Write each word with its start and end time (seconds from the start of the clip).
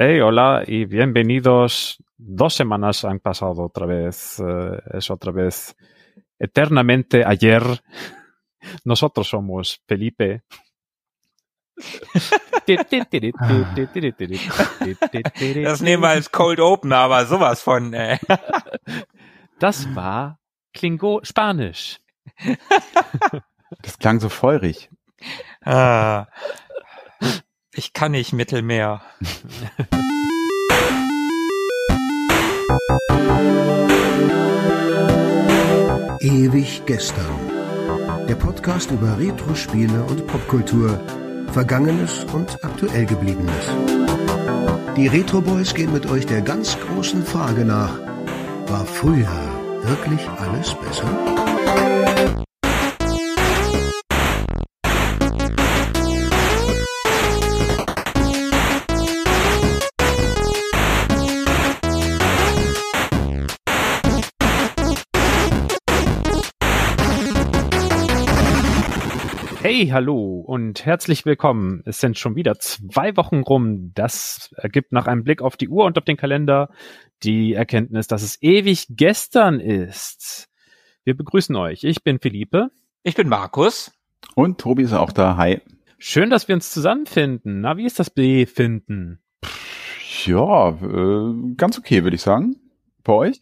Hey, 0.00 0.20
hola 0.20 0.62
y 0.64 0.84
bienvenidos. 0.84 2.00
Dos 2.16 2.54
semanas 2.54 3.04
han 3.04 3.18
pasado 3.18 3.64
otra 3.64 3.84
vez. 3.84 4.38
eh, 4.38 4.80
es 4.96 5.10
otra 5.10 5.32
vez 5.32 5.74
eternamente 6.38 7.24
ayer. 7.24 7.64
Nosotros 8.84 9.28
somos 9.28 9.82
Felipe. 9.88 10.44
Das 15.64 15.80
nehmen 15.80 16.02
wir 16.04 16.10
als 16.10 16.30
Cold 16.30 16.60
Opener, 16.60 16.98
aber 16.98 17.26
sowas 17.26 17.60
von. 17.60 17.92
Äh. 17.92 18.20
Das 19.58 19.92
war 19.96 20.38
Klingo 20.72 21.24
Spanisch. 21.24 21.98
Das 23.82 23.98
klang 23.98 24.20
so 24.20 24.28
feurig. 24.28 24.90
Ah. 25.64 26.28
Ich 27.78 27.92
kann 27.92 28.10
nicht 28.10 28.32
Mittelmeer. 28.32 29.00
Ewig 36.18 36.82
gestern. 36.86 37.24
Der 38.28 38.34
Podcast 38.34 38.90
über 38.90 39.16
Retro-Spiele 39.16 40.02
und 40.02 40.26
Popkultur. 40.26 41.00
Vergangenes 41.52 42.24
und 42.32 42.58
aktuell 42.64 43.06
gebliebenes. 43.06 43.68
Die 44.96 45.06
Retro 45.06 45.40
Boys 45.40 45.72
gehen 45.72 45.92
mit 45.92 46.10
euch 46.10 46.26
der 46.26 46.40
ganz 46.40 46.76
großen 46.80 47.24
Frage 47.24 47.64
nach. 47.64 47.96
War 48.66 48.84
früher 48.86 49.30
wirklich 49.84 50.28
alles 50.30 50.74
besser? 50.74 51.47
Hey, 69.78 69.90
hallo 69.90 70.40
und 70.40 70.84
herzlich 70.86 71.24
willkommen. 71.24 71.84
Es 71.84 72.00
sind 72.00 72.18
schon 72.18 72.34
wieder 72.34 72.58
zwei 72.58 73.16
Wochen 73.16 73.42
rum. 73.42 73.92
Das 73.94 74.52
ergibt 74.56 74.90
nach 74.90 75.06
einem 75.06 75.22
Blick 75.22 75.40
auf 75.40 75.56
die 75.56 75.68
Uhr 75.68 75.84
und 75.84 75.96
auf 75.96 76.04
den 76.04 76.16
Kalender 76.16 76.70
die 77.22 77.54
Erkenntnis, 77.54 78.08
dass 78.08 78.22
es 78.22 78.42
ewig 78.42 78.86
gestern 78.90 79.60
ist. 79.60 80.48
Wir 81.04 81.16
begrüßen 81.16 81.54
euch. 81.54 81.84
Ich 81.84 82.02
bin 82.02 82.18
Philippe. 82.18 82.70
Ich 83.04 83.14
bin 83.14 83.28
Markus. 83.28 83.92
Und 84.34 84.58
Tobi 84.58 84.82
ist 84.82 84.94
auch 84.94 85.12
da. 85.12 85.36
Hi. 85.36 85.60
Schön, 85.96 86.28
dass 86.28 86.48
wir 86.48 86.56
uns 86.56 86.72
zusammenfinden. 86.72 87.60
Na, 87.60 87.76
wie 87.76 87.86
ist 87.86 88.00
das 88.00 88.10
Befinden? 88.10 89.22
Ja, 90.24 90.70
äh, 90.70 91.54
ganz 91.56 91.78
okay, 91.78 92.02
würde 92.02 92.16
ich 92.16 92.22
sagen. 92.22 92.56
Bei 93.04 93.12
euch? 93.12 93.38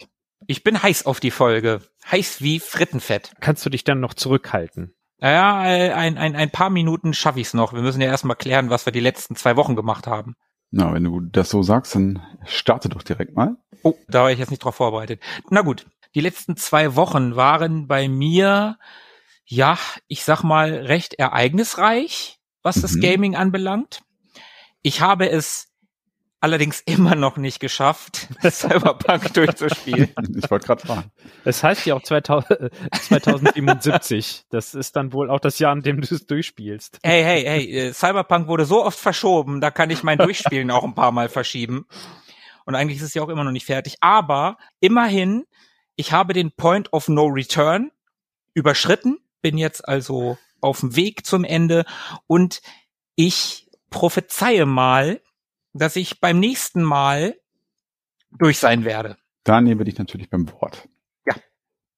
Ich 0.47 0.62
bin 0.62 0.83
heiß 0.83 1.06
auf 1.06 1.19
die 1.19 1.31
Folge. 1.31 1.81
Heiß 2.11 2.43
wie 2.43 2.61
Frittenfett. 2.61 3.33
Kannst 3.41 3.65
du 3.65 3.71
dich 3.71 3.84
dann 3.84 4.00
noch 4.00 4.12
zurückhalten? 4.12 4.95
Ja, 5.20 5.67
äh, 5.67 5.92
ein, 5.92 6.19
ein, 6.19 6.36
ein 6.36 6.50
paar 6.50 6.70
Minuten 6.70 7.14
schaffe 7.14 7.41
ich's 7.41 7.55
noch. 7.55 7.72
Wir 7.72 7.81
müssen 7.83 8.00
ja 8.00 8.09
erstmal 8.09 8.36
klären, 8.36 8.69
was 8.70 8.84
wir 8.86 8.92
die 8.92 9.00
letzten 9.00 9.34
zwei 9.36 9.56
Wochen 9.56 9.75
gemacht 9.77 10.06
haben. 10.06 10.34
Na, 10.70 10.92
wenn 10.92 11.05
du 11.05 11.20
das 11.20 11.48
so 11.48 11.62
sagst, 11.62 11.95
dann 11.95 12.22
starte 12.45 12.89
doch 12.89 13.03
direkt 13.03 13.34
mal. 13.34 13.56
Oh, 13.83 13.94
da 14.09 14.25
war 14.25 14.31
ich 14.33 14.39
jetzt 14.39 14.50
nicht 14.50 14.64
drauf 14.64 14.75
vorbereitet. 14.75 15.22
Na 15.48 15.62
gut, 15.62 15.87
die 16.14 16.20
letzten 16.20 16.56
zwei 16.56 16.97
Wochen 16.97 17.37
waren 17.37 17.87
bei 17.87 18.09
mir, 18.09 18.78
ja, 19.47 19.78
ich 20.09 20.25
sag 20.25 20.42
mal, 20.42 20.72
recht 20.75 21.14
ereignisreich, 21.14 22.39
was 22.62 22.81
das 22.83 22.94
Mhm. 22.94 23.00
Gaming 23.00 23.37
anbelangt. 23.37 24.00
Ich 24.83 25.00
habe 25.00 25.31
es 25.31 25.66
allerdings 26.47 26.80
immer 26.86 27.16
noch 27.16 27.39
nicht 27.39 27.58
geschafft, 27.58 28.28
Cyberpunk 28.48 29.34
durchzuspielen. 29.34 30.14
Ich 30.36 30.48
wollte 30.48 30.69
gerade 30.69 30.86
fragen. 30.86 31.11
Es 31.44 31.64
heißt 31.64 31.84
ja 31.86 31.97
auch 31.97 32.03
2000, 32.03 32.50
äh, 32.61 32.70
2077. 32.92 34.44
Das 34.50 34.75
ist 34.75 34.94
dann 34.94 35.12
wohl 35.12 35.28
auch 35.28 35.41
das 35.41 35.59
Jahr, 35.59 35.72
in 35.72 35.82
dem 35.82 36.00
du 36.00 36.15
es 36.15 36.25
durchspielst. 36.25 37.00
Hey, 37.03 37.25
hey, 37.25 37.43
hey, 37.43 37.88
äh, 37.88 37.93
Cyberpunk 37.93 38.47
wurde 38.47 38.65
so 38.65 38.84
oft 38.84 38.97
verschoben, 38.97 39.60
da 39.60 39.72
kann 39.72 39.91
ich 39.91 40.04
mein 40.04 40.19
Durchspielen 40.19 40.71
auch 40.71 40.84
ein 40.84 40.94
paar 40.94 41.10
Mal 41.10 41.28
verschieben. 41.28 41.87
Und 42.65 42.76
eigentlich 42.76 42.98
ist 42.98 43.09
es 43.09 43.15
ja 43.15 43.22
auch 43.22 43.28
immer 43.28 43.42
noch 43.42 43.50
nicht 43.50 43.66
fertig. 43.66 43.97
Aber 44.00 44.56
immerhin, 44.78 45.47
ich 45.97 46.12
habe 46.12 46.32
den 46.32 46.53
Point 46.53 46.92
of 46.92 47.09
No 47.09 47.26
Return 47.26 47.91
überschritten, 48.54 49.19
bin 49.42 49.59
jetzt 49.59 49.87
also 49.88 50.38
auf 50.60 50.78
dem 50.78 50.94
Weg 50.94 51.26
zum 51.26 51.42
Ende 51.42 51.84
und 52.28 52.62
ich 53.16 53.66
prophezeie 53.91 54.65
mal, 54.65 55.21
dass 55.78 55.97
ich 55.97 56.20
beim 56.20 56.38
nächsten 56.41 56.82
Mal 56.82 57.37
durch 58.31 58.59
sein 58.59 58.84
werde. 58.84 59.16
Da 59.44 59.60
nehmen 59.60 59.78
wir 59.81 59.84
dich 59.84 59.98
natürlich 59.98 60.28
beim 60.31 60.50
Wort. 60.53 60.88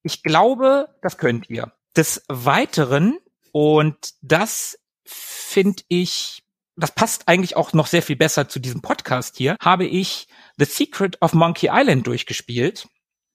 Ich 0.05 0.23
glaube, 0.23 0.95
das 1.03 1.19
könnt 1.19 1.51
ihr. 1.51 1.73
Des 1.97 2.23
Weiteren, 2.29 3.19
und 3.53 4.15
das 4.23 4.79
finde 5.05 5.83
ich, 5.89 6.45
das 6.77 6.93
passt 6.95 7.27
eigentlich 7.27 7.57
auch 7.57 7.73
noch 7.73 7.89
sehr 7.89 8.01
viel 8.03 8.15
besser 8.17 8.49
zu 8.49 8.61
diesem 8.61 8.81
Podcast 8.81 9.37
hier, 9.37 9.57
habe 9.61 9.85
ich 9.87 10.29
The 10.57 10.65
Secret 10.67 11.21
of 11.21 11.35
Monkey 11.35 11.69
Island 11.73 12.07
durchgespielt. 12.07 12.89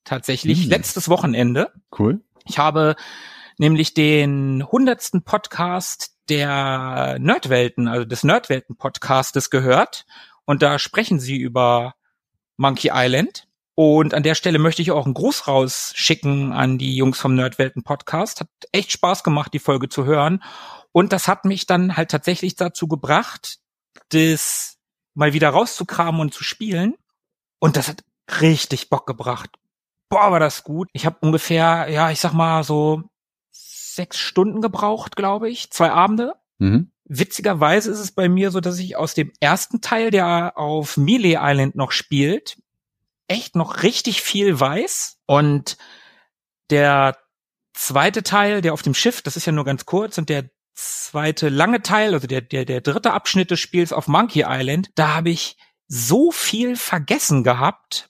Tatsächlich, 0.06 0.64
Hm. 0.64 0.70
letztes 0.70 1.10
Wochenende. 1.10 1.74
Cool. 1.98 2.22
Ich 2.46 2.58
habe 2.58 2.96
nämlich 3.58 3.94
den 3.94 4.64
hundertsten 4.72 5.24
Podcast 5.24 6.16
der 6.30 7.18
Nerdwelten, 7.20 7.88
also 7.90 8.06
des 8.06 8.24
Nerdwelten-Podcastes 8.24 9.50
gehört. 9.50 10.06
Und 10.46 10.62
da 10.62 10.80
sprechen 10.80 11.20
sie 11.20 11.38
über 11.38 11.96
Monkey 12.58 12.92
Island. 12.94 13.48
Und 13.76 14.14
an 14.14 14.24
der 14.24 14.36
Stelle 14.36 14.60
möchte 14.60 14.82
ich 14.82 14.92
auch 14.92 15.06
einen 15.06 15.16
Gruß 15.16 15.48
rausschicken 15.48 16.52
an 16.52 16.78
die 16.78 16.96
Jungs 16.96 17.20
vom 17.20 17.34
Nerdwelten-Podcast. 17.36 18.42
Hat 18.42 18.50
echt 18.72 18.92
Spaß 18.92 19.24
gemacht, 19.24 19.54
die 19.54 19.60
Folge 19.60 19.90
zu 19.90 20.06
hören. 20.06 20.44
Und 20.92 21.12
das 21.12 21.28
hat 21.28 21.46
mich 21.46 21.66
dann 21.66 21.98
halt 21.98 22.12
tatsächlich 22.12 22.56
dazu 22.56 22.88
gebracht, 22.88 23.58
das 24.10 24.78
mal 25.16 25.34
wieder 25.34 25.50
rauszukramen 25.50 26.22
und 26.22 26.34
zu 26.34 26.44
spielen. 26.44 26.96
Und 27.60 27.76
das 27.78 27.88
hat 27.88 28.04
richtig 28.42 28.90
Bock 28.90 29.08
gebracht. 29.08 29.50
Boah, 30.10 30.32
war 30.32 30.40
das 30.40 30.64
gut. 30.64 30.90
Ich 30.94 31.08
habe 31.08 31.18
ungefähr, 31.22 31.88
ja, 31.90 32.12
ich 32.12 32.20
sag 32.20 32.34
mal 32.34 32.64
so 32.64 33.04
sechs 33.52 34.20
Stunden 34.20 34.62
gebraucht, 34.62 35.16
glaube 35.16 35.50
ich. 35.50 35.72
Zwei 35.72 35.92
Abende. 35.92 36.36
Mhm. 36.60 36.92
Witzigerweise 37.06 37.92
ist 37.92 38.00
es 38.00 38.12
bei 38.12 38.30
mir 38.30 38.52
so, 38.52 38.60
dass 38.60 38.80
ich 38.80 38.96
aus 38.96 39.14
dem 39.14 39.32
ersten 39.40 39.82
Teil, 39.82 40.10
der 40.10 40.58
auf 40.58 40.98
Melee 40.98 41.38
Island 41.40 41.76
noch 41.76 41.92
spielt, 41.92 42.58
echt 43.28 43.56
noch 43.56 43.84
richtig 43.84 44.22
viel 44.22 44.60
weiß. 44.60 45.18
Und 45.26 45.78
der 46.70 47.18
zweite 47.74 48.24
Teil, 48.24 48.62
der 48.62 48.74
auf 48.74 48.82
dem 48.82 48.94
Schiff, 48.94 49.22
das 49.22 49.38
ist 49.38 49.46
ja 49.46 49.52
nur 49.52 49.66
ganz 49.66 49.86
kurz, 49.86 50.18
und 50.18 50.30
der 50.30 50.50
zweite 50.74 51.50
lange 51.50 51.82
Teil, 51.82 52.14
also 52.14 52.28
der, 52.28 52.42
der, 52.42 52.66
der 52.66 52.82
dritte 52.82 53.14
Abschnitt 53.14 53.52
des 53.52 53.60
Spiels 53.60 53.94
auf 53.94 54.08
Monkey 54.08 54.46
Island, 54.48 54.90
da 54.96 55.16
habe 55.16 55.30
ich 55.30 55.58
so 55.88 56.32
viel 56.32 56.76
vergessen 56.76 57.44
gehabt. 57.44 58.10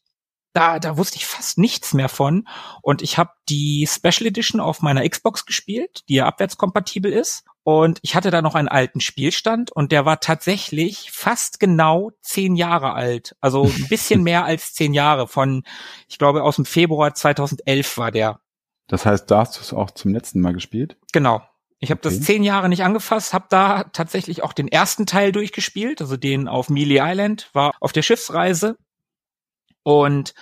Da, 0.53 0.77
da 0.79 0.97
wusste 0.97 1.17
ich 1.17 1.25
fast 1.25 1.57
nichts 1.57 1.93
mehr 1.93 2.09
von. 2.09 2.47
Und 2.83 3.01
ich 3.01 3.17
habe 3.17 3.31
die 3.49 3.87
Special 3.89 4.27
Edition 4.27 4.61
auf 4.61 4.81
meiner 4.81 5.07
Xbox 5.07 5.45
gespielt, 5.45 6.03
die 6.07 6.15
ja 6.15 6.27
abwärtskompatibel 6.27 7.11
ist. 7.11 7.43
Und 7.63 7.99
ich 8.01 8.15
hatte 8.15 8.29
da 8.29 8.41
noch 8.41 8.55
einen 8.55 8.67
alten 8.67 8.99
Spielstand 8.99 9.71
und 9.71 9.93
der 9.93 10.05
war 10.05 10.19
tatsächlich 10.19 11.11
fast 11.11 11.61
genau 11.61 12.11
zehn 12.21 12.57
Jahre 12.57 12.93
alt. 12.93 13.35
Also 13.39 13.63
ein 13.63 13.87
bisschen 13.89 14.21
mehr 14.21 14.43
als 14.43 14.73
zehn 14.73 14.93
Jahre 14.93 15.27
von, 15.27 15.63
ich 16.09 16.17
glaube, 16.17 16.43
aus 16.43 16.57
dem 16.57 16.65
Februar 16.65 17.13
2011 17.15 17.97
war 17.97 18.11
der. 18.11 18.41
Das 18.87 19.05
heißt, 19.05 19.31
da 19.31 19.39
hast 19.39 19.55
du 19.55 19.61
es 19.61 19.73
auch 19.73 19.91
zum 19.91 20.13
letzten 20.13 20.41
Mal 20.41 20.53
gespielt. 20.53 20.97
Genau. 21.13 21.41
Ich 21.79 21.89
habe 21.89 22.01
das 22.01 22.15
Okay. 22.15 22.23
zehn 22.23 22.43
Jahre 22.43 22.69
nicht 22.69 22.83
angefasst, 22.83 23.33
habe 23.33 23.45
da 23.49 23.83
tatsächlich 23.85 24.43
auch 24.43 24.53
den 24.53 24.67
ersten 24.69 25.05
Teil 25.05 25.31
durchgespielt, 25.31 26.01
also 26.01 26.15
den 26.17 26.47
auf 26.47 26.69
Mealy 26.69 26.99
Island, 27.01 27.49
war 27.53 27.73
auf 27.79 27.91
der 27.91 28.01
Schiffsreise 28.01 28.77
und 29.83 30.33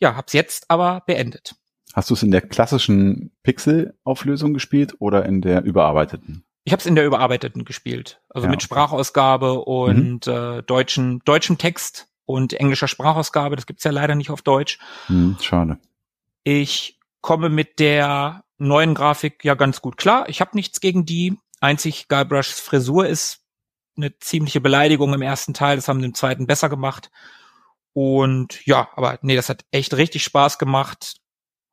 ja, 0.00 0.16
hab's 0.16 0.32
jetzt 0.32 0.70
aber 0.70 1.02
beendet. 1.06 1.54
Hast 1.94 2.10
du 2.10 2.14
es 2.14 2.22
in 2.22 2.30
der 2.30 2.40
klassischen 2.42 3.32
Pixel-Auflösung 3.42 4.52
gespielt 4.54 4.96
oder 4.98 5.24
in 5.26 5.40
der 5.42 5.62
überarbeiteten? 5.62 6.44
Ich 6.64 6.72
habe 6.72 6.80
es 6.80 6.86
in 6.86 6.94
der 6.94 7.04
überarbeiteten 7.04 7.64
gespielt, 7.64 8.20
also 8.28 8.46
Ja, 8.46 8.50
mit. 8.50 8.62
Sprachausgabe 8.62 9.60
und 9.60 10.26
äh, 10.26 10.62
deutschen 10.62 11.20
deutschem 11.24 11.58
Text 11.58 12.08
und 12.24 12.52
englischer 12.54 12.88
Sprachausgabe. 12.88 13.56
Das 13.56 13.66
gibt's 13.66 13.84
ja 13.84 13.90
leider 13.90 14.14
nicht 14.14 14.30
auf 14.30 14.42
Deutsch. 14.42 14.78
Hm, 15.06 15.36
schade. 15.40 15.78
Ich 16.44 17.00
komme 17.20 17.48
mit 17.48 17.78
der 17.78 18.44
neuen 18.58 18.94
Grafik 18.94 19.44
ja 19.44 19.54
ganz 19.54 19.82
gut 19.82 19.96
klar. 19.96 20.28
Ich 20.28 20.40
habe 20.40 20.52
nichts 20.54 20.80
gegen 20.80 21.04
die. 21.04 21.36
Einzig 21.60 22.08
Guybrushs 22.08 22.60
Frisur 22.60 23.06
ist 23.06 23.40
eine 23.96 24.18
ziemliche 24.18 24.60
Beleidigung 24.60 25.12
im 25.14 25.22
ersten 25.22 25.54
Teil. 25.54 25.76
Das 25.76 25.88
haben 25.88 26.00
sie 26.00 26.06
im 26.06 26.14
zweiten 26.14 26.46
besser 26.46 26.68
gemacht. 26.68 27.10
Und 27.92 28.64
ja, 28.66 28.88
aber 28.94 29.18
nee, 29.22 29.36
das 29.36 29.48
hat 29.48 29.64
echt 29.70 29.94
richtig 29.94 30.24
Spaß 30.24 30.58
gemacht. 30.58 31.16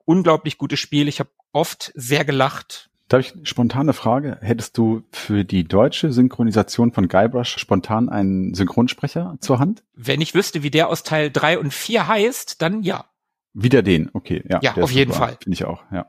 Unglaublich 0.05 0.57
gutes 0.57 0.79
Spiel. 0.79 1.07
Ich 1.07 1.19
habe 1.19 1.29
oft 1.53 1.91
sehr 1.95 2.25
gelacht. 2.25 2.88
Da 3.09 3.17
habe 3.17 3.21
ich 3.21 3.33
eine 3.33 3.45
spontane 3.45 3.93
Frage. 3.93 4.37
Hättest 4.41 4.77
du 4.77 5.01
für 5.11 5.43
die 5.43 5.63
deutsche 5.67 6.13
Synchronisation 6.13 6.91
von 6.93 7.07
Guybrush 7.07 7.57
spontan 7.57 8.07
einen 8.07 8.53
Synchronsprecher 8.53 9.35
zur 9.41 9.57
Hand? 9.57 9.83
Wenn 9.95 10.21
ich 10.21 10.35
wüsste, 10.35 10.61
wie 10.61 10.69
der 10.69 10.89
aus 10.89 11.01
Teil 11.01 11.31
drei 11.31 11.57
und 11.57 11.73
vier 11.73 12.07
heißt, 12.07 12.61
dann 12.61 12.83
ja. 12.83 13.05
Wieder 13.53 13.81
den, 13.81 14.11
okay. 14.13 14.43
Ja, 14.47 14.59
Ja, 14.61 14.75
auf 14.75 14.91
jeden 14.91 15.11
super. 15.11 15.25
Fall. 15.25 15.37
Finde 15.41 15.55
ich 15.55 15.65
auch, 15.65 15.81
ja. 15.91 16.05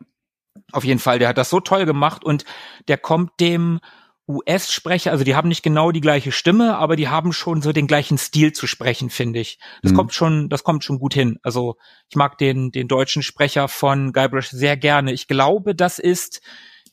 Auf 0.72 0.84
jeden 0.84 1.00
Fall, 1.00 1.18
der 1.18 1.28
hat 1.28 1.38
das 1.38 1.48
so 1.48 1.60
toll 1.60 1.86
gemacht 1.86 2.22
und 2.22 2.44
der 2.86 2.98
kommt 2.98 3.32
dem 3.40 3.80
US-Sprecher, 4.28 5.10
also 5.10 5.24
die 5.24 5.34
haben 5.34 5.48
nicht 5.48 5.62
genau 5.62 5.90
die 5.90 6.00
gleiche 6.02 6.30
Stimme, 6.32 6.76
aber 6.76 6.94
die 6.96 7.08
haben 7.08 7.32
schon 7.32 7.62
so 7.62 7.72
den 7.72 7.86
gleichen 7.86 8.18
Stil 8.18 8.52
zu 8.52 8.66
sprechen, 8.66 9.10
finde 9.10 9.40
ich. 9.40 9.58
Das 9.82 9.90
Mhm. 9.92 9.96
kommt 9.96 10.14
schon, 10.14 10.48
das 10.50 10.62
kommt 10.62 10.84
schon 10.84 10.98
gut 11.00 11.14
hin. 11.14 11.38
Also 11.42 11.76
ich 12.10 12.14
mag 12.16 12.38
den, 12.38 12.70
den 12.70 12.86
deutschen 12.86 13.22
Sprecher 13.22 13.66
von 13.68 14.12
Guybrush 14.12 14.50
sehr 14.50 14.76
gerne. 14.76 15.12
Ich 15.12 15.26
glaube, 15.26 15.74
das 15.74 15.98
ist 15.98 16.42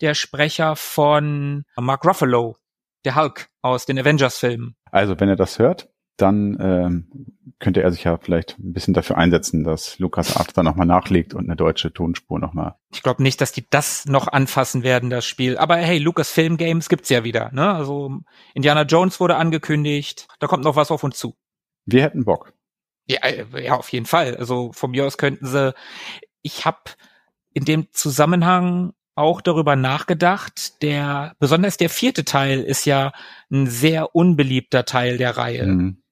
der 0.01 0.13
Sprecher 0.13 0.75
von 0.75 1.63
Mark 1.75 2.05
Ruffalo, 2.05 2.57
der 3.05 3.15
Hulk 3.15 3.49
aus 3.61 3.85
den 3.85 3.99
Avengers-Filmen. 3.99 4.75
Also, 4.91 5.19
wenn 5.19 5.29
er 5.29 5.35
das 5.35 5.59
hört, 5.59 5.89
dann 6.17 6.57
ähm, 6.59 7.53
könnte 7.59 7.81
er 7.81 7.91
sich 7.91 8.03
ja 8.03 8.17
vielleicht 8.17 8.57
ein 8.59 8.73
bisschen 8.73 8.93
dafür 8.93 9.17
einsetzen, 9.17 9.63
dass 9.63 9.99
Lukas 9.99 10.35
Arzt 10.35 10.57
dann 10.57 10.65
nochmal 10.65 10.87
nachlegt 10.87 11.33
und 11.33 11.45
eine 11.45 11.55
deutsche 11.55 11.93
Tonspur 11.93 12.39
nochmal. 12.39 12.75
Ich 12.91 13.03
glaube 13.03 13.23
nicht, 13.23 13.39
dass 13.39 13.51
die 13.51 13.67
das 13.69 14.05
noch 14.05 14.27
anfassen 14.27 14.83
werden, 14.83 15.09
das 15.09 15.25
Spiel. 15.25 15.57
Aber 15.57 15.77
hey, 15.77 15.99
Lucasfilm 15.99 16.57
Games 16.57 16.89
gibt's 16.89 17.09
ja 17.09 17.23
wieder. 17.23 17.51
Ne? 17.53 17.71
Also 17.71 18.19
Indiana 18.53 18.81
Jones 18.83 19.19
wurde 19.19 19.35
angekündigt. 19.35 20.27
Da 20.39 20.47
kommt 20.47 20.63
noch 20.63 20.75
was 20.75 20.91
auf 20.91 21.03
uns 21.03 21.17
zu. 21.17 21.35
Wir 21.85 22.03
hätten 22.03 22.25
Bock. 22.25 22.53
Ja, 23.07 23.19
äh, 23.21 23.45
ja, 23.63 23.75
auf 23.75 23.89
jeden 23.89 24.05
Fall. 24.05 24.35
Also 24.35 24.71
von 24.73 24.91
mir 24.91 25.05
aus 25.05 25.17
könnten 25.17 25.45
sie. 25.45 25.73
Ich 26.41 26.65
habe 26.65 26.79
in 27.53 27.65
dem 27.65 27.87
Zusammenhang 27.93 28.93
auch 29.17 29.41
darüber 29.41 29.75
nachgedacht. 29.75 30.81
Der 30.81 31.35
besonders 31.39 31.77
der 31.77 31.89
vierte 31.89 32.23
Teil 32.23 32.61
ist 32.61 32.85
ja 32.85 33.11
ein 33.51 33.67
sehr 33.67 34.15
unbeliebter 34.15 34.85
Teil 34.85 35.17
der 35.17 35.37
Reihe. 35.37 35.65
Mhm. 35.65 36.03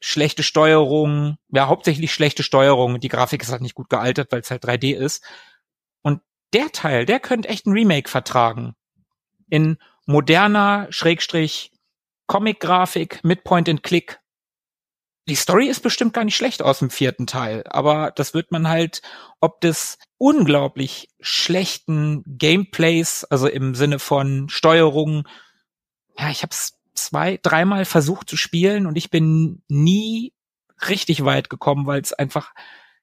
Schlechte 0.00 0.42
Steuerung, 0.42 1.36
ja 1.50 1.68
hauptsächlich 1.68 2.12
schlechte 2.12 2.42
Steuerung. 2.42 3.00
Die 3.00 3.08
Grafik 3.08 3.42
ist 3.42 3.52
halt 3.52 3.62
nicht 3.62 3.74
gut 3.74 3.88
gealtert, 3.88 4.32
weil 4.32 4.40
es 4.40 4.50
halt 4.50 4.64
3D 4.64 4.94
ist. 4.94 5.24
Und 6.02 6.20
der 6.52 6.72
Teil, 6.72 7.06
der 7.06 7.20
könnte 7.20 7.48
echt 7.48 7.66
ein 7.66 7.72
Remake 7.72 8.08
vertragen. 8.08 8.74
In 9.48 9.78
moderner 10.06 10.86
Schrägstrich 10.90 11.72
Comic-Grafik 12.26 13.22
mit 13.22 13.44
Point-and-Click. 13.44 14.18
Die 15.28 15.34
Story 15.34 15.66
ist 15.66 15.80
bestimmt 15.80 16.12
gar 16.12 16.24
nicht 16.24 16.36
schlecht 16.36 16.62
aus 16.62 16.78
dem 16.78 16.90
vierten 16.90 17.26
Teil, 17.26 17.64
aber 17.68 18.12
das 18.14 18.32
wird 18.32 18.52
man 18.52 18.68
halt 18.68 19.02
ob 19.40 19.60
des 19.60 19.98
unglaublich 20.18 21.08
schlechten 21.20 22.22
Gameplays, 22.26 23.24
also 23.24 23.48
im 23.48 23.74
Sinne 23.74 23.98
von 23.98 24.48
Steuerung. 24.48 25.26
Ja, 26.16 26.30
ich 26.30 26.42
habe 26.42 26.52
es 26.52 26.78
zwei, 26.94 27.38
dreimal 27.42 27.84
versucht 27.84 28.30
zu 28.30 28.36
spielen 28.36 28.86
und 28.86 28.96
ich 28.96 29.10
bin 29.10 29.62
nie 29.68 30.32
richtig 30.88 31.24
weit 31.24 31.50
gekommen, 31.50 31.86
weil 31.86 32.00
es 32.00 32.12
einfach 32.12 32.52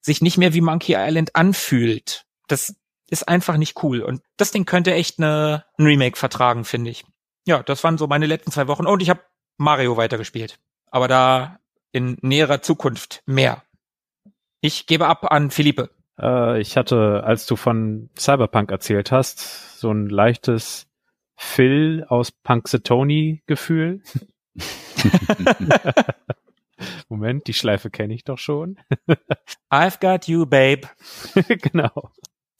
sich 0.02 0.22
nicht 0.22 0.38
mehr 0.38 0.54
wie 0.54 0.62
Monkey 0.62 0.96
Island 0.98 1.36
anfühlt. 1.36 2.26
Das 2.48 2.76
ist 3.10 3.28
einfach 3.28 3.58
nicht 3.58 3.84
cool 3.84 4.02
und 4.02 4.22
das 4.38 4.52
Ding 4.52 4.66
könnte 4.66 4.94
echt 4.94 5.19
eine, 5.19 5.66
ein 5.78 5.86
Remake 5.86 6.18
vertragen, 6.18 6.64
finde 6.64 6.92
ich. 6.92 7.06
Ja, 7.46 7.62
das 7.64 7.84
waren 7.84 7.98
so 7.98 8.08
meine 8.08 8.28
letzten 8.28 8.52
zwei 8.52 8.68
Wochen 8.68 8.86
und 8.86 9.02
ich 9.02 9.10
habe 9.10 9.22
Mario 9.58 9.98
weitergespielt, 9.98 10.60
aber 10.90 11.10
da 11.10 11.60
in 11.94 12.18
näherer 12.22 12.62
Zukunft 12.62 13.24
mehr. 13.25 13.63
Ich 14.60 14.88
gebe 14.88 15.07
ab 15.07 15.31
an 15.31 15.51
Philippe. 15.51 15.90
Äh, 16.19 16.60
ich 16.60 16.75
hatte, 16.75 17.24
als 17.24 17.45
du 17.45 17.56
von 17.56 18.10
Cyberpunk 18.18 18.72
erzählt 18.72 19.12
hast, 19.12 19.80
so 19.80 19.92
ein 19.92 20.10
leichtes 20.10 20.88
Phil 21.36 22.06
aus 22.07 22.31
Punxsutawney-Gefühl. 22.31 24.01
Moment, 27.10 27.48
die 27.48 27.54
Schleife 27.54 27.90
kenne 27.90 28.13
ich 28.13 28.24
doch 28.24 28.38
schon. 28.40 28.78
I've 29.69 30.00
got 30.01 30.28
you, 30.28 30.45
babe. 30.45 30.88
genau. 31.48 32.12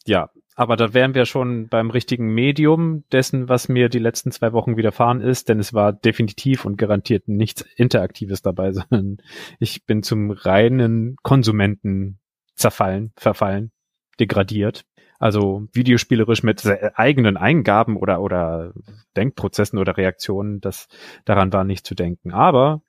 Ja, 0.06 0.30
aber 0.56 0.76
da 0.76 0.94
wären 0.94 1.16
wir 1.16 1.26
schon 1.26 1.68
beim 1.68 1.90
richtigen 1.90 2.34
Medium 2.34 3.04
dessen, 3.12 3.50
was 3.50 3.70
mir 3.70 3.90
die 3.90 4.00
letzten 4.00 4.32
zwei 4.32 4.54
Wochen 4.54 4.78
widerfahren 4.78 5.22
ist, 5.22 5.50
denn 5.50 5.60
es 5.60 5.74
war 5.74 5.94
definitiv 5.94 6.66
und 6.66 6.78
garantiert 6.78 7.28
nichts 7.28 7.66
Interaktives 7.76 8.42
dabei, 8.42 8.72
sondern 8.74 9.18
ich 9.60 9.86
bin 9.86 10.04
zum 10.04 10.32
reinen 10.32 11.16
Konsumenten 11.24 12.20
zerfallen, 12.56 13.12
verfallen, 13.16 13.72
degradiert. 14.20 14.86
Also 15.20 15.68
videospielerisch 15.72 16.44
mit 16.44 16.66
eigenen 16.96 17.38
Eingaben 17.38 17.96
oder, 17.96 18.22
oder 18.22 18.74
Denkprozessen 19.16 19.80
oder 19.80 19.96
Reaktionen, 19.96 20.60
das, 20.60 20.88
daran 21.24 21.54
war 21.54 21.64
nicht 21.64 21.88
zu 21.88 21.96
denken. 21.96 22.32
Aber 22.34 22.82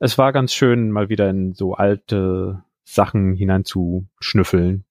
es 0.00 0.18
war 0.18 0.32
ganz 0.32 0.52
schön, 0.52 0.90
mal 0.90 1.08
wieder 1.08 1.30
in 1.30 1.54
so 1.54 1.74
alte 1.74 2.64
Sachen 2.82 3.34
hineinzuschnüffeln. 3.34 4.84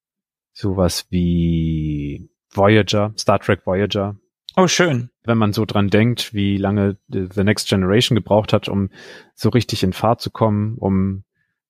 Sowas 0.60 1.06
wie 1.12 2.32
Voyager, 2.50 3.14
Star 3.16 3.40
Trek 3.40 3.68
Voyager. 3.68 4.16
Oh, 4.56 4.68
schön. 4.68 5.12
Wenn 5.24 5.38
man 5.38 5.54
so 5.54 5.66
dran 5.66 5.92
denkt, 5.92 6.34
wie 6.34 6.58
lange 6.58 6.98
The 7.10 7.44
Next 7.44 7.70
Generation 7.70 8.16
gebraucht 8.16 8.54
hat, 8.54 8.68
um 8.68 8.90
so 9.36 9.50
richtig 9.50 9.84
in 9.84 9.94
Fahrt 9.94 10.20
zu 10.20 10.32
kommen, 10.32 10.80
um 10.80 11.26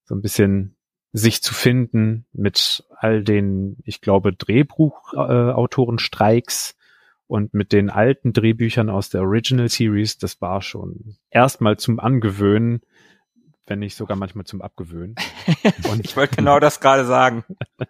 so 0.05 0.15
ein 0.15 0.21
bisschen 0.21 0.77
sich 1.11 1.43
zu 1.43 1.53
finden 1.53 2.27
mit 2.31 2.85
all 2.95 3.25
den, 3.25 3.75
ich 3.83 3.99
glaube, 3.99 4.31
Drehbuchautorenstreiks 4.31 6.77
und 7.27 7.53
mit 7.53 7.73
den 7.73 7.89
alten 7.89 8.31
Drehbüchern 8.31 8.89
aus 8.89 9.09
der 9.09 9.23
Original 9.23 9.67
Series, 9.67 10.17
das 10.17 10.39
war 10.39 10.61
schon 10.61 11.17
erstmal 11.29 11.75
zum 11.75 11.99
Angewöhnen, 11.99 12.79
wenn 13.65 13.79
nicht 13.79 13.97
sogar 13.97 14.15
manchmal 14.15 14.45
zum 14.45 14.61
Abgewöhnen. 14.61 15.15
Und 15.91 16.05
ich 16.05 16.15
wollte 16.15 16.37
genau 16.37 16.61
das 16.61 16.79
gerade 16.79 17.05
sagen. 17.05 17.43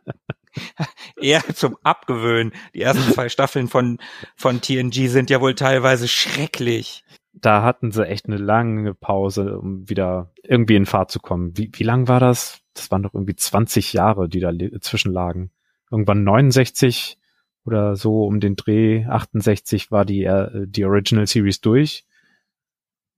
Eher 1.22 1.44
zum 1.54 1.78
Abgewöhnen. 1.84 2.54
Die 2.74 2.82
ersten 2.82 3.12
zwei 3.14 3.30
Staffeln 3.30 3.68
von, 3.68 4.00
von 4.36 4.62
TNG 4.62 5.08
sind 5.08 5.30
ja 5.30 5.42
wohl 5.42 5.56
teilweise 5.56 6.08
schrecklich. 6.08 7.04
Da 7.34 7.62
hatten 7.64 7.92
sie 7.92 8.08
echt 8.08 8.26
eine 8.26 8.38
lange 8.38 8.94
Pause, 8.94 9.60
um 9.60 9.88
wieder 9.88 10.32
irgendwie 10.44 10.76
in 10.76 10.86
Fahrt 10.86 11.12
zu 11.12 11.20
kommen. 11.20 11.56
Wie, 11.58 11.70
wie 11.74 11.84
lang 11.84 12.08
war 12.08 12.20
das? 12.20 12.62
Das 12.74 12.90
waren 12.92 13.04
doch 13.04 13.14
irgendwie 13.14 13.36
20 13.36 13.94
Jahre, 13.94 14.28
die 14.28 14.40
da 14.40 14.52
zwischenlagen. 14.82 15.52
Irgendwann 15.92 16.24
69 16.24 17.18
oder 17.66 17.96
so 17.96 18.26
um 18.26 18.40
den 18.40 18.56
Dreh, 18.56 19.06
68 19.06 19.92
war 19.92 20.06
die, 20.06 20.24
äh, 20.24 20.66
die 20.68 20.86
Original 20.86 21.28
Series 21.28 21.62
durch. 21.62 22.06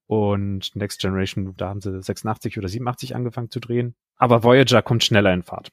Und 0.07 0.75
Next 0.75 1.01
Generation, 1.01 1.53
da 1.55 1.69
haben 1.69 1.81
sie 1.81 2.01
86 2.01 2.57
oder 2.57 2.67
87 2.67 3.15
angefangen 3.15 3.51
zu 3.51 3.59
drehen. 3.59 3.95
Aber 4.15 4.43
Voyager 4.43 4.81
kommt 4.81 5.03
schneller 5.03 5.31
in 5.33 5.43
Fahrt. 5.43 5.71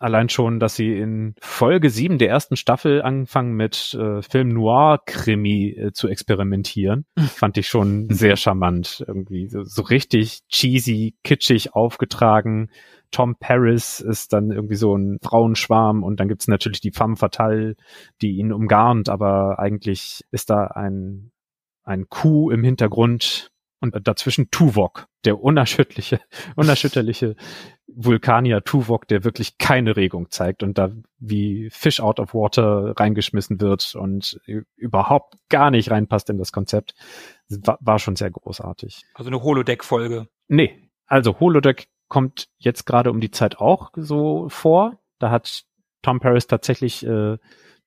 Allein 0.00 0.30
schon, 0.30 0.60
dass 0.60 0.76
sie 0.76 0.96
in 0.96 1.34
Folge 1.42 1.90
7 1.90 2.16
der 2.16 2.30
ersten 2.30 2.56
Staffel 2.56 3.02
anfangen 3.02 3.52
mit 3.52 3.92
äh, 3.92 4.22
Film 4.22 4.48
Noir 4.48 4.98
Krimi 5.04 5.76
äh, 5.76 5.92
zu 5.92 6.08
experimentieren, 6.08 7.04
fand 7.18 7.58
ich 7.58 7.68
schon 7.68 8.08
sehr 8.08 8.36
charmant 8.36 9.04
irgendwie. 9.06 9.46
So, 9.48 9.62
so 9.62 9.82
richtig 9.82 10.40
cheesy, 10.48 11.16
kitschig 11.22 11.74
aufgetragen. 11.74 12.70
Tom 13.10 13.36
Paris 13.38 14.00
ist 14.00 14.32
dann 14.32 14.50
irgendwie 14.50 14.76
so 14.76 14.96
ein 14.96 15.18
Frauenschwarm 15.22 16.02
und 16.02 16.18
dann 16.18 16.28
gibt's 16.28 16.48
natürlich 16.48 16.80
die 16.80 16.92
femme 16.92 17.16
fatale, 17.16 17.76
die 18.22 18.38
ihn 18.38 18.54
umgarnt, 18.54 19.10
aber 19.10 19.58
eigentlich 19.58 20.24
ist 20.30 20.48
da 20.48 20.64
ein, 20.68 21.30
ein 21.82 22.08
Kuh 22.08 22.50
im 22.50 22.64
Hintergrund 22.64 23.50
und 23.80 23.94
dazwischen 24.06 24.50
Tuvok, 24.50 25.08
der 25.24 25.42
unerschütterliche, 25.42 26.20
unerschütterliche 26.56 27.36
Vulkanier 27.94 28.62
Tuvok, 28.62 29.06
der 29.08 29.24
wirklich 29.24 29.58
keine 29.58 29.96
Regung 29.96 30.30
zeigt 30.30 30.62
und 30.62 30.78
da 30.78 30.90
wie 31.18 31.70
Fish 31.70 32.00
out 32.00 32.20
of 32.20 32.34
water 32.34 32.94
reingeschmissen 32.96 33.60
wird 33.60 33.94
und 33.94 34.40
überhaupt 34.76 35.34
gar 35.48 35.70
nicht 35.70 35.90
reinpasst 35.90 36.30
in 36.30 36.38
das 36.38 36.52
Konzept, 36.52 36.94
war, 37.48 37.78
war 37.80 37.98
schon 37.98 38.16
sehr 38.16 38.30
großartig. 38.30 39.02
Also 39.14 39.30
eine 39.30 39.42
Holodeck-Folge. 39.42 40.28
Nee, 40.48 40.90
also 41.06 41.40
Holodeck 41.40 41.88
kommt 42.08 42.48
jetzt 42.58 42.86
gerade 42.86 43.10
um 43.10 43.20
die 43.20 43.30
Zeit 43.30 43.58
auch 43.58 43.90
so 43.94 44.48
vor. 44.48 44.98
Da 45.18 45.30
hat 45.30 45.64
Tom 46.02 46.20
Paris 46.20 46.46
tatsächlich 46.46 47.04
äh, 47.04 47.36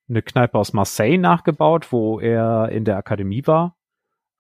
eine 0.10 0.22
Kneipe 0.22 0.58
aus 0.58 0.74
Marseille 0.74 1.18
nachgebaut, 1.18 1.92
wo 1.92 2.20
er 2.20 2.70
in 2.70 2.86
der 2.86 2.98
Akademie 2.98 3.46
war 3.46 3.76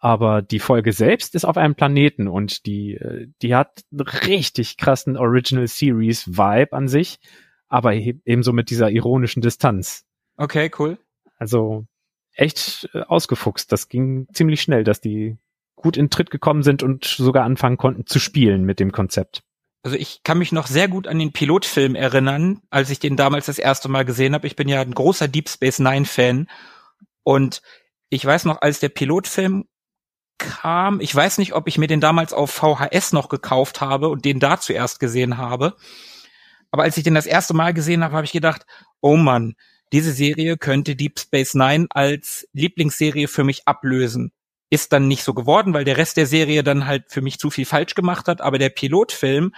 aber 0.03 0.41
die 0.41 0.59
Folge 0.59 0.91
selbst 0.91 1.33
ist 1.33 1.45
auf 1.45 1.55
einem 1.55 1.75
Planeten 1.75 2.27
und 2.27 2.65
die, 2.65 2.99
die 3.41 3.55
hat 3.55 3.85
einen 3.89 4.01
richtig 4.01 4.75
krassen 4.75 5.15
Original 5.15 5.65
Series 5.65 6.27
Vibe 6.27 6.73
an 6.73 6.89
sich, 6.89 7.21
aber 7.69 7.93
ebenso 7.93 8.51
mit 8.51 8.69
dieser 8.69 8.89
ironischen 8.89 9.41
Distanz. 9.41 10.03
Okay, 10.35 10.69
cool. 10.77 10.97
Also 11.37 11.85
echt 12.33 12.89
ausgefuchst. 12.93 13.71
Das 13.71 13.87
ging 13.87 14.27
ziemlich 14.33 14.61
schnell, 14.61 14.83
dass 14.83 14.99
die 14.99 15.37
gut 15.77 15.95
in 15.95 16.09
Tritt 16.09 16.31
gekommen 16.31 16.63
sind 16.63 16.83
und 16.83 17.05
sogar 17.05 17.45
anfangen 17.45 17.77
konnten 17.77 18.05
zu 18.05 18.19
spielen 18.19 18.65
mit 18.65 18.81
dem 18.81 18.91
Konzept. 18.91 19.41
Also 19.83 19.95
ich 19.95 20.21
kann 20.23 20.37
mich 20.37 20.51
noch 20.51 20.67
sehr 20.67 20.89
gut 20.89 21.07
an 21.07 21.17
den 21.17 21.31
Pilotfilm 21.31 21.95
erinnern, 21.95 22.59
als 22.69 22.89
ich 22.89 22.99
den 22.99 23.15
damals 23.15 23.45
das 23.45 23.57
erste 23.57 23.87
Mal 23.87 24.03
gesehen 24.03 24.33
habe. 24.33 24.47
Ich 24.47 24.57
bin 24.57 24.67
ja 24.67 24.81
ein 24.81 24.93
großer 24.93 25.29
Deep 25.29 25.47
Space 25.47 25.79
Nine 25.79 26.03
Fan 26.03 26.49
und 27.23 27.61
ich 28.09 28.25
weiß 28.25 28.43
noch, 28.43 28.61
als 28.61 28.81
der 28.81 28.89
Pilotfilm 28.89 29.63
kam, 30.37 30.99
ich 30.99 31.13
weiß 31.13 31.37
nicht, 31.37 31.53
ob 31.53 31.67
ich 31.67 31.77
mir 31.77 31.87
den 31.87 32.01
damals 32.01 32.33
auf 32.33 32.51
VHS 32.51 33.13
noch 33.13 33.29
gekauft 33.29 33.81
habe 33.81 34.09
und 34.09 34.25
den 34.25 34.39
da 34.39 34.59
zuerst 34.59 34.99
gesehen 34.99 35.37
habe. 35.37 35.75
Aber 36.71 36.83
als 36.83 36.97
ich 36.97 37.03
den 37.03 37.15
das 37.15 37.25
erste 37.25 37.53
Mal 37.53 37.73
gesehen 37.73 38.03
habe, 38.03 38.15
habe 38.15 38.25
ich 38.25 38.31
gedacht, 38.31 38.65
oh 38.99 39.15
Mann, 39.15 39.55
diese 39.91 40.11
Serie 40.11 40.57
könnte 40.57 40.95
Deep 40.95 41.19
Space 41.19 41.53
Nine 41.53 41.87
als 41.91 42.47
Lieblingsserie 42.53 43.27
für 43.27 43.43
mich 43.43 43.67
ablösen. 43.67 44.31
Ist 44.69 44.91
dann 44.91 45.07
nicht 45.07 45.23
so 45.23 45.35
geworden, 45.35 45.73
weil 45.73 45.83
der 45.83 45.97
Rest 45.97 46.17
der 46.17 46.25
Serie 46.25 46.63
dann 46.63 46.87
halt 46.87 47.05
für 47.09 47.21
mich 47.21 47.37
zu 47.37 47.51
viel 47.51 47.65
falsch 47.65 47.93
gemacht 47.93 48.27
hat. 48.27 48.41
Aber 48.41 48.57
der 48.57 48.69
Pilotfilm, 48.69 49.53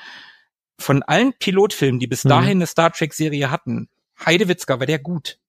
von 0.78 1.04
allen 1.04 1.34
Pilotfilmen, 1.40 2.02
die 2.02 2.08
bis 2.08 2.26
mhm. 2.26 2.30
dahin 2.30 2.58
eine 2.58 2.68
Star 2.68 2.92
Trek 2.92 3.14
Serie 3.14 3.50
hatten, 3.50 3.88
Heidewitzka 4.26 4.78
war 4.80 4.86
der 4.86 5.00
gut 5.00 5.40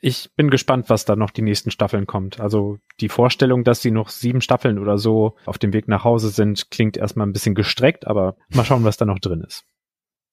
ich 0.00 0.30
bin 0.36 0.50
gespannt, 0.50 0.90
was 0.90 1.04
da 1.04 1.16
noch 1.16 1.30
die 1.30 1.42
nächsten 1.42 1.70
Staffeln 1.70 2.06
kommt. 2.06 2.40
Also 2.40 2.78
die 3.00 3.08
Vorstellung, 3.08 3.64
dass 3.64 3.82
sie 3.82 3.90
noch 3.90 4.08
sieben 4.08 4.40
Staffeln 4.40 4.78
oder 4.78 4.98
so 4.98 5.36
auf 5.44 5.58
dem 5.58 5.72
Weg 5.72 5.88
nach 5.88 6.04
Hause 6.04 6.30
sind, 6.30 6.70
klingt 6.70 6.96
erstmal 6.96 7.26
ein 7.26 7.32
bisschen 7.32 7.54
gestreckt, 7.54 8.06
aber 8.06 8.36
mal 8.50 8.64
schauen, 8.64 8.84
was 8.84 8.96
da 8.96 9.04
noch 9.04 9.18
drin 9.18 9.42
ist. 9.46 9.64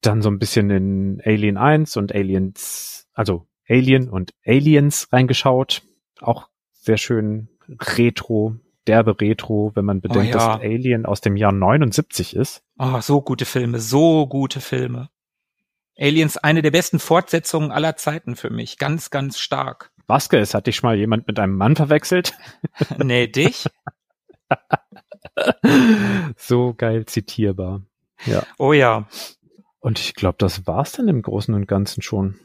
Dann 0.02 0.22
so 0.22 0.30
ein 0.30 0.38
bisschen 0.38 0.70
in 0.70 1.20
Alien 1.24 1.56
1 1.56 1.96
und 1.96 2.14
Aliens, 2.14 3.08
also 3.12 3.46
Alien 3.68 4.08
und 4.08 4.32
Aliens 4.44 5.08
reingeschaut. 5.12 5.82
Auch 6.20 6.48
sehr 6.72 6.98
schön 6.98 7.48
retro, 7.68 8.56
derbe 8.86 9.20
retro, 9.20 9.72
wenn 9.74 9.84
man 9.84 10.00
bedenkt, 10.00 10.34
oh 10.34 10.38
ja. 10.38 10.56
dass 10.56 10.60
Alien 10.60 11.06
aus 11.06 11.20
dem 11.20 11.36
Jahr 11.36 11.52
79 11.52 12.36
ist. 12.36 12.62
Oh, 12.78 13.00
so 13.00 13.20
gute 13.20 13.44
Filme, 13.44 13.80
so 13.80 14.26
gute 14.26 14.60
Filme. 14.60 15.10
Aliens 15.98 16.36
eine 16.36 16.62
der 16.62 16.70
besten 16.70 16.98
Fortsetzungen 16.98 17.70
aller 17.72 17.96
Zeiten 17.96 18.36
für 18.36 18.50
mich. 18.50 18.78
Ganz, 18.78 19.10
ganz 19.10 19.38
stark. 19.38 19.92
Vasquez, 20.06 20.54
hat 20.54 20.66
dich 20.66 20.76
schon 20.76 20.88
mal 20.88 20.96
jemand 20.96 21.26
mit 21.26 21.38
einem 21.38 21.56
Mann 21.56 21.74
verwechselt? 21.74 22.34
nee, 23.02 23.26
dich? 23.26 23.66
so 26.36 26.74
geil 26.74 27.06
zitierbar. 27.06 27.82
Ja. 28.24 28.42
Oh 28.58 28.72
ja. 28.72 29.08
Und 29.80 29.98
ich 29.98 30.14
glaube, 30.14 30.36
das 30.38 30.66
war's 30.66 30.92
dann 30.92 31.08
im 31.08 31.22
Großen 31.22 31.54
und 31.54 31.66
Ganzen 31.66 32.02
schon. 32.02 32.38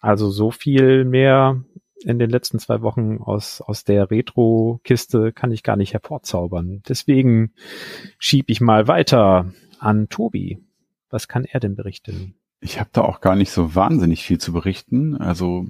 Also 0.00 0.30
so 0.30 0.50
viel 0.50 1.04
mehr 1.04 1.64
in 2.04 2.18
den 2.18 2.30
letzten 2.30 2.58
zwei 2.60 2.82
Wochen 2.82 3.18
aus, 3.18 3.60
aus 3.60 3.84
der 3.84 4.10
Retro-Kiste 4.10 5.32
kann 5.32 5.50
ich 5.50 5.64
gar 5.64 5.76
nicht 5.76 5.92
hervorzaubern. 5.92 6.82
Deswegen 6.88 7.52
schieb 8.18 8.50
ich 8.50 8.60
mal 8.60 8.86
weiter 8.86 9.52
an 9.80 10.08
Tobi. 10.08 10.58
Was 11.10 11.26
kann 11.26 11.44
er 11.44 11.58
denn 11.58 11.74
berichten? 11.74 12.37
Ich 12.60 12.80
habe 12.80 12.90
da 12.92 13.02
auch 13.02 13.20
gar 13.20 13.36
nicht 13.36 13.50
so 13.50 13.74
wahnsinnig 13.74 14.24
viel 14.24 14.38
zu 14.38 14.52
berichten. 14.52 15.16
Also 15.16 15.66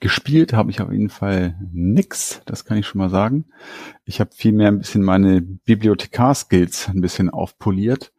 gespielt 0.00 0.52
habe 0.52 0.70
ich 0.70 0.80
auf 0.80 0.90
jeden 0.90 1.10
Fall 1.10 1.56
nix, 1.72 2.42
das 2.44 2.64
kann 2.64 2.76
ich 2.76 2.86
schon 2.86 2.98
mal 2.98 3.10
sagen. 3.10 3.46
Ich 4.04 4.20
habe 4.20 4.30
vielmehr 4.34 4.68
ein 4.68 4.78
bisschen 4.78 5.02
meine 5.02 5.40
Bibliothekar-Skills 5.40 6.88
ein 6.88 7.00
bisschen 7.00 7.30
aufpoliert 7.30 8.12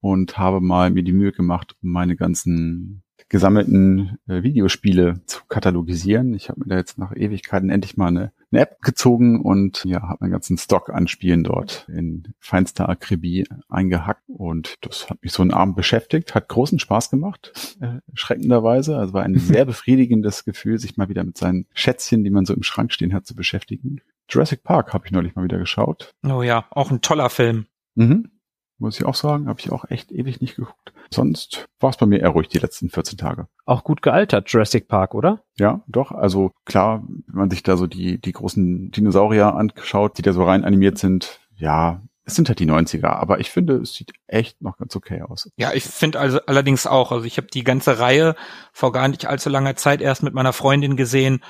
und 0.00 0.38
habe 0.38 0.60
mal 0.60 0.90
mir 0.90 1.02
die 1.02 1.12
Mühe 1.12 1.32
gemacht, 1.32 1.76
um 1.82 1.92
meine 1.92 2.16
ganzen 2.16 3.02
gesammelten 3.28 4.18
äh, 4.26 4.42
Videospiele 4.42 5.22
zu 5.26 5.44
katalogisieren. 5.48 6.34
Ich 6.34 6.48
habe 6.48 6.60
mir 6.60 6.66
da 6.66 6.76
jetzt 6.76 6.98
nach 6.98 7.14
Ewigkeiten 7.14 7.70
endlich 7.70 7.96
mal 7.96 8.08
eine, 8.08 8.32
eine 8.52 8.62
App 8.62 8.82
gezogen 8.82 9.40
und 9.40 9.84
ja, 9.84 10.02
habe 10.02 10.18
meinen 10.20 10.32
ganzen 10.32 10.58
Stock 10.58 10.90
an 10.90 11.08
Spielen 11.08 11.42
dort 11.42 11.86
in 11.88 12.34
feinster 12.38 12.88
Akribie 12.88 13.46
eingehackt 13.68 14.22
und 14.28 14.76
das 14.82 15.08
hat 15.10 15.22
mich 15.22 15.32
so 15.32 15.42
einen 15.42 15.52
Abend 15.52 15.76
beschäftigt, 15.76 16.34
hat 16.34 16.48
großen 16.48 16.78
Spaß 16.78 17.10
gemacht, 17.10 17.76
äh, 17.80 18.00
schreckenderweise. 18.14 18.96
Also 18.96 19.14
war 19.14 19.22
ein 19.22 19.34
sehr 19.38 19.64
befriedigendes 19.64 20.44
Gefühl, 20.44 20.78
sich 20.78 20.96
mal 20.96 21.08
wieder 21.08 21.24
mit 21.24 21.38
seinen 21.38 21.66
Schätzchen, 21.72 22.24
die 22.24 22.30
man 22.30 22.44
so 22.44 22.54
im 22.54 22.62
Schrank 22.62 22.92
stehen 22.92 23.14
hat, 23.14 23.26
zu 23.26 23.34
beschäftigen. 23.34 24.00
Jurassic 24.28 24.62
Park 24.62 24.92
habe 24.92 25.06
ich 25.06 25.12
neulich 25.12 25.34
mal 25.34 25.44
wieder 25.44 25.58
geschaut. 25.58 26.14
Oh 26.24 26.42
ja, 26.42 26.66
auch 26.70 26.90
ein 26.90 27.00
toller 27.00 27.30
Film. 27.30 27.66
Mhm 27.94 28.30
muss 28.78 28.98
ich 28.98 29.06
auch 29.06 29.14
sagen. 29.14 29.48
Habe 29.48 29.60
ich 29.60 29.70
auch 29.70 29.84
echt 29.88 30.12
ewig 30.12 30.40
nicht 30.40 30.56
geguckt. 30.56 30.92
Sonst 31.10 31.66
war 31.80 31.90
es 31.90 31.96
bei 31.96 32.06
mir 32.06 32.20
eher 32.20 32.30
ruhig 32.30 32.48
die 32.48 32.58
letzten 32.58 32.90
14 32.90 33.18
Tage. 33.18 33.46
Auch 33.64 33.84
gut 33.84 34.02
gealtert, 34.02 34.50
Jurassic 34.50 34.88
Park, 34.88 35.14
oder? 35.14 35.42
Ja, 35.58 35.82
doch. 35.86 36.12
Also 36.12 36.52
klar, 36.64 37.02
wenn 37.26 37.38
man 37.38 37.50
sich 37.50 37.62
da 37.62 37.76
so 37.76 37.86
die, 37.86 38.20
die 38.20 38.32
großen 38.32 38.90
Dinosaurier 38.90 39.54
anschaut, 39.54 40.18
die 40.18 40.22
da 40.22 40.32
so 40.32 40.44
rein 40.44 40.64
animiert 40.64 40.98
sind, 40.98 41.40
ja, 41.54 42.02
es 42.24 42.36
sind 42.36 42.48
halt 42.48 42.60
die 42.60 42.70
90er, 42.70 43.06
aber 43.06 43.40
ich 43.40 43.50
finde, 43.50 43.76
es 43.76 43.94
sieht 43.94 44.12
echt 44.26 44.62
noch 44.62 44.78
ganz 44.78 44.94
okay 44.94 45.22
aus. 45.22 45.50
Ja, 45.56 45.72
ich 45.72 45.84
finde 45.84 46.20
also 46.20 46.40
allerdings 46.46 46.86
auch. 46.86 47.10
Also 47.10 47.24
ich 47.24 47.36
habe 47.36 47.48
die 47.48 47.64
ganze 47.64 47.98
Reihe 47.98 48.36
vor 48.72 48.92
gar 48.92 49.08
nicht 49.08 49.26
allzu 49.26 49.50
langer 49.50 49.76
Zeit 49.76 50.00
erst 50.00 50.22
mit 50.22 50.34
meiner 50.34 50.52
Freundin 50.52 50.96
gesehen. 50.96 51.42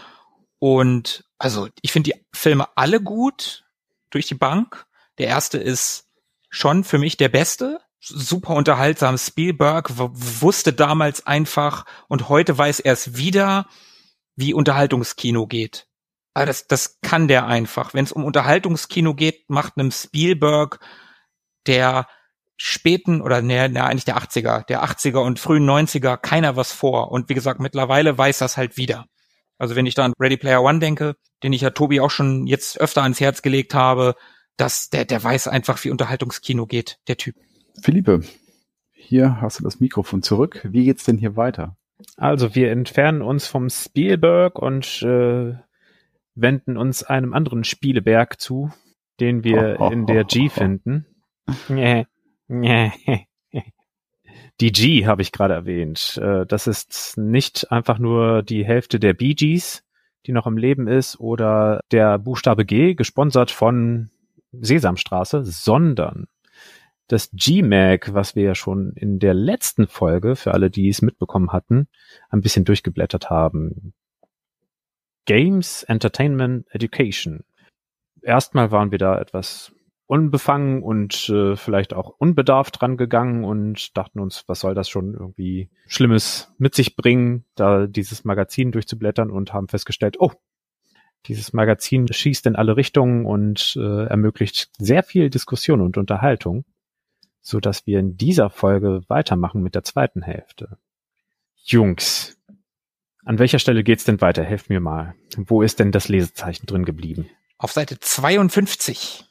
Und 0.58 1.24
also 1.38 1.68
ich 1.82 1.92
finde 1.92 2.12
die 2.12 2.24
Filme 2.32 2.66
alle 2.74 3.00
gut 3.00 3.64
durch 4.10 4.26
die 4.26 4.34
Bank. 4.34 4.86
Der 5.18 5.26
erste 5.26 5.58
ist 5.58 6.08
schon 6.52 6.84
für 6.84 6.98
mich 6.98 7.16
der 7.16 7.30
beste. 7.30 7.80
Super 7.98 8.54
unterhaltsam. 8.54 9.16
Spielberg 9.16 9.90
wusste 9.96 10.72
damals 10.72 11.26
einfach 11.26 11.84
und 12.08 12.28
heute 12.28 12.56
weiß 12.56 12.80
er 12.80 12.92
es 12.92 13.16
wieder, 13.16 13.66
wie 14.36 14.54
Unterhaltungskino 14.54 15.46
geht. 15.46 15.86
Aber 16.34 16.46
das, 16.46 16.66
das 16.66 17.00
kann 17.00 17.26
der 17.26 17.46
einfach. 17.46 17.94
Wenn 17.94 18.04
es 18.04 18.12
um 18.12 18.24
Unterhaltungskino 18.24 19.14
geht, 19.14 19.48
macht 19.48 19.76
einem 19.76 19.90
Spielberg 19.90 20.78
der 21.66 22.06
späten 22.56 23.22
oder 23.22 23.40
ne, 23.40 23.68
ne, 23.68 23.84
eigentlich 23.84 24.04
der 24.04 24.18
80er, 24.18 24.66
der 24.66 24.84
80er 24.84 25.18
und 25.18 25.40
frühen 25.40 25.68
90er 25.68 26.16
keiner 26.16 26.54
was 26.54 26.72
vor. 26.72 27.10
Und 27.10 27.28
wie 27.28 27.34
gesagt, 27.34 27.60
mittlerweile 27.60 28.16
weiß 28.16 28.38
das 28.38 28.56
halt 28.56 28.76
wieder. 28.76 29.06
Also 29.58 29.74
wenn 29.74 29.86
ich 29.86 29.94
da 29.94 30.04
an 30.04 30.12
Ready 30.18 30.36
Player 30.36 30.62
One 30.62 30.80
denke, 30.80 31.16
den 31.42 31.52
ich 31.52 31.62
ja 31.62 31.70
Tobi 31.70 32.00
auch 32.00 32.10
schon 32.10 32.46
jetzt 32.46 32.80
öfter 32.80 33.02
ans 33.02 33.20
Herz 33.20 33.42
gelegt 33.42 33.74
habe, 33.74 34.16
das, 34.56 34.90
der, 34.90 35.04
der 35.04 35.22
weiß 35.22 35.48
einfach, 35.48 35.82
wie 35.84 35.90
Unterhaltungskino 35.90 36.66
geht, 36.66 36.98
der 37.08 37.16
Typ. 37.16 37.36
Philippe, 37.80 38.20
hier 38.92 39.40
hast 39.40 39.58
du 39.58 39.64
das 39.64 39.80
Mikrofon 39.80 40.22
zurück. 40.22 40.60
Wie 40.70 40.84
geht's 40.84 41.04
denn 41.04 41.18
hier 41.18 41.36
weiter? 41.36 41.76
Also 42.16 42.54
wir 42.54 42.70
entfernen 42.70 43.22
uns 43.22 43.46
vom 43.46 43.70
Spielberg 43.70 44.58
und 44.58 45.02
äh, 45.02 45.54
wenden 46.34 46.76
uns 46.76 47.02
einem 47.02 47.32
anderen 47.34 47.64
Spieleberg 47.64 48.40
zu, 48.40 48.70
den 49.20 49.44
wir 49.44 49.76
oh, 49.78 49.86
oh, 49.86 49.90
in 49.90 50.06
der 50.06 50.24
G 50.24 50.48
finden. 50.48 51.06
Die 54.60 54.70
G 54.70 55.06
habe 55.06 55.22
ich 55.22 55.32
gerade 55.32 55.54
erwähnt. 55.54 56.18
Äh, 56.22 56.46
das 56.46 56.66
ist 56.66 57.16
nicht 57.16 57.72
einfach 57.72 57.98
nur 57.98 58.42
die 58.42 58.64
Hälfte 58.64 59.00
der 59.00 59.14
Bee 59.14 59.34
Gees, 59.34 59.82
die 60.26 60.32
noch 60.32 60.46
im 60.46 60.56
Leben 60.56 60.86
ist, 60.86 61.18
oder 61.18 61.80
der 61.90 62.18
Buchstabe 62.18 62.64
G, 62.64 62.94
gesponsert 62.94 63.50
von 63.50 64.10
Sesamstraße, 64.52 65.44
sondern 65.44 66.26
das 67.08 67.30
GMAG, 67.32 68.14
was 68.14 68.36
wir 68.36 68.42
ja 68.44 68.54
schon 68.54 68.92
in 68.94 69.18
der 69.18 69.34
letzten 69.34 69.86
Folge, 69.86 70.36
für 70.36 70.54
alle, 70.54 70.70
die 70.70 70.88
es 70.88 71.02
mitbekommen 71.02 71.52
hatten, 71.52 71.88
ein 72.30 72.40
bisschen 72.40 72.64
durchgeblättert 72.64 73.28
haben. 73.28 73.92
Games, 75.26 75.82
Entertainment, 75.82 76.66
Education. 76.70 77.44
Erstmal 78.22 78.70
waren 78.70 78.90
wir 78.90 78.98
da 78.98 79.20
etwas 79.20 79.72
unbefangen 80.06 80.82
und 80.82 81.28
äh, 81.28 81.56
vielleicht 81.56 81.94
auch 81.94 82.14
unbedarft 82.18 82.80
dran 82.80 82.96
gegangen 82.96 83.44
und 83.44 83.96
dachten 83.96 84.20
uns, 84.20 84.44
was 84.46 84.60
soll 84.60 84.74
das 84.74 84.88
schon 84.88 85.14
irgendwie 85.14 85.70
Schlimmes 85.86 86.52
mit 86.58 86.74
sich 86.74 86.96
bringen, 86.96 87.44
da 87.54 87.86
dieses 87.86 88.24
Magazin 88.24 88.72
durchzublättern 88.72 89.30
und 89.30 89.52
haben 89.52 89.68
festgestellt, 89.68 90.16
oh, 90.18 90.32
dieses 91.26 91.52
Magazin 91.52 92.12
schießt 92.12 92.46
in 92.46 92.56
alle 92.56 92.76
Richtungen 92.76 93.26
und 93.26 93.76
äh, 93.76 94.06
ermöglicht 94.06 94.70
sehr 94.78 95.02
viel 95.02 95.30
Diskussion 95.30 95.80
und 95.80 95.96
Unterhaltung, 95.96 96.64
so 97.40 97.60
dass 97.60 97.86
wir 97.86 97.98
in 97.98 98.16
dieser 98.16 98.50
Folge 98.50 99.02
weitermachen 99.08 99.62
mit 99.62 99.74
der 99.74 99.84
zweiten 99.84 100.22
Hälfte. 100.22 100.78
Jungs, 101.64 102.36
an 103.24 103.38
welcher 103.38 103.58
Stelle 103.58 103.84
geht's 103.84 104.04
denn 104.04 104.20
weiter? 104.20 104.42
Helft 104.42 104.68
mir 104.68 104.80
mal. 104.80 105.14
Wo 105.36 105.62
ist 105.62 105.78
denn 105.78 105.92
das 105.92 106.08
Lesezeichen 106.08 106.66
drin 106.66 106.84
geblieben? 106.84 107.28
Auf 107.58 107.72
Seite 107.72 108.00
52. 108.00 109.24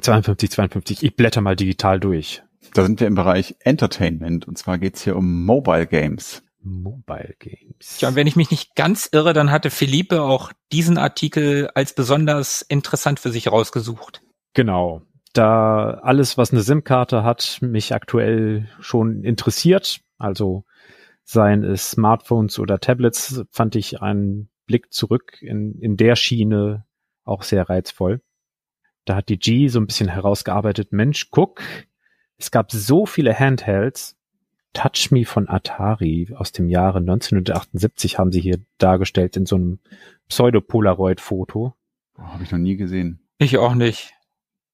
52, 0.00 0.50
52. 0.50 1.02
Ich 1.02 1.14
blätter 1.14 1.40
mal 1.40 1.56
digital 1.56 2.00
durch. 2.00 2.42
Da 2.72 2.82
sind 2.82 3.00
wir 3.00 3.06
im 3.06 3.14
Bereich 3.14 3.56
Entertainment 3.60 4.48
und 4.48 4.56
zwar 4.56 4.78
geht's 4.78 5.04
hier 5.04 5.16
um 5.16 5.44
Mobile 5.44 5.86
Games. 5.86 6.42
Mobile 6.64 7.34
Games. 7.38 8.00
Ja, 8.00 8.08
und 8.08 8.16
wenn 8.16 8.26
ich 8.26 8.36
mich 8.36 8.50
nicht 8.50 8.74
ganz 8.74 9.08
irre, 9.12 9.32
dann 9.32 9.50
hatte 9.50 9.70
Philippe 9.70 10.22
auch 10.22 10.52
diesen 10.72 10.98
Artikel 10.98 11.68
als 11.74 11.94
besonders 11.94 12.62
interessant 12.62 13.20
für 13.20 13.30
sich 13.30 13.50
rausgesucht. 13.50 14.22
Genau. 14.54 15.02
Da 15.32 16.00
alles, 16.02 16.38
was 16.38 16.52
eine 16.52 16.62
SIM-Karte 16.62 17.24
hat, 17.24 17.58
mich 17.60 17.92
aktuell 17.92 18.68
schon 18.80 19.24
interessiert, 19.24 20.00
also 20.16 20.64
seien 21.24 21.64
es 21.64 21.92
Smartphones 21.92 22.58
oder 22.58 22.78
Tablets, 22.78 23.42
fand 23.50 23.74
ich 23.76 24.00
einen 24.00 24.50
Blick 24.66 24.92
zurück 24.92 25.38
in, 25.40 25.78
in 25.80 25.96
der 25.96 26.16
Schiene 26.16 26.84
auch 27.24 27.42
sehr 27.42 27.68
reizvoll. 27.68 28.20
Da 29.04 29.16
hat 29.16 29.28
die 29.28 29.38
G 29.38 29.68
so 29.68 29.80
ein 29.80 29.86
bisschen 29.86 30.08
herausgearbeitet, 30.08 30.92
Mensch, 30.92 31.30
guck, 31.30 31.60
es 32.36 32.50
gab 32.50 32.72
so 32.72 33.06
viele 33.06 33.38
Handhelds, 33.38 34.16
Touch 34.74 35.10
Me 35.10 35.24
von 35.24 35.48
Atari 35.48 36.28
aus 36.36 36.52
dem 36.52 36.68
Jahre 36.68 36.98
1978 36.98 38.18
haben 38.18 38.30
sie 38.32 38.40
hier 38.40 38.58
dargestellt 38.78 39.36
in 39.36 39.46
so 39.46 39.56
einem 39.56 39.78
Pseudo-Polaroid-Foto. 40.28 41.74
Habe 42.18 42.42
ich 42.42 42.50
noch 42.50 42.58
nie 42.58 42.76
gesehen. 42.76 43.20
Ich 43.38 43.58
auch 43.58 43.74
nicht. 43.74 44.12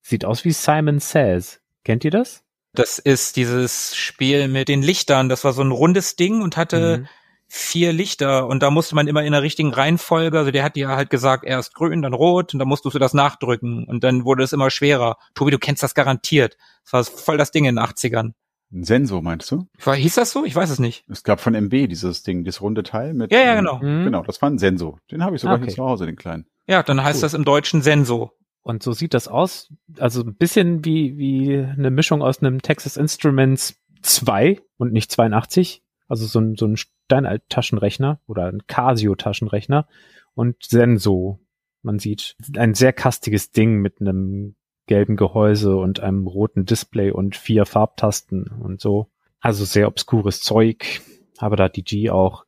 Sieht 0.02 0.24
aus 0.24 0.44
wie 0.44 0.52
Simon 0.52 0.98
Says. 0.98 1.60
Kennt 1.84 2.04
ihr 2.04 2.10
das? 2.10 2.42
Das 2.72 2.98
ist 2.98 3.36
dieses 3.36 3.96
Spiel 3.96 4.48
mit 4.48 4.68
den 4.68 4.82
Lichtern. 4.82 5.28
Das 5.28 5.44
war 5.44 5.52
so 5.52 5.62
ein 5.62 5.70
rundes 5.72 6.16
Ding 6.16 6.42
und 6.42 6.56
hatte 6.56 6.98
Mhm. 6.98 7.06
vier 7.48 7.92
Lichter 7.92 8.46
und 8.46 8.62
da 8.62 8.70
musste 8.70 8.94
man 8.94 9.08
immer 9.08 9.24
in 9.24 9.32
der 9.32 9.42
richtigen 9.42 9.72
Reihenfolge, 9.74 10.38
also 10.38 10.52
der 10.52 10.62
hat 10.62 10.76
dir 10.76 10.88
halt 10.88 11.10
gesagt, 11.10 11.44
erst 11.44 11.74
grün, 11.74 12.00
dann 12.02 12.14
rot 12.14 12.52
und 12.54 12.60
dann 12.60 12.68
musstest 12.68 12.94
du 12.94 13.00
das 13.00 13.12
nachdrücken 13.12 13.84
und 13.84 14.04
dann 14.04 14.24
wurde 14.24 14.44
es 14.44 14.52
immer 14.52 14.70
schwerer. 14.70 15.16
Tobi, 15.34 15.50
du 15.50 15.58
kennst 15.58 15.82
das 15.82 15.94
garantiert. 15.96 16.56
Das 16.84 16.92
war 16.92 17.04
voll 17.04 17.38
das 17.38 17.50
Ding 17.50 17.64
in 17.64 17.74
den 17.74 17.84
80ern. 17.84 18.34
Ein 18.72 18.84
Sensor, 18.84 19.20
meinst 19.22 19.50
du? 19.50 19.66
War, 19.82 19.96
hieß 19.96 20.14
das 20.14 20.30
so? 20.30 20.44
Ich 20.44 20.54
weiß 20.54 20.70
es 20.70 20.78
nicht. 20.78 21.04
Es 21.08 21.24
gab 21.24 21.40
von 21.40 21.54
MB 21.54 21.88
dieses 21.88 22.22
Ding, 22.22 22.44
das 22.44 22.60
runde 22.60 22.82
Teil 22.84 23.14
mit. 23.14 23.32
Ja, 23.32 23.40
ja, 23.40 23.52
ähm, 23.52 23.58
genau. 23.58 23.78
Mhm. 23.82 24.04
Genau, 24.04 24.22
das 24.22 24.40
war 24.42 24.48
ein 24.48 24.58
Sensor. 24.58 24.98
Den 25.10 25.24
habe 25.24 25.34
ich 25.34 25.42
sogar 25.42 25.56
Okay. 25.56 25.66
hier 25.66 25.74
zu 25.74 25.84
Hause, 25.84 26.06
den 26.06 26.16
kleinen. 26.16 26.46
Ja, 26.68 26.82
dann 26.84 27.02
heißt 27.02 27.18
Cool. 27.18 27.22
das 27.22 27.34
im 27.34 27.44
Deutschen 27.44 27.82
Senso. 27.82 28.30
Und 28.62 28.82
so 28.82 28.92
sieht 28.92 29.14
das 29.14 29.26
aus. 29.26 29.72
Also 29.98 30.22
ein 30.22 30.36
bisschen 30.36 30.84
wie, 30.84 31.16
wie 31.18 31.56
eine 31.56 31.90
Mischung 31.90 32.22
aus 32.22 32.40
einem 32.42 32.62
Texas 32.62 32.96
Instruments 32.96 33.74
2 34.02 34.60
und 34.76 34.92
nicht 34.92 35.10
82. 35.10 35.82
Also 36.06 36.26
so 36.26 36.38
ein, 36.40 36.56
so 36.56 36.66
ein 36.66 36.76
Steinalt-Taschenrechner 36.76 38.20
oder 38.26 38.46
ein 38.46 38.66
Casio-Taschenrechner 38.66 39.86
und 40.34 40.56
Senso. 40.62 41.40
Man 41.82 41.98
sieht 41.98 42.36
ein 42.56 42.74
sehr 42.74 42.92
kastiges 42.92 43.50
Ding 43.50 43.78
mit 43.80 44.00
einem 44.00 44.54
gelben 44.90 45.14
Gehäuse 45.14 45.76
und 45.76 46.00
einem 46.00 46.26
roten 46.26 46.66
Display 46.66 47.12
und 47.12 47.36
vier 47.36 47.64
Farbtasten 47.64 48.48
und 48.60 48.80
so. 48.80 49.06
Also 49.38 49.64
sehr 49.64 49.86
obskures 49.86 50.40
Zeug. 50.40 51.00
Aber 51.38 51.54
da 51.54 51.64
hat 51.64 51.76
die 51.76 51.84
G 51.84 52.10
auch 52.10 52.44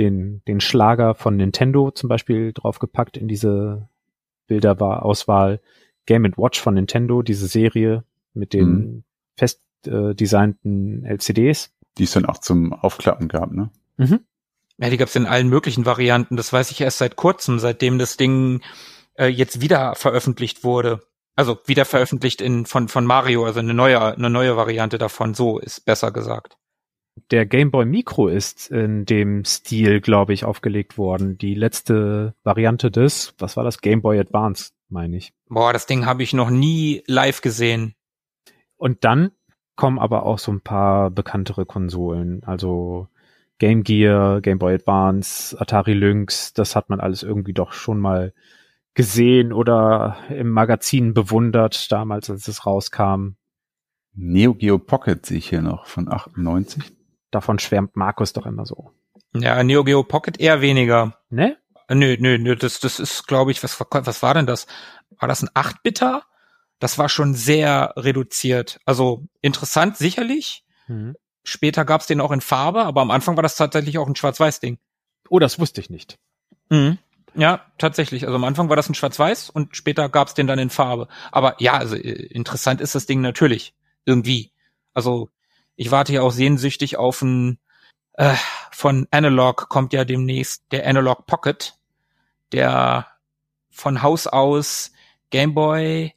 den, 0.00 0.42
den 0.48 0.60
Schlager 0.60 1.14
von 1.14 1.36
Nintendo 1.36 1.92
zum 1.92 2.08
Beispiel 2.08 2.52
draufgepackt 2.52 3.16
in 3.16 3.28
diese 3.28 3.88
Bilderauswahl. 4.48 5.60
Game 6.04 6.24
Watch 6.36 6.60
von 6.60 6.74
Nintendo, 6.74 7.22
diese 7.22 7.46
Serie 7.46 8.02
mit 8.34 8.54
den 8.54 8.68
Mhm. 8.68 9.04
fest 9.36 9.62
äh, 9.86 10.16
designten 10.16 11.04
LCDs. 11.04 11.70
Die 11.96 12.02
es 12.04 12.10
dann 12.10 12.26
auch 12.26 12.38
zum 12.38 12.72
Aufklappen 12.72 13.28
gab, 13.28 13.52
ne? 13.52 13.70
Ja, 14.78 14.90
die 14.90 14.96
gab's 14.96 15.14
in 15.14 15.26
allen 15.26 15.48
möglichen 15.48 15.86
Varianten. 15.86 16.36
Das 16.36 16.52
weiß 16.52 16.72
ich 16.72 16.80
erst 16.80 16.98
seit 16.98 17.14
kurzem, 17.14 17.60
seitdem 17.60 18.00
das 18.00 18.16
Ding 18.16 18.62
äh, 19.16 19.28
jetzt 19.28 19.60
wieder 19.60 19.94
veröffentlicht 19.94 20.64
wurde. 20.64 21.00
Also 21.36 21.58
wieder 21.66 21.84
veröffentlicht 21.84 22.40
in 22.40 22.66
von 22.66 22.88
von 22.88 23.04
Mario, 23.04 23.44
also 23.44 23.60
eine 23.60 23.74
neue 23.74 24.00
eine 24.00 24.30
neue 24.30 24.56
Variante 24.56 24.98
davon. 24.98 25.34
So 25.34 25.58
ist 25.58 25.84
besser 25.84 26.12
gesagt. 26.12 26.56
Der 27.30 27.46
Game 27.46 27.70
Boy 27.70 27.84
Micro 27.84 28.28
ist 28.28 28.70
in 28.70 29.04
dem 29.04 29.44
Stil, 29.44 30.00
glaube 30.00 30.32
ich, 30.32 30.44
aufgelegt 30.44 30.98
worden. 30.98 31.38
Die 31.38 31.54
letzte 31.54 32.34
Variante 32.42 32.90
des, 32.90 33.34
was 33.38 33.56
war 33.56 33.62
das? 33.62 33.80
Game 33.80 34.02
Boy 34.02 34.18
Advance, 34.18 34.72
meine 34.88 35.16
ich. 35.16 35.32
Boah, 35.48 35.72
das 35.72 35.86
Ding 35.86 36.06
habe 36.06 36.24
ich 36.24 36.32
noch 36.32 36.50
nie 36.50 37.04
live 37.06 37.40
gesehen. 37.40 37.94
Und 38.76 39.04
dann 39.04 39.30
kommen 39.76 39.98
aber 39.98 40.24
auch 40.24 40.38
so 40.38 40.52
ein 40.52 40.60
paar 40.60 41.10
bekanntere 41.10 41.66
Konsolen. 41.66 42.42
Also 42.44 43.08
Game 43.58 43.84
Gear, 43.84 44.40
Game 44.40 44.58
Boy 44.58 44.74
Advance, 44.74 45.58
Atari 45.58 45.94
Lynx, 45.94 46.52
das 46.52 46.74
hat 46.74 46.90
man 46.90 47.00
alles 47.00 47.22
irgendwie 47.22 47.54
doch 47.54 47.72
schon 47.72 48.00
mal 48.00 48.32
gesehen 48.94 49.52
oder 49.52 50.16
im 50.30 50.48
Magazin 50.50 51.14
bewundert, 51.14 51.90
damals, 51.90 52.30
als 52.30 52.48
es 52.48 52.64
rauskam. 52.66 53.36
Neo 54.14 54.54
Geo 54.54 54.78
Pocket 54.78 55.24
sehe 55.26 55.38
ich 55.38 55.48
hier 55.48 55.62
noch 55.62 55.86
von 55.86 56.10
98. 56.10 56.92
Davon 57.30 57.58
schwärmt 57.58 57.96
Markus 57.96 58.32
doch 58.32 58.46
immer 58.46 58.64
so. 58.64 58.92
Ja, 59.34 59.62
Neo 59.64 59.82
Geo 59.82 60.04
Pocket 60.04 60.38
eher 60.38 60.60
weniger. 60.60 61.18
Ne? 61.30 61.56
Nö, 61.90 62.16
nö, 62.18 62.38
nö, 62.38 62.54
das, 62.56 62.78
das 62.80 63.00
ist, 63.00 63.26
glaube 63.26 63.50
ich, 63.50 63.62
was, 63.64 63.78
war- 63.80 63.88
was 64.06 64.22
war 64.22 64.34
denn 64.34 64.46
das? 64.46 64.66
War 65.18 65.28
das 65.28 65.42
ein 65.42 65.48
8-Bitter? 65.50 66.22
Das 66.78 66.98
war 66.98 67.08
schon 67.08 67.34
sehr 67.34 67.92
reduziert. 67.96 68.78
Also 68.84 69.26
interessant 69.40 69.96
sicherlich. 69.96 70.64
Mhm. 70.86 71.16
Später 71.42 71.84
gab's 71.84 72.06
den 72.06 72.20
auch 72.20 72.30
in 72.32 72.40
Farbe, 72.40 72.84
aber 72.84 73.02
am 73.02 73.10
Anfang 73.10 73.36
war 73.36 73.42
das 73.42 73.56
tatsächlich 73.56 73.98
auch 73.98 74.06
ein 74.06 74.16
Schwarz-Weiß-Ding. 74.16 74.78
Oh, 75.28 75.38
das 75.40 75.58
wusste 75.58 75.80
ich 75.80 75.90
nicht. 75.90 76.18
Mhm. 76.70 76.98
Ja, 77.36 77.64
tatsächlich. 77.78 78.24
Also 78.24 78.36
am 78.36 78.44
Anfang 78.44 78.68
war 78.68 78.76
das 78.76 78.88
ein 78.88 78.94
Schwarz-Weiß 78.94 79.50
und 79.50 79.76
später 79.76 80.08
gab's 80.08 80.34
den 80.34 80.46
dann 80.46 80.58
in 80.58 80.70
Farbe. 80.70 81.08
Aber 81.32 81.56
ja, 81.58 81.74
also 81.74 81.96
äh, 81.96 82.10
interessant 82.26 82.80
ist 82.80 82.94
das 82.94 83.06
Ding 83.06 83.20
natürlich. 83.20 83.74
Irgendwie. 84.04 84.52
Also 84.92 85.30
ich 85.76 85.90
warte 85.90 86.12
ja 86.12 86.22
auch 86.22 86.30
sehnsüchtig 86.30 86.96
auf 86.96 87.22
ein 87.22 87.58
äh, 88.14 88.34
von 88.70 89.08
Analog 89.10 89.68
kommt 89.68 89.92
ja 89.92 90.04
demnächst 90.04 90.64
der 90.70 90.86
Analog 90.86 91.26
Pocket, 91.26 91.74
der 92.52 93.08
von 93.70 94.02
Haus 94.02 94.26
aus 94.28 94.92
Game 95.30 95.54
Boy, 95.54 96.14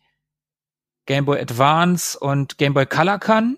Game 1.07 1.25
Boy 1.25 1.39
Advance 1.39 2.19
und 2.19 2.57
Game 2.59 2.75
Boy 2.75 2.85
Color 2.85 3.17
kann. 3.17 3.57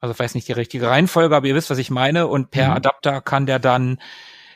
Also 0.00 0.12
ich 0.12 0.18
weiß 0.18 0.34
nicht 0.34 0.48
die 0.48 0.52
richtige 0.52 0.88
Reihenfolge, 0.88 1.34
aber 1.36 1.46
ihr 1.46 1.54
wisst, 1.54 1.70
was 1.70 1.78
ich 1.78 1.90
meine. 1.90 2.26
Und 2.26 2.50
per 2.50 2.68
Mhm. 2.68 2.76
Adapter 2.76 3.20
kann 3.20 3.46
der 3.46 3.58
dann 3.58 3.98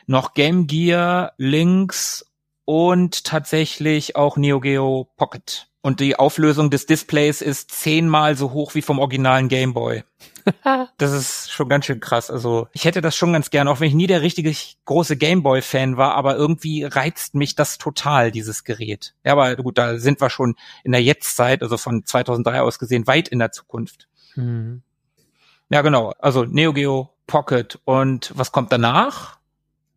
noch 0.09 0.33
Game 0.33 0.65
Gear, 0.65 1.33
Links 1.37 2.25
und 2.65 3.25
tatsächlich 3.25 4.15
auch 4.15 4.37
Neo 4.37 4.59
Geo 4.59 5.07
Pocket. 5.17 5.67
Und 5.81 5.99
die 5.99 6.17
Auflösung 6.17 6.71
des 6.71 6.87
Displays 6.87 7.41
ist 7.41 7.71
zehnmal 7.71 8.35
so 8.35 8.51
hoch 8.51 8.73
wie 8.73 8.81
vom 8.81 8.97
originalen 8.99 9.47
Game 9.47 9.73
Boy. 9.73 10.03
Das 10.97 11.11
ist 11.11 11.51
schon 11.51 11.69
ganz 11.69 11.85
schön 11.85 11.99
krass. 11.99 12.31
Also 12.31 12.69
ich 12.73 12.85
hätte 12.85 13.01
das 13.01 13.15
schon 13.15 13.33
ganz 13.33 13.51
gern, 13.51 13.67
auch 13.67 13.79
wenn 13.79 13.87
ich 13.87 13.93
nie 13.93 14.07
der 14.07 14.23
richtige 14.23 14.51
große 14.85 15.15
Gameboy-Fan 15.15 15.95
war, 15.95 16.15
aber 16.15 16.35
irgendwie 16.37 16.85
reizt 16.85 17.35
mich 17.35 17.53
das 17.53 17.77
total, 17.77 18.31
dieses 18.31 18.63
Gerät. 18.63 19.13
Ja, 19.23 19.33
aber 19.33 19.55
gut, 19.57 19.77
da 19.77 19.99
sind 19.99 20.19
wir 20.21 20.31
schon 20.31 20.55
in 20.83 20.91
der 20.91 21.03
Jetztzeit, 21.03 21.61
also 21.61 21.77
von 21.77 22.03
2003 22.03 22.61
aus 22.61 22.79
gesehen, 22.79 23.05
weit 23.05 23.27
in 23.27 23.37
der 23.37 23.51
Zukunft. 23.51 24.07
Mhm. 24.35 24.81
Ja, 25.69 25.83
genau. 25.83 26.13
Also 26.17 26.45
Neo 26.45 26.73
Geo 26.73 27.11
Pocket. 27.27 27.79
Und 27.85 28.31
was 28.35 28.51
kommt 28.51 28.71
danach? 28.71 29.38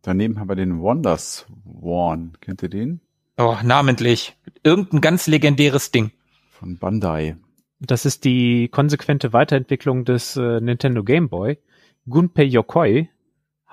Daneben 0.03 0.37
haben 0.37 0.49
wir 0.49 0.55
den 0.55 0.81
Wonders 0.81 1.47
Swan. 1.79 2.33
Kennt 2.41 2.61
ihr 2.61 2.69
den? 2.69 2.99
Oh, 3.37 3.55
namentlich. 3.63 4.37
Irgendein 4.61 4.99
ganz 4.99 5.27
legendäres 5.27 5.91
Ding. 5.91 6.11
Von 6.51 6.77
Bandai. 6.77 7.37
Das 7.79 8.05
ist 8.05 8.25
die 8.25 8.67
konsequente 8.67 9.31
Weiterentwicklung 9.31 10.03
des 10.03 10.35
äh, 10.35 10.59
Nintendo 10.59 11.03
Game 11.03 11.29
Boy. 11.29 11.57
Gunpei 12.05 12.43
Yokoi 12.43 13.09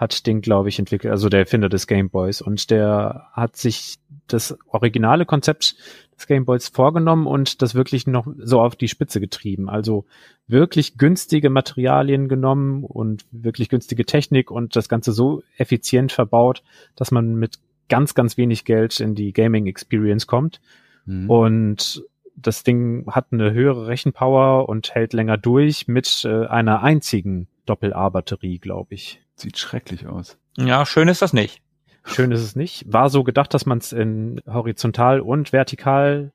hat 0.01 0.27
den, 0.27 0.41
glaube 0.41 0.71
ich, 0.71 0.79
entwickelt, 0.79 1.13
also 1.13 1.29
der 1.29 1.41
Erfinder 1.41 1.69
des 1.69 1.87
Game 1.87 2.09
Boys. 2.09 2.41
Und 2.41 2.71
der 2.71 3.27
hat 3.35 3.57
sich 3.57 3.97
das 4.29 4.57
originale 4.69 5.27
Konzept 5.27 5.77
des 6.17 6.27
Game 6.27 6.47
Boys 6.47 6.69
vorgenommen 6.69 7.27
und 7.27 7.61
das 7.61 7.75
wirklich 7.75 8.07
noch 8.07 8.27
so 8.39 8.63
auf 8.63 8.77
die 8.77 8.89
Spitze 8.89 9.21
getrieben. 9.21 9.69
Also 9.69 10.07
wirklich 10.47 10.97
günstige 10.97 11.51
Materialien 11.51 12.29
genommen 12.29 12.83
und 12.85 13.27
wirklich 13.31 13.69
günstige 13.69 14.07
Technik 14.07 14.51
und 14.51 14.75
das 14.75 14.89
Ganze 14.89 15.13
so 15.13 15.43
effizient 15.59 16.13
verbaut, 16.13 16.63
dass 16.97 17.11
man 17.11 17.35
mit 17.35 17.59
ganz, 17.91 18.15
ganz 18.15 18.39
wenig 18.39 18.65
Geld 18.65 19.01
in 19.01 19.15
die 19.15 19.35
Gaming 19.35 19.67
Experience 19.67 20.27
kommt. 20.27 20.63
Mhm. 21.05 21.29
Und 21.29 22.05
das 22.37 22.63
Ding 22.63 23.05
hat 23.11 23.27
eine 23.33 23.53
höhere 23.53 23.87
Rechenpower 23.87 24.67
und 24.67 24.95
hält 24.95 25.13
länger 25.13 25.37
durch 25.37 25.89
mit 25.89 26.25
äh, 26.25 26.47
einer 26.47 26.83
einzigen 26.83 27.49
Doppel-A-Batterie, 27.67 28.61
glaube 28.61 28.95
ich. 28.95 29.21
Sieht 29.41 29.59
schrecklich 29.59 30.07
aus. 30.07 30.37
Ja, 30.59 30.85
schön 30.85 31.09
ist 31.09 31.23
das 31.23 31.33
nicht. 31.33 31.63
Schön 32.05 32.31
ist 32.31 32.43
es 32.43 32.57
nicht. 32.57 32.85
War 32.93 33.09
so 33.09 33.25
gedacht, 33.25 33.55
dass 33.55 33.65
man 33.65 33.79
es 33.79 33.93
in 33.93 34.41
horizontal 34.47 35.21
und 35.21 35.53
vertikal 35.53 36.33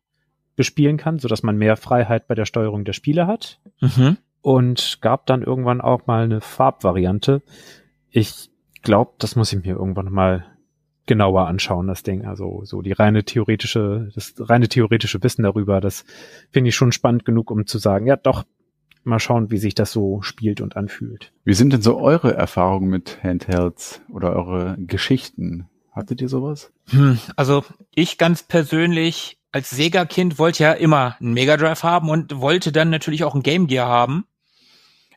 bespielen 0.56 0.98
kann, 0.98 1.20
so 1.20 1.28
dass 1.28 1.44
man 1.44 1.56
mehr 1.56 1.78
Freiheit 1.78 2.28
bei 2.28 2.34
der 2.34 2.46
Steuerung 2.46 2.84
der 2.84 2.94
Spiele 2.94 3.28
hat. 3.28 3.60
Mhm. 3.80 4.18
Und 4.42 5.00
gab 5.02 5.28
dann 5.28 5.44
irgendwann 5.44 5.82
auch 5.82 6.08
mal 6.08 6.24
eine 6.24 6.42
Farbvariante. 6.42 7.44
Ich 8.10 8.50
glaube, 8.82 9.14
das 9.20 9.36
muss 9.36 9.54
ich 9.54 9.64
mir 9.64 9.76
irgendwann 9.76 10.12
mal 10.12 10.46
genauer 11.06 11.48
anschauen, 11.48 11.86
das 11.86 12.02
Ding. 12.02 12.26
Also 12.26 12.62
so 12.64 12.82
die 12.82 12.92
reine 12.92 13.24
theoretische, 13.24 14.10
das 14.16 14.34
reine 14.40 14.68
theoretische 14.68 15.22
Wissen 15.22 15.44
darüber, 15.44 15.80
das 15.80 16.06
finde 16.52 16.70
ich 16.70 16.76
schon 16.76 16.92
spannend 16.92 17.24
genug, 17.24 17.52
um 17.52 17.68
zu 17.68 17.78
sagen, 17.78 18.08
ja 18.08 18.16
doch, 18.16 18.46
mal 19.06 19.20
schauen, 19.20 19.52
wie 19.52 19.58
sich 19.58 19.76
das 19.76 19.92
so 19.92 20.22
spielt 20.22 20.62
und 20.62 20.76
anfühlt. 20.76 21.32
Wie 21.44 21.54
sind 21.54 21.74
denn 21.74 21.82
so 21.82 22.00
eure 22.00 22.34
Erfahrungen 22.34 22.90
mit 22.90 23.24
Handhelds 23.24 24.02
oder 24.12 24.34
eure 24.36 24.76
Geschichten? 24.80 25.70
Hattet 25.92 26.22
ihr 26.22 26.30
sowas? 26.30 26.72
Hm, 26.90 27.20
also 27.36 27.64
ich 27.94 28.18
ganz 28.18 28.44
persönlich 28.44 29.40
als 29.56 29.70
Sega-Kind 29.70 30.38
wollte 30.38 30.64
ja 30.64 30.74
immer 30.74 31.16
einen 31.22 31.34
Mega 31.34 31.56
Drive 31.56 31.84
haben 31.84 32.10
und 32.10 32.42
wollte 32.42 32.74
dann 32.74 32.90
natürlich 32.90 33.24
auch 33.24 33.34
einen 33.34 33.44
Game 33.44 33.68
Gear 33.68 33.88
haben. 33.88 34.26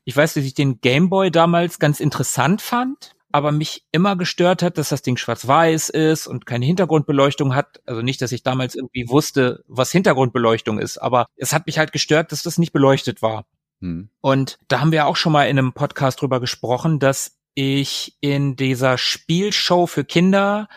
Ich 0.05 0.17
weiß, 0.17 0.35
dass 0.35 0.45
ich 0.45 0.55
den 0.55 0.81
Game 0.81 1.11
Boy 1.11 1.33
damals 1.33 1.81
ganz 1.81 1.99
interessant 1.99 2.63
fand, 2.63 3.17
aber 3.33 3.51
mich 3.51 3.85
immer 3.91 4.15
gestört 4.15 4.63
hat, 4.63 4.79
dass 4.79 4.91
das 4.91 5.03
Ding 5.03 5.17
schwarz-weiß 5.17 5.89
ist 5.89 6.29
und 6.29 6.47
keine 6.47 6.65
Hintergrundbeleuchtung 6.67 7.57
hat. 7.57 7.83
Also 7.85 8.01
nicht, 8.03 8.23
dass 8.23 8.31
ich 8.31 8.45
damals 8.45 8.77
irgendwie 8.77 9.09
wusste, 9.09 9.65
was 9.67 9.91
Hintergrundbeleuchtung 9.91 10.79
ist, 10.79 10.99
aber 10.99 11.27
es 11.37 11.53
hat 11.53 11.67
mich 11.67 11.79
halt 11.79 11.91
gestört, 11.91 12.31
dass 12.31 12.45
das 12.45 12.59
nicht 12.59 12.73
beleuchtet 12.73 13.23
war. 13.23 13.45
Hm. 13.81 14.11
Und 14.21 14.59
da 14.69 14.81
haben 14.81 14.93
wir 14.93 15.07
auch 15.07 15.17
schon 15.17 15.33
mal 15.33 15.49
in 15.49 15.59
einem 15.59 15.73
Podcast 15.73 16.21
drüber 16.21 16.41
gesprochen, 16.41 16.99
dass 16.99 17.39
ich 17.55 18.17
in 18.21 18.57
dieser 18.57 18.99
Spielshow 18.99 19.87
für 19.87 20.05
Kinder, 20.05 20.69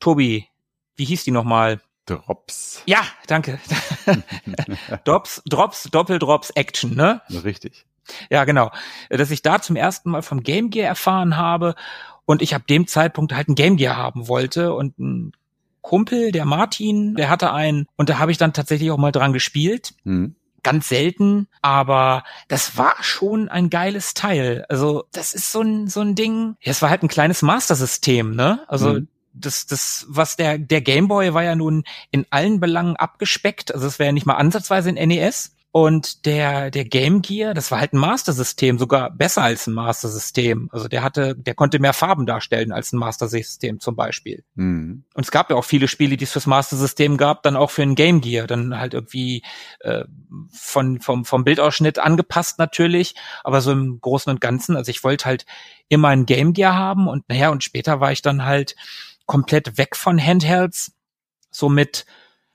Tobi, 0.00 0.48
wie 0.96 1.04
hieß 1.04 1.24
die 1.24 1.30
nochmal? 1.30 1.80
Drops. 2.06 2.82
Ja, 2.86 3.00
danke. 3.26 3.58
Drops, 5.04 5.42
Drops, 5.46 5.84
Doppeldrops 5.90 6.50
Action, 6.50 6.94
ne? 6.94 7.20
Richtig. 7.42 7.84
Ja, 8.30 8.44
genau. 8.44 8.70
Dass 9.10 9.30
ich 9.30 9.42
da 9.42 9.60
zum 9.60 9.76
ersten 9.76 10.10
Mal 10.10 10.22
vom 10.22 10.42
Game 10.42 10.70
Gear 10.70 10.86
erfahren 10.86 11.36
habe 11.36 11.74
und 12.24 12.42
ich 12.42 12.54
ab 12.54 12.66
dem 12.66 12.86
Zeitpunkt 12.86 13.32
halt 13.32 13.48
ein 13.48 13.54
Game 13.54 13.76
Gear 13.76 13.96
haben 13.96 14.28
wollte 14.28 14.74
und 14.74 14.98
ein 14.98 15.32
Kumpel, 15.80 16.32
der 16.32 16.44
Martin, 16.44 17.14
der 17.14 17.28
hatte 17.28 17.52
einen 17.52 17.86
und 17.96 18.08
da 18.08 18.18
habe 18.18 18.32
ich 18.32 18.38
dann 18.38 18.52
tatsächlich 18.52 18.90
auch 18.90 18.98
mal 18.98 19.12
dran 19.12 19.32
gespielt. 19.32 19.94
Mhm. 20.04 20.36
Ganz 20.66 20.88
selten, 20.88 21.46
aber 21.62 22.24
das 22.48 22.76
war 22.76 22.96
schon 23.00 23.48
ein 23.48 23.70
geiles 23.70 24.14
Teil. 24.14 24.64
Also 24.68 25.04
das 25.12 25.32
ist 25.32 25.52
so 25.52 25.60
ein 25.62 25.86
so 25.86 26.00
ein 26.00 26.14
Ding. 26.16 26.56
Ja, 26.60 26.72
es 26.72 26.82
war 26.82 26.90
halt 26.90 27.02
ein 27.04 27.08
kleines 27.08 27.40
Master-System, 27.42 28.34
ne? 28.34 28.60
Also 28.66 28.94
Mhm. 28.94 29.08
das, 29.32 29.66
das, 29.66 30.06
was 30.08 30.36
der, 30.36 30.58
der 30.58 30.80
Gameboy 30.80 31.34
war 31.34 31.42
ja 31.44 31.54
nun 31.54 31.84
in 32.10 32.26
allen 32.30 32.58
Belangen 32.58 32.96
abgespeckt. 32.96 33.72
Also 33.74 33.86
es 33.86 33.98
wäre 33.98 34.06
ja 34.08 34.12
nicht 34.12 34.26
mal 34.26 34.34
ansatzweise 34.34 34.88
ein 34.88 34.96
NES. 35.08 35.55
Und 35.76 36.24
der, 36.24 36.70
der 36.70 36.86
Game 36.86 37.20
Gear, 37.20 37.52
das 37.52 37.70
war 37.70 37.78
halt 37.78 37.92
ein 37.92 37.98
Master-System, 37.98 38.78
sogar 38.78 39.10
besser 39.10 39.42
als 39.42 39.66
ein 39.66 39.74
Master-System. 39.74 40.70
Also 40.72 40.88
der 40.88 41.02
hatte, 41.02 41.36
der 41.36 41.54
konnte 41.54 41.78
mehr 41.80 41.92
Farben 41.92 42.24
darstellen 42.24 42.72
als 42.72 42.94
ein 42.94 42.98
Master-System 42.98 43.78
zum 43.78 43.94
Beispiel. 43.94 44.42
Mhm. 44.54 45.04
Und 45.12 45.22
es 45.22 45.30
gab 45.30 45.50
ja 45.50 45.56
auch 45.56 45.66
viele 45.66 45.86
Spiele, 45.86 46.16
die 46.16 46.24
es 46.24 46.32
fürs 46.32 46.46
Master-System 46.46 47.18
gab, 47.18 47.42
dann 47.42 47.56
auch 47.56 47.70
für 47.70 47.82
ein 47.82 47.94
Game 47.94 48.22
Gear, 48.22 48.46
dann 48.46 48.78
halt 48.78 48.94
irgendwie 48.94 49.42
äh, 49.80 50.04
von, 50.50 50.98
vom, 51.02 51.26
vom 51.26 51.44
Bildausschnitt 51.44 51.98
angepasst 51.98 52.58
natürlich, 52.58 53.14
aber 53.44 53.60
so 53.60 53.70
im 53.70 54.00
Großen 54.00 54.30
und 54.30 54.40
Ganzen, 54.40 54.76
also 54.76 54.88
ich 54.88 55.04
wollte 55.04 55.26
halt 55.26 55.44
immer 55.90 56.08
ein 56.08 56.24
Game 56.24 56.54
Gear 56.54 56.74
haben 56.74 57.06
und 57.06 57.28
naja, 57.28 57.50
und 57.50 57.62
später 57.62 58.00
war 58.00 58.12
ich 58.12 58.22
dann 58.22 58.46
halt 58.46 58.76
komplett 59.26 59.76
weg 59.76 59.94
von 59.94 60.18
Handhelds, 60.18 60.92
so 61.50 61.68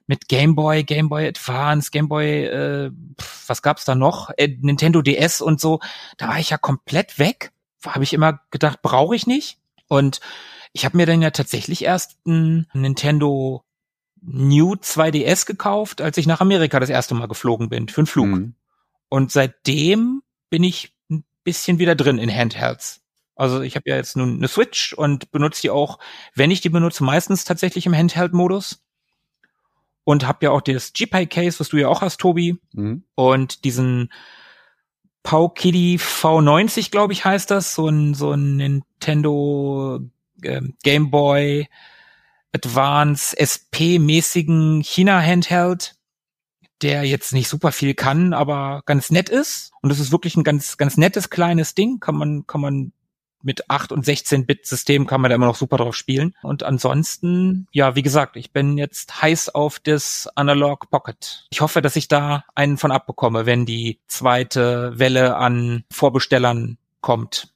mit 0.08 0.28
Game 0.28 0.56
Boy, 0.56 0.84
Game 0.84 1.10
Boy 1.10 1.28
Advance, 1.28 1.92
Game 1.92 2.08
Boy, 2.08 2.46
äh, 2.46 2.92
was 3.48 3.62
gab's 3.62 3.86
da 3.86 3.96
noch? 3.96 4.32
Äh, 4.38 4.58
Nintendo 4.60 5.02
DS 5.02 5.42
und 5.42 5.60
so. 5.60 5.80
Da 6.18 6.28
war 6.28 6.40
ich 6.40 6.50
ja 6.50 6.58
komplett 6.58 7.20
weg. 7.20 7.52
Habe 7.86 8.04
ich 8.04 8.14
immer 8.14 8.42
gedacht, 8.52 8.82
brauche 8.82 9.16
ich 9.16 9.28
nicht. 9.28 9.58
Und 9.88 10.20
ich 10.74 10.86
habe 10.86 10.98
mir 10.98 11.06
dann 11.06 11.22
ja 11.22 11.32
tatsächlich 11.32 11.84
erst 11.84 12.18
ein 12.26 12.68
Nintendo 12.74 13.64
New 14.22 14.74
2DS 14.74 15.46
gekauft, 15.46 16.02
als 16.02 16.18
ich 16.18 16.28
nach 16.28 16.42
Amerika 16.42 16.80
das 16.80 16.90
erste 16.90 17.16
Mal 17.16 17.28
geflogen 17.28 17.70
bin, 17.70 17.88
für 17.88 18.02
einen 18.02 18.08
Flug. 18.08 18.28
Mhm. 18.28 18.56
Und 19.10 19.32
seitdem 19.32 20.22
bin 20.50 20.64
ich 20.64 20.94
ein 21.10 21.26
bisschen 21.44 21.80
wieder 21.80 21.96
drin 21.96 22.18
in 22.18 22.34
Handhelds. 22.34 23.02
Also 23.36 23.62
ich 23.62 23.76
habe 23.76 23.90
ja 23.90 23.96
jetzt 23.96 24.16
nun 24.16 24.38
eine 24.38 24.48
Switch 24.48 24.94
und 24.94 25.32
benutze 25.32 25.62
die 25.62 25.70
auch, 25.72 25.98
wenn 26.36 26.52
ich 26.52 26.62
die 26.62 26.70
benutze, 26.70 27.04
meistens 27.04 27.44
tatsächlich 27.44 27.86
im 27.88 27.98
Handheld-Modus. 27.98 28.84
Und 30.04 30.28
habe 30.28 30.46
ja 30.46 30.52
auch 30.52 30.62
das 30.62 30.94
G-Pie-Case, 30.94 31.60
was 31.60 31.70
du 31.70 31.78
ja 31.78 31.88
auch 31.88 32.02
hast, 32.02 32.20
Tobi. 32.20 32.58
Mhm. 32.74 33.04
Und 33.16 33.64
diesen 33.66 34.12
Pau 35.24 35.50
Kitty 35.50 35.98
V90, 35.98 36.92
glaube 36.92 37.14
ich, 37.14 37.24
heißt 37.24 37.52
das. 37.52 37.76
So 37.76 37.88
ein, 37.88 38.14
so 38.14 38.32
ein 38.32 38.58
Nintendo 38.58 40.00
ähm, 40.44 40.76
Game 40.84 41.12
Boy 41.12 41.68
Advance 42.54 43.36
SP-mäßigen 43.38 44.84
China-Handheld, 44.84 45.96
der 46.82 47.04
jetzt 47.04 47.34
nicht 47.34 47.48
super 47.48 47.72
viel 47.72 47.94
kann, 47.94 48.34
aber 48.34 48.82
ganz 48.86 49.12
nett 49.12 49.30
ist. 49.30 49.72
Und 49.82 49.92
es 49.92 50.00
ist 50.00 50.12
wirklich 50.12 50.36
ein 50.36 50.44
ganz, 50.44 50.78
ganz 50.78 50.98
nettes 50.98 51.30
kleines 51.30 51.76
Ding. 51.76 52.00
Kann 52.00 52.16
man, 52.16 52.48
kann 52.48 52.62
man 52.62 52.92
mit 53.44 53.70
8 53.70 53.92
und 53.92 54.06
16 54.06 54.46
Bit 54.46 54.66
System 54.66 55.08
kann 55.08 55.22
man 55.22 55.30
da 55.30 55.36
immer 55.36 55.46
noch 55.46 55.56
super 55.56 55.78
drauf 55.78 55.96
spielen. 55.96 56.36
Und 56.42 56.64
ansonsten, 56.64 57.68
ja, 57.72 57.96
wie 57.96 58.02
gesagt, 58.02 58.36
ich 58.38 58.52
bin 58.52 58.78
jetzt 58.78 59.22
heiß 59.22 59.50
auf 59.50 59.80
das 59.80 60.30
Analog 60.36 60.90
Pocket. 60.90 61.48
Ich 61.52 61.62
hoffe, 61.62 61.82
dass 61.82 61.96
ich 61.96 62.08
da 62.08 62.44
einen 62.56 62.78
von 62.78 62.92
abbekomme, 62.92 63.46
wenn 63.46 63.66
die 63.66 64.00
zweite 64.08 64.94
Welle 64.98 65.38
an 65.38 65.84
Vorbestellern 65.92 66.78
kommt. 67.02 67.54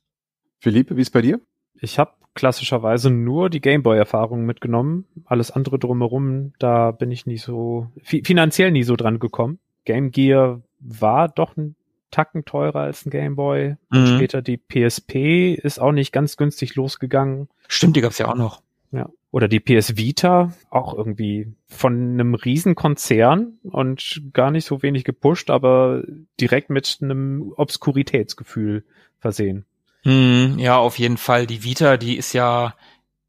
Philippe, 0.60 0.98
wie 0.98 1.02
ist 1.02 1.12
bei 1.12 1.22
dir? 1.22 1.40
Ich 1.80 2.00
habe 2.00 2.14
klassischerweise 2.34 3.10
nur 3.10 3.50
die 3.50 3.62
Gameboy-Erfahrung 3.62 4.46
mitgenommen. 4.46 5.06
Alles 5.26 5.52
andere 5.52 5.80
drumherum, 5.80 6.54
da 6.60 6.92
bin 6.92 7.12
ich 7.12 7.26
nie 7.26 7.38
so, 7.38 7.88
fi 8.04 8.24
finanziell 8.26 8.72
nie 8.72 8.84
so 8.84 8.96
dran 8.96 9.20
gekommen. 9.20 9.60
Game 9.86 10.12
Gear 10.12 10.62
war 10.80 11.30
doch 11.30 11.56
ein 11.58 11.76
Tacken 12.16 12.46
teurer 12.46 12.80
als 12.80 13.06
ein 13.06 13.10
Gameboy. 13.10 13.76
Mhm. 13.90 14.08
Später 14.08 14.42
die 14.42 14.58
PSP 14.58 15.54
ist 15.54 15.80
auch 15.80 15.92
nicht 15.92 16.14
ganz 16.14 16.38
günstig 16.38 16.76
losgegangen. 16.76 17.50
Stimmt, 17.68 17.98
die 17.98 18.02
gab's 18.02 18.20
ja 18.20 18.30
auch 18.30 18.36
noch. 18.36 18.62
Ja. 18.94 19.10
Oder 19.32 19.50
die 19.50 19.60
PS 19.60 19.98
Vita, 19.98 20.54
auch 20.70 20.94
irgendwie 20.94 21.52
von 21.68 22.14
einem 22.14 22.36
Riesenkonzern 22.36 23.58
und 23.64 24.22
gar 24.32 24.50
nicht 24.50 24.64
so 24.64 24.82
wenig 24.82 25.04
gepusht, 25.04 25.50
aber 25.50 26.04
direkt 26.40 26.70
mit 26.70 27.00
einem 27.02 27.54
Obskuritätsgefühl 27.58 28.86
versehen. 29.20 29.66
Hm, 30.04 30.58
ja, 30.58 30.78
auf 30.78 30.98
jeden 30.98 31.18
Fall. 31.18 31.48
Die 31.48 31.66
Vita, 31.66 31.98
die 31.98 32.16
ist 32.16 32.32
ja 32.32 32.76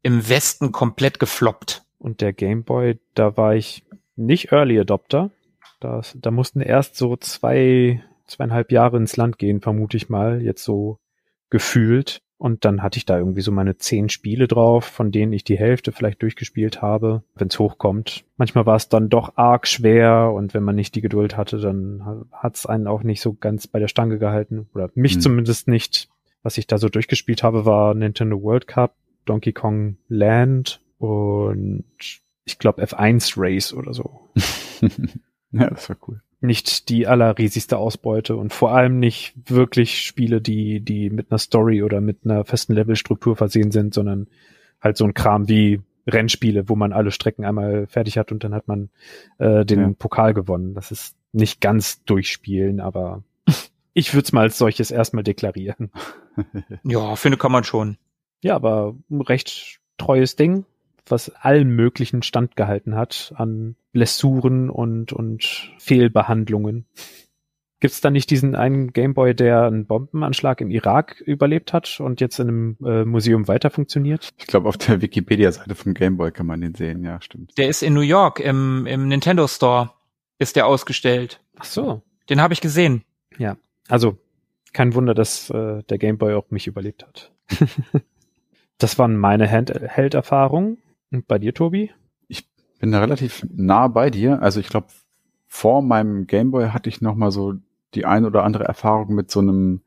im 0.01 0.29
Westen 0.29 0.71
komplett 0.71 1.19
gefloppt. 1.19 1.83
Und 1.99 2.21
der 2.21 2.31
Game 2.31 2.63
Boy, 2.63 2.99
da 3.15 3.35
war 3.35 3.55
ich 3.55 3.83
nicht 4.15 4.53
Early 4.53 4.79
Adopter. 4.79 5.31
Da, 5.81 6.01
da 6.15 6.31
mussten 6.31 6.61
erst 6.61 6.95
so 6.95 7.17
zwei, 7.17 8.01
zweieinhalb 8.27 8.71
Jahre 8.71 8.97
ins 8.97 9.17
Land 9.17 9.37
gehen, 9.37 9.61
vermute 9.61 9.97
ich 9.97 10.09
mal, 10.09 10.41
jetzt 10.41 10.63
so 10.63 10.99
gefühlt. 11.49 12.21
Und 12.39 12.65
dann 12.65 12.83
hatte 12.83 12.97
ich 12.99 13.05
da 13.05 13.17
irgendwie 13.17 13.41
so 13.41 13.51
meine 13.51 13.77
zehn 13.77 14.09
Spiele 14.09 14.47
drauf, 14.47 14.85
von 14.85 15.11
denen 15.11 15.33
ich 15.33 15.43
die 15.43 15.57
Hälfte 15.57 15.91
vielleicht 15.91 16.21
durchgespielt 16.21 16.83
habe, 16.83 17.23
wenn 17.33 17.47
es 17.47 17.57
hochkommt. 17.57 18.25
Manchmal 18.37 18.67
war 18.67 18.75
es 18.75 18.89
dann 18.89 19.09
doch 19.09 19.37
arg 19.37 19.67
schwer 19.67 20.31
und 20.35 20.53
wenn 20.53 20.61
man 20.61 20.75
nicht 20.75 20.93
die 20.93 21.01
Geduld 21.01 21.35
hatte, 21.35 21.57
dann 21.57 22.27
hat 22.31 22.55
es 22.55 22.67
einen 22.67 22.85
auch 22.85 23.01
nicht 23.01 23.21
so 23.21 23.33
ganz 23.33 23.65
bei 23.65 23.79
der 23.79 23.87
Stange 23.87 24.19
gehalten. 24.19 24.69
Oder 24.75 24.91
mich 24.93 25.15
Hm. 25.15 25.21
zumindest 25.21 25.67
nicht. 25.67 26.09
Was 26.43 26.59
ich 26.59 26.67
da 26.67 26.77
so 26.77 26.89
durchgespielt 26.89 27.41
habe, 27.41 27.65
war 27.65 27.95
Nintendo 27.95 28.39
World 28.43 28.67
Cup, 28.67 28.95
Donkey 29.25 29.51
Kong 29.51 29.97
Land 30.07 30.79
und 30.99 31.85
ich 32.45 32.59
glaube 32.59 32.83
F1 32.83 33.33
Race 33.35 33.73
oder 33.73 33.93
so. 33.93 34.29
ja, 35.51 35.69
das 35.71 35.89
war 35.89 35.97
cool. 36.07 36.21
Nicht 36.39 36.89
die 36.89 37.07
allerriesigste 37.07 37.77
Ausbeute 37.77 38.35
und 38.35 38.53
vor 38.53 38.71
allem 38.71 38.99
nicht 38.99 39.33
wirklich 39.49 40.01
Spiele, 40.01 40.39
die, 40.39 40.81
die 40.81 41.09
mit 41.09 41.31
einer 41.31 41.39
Story 41.39 41.81
oder 41.81 41.99
mit 41.99 42.19
einer 42.25 42.45
festen 42.45 42.73
Levelstruktur 42.73 43.35
versehen 43.35 43.71
sind, 43.71 43.93
sondern 43.93 44.27
halt 44.81 44.97
so 44.97 45.05
ein 45.05 45.15
Kram 45.15 45.49
wie 45.49 45.81
Rennspiele, 46.07 46.69
wo 46.69 46.75
man 46.75 46.93
alle 46.93 47.11
Strecken 47.11 47.43
einmal 47.43 47.87
fertig 47.87 48.17
hat 48.17 48.31
und 48.31 48.43
dann 48.43 48.53
hat 48.53 48.67
man 48.67 48.89
äh, 49.39 49.65
den 49.65 49.79
Ja. 49.79 49.91
Pokal 49.97 50.33
gewonnen. 50.33 50.73
Das 50.73 50.91
ist 50.91 51.15
nicht 51.33 51.59
ganz 51.59 52.03
durchspielen, 52.05 52.79
aber 52.79 53.23
ich 53.93 54.13
würde 54.13 54.25
es 54.25 54.31
mal 54.31 54.41
als 54.41 54.57
solches 54.57 54.91
erstmal 54.91 55.23
deklarieren. 55.23 55.91
Ja, 56.83 57.15
finde 57.15 57.39
kann 57.39 57.51
man 57.51 57.63
schon. 57.63 57.97
Ja, 58.43 58.55
aber 58.55 58.95
ein 59.09 59.21
recht 59.21 59.79
treues 59.97 60.35
Ding, 60.35 60.65
was 61.11 61.29
allen 61.29 61.69
möglichen 61.69 62.23
Stand 62.23 62.55
gehalten 62.55 62.95
hat 62.95 63.33
an 63.35 63.75
Blessuren 63.91 64.69
und, 64.69 65.13
und 65.13 65.71
Fehlbehandlungen. 65.79 66.85
Gibt's 67.79 68.01
da 68.01 68.09
nicht 68.09 68.31
diesen 68.31 68.55
einen 68.55 68.91
Gameboy, 68.91 69.35
der 69.35 69.63
einen 69.63 69.85
Bombenanschlag 69.85 70.61
im 70.61 70.71
Irak 70.71 71.21
überlebt 71.21 71.73
hat 71.73 71.99
und 71.99 72.21
jetzt 72.21 72.39
in 72.39 72.47
einem 72.47 72.77
äh, 72.83 73.05
Museum 73.05 73.47
weiter 73.47 73.69
funktioniert? 73.69 74.29
Ich 74.39 74.47
glaube, 74.47 74.67
auf 74.67 74.77
der 74.77 74.99
Wikipedia-Seite 75.01 75.75
vom 75.75 75.93
Gameboy 75.93 76.31
kann 76.31 76.47
man 76.47 76.61
den 76.61 76.73
sehen. 76.73 77.03
Ja, 77.03 77.21
stimmt. 77.21 77.55
Der 77.57 77.67
ist 77.67 77.83
in 77.83 77.93
New 77.93 78.01
York 78.01 78.39
im, 78.39 78.87
im 78.87 79.07
Nintendo 79.07 79.47
Store. 79.47 79.91
Ist 80.39 80.55
der 80.55 80.65
ausgestellt. 80.65 81.39
Ach 81.59 81.65
so. 81.65 82.01
Den 82.29 82.41
habe 82.41 82.53
ich 82.53 82.61
gesehen. 82.61 83.03
Also, 83.87 84.17
kein 84.73 84.93
Wunder, 84.95 85.13
dass 85.13 85.49
äh, 85.49 85.83
der 85.83 85.97
Gameboy 85.97 86.33
auch 86.33 86.49
mich 86.49 86.67
überlebt 86.67 87.05
hat. 87.05 87.31
das 88.77 88.99
waren 88.99 89.17
meine 89.17 89.49
Handheld-Erfahrungen. 89.49 90.77
Und 91.11 91.27
bei 91.27 91.39
dir, 91.39 91.53
Tobi? 91.53 91.91
Bin 92.79 92.91
da 92.91 92.99
relativ 92.99 93.45
nah 93.51 93.87
bei 93.87 94.09
dir. 94.09 94.41
Also 94.41 94.59
ich 94.59 94.69
glaube, 94.69 94.87
vor 95.47 95.81
meinem 95.81 96.27
Gameboy 96.27 96.69
hatte 96.69 96.89
ich 96.89 97.01
noch 97.01 97.15
mal 97.15 97.31
so 97.31 97.55
die 97.95 98.05
ein 98.05 98.25
oder 98.25 98.43
andere 98.43 98.65
Erfahrung 98.65 99.15
mit 99.15 99.31
so 99.31 99.39
einem 99.39 99.81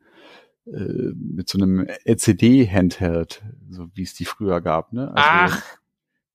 äh, 0.65 1.13
mit 1.15 1.49
so 1.49 1.57
einem 1.57 1.87
LCD-Handheld, 2.05 3.43
so 3.69 3.87
wie 3.93 4.03
es 4.03 4.13
die 4.13 4.25
früher 4.25 4.61
gab. 4.61 4.93
Ne? 4.93 5.07
Also 5.15 5.55
Ach, 5.55 5.63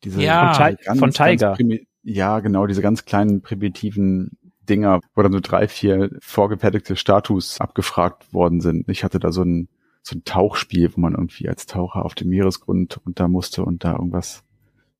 diese 0.03 0.22
ja. 0.22 0.55
Von, 0.55 0.77
Ti 0.77 0.99
von 0.99 1.11
Tiger. 1.11 1.57
ja, 2.03 2.40
genau, 2.40 2.66
diese 2.66 2.83
ganz 2.83 3.05
kleinen 3.05 3.42
primitiven 3.42 4.38
Dinger, 4.68 5.01
wo 5.14 5.22
dann 5.22 5.33
so 5.33 5.40
drei, 5.40 5.68
vier 5.68 6.11
vorgefertigte 6.20 6.96
Status 6.96 7.61
abgefragt 7.61 8.33
worden 8.33 8.61
sind. 8.61 8.88
Ich 8.88 9.05
hatte 9.05 9.20
da 9.20 9.31
so 9.31 9.42
ein, 9.42 9.68
so 10.03 10.16
ein 10.16 10.25
Tauchspiel, 10.25 10.90
wo 10.94 11.01
man 11.01 11.14
irgendwie 11.14 11.49
als 11.49 11.66
Taucher 11.66 12.05
auf 12.05 12.14
dem 12.14 12.31
Meeresgrund 12.31 13.01
runter 13.05 13.29
musste 13.29 13.64
und 13.64 13.85
da 13.85 13.92
irgendwas 13.92 14.42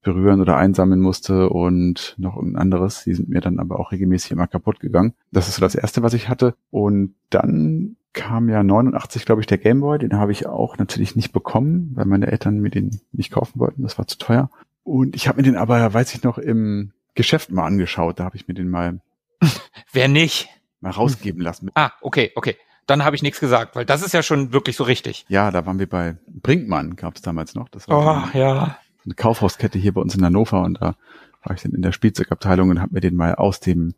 berühren 0.07 0.41
oder 0.41 0.57
einsammeln 0.57 1.01
musste 1.01 1.51
und 1.51 2.15
noch 2.17 2.37
ein 2.37 2.57
anderes. 2.57 3.03
Die 3.05 3.13
sind 3.15 3.29
mir 3.29 3.41
dann 3.41 3.59
aber 3.59 3.81
auch 3.81 3.91
regelmäßig 3.93 4.31
immer 4.31 4.47
kaputt 4.47 4.79
gegangen. 4.81 5.15
Das 5.33 5.49
ist 5.49 5.57
so 5.57 5.61
das 5.61 5.75
erste, 5.75 6.03
was 6.03 6.15
ich 6.15 6.29
hatte. 6.29 6.55
Und 6.71 7.15
dann 7.31 7.97
kam 8.13 8.49
ja 8.49 8.63
89, 8.63 9.27
glaube 9.27 9.41
ich, 9.43 9.47
der 9.49 9.59
Gameboy. 9.59 9.99
Den 9.99 10.15
habe 10.15 10.31
ich 10.33 10.47
auch 10.47 10.79
natürlich 10.79 11.17
nicht 11.17 11.33
bekommen, 11.33 11.91
weil 11.95 12.07
meine 12.07 12.29
Eltern 12.29 12.61
mir 12.61 12.71
den 12.71 13.01
nicht 13.13 13.33
kaufen 13.33 13.59
wollten. 13.61 13.83
Das 13.83 13.99
war 13.99 14.07
zu 14.07 14.17
teuer. 14.17 14.49
Und 14.85 15.17
ich 15.17 15.27
habe 15.27 15.39
mir 15.39 15.43
den 15.43 15.57
aber, 15.57 15.93
weiß 15.93 16.15
ich 16.15 16.23
noch, 16.23 16.39
im 16.39 16.93
Geschäft 17.15 17.51
mal 17.51 17.67
angeschaut. 17.67 18.21
Da 18.21 18.25
habe 18.25 18.37
ich 18.37 18.47
mir 18.47 18.55
den 18.55 18.71
mal, 18.71 19.01
Wer 19.93 20.07
nicht? 20.09 20.49
mal 20.81 20.91
rausgeben 20.91 21.41
lassen. 21.43 21.71
Ah, 21.75 21.91
okay, 22.01 22.31
okay. 22.37 22.57
Dann 22.87 23.05
habe 23.05 23.17
ich 23.17 23.23
nichts 23.23 23.41
gesagt, 23.41 23.75
weil 23.75 23.85
das 23.85 24.03
ist 24.03 24.15
ja 24.15 24.23
schon 24.23 24.53
wirklich 24.53 24.77
so 24.77 24.85
richtig. 24.85 25.25
Ja, 25.29 25.51
da 25.51 25.67
waren 25.67 25.81
wir 25.81 25.89
bei 25.89 26.17
Brinkmann, 26.29 26.95
gab 26.95 27.17
es 27.17 27.23
damals 27.23 27.57
noch. 27.57 27.69
Das 27.69 27.89
war 27.89 28.31
Oh, 28.33 28.39
ja. 28.39 28.79
Eine 29.07 29.15
Kaufhauskette 29.15 29.79
hier 29.79 29.95
bei 29.95 30.01
uns 30.01 30.15
in 30.15 30.25
Hannover 30.25 30.63
und 30.63 30.81
da 30.81 30.97
war 31.43 31.55
ich 31.55 31.63
dann 31.63 31.73
in 31.73 31.83
der 31.83 31.93
Spielzeugabteilung 31.93 32.71
und 32.71 32.81
habe 32.81 32.95
mir 32.95 33.01
den 33.01 33.17
mal 33.17 33.35
aus 33.35 33.61
dem 33.61 33.95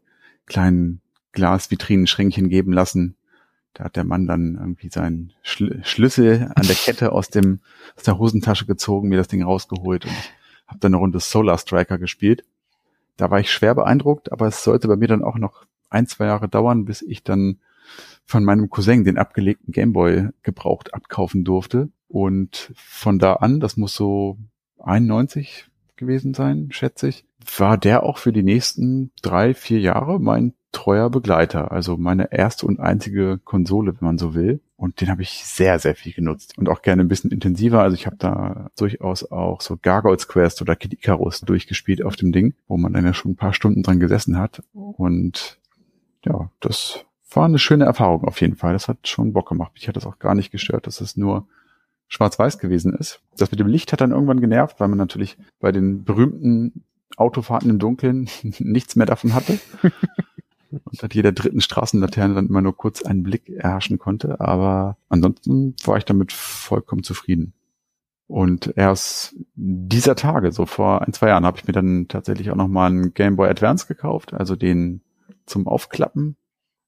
kleinen 0.47 1.01
Glasvitrinenschränkchen 1.33 2.49
geben 2.49 2.73
lassen. 2.73 3.17
Da 3.75 3.85
hat 3.85 3.97
der 3.97 4.05
Mann 4.05 4.27
dann 4.27 4.57
irgendwie 4.57 4.89
seinen 4.89 5.33
Schl 5.43 5.81
Schlüssel 5.85 6.51
an 6.55 6.67
der 6.67 6.77
Kette 6.77 7.13
aus 7.13 7.31
dem 7.31 7.61
aus 7.97 8.03
der 8.03 8.19
Hosentasche 8.19 8.67
gezogen, 8.67 9.09
mir 9.09 9.19
das 9.19 9.29
Ding 9.29 9.43
rausgeholt 9.43 10.05
und 10.05 10.13
ich 10.13 10.33
habe 10.67 10.81
dann 10.81 10.93
eine 10.93 11.01
Runde 11.01 11.21
Solar 11.21 11.59
Striker 11.59 11.99
gespielt. 11.99 12.45
Da 13.17 13.31
war 13.31 13.41
ich 13.41 13.51
schwer 13.51 13.75
beeindruckt, 13.75 14.31
aber 14.31 14.47
es 14.47 14.63
sollte 14.63 14.87
bei 14.87 14.97
mir 14.97 15.09
dann 15.09 15.25
auch 15.25 15.39
noch 15.39 15.65
ein, 15.91 16.07
zwei 16.07 16.27
Jahre 16.27 16.49
dauern, 16.49 16.85
bis 16.85 17.03
ich 17.03 17.23
dann 17.23 17.59
von 18.25 18.45
meinem 18.45 18.69
Cousin 18.69 19.05
den 19.05 19.17
abgelegten 19.17 19.73
Gameboy 19.73 20.29
gebraucht 20.43 20.93
abkaufen 20.93 21.45
durfte. 21.45 21.89
Und 22.09 22.73
von 22.75 23.19
da 23.19 23.35
an, 23.35 23.61
das 23.61 23.77
muss 23.77 23.95
so 23.95 24.39
91 24.81 25.67
gewesen 25.97 26.35
sein, 26.35 26.69
schätze 26.71 27.09
ich, 27.09 27.25
war 27.57 27.79
der 27.79 28.03
auch 28.03 28.19
für 28.19 28.33
die 28.33 28.43
nächsten 28.43 29.11
drei, 29.23 29.55
vier 29.55 29.81
Jahre 29.81 30.21
mein 30.21 30.55
treuer 30.73 31.11
Begleiter. 31.11 31.73
Also 31.73 31.97
meine 31.97 32.33
erste 32.33 32.67
und 32.67 32.79
einzige 32.79 33.39
Konsole, 33.39 33.95
wenn 33.99 34.07
man 34.07 34.19
so 34.19 34.35
will. 34.35 34.61
Und 34.77 35.01
den 35.01 35.11
habe 35.11 35.23
ich 35.23 35.45
sehr, 35.45 35.79
sehr 35.79 35.95
viel 35.95 36.13
genutzt. 36.13 36.57
Und 36.57 36.69
auch 36.69 36.83
gerne 36.83 37.03
ein 37.03 37.09
bisschen 37.09 37.31
intensiver. 37.31 37.83
Also 37.83 37.95
ich 37.95 38.07
habe 38.07 38.17
da 38.17 38.71
durchaus 38.77 39.31
auch 39.31 39.61
so 39.61 39.77
Gargoyles 39.81 40.29
Quest 40.29 40.63
oder 40.63 40.77
Kid 40.77 40.93
Icarus 40.93 41.41
durchgespielt 41.41 42.05
auf 42.05 42.17
dem 42.17 42.33
Ding, 42.33 42.55
wo 42.69 42.77
man 42.77 42.93
dann 42.93 43.05
ja 43.05 43.15
schon 43.15 43.33
ein 43.33 43.37
paar 43.37 43.55
Stunden 43.55 43.83
dran 43.83 43.99
gesessen 43.99 44.39
hat. 44.39 44.63
Und 44.73 45.59
ja, 46.25 46.51
das 46.61 47.05
war 47.31 47.45
eine 47.45 47.59
schöne 47.59 47.85
Erfahrung 47.85 48.25
auf 48.25 48.41
jeden 48.41 48.57
Fall. 48.57 48.73
Das 48.73 48.89
hat 48.89 49.09
schon 49.09 49.33
Bock 49.33 49.49
gemacht. 49.49 49.73
Mich 49.75 49.89
hat 49.89 49.97
das 49.97 50.07
auch 50.07 50.19
gar 50.19 50.35
nicht 50.35 50.51
gestört, 50.51 50.87
dass 50.87 51.01
es 51.01 51.17
nur 51.17 51.47
schwarz-weiß 52.09 52.59
gewesen 52.59 52.95
ist. 52.95 53.21
Das 53.37 53.51
mit 53.51 53.61
dem 53.61 53.67
Licht 53.67 53.93
hat 53.93 54.01
dann 54.01 54.11
irgendwann 54.11 54.41
genervt, 54.41 54.81
weil 54.81 54.89
man 54.89 54.99
natürlich 54.99 55.39
bei 55.61 55.73
den 55.73 56.05
berühmten 56.05 56.85
Autofahrten 57.17 57.71
im 57.71 57.79
Dunkeln 57.79 58.29
nichts 58.59 58.97
mehr 58.97 59.07
davon 59.07 59.35
hatte. 59.35 59.59
Und 60.71 61.03
an 61.03 61.11
jeder 61.13 61.33
dritten 61.33 61.63
Straßenlaterne 61.63 62.35
dann 62.35 62.49
immer 62.49 62.61
nur 62.61 62.77
kurz 62.77 63.03
einen 63.03 63.23
Blick 63.23 63.49
erhaschen 63.49 63.99
konnte. 63.99 64.41
Aber 64.41 64.99
ansonsten 65.09 65.75
war 65.85 65.97
ich 65.97 66.05
damit 66.05 66.33
vollkommen 66.33 67.03
zufrieden. 67.03 67.55
Und 68.27 68.75
erst 68.77 69.37
dieser 69.55 70.15
Tage, 70.15 70.53
so 70.53 70.67
vor 70.67 71.01
ein, 71.01 71.15
zwei 71.15 71.29
Jahren, 71.29 71.47
habe 71.47 71.57
ich 71.57 71.67
mir 71.67 71.73
dann 71.73 72.09
tatsächlich 72.09 72.51
auch 72.51 72.57
nochmal 72.57 72.91
einen 72.91 73.15
Game 73.15 73.37
Boy 73.37 73.49
Advance 73.49 73.87
gekauft, 73.87 74.35
also 74.35 74.55
den 74.55 75.01
zum 75.47 75.67
Aufklappen, 75.67 76.37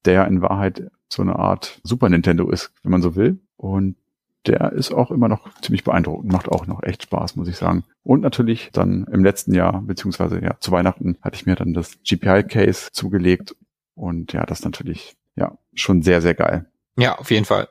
der 0.04 0.26
in 0.26 0.42
Wahrheit 0.42 0.90
so 1.08 1.22
eine 1.22 1.36
Art 1.36 1.80
Super 1.82 2.10
Nintendo 2.10 2.50
ist, 2.50 2.72
wenn 2.82 2.92
man 2.92 3.00
so 3.00 3.16
will. 3.16 3.40
Und 3.56 3.96
der 4.46 4.72
ist 4.72 4.92
auch 4.92 5.10
immer 5.10 5.28
noch 5.28 5.48
ziemlich 5.60 5.84
beeindruckend, 5.84 6.32
macht 6.32 6.48
auch 6.48 6.66
noch 6.66 6.82
echt 6.82 7.02
Spaß, 7.02 7.36
muss 7.36 7.48
ich 7.48 7.56
sagen. 7.56 7.84
Und 8.02 8.22
natürlich 8.22 8.70
dann 8.72 9.06
im 9.10 9.22
letzten 9.22 9.54
Jahr, 9.54 9.82
beziehungsweise 9.82 10.42
ja, 10.42 10.56
zu 10.60 10.72
Weihnachten 10.72 11.18
hatte 11.20 11.36
ich 11.36 11.46
mir 11.46 11.56
dann 11.56 11.74
das 11.74 11.98
GPI-Case 12.02 12.90
zugelegt. 12.92 13.54
Und 13.94 14.32
ja, 14.32 14.46
das 14.46 14.60
ist 14.60 14.64
natürlich, 14.64 15.16
ja, 15.36 15.58
schon 15.74 16.02
sehr, 16.02 16.22
sehr 16.22 16.34
geil. 16.34 16.66
Ja, 16.96 17.18
auf 17.18 17.30
jeden 17.30 17.44
Fall. 17.44 17.68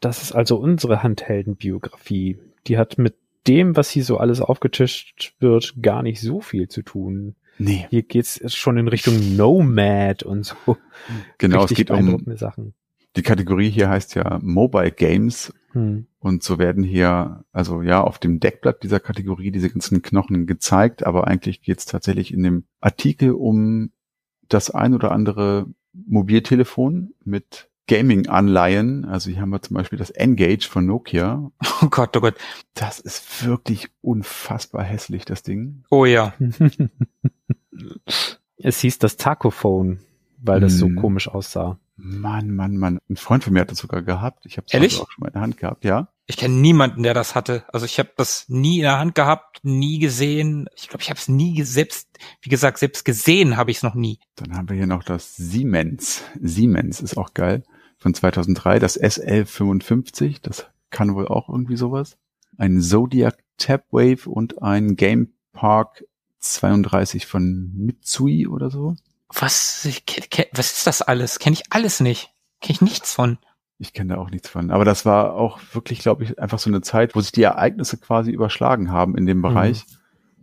Das 0.00 0.22
ist 0.22 0.32
also 0.32 0.56
unsere 0.56 1.02
Handheldenbiografie. 1.02 2.38
Die 2.66 2.76
hat 2.76 2.98
mit 2.98 3.14
dem, 3.46 3.76
was 3.76 3.90
hier 3.90 4.04
so 4.04 4.18
alles 4.18 4.40
aufgetischt 4.40 5.34
wird, 5.40 5.74
gar 5.82 6.02
nicht 6.02 6.20
so 6.20 6.40
viel 6.40 6.68
zu 6.68 6.82
tun. 6.82 7.36
Nee, 7.58 7.86
Hier 7.90 8.02
geht's 8.02 8.40
schon 8.54 8.76
in 8.78 8.88
Richtung 8.88 9.36
Nomad 9.36 10.22
und 10.22 10.44
so. 10.44 10.56
genau, 11.38 11.64
es 11.64 11.70
Richtig 11.70 11.88
geht 11.88 11.90
um, 11.90 12.36
Sachen. 12.36 12.74
Die 13.16 13.22
Kategorie 13.22 13.70
hier 13.70 13.88
heißt 13.88 14.14
ja 14.14 14.38
Mobile 14.42 14.92
Games 14.92 15.52
Hm. 15.72 16.06
Und 16.18 16.42
so 16.42 16.58
werden 16.58 16.84
hier, 16.84 17.44
also 17.52 17.82
ja, 17.82 18.02
auf 18.02 18.18
dem 18.18 18.40
Deckblatt 18.40 18.82
dieser 18.82 19.00
Kategorie 19.00 19.50
diese 19.50 19.70
ganzen 19.70 20.02
Knochen 20.02 20.46
gezeigt, 20.46 21.04
aber 21.04 21.26
eigentlich 21.26 21.62
geht 21.62 21.78
es 21.78 21.86
tatsächlich 21.86 22.32
in 22.32 22.42
dem 22.42 22.64
Artikel 22.80 23.32
um 23.32 23.90
das 24.48 24.70
ein 24.70 24.94
oder 24.94 25.12
andere 25.12 25.66
Mobiltelefon 25.94 27.14
mit 27.24 27.70
Gaming-Anleihen. 27.88 29.04
Also 29.06 29.30
hier 29.30 29.40
haben 29.40 29.50
wir 29.50 29.62
zum 29.62 29.74
Beispiel 29.74 29.98
das 29.98 30.10
Engage 30.10 30.68
von 30.68 30.86
Nokia. 30.86 31.50
Oh 31.82 31.88
Gott, 31.88 32.16
oh 32.16 32.20
Gott. 32.20 32.34
Das 32.74 33.00
ist 33.00 33.44
wirklich 33.44 33.88
unfassbar 34.02 34.84
hässlich, 34.84 35.24
das 35.24 35.42
Ding. 35.42 35.84
Oh 35.90 36.04
ja. 36.04 36.34
es 38.56 38.80
hieß 38.80 38.98
das 38.98 39.16
Tacophone, 39.16 40.00
weil 40.38 40.60
das 40.60 40.74
so 40.74 40.88
Mhm. 40.88 40.96
komisch 40.96 41.28
aussah. 41.28 41.78
Mann, 41.96 42.54
Mann, 42.54 42.76
Mann. 42.76 42.98
Ein 43.08 43.16
Freund 43.16 43.44
von 43.44 43.52
mir 43.52 43.60
hat 43.60 43.70
das 43.70 43.78
sogar 43.78 44.02
gehabt. 44.02 44.46
Ich 44.46 44.56
habe 44.56 44.66
es 44.70 45.00
auch 45.00 45.10
schon 45.10 45.20
mal 45.20 45.28
in 45.28 45.32
der 45.34 45.42
Hand 45.42 45.56
gehabt, 45.58 45.84
ja. 45.84 46.08
Ich 46.26 46.36
kenne 46.36 46.54
niemanden, 46.54 47.02
der 47.02 47.14
das 47.14 47.34
hatte. 47.34 47.64
Also 47.72 47.84
ich 47.84 47.98
habe 47.98 48.10
das 48.16 48.48
nie 48.48 48.76
in 48.78 48.82
der 48.82 48.98
Hand 48.98 49.14
gehabt, 49.14 49.60
nie 49.62 49.98
gesehen. 49.98 50.68
Ich 50.76 50.88
glaube, 50.88 51.02
ich 51.02 51.10
habe 51.10 51.18
es 51.18 51.28
nie 51.28 51.62
selbst, 51.62 52.08
wie 52.40 52.48
gesagt, 52.48 52.78
selbst 52.78 53.04
gesehen 53.04 53.56
habe 53.56 53.70
ich 53.70 53.78
es 53.78 53.82
noch 53.82 53.94
nie. 53.94 54.18
Dann 54.36 54.56
haben 54.56 54.68
wir 54.68 54.76
hier 54.76 54.86
noch 54.86 55.02
das 55.02 55.36
Siemens. 55.36 56.22
Siemens 56.40 57.00
ist 57.00 57.16
auch 57.16 57.34
geil. 57.34 57.64
Von 57.98 58.14
2003, 58.14 58.78
das 58.78 59.00
SL55. 59.00 60.38
Das 60.42 60.66
kann 60.90 61.14
wohl 61.14 61.28
auch 61.28 61.48
irgendwie 61.48 61.76
sowas. 61.76 62.16
Ein 62.56 62.80
Zodiac 62.80 63.38
Tapwave 63.58 64.28
und 64.28 64.62
ein 64.62 64.96
Game 64.96 65.34
Park 65.52 66.04
32 66.38 67.26
von 67.26 67.72
Mitsui 67.74 68.46
oder 68.46 68.70
so. 68.70 68.96
Was, 69.34 69.88
was 70.52 70.72
ist 70.78 70.86
das 70.86 71.02
alles? 71.02 71.38
Kenne 71.38 71.54
ich 71.54 71.64
alles 71.70 72.00
nicht. 72.00 72.30
Kenne 72.60 72.74
ich 72.74 72.80
nichts 72.82 73.14
von. 73.14 73.38
Ich 73.78 73.92
kenne 73.92 74.14
da 74.14 74.20
auch 74.20 74.30
nichts 74.30 74.48
von. 74.48 74.70
Aber 74.70 74.84
das 74.84 75.04
war 75.04 75.34
auch 75.34 75.58
wirklich, 75.72 75.98
glaube 76.00 76.24
ich, 76.24 76.38
einfach 76.38 76.58
so 76.58 76.70
eine 76.70 76.82
Zeit, 76.82 77.14
wo 77.16 77.20
sich 77.20 77.32
die 77.32 77.42
Ereignisse 77.42 77.96
quasi 77.98 78.30
überschlagen 78.30 78.90
haben 78.92 79.16
in 79.16 79.26
dem 79.26 79.42
Bereich. 79.42 79.84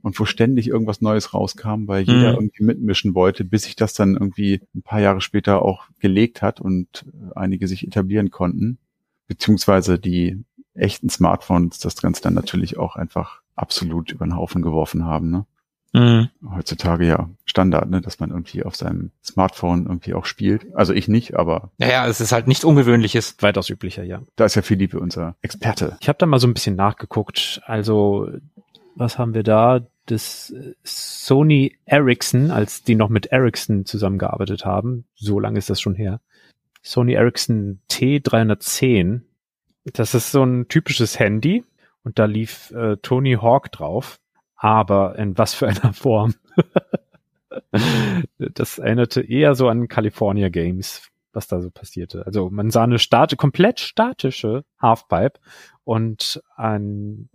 Und 0.01 0.17
wo 0.17 0.23
ständig 0.23 0.69
irgendwas 0.69 1.01
Neues 1.01 1.33
rauskam, 1.33 1.87
weil 1.87 2.03
jeder 2.03 2.29
Mhm. 2.31 2.35
irgendwie 2.35 2.63
mitmischen 2.63 3.15
wollte, 3.15 3.43
bis 3.43 3.63
sich 3.63 3.75
das 3.75 3.93
dann 3.93 4.13
irgendwie 4.13 4.61
ein 4.73 4.81
paar 4.81 5.01
Jahre 5.01 5.19
später 5.19 5.61
auch 5.61 5.87
gelegt 5.99 6.41
hat 6.41 6.61
und 6.61 7.05
einige 7.35 7.67
sich 7.67 7.85
etablieren 7.85 8.31
konnten. 8.31 8.77
Beziehungsweise 9.27 9.99
die 9.99 10.43
echten 10.73 11.09
Smartphones 11.09 11.79
das 11.79 12.01
Ganze 12.01 12.21
dann 12.21 12.33
natürlich 12.33 12.77
auch 12.77 12.95
einfach 12.95 13.41
absolut 13.57 14.11
über 14.11 14.25
den 14.25 14.37
Haufen 14.37 14.61
geworfen 14.61 15.03
haben. 15.03 15.31
Ne? 15.31 15.45
Mhm. 15.93 16.29
Heutzutage 16.55 17.05
ja 17.05 17.29
Standard, 17.45 17.89
ne? 17.89 18.01
dass 18.01 18.19
man 18.19 18.29
irgendwie 18.29 18.63
auf 18.63 18.75
seinem 18.75 19.11
Smartphone 19.23 19.85
irgendwie 19.87 20.13
auch 20.13 20.25
spielt. 20.25 20.67
Also 20.75 20.93
ich 20.93 21.07
nicht, 21.07 21.35
aber 21.35 21.71
Naja, 21.77 22.07
es 22.07 22.21
ist 22.21 22.31
halt 22.31 22.47
nichts 22.47 22.63
Ungewöhnliches. 22.63 23.37
Weitaus 23.39 23.69
üblicher, 23.69 24.03
ja. 24.03 24.21
da 24.35 24.45
ist 24.45 24.55
ja 24.55 24.61
Philippe 24.61 24.99
unser 24.99 25.35
Experte. 25.41 25.97
Ich 26.01 26.07
habe 26.07 26.17
da 26.17 26.25
mal 26.25 26.39
so 26.39 26.47
ein 26.47 26.53
bisschen 26.53 26.75
nachgeguckt. 26.75 27.61
Also, 27.65 28.29
was 28.95 29.17
haben 29.17 29.33
wir 29.33 29.43
da? 29.43 29.81
Das 30.05 30.51
äh, 30.51 30.73
Sony 30.83 31.77
Ericsson, 31.85 32.51
als 32.51 32.83
die 32.83 32.95
noch 32.95 33.09
mit 33.09 33.27
Ericsson 33.27 33.85
zusammengearbeitet 33.85 34.65
haben. 34.65 35.05
So 35.15 35.39
lange 35.39 35.59
ist 35.59 35.69
das 35.69 35.81
schon 35.81 35.95
her. 35.95 36.19
Sony 36.81 37.13
Ericsson 37.13 37.79
T310. 37.89 39.21
Das 39.85 40.13
ist 40.13 40.31
so 40.31 40.43
ein 40.43 40.67
typisches 40.67 41.19
Handy. 41.19 41.63
Und 42.03 42.17
da 42.19 42.25
lief 42.25 42.71
äh, 42.71 42.97
Tony 42.97 43.37
Hawk 43.41 43.71
drauf. 43.71 44.19
Aber 44.59 45.17
in 45.17 45.37
was 45.37 45.53
für 45.53 45.67
einer 45.67 45.93
Form? 45.93 46.35
das 48.37 48.77
erinnerte 48.77 49.21
eher 49.21 49.55
so 49.55 49.69
an 49.69 49.87
California 49.87 50.49
Games, 50.49 51.09
was 51.33 51.47
da 51.47 51.61
so 51.61 51.71
passierte. 51.71 52.25
Also 52.25 52.49
man 52.49 52.69
sah 52.69 52.83
eine 52.83 52.99
stati 52.99 53.37
komplett 53.37 53.79
statische 53.79 54.65
Halfpipe 54.79 55.39
und 55.83 56.43
ein 56.55 57.29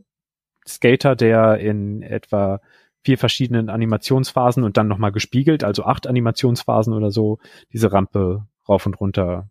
Skater, 0.67 1.17
der 1.17 1.59
in 1.59 2.03
etwa 2.03 2.61
vier 3.03 3.19
verschiedenen 3.19 3.69
Animationsphasen 3.69 4.63
und 4.63 4.77
dann 4.77 4.89
nochmal 4.89 5.13
gespiegelt, 5.13 5.65
also 5.65 5.85
acht 5.85 6.07
Animationsphasen 6.07 6.93
oder 6.93 7.11
so, 7.11 7.39
diese 7.73 7.93
Rampe 7.93 8.47
rauf 8.69 8.87
und 8.87 9.01
runter 9.01 9.51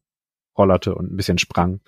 rollerte 0.57 0.95
und 0.95 1.11
ein 1.11 1.17
bisschen 1.17 1.37
sprang. 1.37 1.81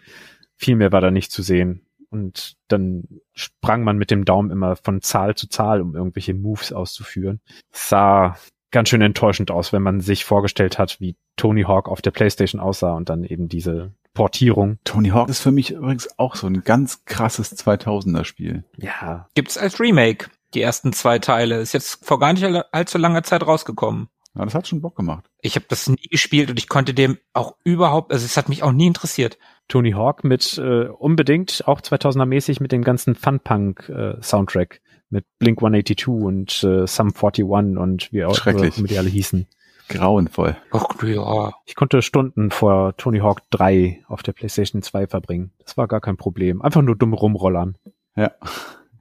Viel 0.55 0.75
mehr 0.75 0.91
war 0.91 1.01
da 1.01 1.11
nicht 1.11 1.31
zu 1.31 1.41
sehen. 1.41 1.84
Und 2.09 2.55
dann 2.67 3.03
sprang 3.33 3.83
man 3.83 3.97
mit 3.97 4.11
dem 4.11 4.25
Daumen 4.25 4.51
immer 4.51 4.75
von 4.75 5.01
Zahl 5.01 5.35
zu 5.35 5.47
Zahl, 5.49 5.81
um 5.81 5.95
irgendwelche 5.95 6.33
Moves 6.33 6.71
auszuführen. 6.73 7.41
Sah 7.71 8.37
ganz 8.71 8.89
schön 8.89 9.01
enttäuschend 9.01 9.51
aus, 9.51 9.71
wenn 9.73 9.81
man 9.83 10.01
sich 10.01 10.25
vorgestellt 10.25 10.77
hat, 10.77 10.99
wie 10.99 11.15
Tony 11.37 11.63
Hawk 11.63 11.87
auf 11.89 12.01
der 12.01 12.11
Playstation 12.11 12.59
aussah 12.61 12.93
und 12.93 13.09
dann 13.09 13.23
eben 13.23 13.47
diese 13.49 13.93
Portierung. 14.13 14.79
Tony 14.83 15.09
Hawk 15.09 15.29
ist 15.29 15.41
für 15.41 15.51
mich 15.51 15.71
übrigens 15.71 16.07
auch 16.17 16.35
so 16.35 16.47
ein 16.47 16.63
ganz 16.63 17.03
krasses 17.05 17.57
2000er 17.57 18.23
Spiel. 18.23 18.63
Ja, 18.77 19.27
Gibt's 19.35 19.57
als 19.57 19.79
Remake. 19.79 20.29
Die 20.53 20.61
ersten 20.61 20.93
zwei 20.93 21.19
Teile. 21.19 21.59
Ist 21.59 21.73
jetzt 21.73 22.05
vor 22.05 22.17
gar 22.19 22.31
nicht 22.31 22.43
all- 22.45 22.63
allzu 22.71 22.97
langer 22.97 23.23
Zeit 23.23 23.45
rausgekommen. 23.45 24.07
Ja, 24.35 24.43
das 24.43 24.53
hat 24.53 24.67
schon 24.67 24.81
Bock 24.81 24.95
gemacht. 24.95 25.29
Ich 25.41 25.55
habe 25.55 25.65
das 25.69 25.87
nie 25.87 26.07
gespielt 26.09 26.49
und 26.49 26.59
ich 26.59 26.67
konnte 26.67 26.93
dem 26.93 27.17
auch 27.33 27.55
überhaupt, 27.63 28.11
also 28.11 28.25
es 28.25 28.35
hat 28.35 28.49
mich 28.49 28.63
auch 28.63 28.73
nie 28.73 28.87
interessiert. 28.87 29.37
Tony 29.67 29.91
Hawk 29.91 30.23
mit 30.23 30.57
äh, 30.57 30.87
unbedingt 30.87 31.63
auch 31.67 31.81
2000er 31.81 32.25
mäßig 32.25 32.59
mit 32.59 32.71
dem 32.71 32.83
ganzen 32.83 33.15
Funpunk 33.15 33.89
äh, 33.89 34.21
Soundtrack 34.21 34.81
mit 35.09 35.25
Blink 35.39 35.59
182 35.59 36.07
und 36.07 36.63
äh, 36.63 36.85
Sum 36.87 37.13
41 37.15 37.45
und 37.45 38.11
wie 38.11 38.25
auch 38.25 38.35
Schrecklich. 38.35 38.81
wie 38.83 38.87
die 38.87 38.97
alle 38.97 39.09
hießen. 39.09 39.47
Grauenvoll. 39.87 40.57
Ach, 40.71 40.87
ja. 41.03 41.53
Ich 41.65 41.75
konnte 41.75 42.01
Stunden 42.01 42.49
vor 42.49 42.97
Tony 42.97 43.19
Hawk 43.19 43.41
3 43.51 44.03
auf 44.07 44.23
der 44.23 44.33
PlayStation 44.33 44.81
2 44.81 45.07
verbringen. 45.07 45.51
Das 45.59 45.77
war 45.77 45.87
gar 45.87 46.01
kein 46.01 46.17
Problem. 46.17 46.61
Einfach 46.61 46.81
nur 46.81 46.95
dumm 46.95 47.13
rumrollern. 47.13 47.77
Ja. 48.15 48.31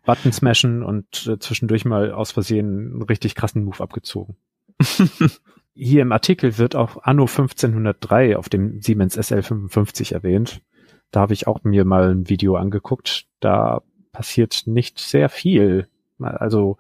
Button 0.05 0.33
smashen 0.33 0.83
und 0.83 1.27
äh, 1.27 1.39
zwischendurch 1.39 1.87
mal 1.87 2.13
aus 2.13 2.33
Versehen 2.33 2.93
einen 2.93 3.03
richtig 3.03 3.35
krassen 3.35 3.65
Move 3.65 3.83
abgezogen. 3.83 4.37
Hier 5.75 6.03
im 6.03 6.13
Artikel 6.13 6.57
wird 6.59 6.77
auch 6.77 7.03
Anno 7.03 7.25
1503 7.25 8.37
auf 8.37 8.49
dem 8.49 8.81
Siemens 8.81 9.19
SL55 9.19 10.15
erwähnt. 10.15 10.63
Da 11.11 11.21
habe 11.21 11.33
ich 11.33 11.47
auch 11.47 11.65
mir 11.65 11.85
mal 11.85 12.11
ein 12.11 12.29
Video 12.29 12.57
angeguckt. 12.57 13.27
Da 13.41 13.83
passiert 14.13 14.63
nicht 14.67 14.99
sehr 15.01 15.29
viel. 15.29 15.89
Also 16.21 16.79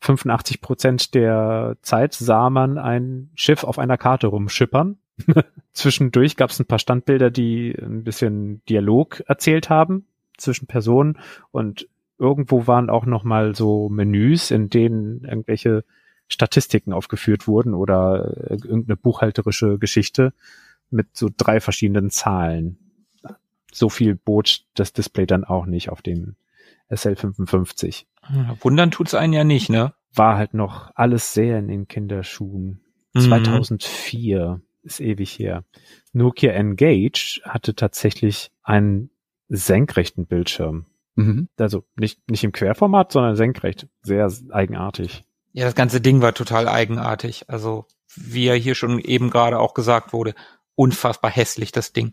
85 0.00 0.60
Prozent 0.60 1.14
der 1.14 1.76
Zeit 1.82 2.14
sah 2.14 2.50
man 2.50 2.78
ein 2.78 3.30
Schiff 3.34 3.64
auf 3.64 3.78
einer 3.78 3.98
Karte 3.98 4.28
rumschippern. 4.28 4.98
Zwischendurch 5.72 6.36
gab 6.36 6.50
es 6.50 6.60
ein 6.60 6.66
paar 6.66 6.78
Standbilder, 6.78 7.30
die 7.30 7.76
ein 7.80 8.04
bisschen 8.04 8.62
Dialog 8.68 9.22
erzählt 9.26 9.68
haben 9.68 10.06
zwischen 10.36 10.66
Personen 10.66 11.18
und 11.50 11.88
irgendwo 12.18 12.66
waren 12.66 12.90
auch 12.90 13.06
noch 13.06 13.24
mal 13.24 13.54
so 13.54 13.88
Menüs, 13.88 14.50
in 14.50 14.70
denen 14.70 15.24
irgendwelche 15.24 15.84
Statistiken 16.28 16.92
aufgeführt 16.92 17.46
wurden 17.48 17.74
oder 17.74 18.50
äh, 18.50 18.54
irgendeine 18.54 18.96
buchhalterische 18.96 19.78
Geschichte 19.78 20.32
mit 20.90 21.16
so 21.16 21.28
drei 21.34 21.60
verschiedenen 21.60 22.10
Zahlen. 22.10 22.78
So 23.72 23.88
viel 23.88 24.14
bot 24.14 24.64
das 24.74 24.92
Display 24.92 25.26
dann 25.26 25.44
auch 25.44 25.66
nicht 25.66 25.90
auf 25.90 26.02
dem 26.02 26.36
SL55. 26.90 28.06
Wundern 28.60 28.90
tut's 28.90 29.14
einen 29.14 29.32
ja 29.32 29.44
nicht, 29.44 29.68
ne? 29.68 29.94
War 30.14 30.36
halt 30.36 30.54
noch 30.54 30.90
alles 30.94 31.34
sehr 31.34 31.58
in 31.58 31.68
den 31.68 31.86
Kinderschuhen. 31.86 32.80
Mhm. 33.14 33.20
2004 33.20 34.60
ist 34.82 35.00
ewig 35.00 35.38
her. 35.38 35.64
Nokia 36.12 36.52
Engage 36.52 37.40
hatte 37.44 37.74
tatsächlich 37.74 38.50
einen 38.62 39.10
senkrechten 39.48 40.26
Bildschirm. 40.26 40.86
Mhm. 41.14 41.48
Also 41.58 41.84
nicht, 41.96 42.30
nicht 42.30 42.44
im 42.44 42.52
Querformat, 42.52 43.12
sondern 43.12 43.36
senkrecht. 43.36 43.88
Sehr 44.02 44.30
eigenartig. 44.50 45.24
Ja, 45.52 45.64
das 45.64 45.74
ganze 45.74 46.00
Ding 46.00 46.20
war 46.20 46.34
total 46.34 46.68
eigenartig. 46.68 47.44
Also, 47.48 47.86
wie 48.14 48.44
ja 48.44 48.54
hier 48.54 48.74
schon 48.74 48.98
eben 48.98 49.30
gerade 49.30 49.58
auch 49.58 49.74
gesagt 49.74 50.12
wurde, 50.12 50.34
unfassbar 50.74 51.30
hässlich, 51.30 51.72
das 51.72 51.92
Ding. 51.92 52.12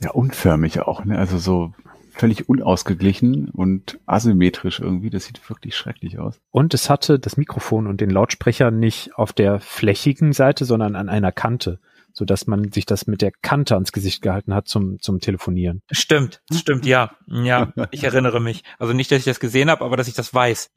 Ja, 0.00 0.10
unförmig 0.10 0.80
auch, 0.80 1.04
ne? 1.04 1.18
Also 1.18 1.38
so 1.38 1.72
völlig 2.12 2.48
unausgeglichen 2.48 3.48
und 3.48 3.98
asymmetrisch 4.06 4.80
irgendwie. 4.80 5.10
Das 5.10 5.24
sieht 5.24 5.48
wirklich 5.48 5.76
schrecklich 5.76 6.18
aus. 6.18 6.40
Und 6.50 6.74
es 6.74 6.90
hatte 6.90 7.18
das 7.18 7.36
Mikrofon 7.36 7.86
und 7.86 8.00
den 8.00 8.10
Lautsprecher 8.10 8.70
nicht 8.70 9.16
auf 9.16 9.32
der 9.32 9.60
flächigen 9.60 10.32
Seite, 10.32 10.64
sondern 10.64 10.94
an 10.94 11.08
einer 11.08 11.32
Kante, 11.32 11.80
so 12.12 12.24
dass 12.24 12.46
man 12.46 12.70
sich 12.70 12.86
das 12.86 13.06
mit 13.06 13.22
der 13.22 13.32
Kante 13.32 13.74
ans 13.74 13.92
Gesicht 13.92 14.22
gehalten 14.22 14.54
hat 14.54 14.68
zum, 14.68 15.00
zum 15.00 15.20
Telefonieren. 15.20 15.82
Stimmt, 15.90 16.42
stimmt, 16.52 16.84
ja. 16.86 17.12
Ja, 17.26 17.72
ich 17.90 18.04
erinnere 18.04 18.40
mich. 18.40 18.62
Also 18.78 18.92
nicht, 18.92 19.10
dass 19.10 19.20
ich 19.20 19.24
das 19.24 19.40
gesehen 19.40 19.70
habe, 19.70 19.84
aber 19.84 19.96
dass 19.96 20.08
ich 20.08 20.14
das 20.14 20.32
weiß. 20.32 20.70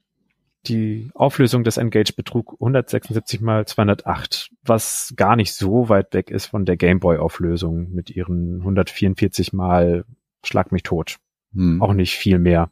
Die 0.68 1.10
Auflösung 1.14 1.64
des 1.64 1.78
Engage 1.78 2.14
betrug 2.16 2.54
176 2.54 3.42
mal 3.42 3.66
208, 3.66 4.52
was 4.64 5.14
gar 5.16 5.36
nicht 5.36 5.54
so 5.54 5.90
weit 5.90 6.14
weg 6.14 6.32
ist 6.32 6.48
von 6.48 6.66
der 6.66 6.78
Gameboy-Auflösung 6.78 7.92
mit 7.92 8.10
ihren 8.10 8.60
144 8.60 9.54
mal 9.54 10.06
Schlag 10.44 10.72
mich 10.72 10.84
tot. 10.84 11.18
Hm. 11.54 11.82
Auch 11.82 11.94
nicht 11.94 12.16
viel 12.16 12.40
mehr 12.40 12.72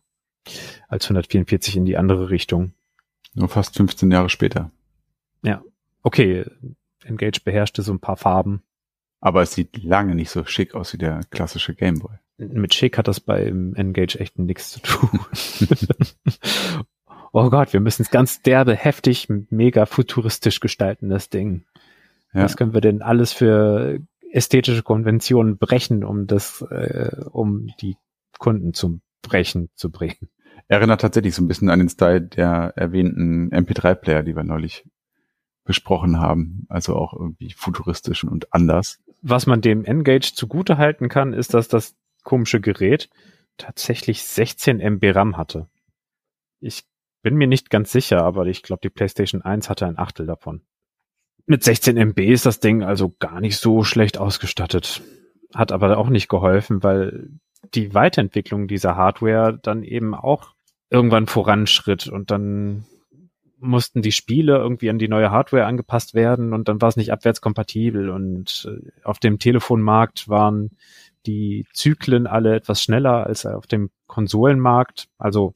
als 0.87 1.05
144 1.05 1.77
in 1.77 1.85
die 1.85 1.97
andere 1.97 2.29
Richtung. 2.29 2.73
Nur 3.33 3.49
fast 3.49 3.75
15 3.75 4.11
Jahre 4.11 4.29
später. 4.29 4.71
Okay, 6.03 6.45
Engage 7.05 7.39
beherrschte 7.43 7.81
so 7.81 7.93
ein 7.93 7.99
paar 7.99 8.17
Farben. 8.17 8.61
Aber 9.21 9.41
es 9.41 9.53
sieht 9.53 9.81
lange 9.81 10.15
nicht 10.15 10.29
so 10.29 10.43
schick 10.43 10.75
aus 10.75 10.93
wie 10.93 10.97
der 10.97 11.21
klassische 11.31 11.73
Gameboy. 11.73 12.17
Mit 12.37 12.73
schick 12.73 12.97
hat 12.97 13.07
das 13.07 13.21
beim 13.21 13.73
Engage 13.75 14.19
echt 14.19 14.37
nichts 14.37 14.71
zu 14.71 14.81
tun. 14.81 15.19
oh 17.33 17.49
Gott, 17.49 17.73
wir 17.73 17.81
müssen 17.81 18.03
es 18.03 18.11
ganz 18.11 18.41
derbe, 18.41 18.75
heftig, 18.75 19.27
mega 19.49 19.85
futuristisch 19.85 20.59
gestalten, 20.59 21.09
das 21.09 21.29
Ding. 21.29 21.65
Ja. 22.33 22.43
Was 22.43 22.55
können 22.55 22.73
wir 22.73 22.81
denn 22.81 23.01
alles 23.01 23.33
für 23.33 23.99
ästhetische 24.31 24.83
Konventionen 24.83 25.57
brechen, 25.57 26.03
um 26.03 26.27
das, 26.27 26.61
äh, 26.61 27.11
um 27.31 27.67
die 27.81 27.97
Kunden 28.39 28.73
zum 28.73 29.01
Brechen 29.21 29.69
zu 29.75 29.91
bringen? 29.91 30.29
Erinnert 30.67 31.01
tatsächlich 31.01 31.35
so 31.35 31.43
ein 31.43 31.47
bisschen 31.47 31.69
an 31.69 31.79
den 31.79 31.89
Style 31.89 32.21
der 32.21 32.73
erwähnten 32.75 33.51
MP3-Player, 33.51 34.23
die 34.23 34.35
wir 34.35 34.43
neulich 34.43 34.85
besprochen 35.65 36.19
haben. 36.19 36.65
Also 36.69 36.95
auch 36.95 37.13
irgendwie 37.13 37.53
futuristisch 37.55 38.23
und 38.23 38.53
anders. 38.53 38.99
Was 39.21 39.45
man 39.45 39.61
dem 39.61 39.85
Engage 39.85 40.33
zugute 40.35 40.77
halten 40.77 41.09
kann, 41.09 41.33
ist, 41.33 41.53
dass 41.53 41.67
das 41.67 41.95
komische 42.23 42.61
Gerät 42.61 43.09
tatsächlich 43.57 44.23
16 44.23 44.79
MB 44.79 45.15
RAM 45.15 45.37
hatte. 45.37 45.67
Ich 46.59 46.85
bin 47.23 47.35
mir 47.35 47.47
nicht 47.47 47.71
ganz 47.71 47.91
sicher, 47.91 48.23
aber 48.23 48.45
ich 48.45 48.61
glaube, 48.61 48.81
die 48.83 48.89
PlayStation 48.89 49.41
1 49.41 49.69
hatte 49.69 49.87
ein 49.87 49.97
Achtel 49.97 50.27
davon. 50.27 50.61
Mit 51.45 51.63
16 51.63 51.97
MB 51.97 52.19
ist 52.19 52.45
das 52.45 52.59
Ding 52.59 52.83
also 52.83 53.15
gar 53.19 53.41
nicht 53.41 53.57
so 53.57 53.83
schlecht 53.83 54.17
ausgestattet. 54.17 55.01
Hat 55.53 55.71
aber 55.71 55.97
auch 55.97 56.09
nicht 56.09 56.29
geholfen, 56.29 56.83
weil 56.83 57.29
die 57.73 57.93
Weiterentwicklung 57.93 58.67
dieser 58.67 58.95
Hardware 58.95 59.57
dann 59.61 59.83
eben 59.83 60.13
auch 60.13 60.53
irgendwann 60.89 61.25
voranschritt 61.25 62.07
und 62.07 62.29
dann 62.29 62.85
mussten 63.57 64.01
die 64.01 64.11
Spiele 64.11 64.57
irgendwie 64.57 64.89
an 64.89 64.99
die 64.99 65.07
neue 65.07 65.31
Hardware 65.31 65.65
angepasst 65.65 66.13
werden 66.13 66.53
und 66.53 66.67
dann 66.67 66.81
war 66.81 66.89
es 66.89 66.97
nicht 66.97 67.11
abwärtskompatibel 67.11 68.09
und 68.09 68.69
äh, 68.69 68.91
auf 69.03 69.19
dem 69.19 69.39
Telefonmarkt 69.39 70.27
waren 70.27 70.71
die 71.25 71.65
Zyklen 71.73 72.27
alle 72.27 72.55
etwas 72.55 72.83
schneller 72.83 73.25
als 73.25 73.45
auf 73.45 73.65
dem 73.65 73.89
Konsolenmarkt. 74.07 75.07
Also 75.17 75.53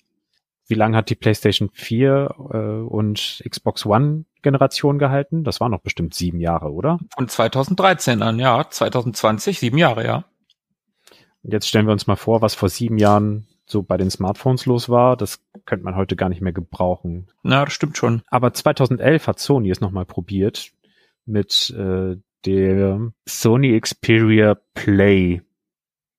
wie 0.67 0.75
lange 0.75 0.97
hat 0.97 1.09
die 1.09 1.15
PlayStation 1.15 1.69
4 1.73 2.35
äh, 2.51 2.57
und 2.57 3.43
Xbox 3.49 3.85
One 3.85 4.25
Generation 4.41 4.99
gehalten? 4.99 5.43
Das 5.43 5.59
waren 5.59 5.71
noch 5.71 5.81
bestimmt 5.81 6.13
sieben 6.13 6.39
Jahre, 6.39 6.71
oder? 6.71 6.99
Von 7.15 7.27
2013 7.27 8.21
an, 8.21 8.39
ja. 8.39 8.69
2020, 8.69 9.59
sieben 9.59 9.77
Jahre, 9.77 10.05
ja. 10.05 10.25
Und 11.43 11.53
jetzt 11.53 11.67
stellen 11.67 11.87
wir 11.87 11.93
uns 11.93 12.07
mal 12.07 12.17
vor, 12.17 12.41
was 12.41 12.55
vor 12.55 12.69
sieben 12.69 12.97
Jahren 12.97 13.47
so 13.65 13.83
bei 13.83 13.97
den 13.97 14.09
Smartphones 14.09 14.65
los 14.65 14.89
war. 14.89 15.15
Das 15.15 15.41
könnte 15.65 15.85
man 15.85 15.95
heute 15.95 16.15
gar 16.15 16.29
nicht 16.29 16.41
mehr 16.41 16.53
gebrauchen. 16.53 17.27
Na, 17.43 17.65
das 17.65 17.73
stimmt 17.73 17.97
schon. 17.97 18.21
Aber 18.27 18.53
2011 18.53 19.27
hat 19.27 19.39
Sony 19.39 19.69
es 19.69 19.81
nochmal 19.81 20.05
probiert 20.05 20.71
mit 21.25 21.69
äh, 21.77 22.17
der 22.45 23.11
Sony 23.25 23.79
Xperia 23.79 24.57
Play. 24.73 25.41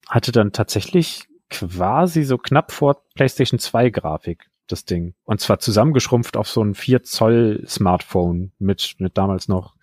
Hatte 0.08 0.32
dann 0.32 0.52
tatsächlich 0.52 1.26
quasi 1.50 2.24
so 2.24 2.38
knapp 2.38 2.72
vor 2.72 3.02
PlayStation 3.14 3.58
2 3.58 3.90
Grafik, 3.90 4.50
das 4.66 4.84
Ding. 4.84 5.14
Und 5.24 5.40
zwar 5.40 5.58
zusammengeschrumpft 5.58 6.37
auf 6.37 6.48
so 6.48 6.62
ein 6.62 6.74
4 6.74 7.02
Zoll 7.02 7.64
Smartphone 7.66 8.52
mit, 8.58 8.96
mit 8.98 9.16
damals 9.16 9.48
noch 9.48 9.74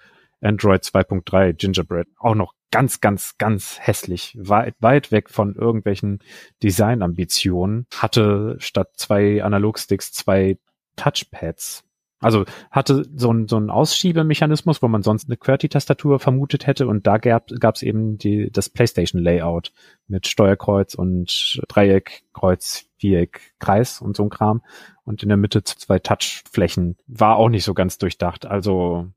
Android 0.41 0.83
2.3 0.83 1.53
Gingerbread. 1.53 2.07
Auch 2.17 2.35
noch 2.35 2.53
ganz, 2.71 2.99
ganz, 2.99 3.37
ganz 3.37 3.79
hässlich. 3.79 4.37
Weit, 4.37 4.75
weit 4.79 5.11
weg 5.11 5.29
von 5.29 5.55
irgendwelchen 5.55 6.19
Designambitionen. 6.61 7.87
Hatte 7.95 8.57
statt 8.59 8.89
zwei 8.95 9.43
Analogsticks 9.43 10.11
zwei 10.11 10.57
Touchpads. 10.97 11.84
Also 12.19 12.45
hatte 12.71 13.05
so 13.15 13.31
ein, 13.31 13.47
so 13.47 13.57
ein 13.57 13.69
Aussschiebemechanismus, 13.69 14.81
wo 14.81 14.87
man 14.87 15.03
sonst 15.03 15.27
eine 15.27 15.37
QWERTY-Tastatur 15.37 16.19
vermutet 16.19 16.65
hätte 16.65 16.87
und 16.87 17.05
da 17.05 17.17
gab 17.17 17.51
es 17.51 17.83
eben 17.83 18.17
die, 18.17 18.49
das 18.51 18.69
PlayStation-Layout 18.69 19.73
mit 20.07 20.27
Steuerkreuz 20.27 20.95
und 20.95 21.61
Dreieck, 21.67 22.23
Kreuz, 22.33 22.85
Viereck, 22.97 23.53
Kreis 23.59 24.01
und 24.01 24.15
so 24.15 24.23
ein 24.23 24.29
Kram 24.29 24.61
und 25.03 25.23
in 25.23 25.29
der 25.29 25.37
Mitte 25.37 25.63
zwei 25.63 25.99
Touchflächen. 25.99 26.97
War 27.05 27.35
auch 27.35 27.49
nicht 27.49 27.65
so 27.65 27.73
ganz 27.73 27.97
durchdacht. 27.97 28.45
Also 28.45 29.07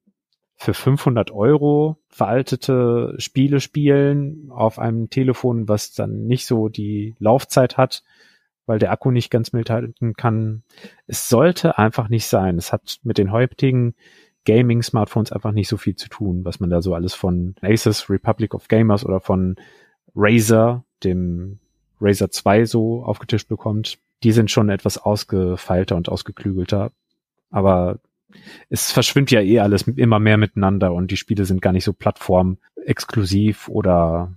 für 0.56 0.74
500 0.74 1.30
Euro 1.30 1.98
veraltete 2.08 3.14
Spiele 3.18 3.60
spielen 3.60 4.50
auf 4.50 4.80
einem 4.80 5.08
Telefon, 5.08 5.68
was 5.68 5.92
dann 5.92 6.26
nicht 6.26 6.46
so 6.46 6.68
die 6.68 7.14
Laufzeit 7.20 7.76
hat, 7.76 8.02
weil 8.68 8.78
der 8.78 8.92
Akku 8.92 9.10
nicht 9.10 9.30
ganz 9.30 9.52
mithalten 9.52 10.14
kann. 10.14 10.62
Es 11.06 11.28
sollte 11.28 11.78
einfach 11.78 12.08
nicht 12.08 12.26
sein. 12.26 12.58
Es 12.58 12.72
hat 12.72 12.98
mit 13.02 13.18
den 13.18 13.32
heutigen 13.32 13.94
Gaming-Smartphones 14.44 15.32
einfach 15.32 15.52
nicht 15.52 15.68
so 15.68 15.76
viel 15.76 15.96
zu 15.96 16.08
tun, 16.08 16.44
was 16.44 16.60
man 16.60 16.70
da 16.70 16.80
so 16.80 16.94
alles 16.94 17.14
von 17.14 17.54
Asus, 17.60 18.08
Republic 18.08 18.54
of 18.54 18.68
Gamers 18.68 19.04
oder 19.04 19.20
von 19.20 19.56
Razer, 20.14 20.84
dem 21.04 21.58
Razer 22.00 22.30
2 22.30 22.64
so 22.64 23.02
aufgetischt 23.02 23.48
bekommt. 23.48 23.98
Die 24.22 24.32
sind 24.32 24.50
schon 24.50 24.68
etwas 24.68 24.98
ausgefeilter 24.98 25.96
und 25.96 26.08
ausgeklügelter. 26.08 26.92
Aber 27.50 27.98
es 28.68 28.92
verschwimmt 28.92 29.30
ja 29.30 29.40
eh 29.40 29.60
alles 29.60 29.82
immer 29.82 30.18
mehr 30.18 30.36
miteinander 30.36 30.92
und 30.92 31.10
die 31.10 31.16
Spiele 31.16 31.44
sind 31.44 31.62
gar 31.62 31.72
nicht 31.72 31.84
so 31.84 31.92
plattformexklusiv 31.92 33.68
oder 33.68 34.32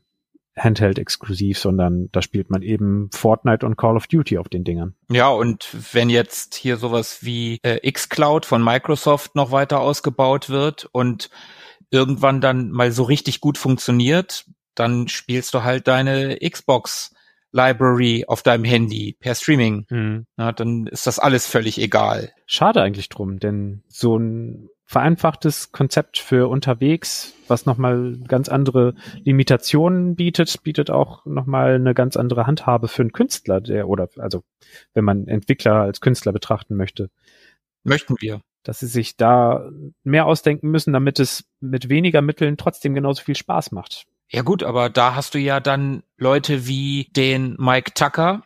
Handheld-exklusiv, 0.57 1.57
sondern 1.57 2.09
da 2.11 2.21
spielt 2.21 2.49
man 2.49 2.61
eben 2.61 3.09
Fortnite 3.13 3.65
und 3.65 3.77
Call 3.77 3.95
of 3.95 4.07
Duty 4.07 4.37
auf 4.37 4.49
den 4.49 4.63
Dingern. 4.63 4.95
Ja, 5.09 5.29
und 5.29 5.69
wenn 5.93 6.09
jetzt 6.09 6.55
hier 6.55 6.77
sowas 6.77 7.23
wie 7.23 7.59
äh, 7.63 7.89
xCloud 7.89 8.45
von 8.45 8.63
Microsoft 8.63 9.35
noch 9.35 9.51
weiter 9.51 9.79
ausgebaut 9.79 10.49
wird 10.49 10.89
und 10.91 11.29
irgendwann 11.89 12.41
dann 12.41 12.71
mal 12.71 12.91
so 12.91 13.03
richtig 13.03 13.41
gut 13.41 13.57
funktioniert, 13.57 14.45
dann 14.75 15.07
spielst 15.07 15.53
du 15.53 15.63
halt 15.63 15.87
deine 15.87 16.37
Xbox 16.37 17.13
Library 17.51 18.25
auf 18.27 18.43
deinem 18.43 18.63
Handy 18.63 19.15
per 19.19 19.35
Streaming. 19.35 19.85
Mhm. 19.89 20.25
Ja, 20.37 20.51
dann 20.51 20.87
ist 20.87 21.07
das 21.07 21.19
alles 21.19 21.47
völlig 21.47 21.79
egal. 21.79 22.31
Schade 22.45 22.81
eigentlich 22.81 23.09
drum, 23.09 23.39
denn 23.39 23.83
so 23.87 24.17
ein 24.17 24.69
vereinfachtes 24.91 25.71
Konzept 25.71 26.17
für 26.19 26.49
unterwegs, 26.49 27.33
was 27.47 27.65
nochmal 27.65 28.17
ganz 28.27 28.49
andere 28.49 28.93
Limitationen 29.23 30.17
bietet, 30.17 30.63
bietet 30.63 30.89
auch 30.91 31.25
nochmal 31.25 31.75
eine 31.75 31.93
ganz 31.93 32.17
andere 32.17 32.45
Handhabe 32.45 32.89
für 32.89 33.03
einen 33.03 33.13
Künstler, 33.13 33.61
der, 33.61 33.87
oder, 33.87 34.09
also, 34.17 34.43
wenn 34.93 35.05
man 35.05 35.29
Entwickler 35.29 35.75
als 35.75 36.01
Künstler 36.01 36.33
betrachten 36.33 36.75
möchte. 36.75 37.09
Möchten 37.85 38.15
wir. 38.19 38.41
Dass 38.63 38.81
sie 38.81 38.87
sich 38.87 39.15
da 39.15 39.69
mehr 40.03 40.25
ausdenken 40.25 40.69
müssen, 40.69 40.91
damit 40.91 41.21
es 41.21 41.45
mit 41.61 41.87
weniger 41.87 42.21
Mitteln 42.21 42.57
trotzdem 42.57 42.93
genauso 42.93 43.23
viel 43.23 43.35
Spaß 43.35 43.71
macht. 43.71 44.07
Ja 44.27 44.41
gut, 44.41 44.61
aber 44.61 44.89
da 44.89 45.15
hast 45.15 45.35
du 45.35 45.39
ja 45.39 45.61
dann 45.61 46.03
Leute 46.17 46.67
wie 46.67 47.07
den 47.15 47.55
Mike 47.57 47.93
Tucker 47.95 48.43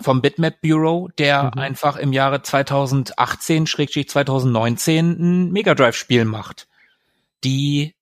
vom 0.00 0.22
Bitmap 0.22 0.60
Bureau, 0.60 1.08
der 1.18 1.44
mhm. 1.54 1.60
einfach 1.60 1.96
im 1.96 2.12
Jahre 2.12 2.42
2018 2.42 3.66
2019 3.66 5.10
ein 5.18 5.52
Mega 5.52 5.74
Drive 5.74 5.96
Spiel 5.96 6.24
macht. 6.24 6.68
Die 7.44 7.94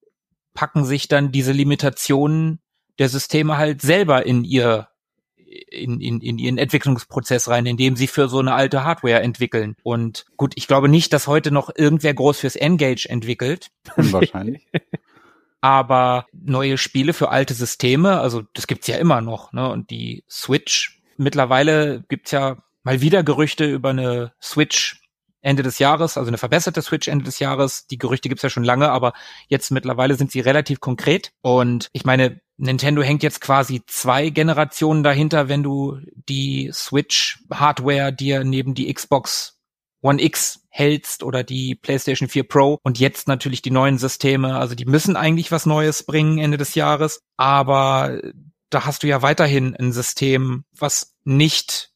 packen 0.54 0.84
sich 0.84 1.08
dann 1.08 1.32
diese 1.32 1.52
Limitationen 1.52 2.60
der 2.98 3.08
Systeme 3.08 3.56
halt 3.56 3.80
selber 3.80 4.26
in 4.26 4.44
ihr 4.44 4.88
in, 5.70 6.00
in, 6.00 6.20
in 6.20 6.38
ihren 6.38 6.58
Entwicklungsprozess 6.58 7.48
rein, 7.48 7.64
indem 7.64 7.96
sie 7.96 8.06
für 8.06 8.28
so 8.28 8.38
eine 8.38 8.52
alte 8.52 8.84
Hardware 8.84 9.20
entwickeln. 9.20 9.76
Und 9.82 10.26
gut, 10.36 10.52
ich 10.56 10.66
glaube 10.66 10.88
nicht, 10.88 11.12
dass 11.12 11.26
heute 11.26 11.50
noch 11.50 11.70
irgendwer 11.74 12.12
groß 12.12 12.40
fürs 12.40 12.56
Engage 12.56 13.08
entwickelt. 13.08 13.70
Wahrscheinlich. 13.96 14.66
aber 15.60 16.26
neue 16.32 16.78
Spiele 16.78 17.12
für 17.12 17.30
alte 17.30 17.54
Systeme, 17.54 18.20
also 18.20 18.42
das 18.54 18.66
gibt's 18.66 18.86
ja 18.86 18.96
immer 18.96 19.20
noch, 19.20 19.52
ne? 19.52 19.68
Und 19.68 19.90
die 19.90 20.24
Switch, 20.28 20.97
mittlerweile 21.18 22.04
gibt's 22.08 22.30
ja 22.30 22.56
mal 22.82 23.00
wieder 23.00 23.22
Gerüchte 23.22 23.66
über 23.66 23.90
eine 23.90 24.32
Switch 24.42 25.02
Ende 25.40 25.62
des 25.62 25.78
Jahres, 25.78 26.16
also 26.16 26.28
eine 26.28 26.38
verbesserte 26.38 26.82
Switch 26.82 27.08
Ende 27.08 27.24
des 27.24 27.38
Jahres. 27.38 27.86
Die 27.86 27.98
Gerüchte 27.98 28.28
gibt's 28.28 28.42
ja 28.42 28.50
schon 28.50 28.64
lange, 28.64 28.90
aber 28.90 29.12
jetzt 29.46 29.70
mittlerweile 29.70 30.14
sind 30.14 30.32
sie 30.32 30.40
relativ 30.40 30.80
konkret. 30.80 31.30
Und 31.42 31.88
ich 31.92 32.04
meine, 32.04 32.40
Nintendo 32.56 33.02
hängt 33.02 33.22
jetzt 33.22 33.40
quasi 33.40 33.82
zwei 33.86 34.30
Generationen 34.30 35.04
dahinter, 35.04 35.48
wenn 35.48 35.62
du 35.62 36.00
die 36.28 36.70
Switch 36.72 37.38
Hardware 37.52 38.12
dir 38.12 38.42
neben 38.42 38.74
die 38.74 38.92
Xbox 38.92 39.58
One 40.00 40.22
X 40.22 40.60
hältst 40.70 41.22
oder 41.22 41.42
die 41.42 41.74
PlayStation 41.74 42.28
4 42.28 42.44
Pro 42.44 42.78
und 42.82 42.98
jetzt 42.98 43.26
natürlich 43.26 43.62
die 43.62 43.70
neuen 43.70 43.98
Systeme. 43.98 44.56
Also 44.56 44.74
die 44.74 44.84
müssen 44.86 45.16
eigentlich 45.16 45.50
was 45.50 45.66
Neues 45.66 46.04
bringen 46.04 46.38
Ende 46.38 46.56
des 46.56 46.74
Jahres, 46.74 47.20
aber 47.36 48.20
da 48.70 48.84
hast 48.84 49.02
du 49.02 49.06
ja 49.06 49.22
weiterhin 49.22 49.74
ein 49.76 49.92
System, 49.92 50.64
was 50.76 51.16
nicht 51.24 51.92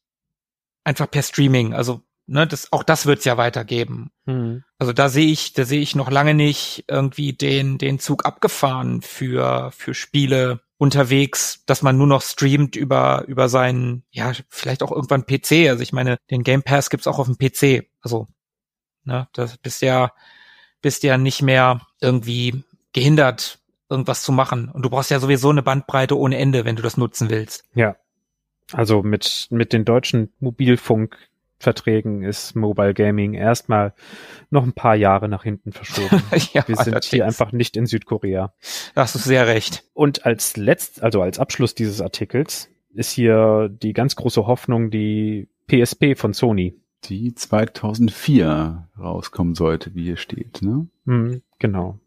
einfach 0.83 1.09
per 1.09 1.23
Streaming, 1.23 1.73
also 1.73 2.01
ne, 2.25 2.47
das, 2.47 2.71
auch 2.71 2.83
das 2.83 3.05
wird's 3.05 3.25
ja 3.25 3.37
weitergeben. 3.37 4.11
Hm. 4.25 4.63
Also 4.77 4.93
da 4.93 5.09
sehe 5.09 5.27
ich, 5.27 5.53
da 5.53 5.65
sehe 5.65 5.81
ich 5.81 5.95
noch 5.95 6.11
lange 6.11 6.33
nicht 6.33 6.85
irgendwie 6.87 7.33
den, 7.33 7.77
den 7.77 7.99
Zug 7.99 8.25
abgefahren 8.25 9.01
für, 9.01 9.71
für 9.71 9.93
Spiele, 9.93 10.61
unterwegs, 10.83 11.63
dass 11.65 11.81
man 11.81 11.97
nur 11.97 12.07
noch 12.07 12.21
streamt 12.21 12.75
über, 12.75 13.23
über 13.27 13.47
seinen, 13.47 14.03
ja, 14.11 14.33
vielleicht 14.49 14.83
auch 14.83 14.91
irgendwann 14.91 15.25
PC. 15.25 15.69
Also 15.69 15.81
ich 15.81 15.93
meine, 15.93 16.17
den 16.29 16.43
Game 16.43 16.61
Pass 16.61 16.89
gibt's 16.89 17.07
auch 17.07 17.19
auf 17.19 17.27
dem 17.27 17.37
PC. 17.37 17.89
Also, 18.01 18.27
ne, 19.05 19.29
das 19.31 19.57
bist 19.57 19.81
ja, 19.81 20.11
bist 20.81 21.03
ja 21.03 21.17
nicht 21.17 21.41
mehr 21.41 21.79
irgendwie 22.01 22.65
gehindert, 22.91 23.59
irgendwas 23.89 24.23
zu 24.23 24.31
machen. 24.31 24.69
Und 24.69 24.83
du 24.83 24.89
brauchst 24.89 25.11
ja 25.11 25.19
sowieso 25.19 25.49
eine 25.49 25.63
Bandbreite 25.63 26.17
ohne 26.17 26.37
Ende, 26.37 26.65
wenn 26.65 26.75
du 26.75 26.81
das 26.81 26.97
nutzen 26.97 27.29
willst. 27.29 27.65
Ja. 27.75 27.95
Also 28.71 29.03
mit, 29.03 29.47
mit 29.51 29.73
den 29.73 29.85
deutschen 29.85 30.31
Mobilfunk 30.39 31.17
Verträgen 31.63 32.23
ist 32.23 32.55
Mobile 32.55 32.93
Gaming 32.93 33.33
erstmal 33.33 33.93
noch 34.51 34.63
ein 34.63 34.73
paar 34.73 34.95
Jahre 34.95 35.29
nach 35.29 35.43
hinten 35.43 35.71
verschoben. 35.71 36.21
ja, 36.53 36.67
Wir 36.67 36.75
sind 36.75 37.03
hier 37.05 37.25
einfach 37.25 37.51
nicht 37.51 37.75
in 37.75 37.87
Südkorea. 37.87 38.53
Da 38.93 39.01
hast 39.01 39.15
du 39.15 39.19
sehr 39.19 39.47
recht. 39.47 39.83
Und 39.93 40.25
als 40.25 40.57
letzt, 40.57 41.01
also 41.01 41.21
als 41.21 41.39
Abschluss 41.39 41.73
dieses 41.73 42.01
Artikels 42.01 42.69
ist 42.93 43.11
hier 43.11 43.69
die 43.69 43.93
ganz 43.93 44.15
große 44.15 44.45
Hoffnung 44.45 44.91
die 44.91 45.47
PSP 45.67 46.15
von 46.15 46.33
Sony. 46.33 46.75
Die 47.05 47.33
2004 47.33 48.89
rauskommen 48.99 49.55
sollte, 49.55 49.95
wie 49.95 50.03
hier 50.03 50.17
steht, 50.17 50.61
ne? 50.61 50.87
Mhm, 51.05 51.41
genau. 51.59 51.99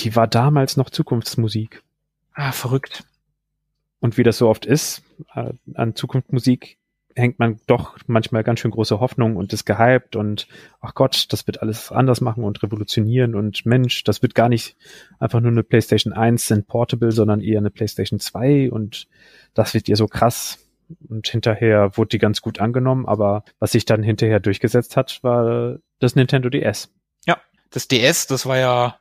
Die 0.00 0.16
war 0.16 0.26
damals 0.26 0.76
noch 0.76 0.90
Zukunftsmusik. 0.90 1.82
Ah, 2.32 2.52
verrückt. 2.52 3.04
Und 4.00 4.16
wie 4.16 4.22
das 4.22 4.38
so 4.38 4.48
oft 4.48 4.64
ist, 4.64 5.02
äh, 5.34 5.52
an 5.74 5.94
Zukunftsmusik 5.94 6.78
hängt 7.14 7.38
man 7.38 7.60
doch 7.66 7.98
manchmal 8.06 8.44
ganz 8.44 8.60
schön 8.60 8.70
große 8.70 9.00
Hoffnung 9.00 9.36
und 9.36 9.52
ist 9.52 9.66
gehypt 9.66 10.16
und 10.16 10.46
ach 10.80 10.94
Gott, 10.94 11.26
das 11.30 11.46
wird 11.46 11.60
alles 11.60 11.92
anders 11.92 12.20
machen 12.20 12.44
und 12.44 12.62
revolutionieren 12.62 13.34
und 13.34 13.66
Mensch, 13.66 14.04
das 14.04 14.22
wird 14.22 14.34
gar 14.34 14.48
nicht 14.48 14.76
einfach 15.18 15.40
nur 15.40 15.50
eine 15.50 15.64
PlayStation 15.64 16.12
1 16.12 16.46
sind 16.46 16.66
Portable, 16.66 17.12
sondern 17.12 17.40
eher 17.40 17.58
eine 17.58 17.70
PlayStation 17.70 18.20
2 18.20 18.70
und 18.70 19.08
das 19.54 19.74
wird 19.74 19.88
ihr 19.88 19.96
so 19.96 20.06
krass. 20.06 20.58
Und 21.08 21.28
hinterher 21.28 21.96
wurde 21.96 22.08
die 22.08 22.18
ganz 22.18 22.40
gut 22.40 22.60
angenommen, 22.60 23.06
aber 23.06 23.44
was 23.58 23.72
sich 23.72 23.84
dann 23.84 24.02
hinterher 24.02 24.40
durchgesetzt 24.40 24.96
hat, 24.96 25.20
war 25.22 25.78
das 26.00 26.16
Nintendo 26.16 26.48
DS. 26.48 26.90
Ja, 27.26 27.40
das 27.70 27.86
DS, 27.86 28.26
das 28.26 28.46
war 28.46 28.58
ja 28.58 28.99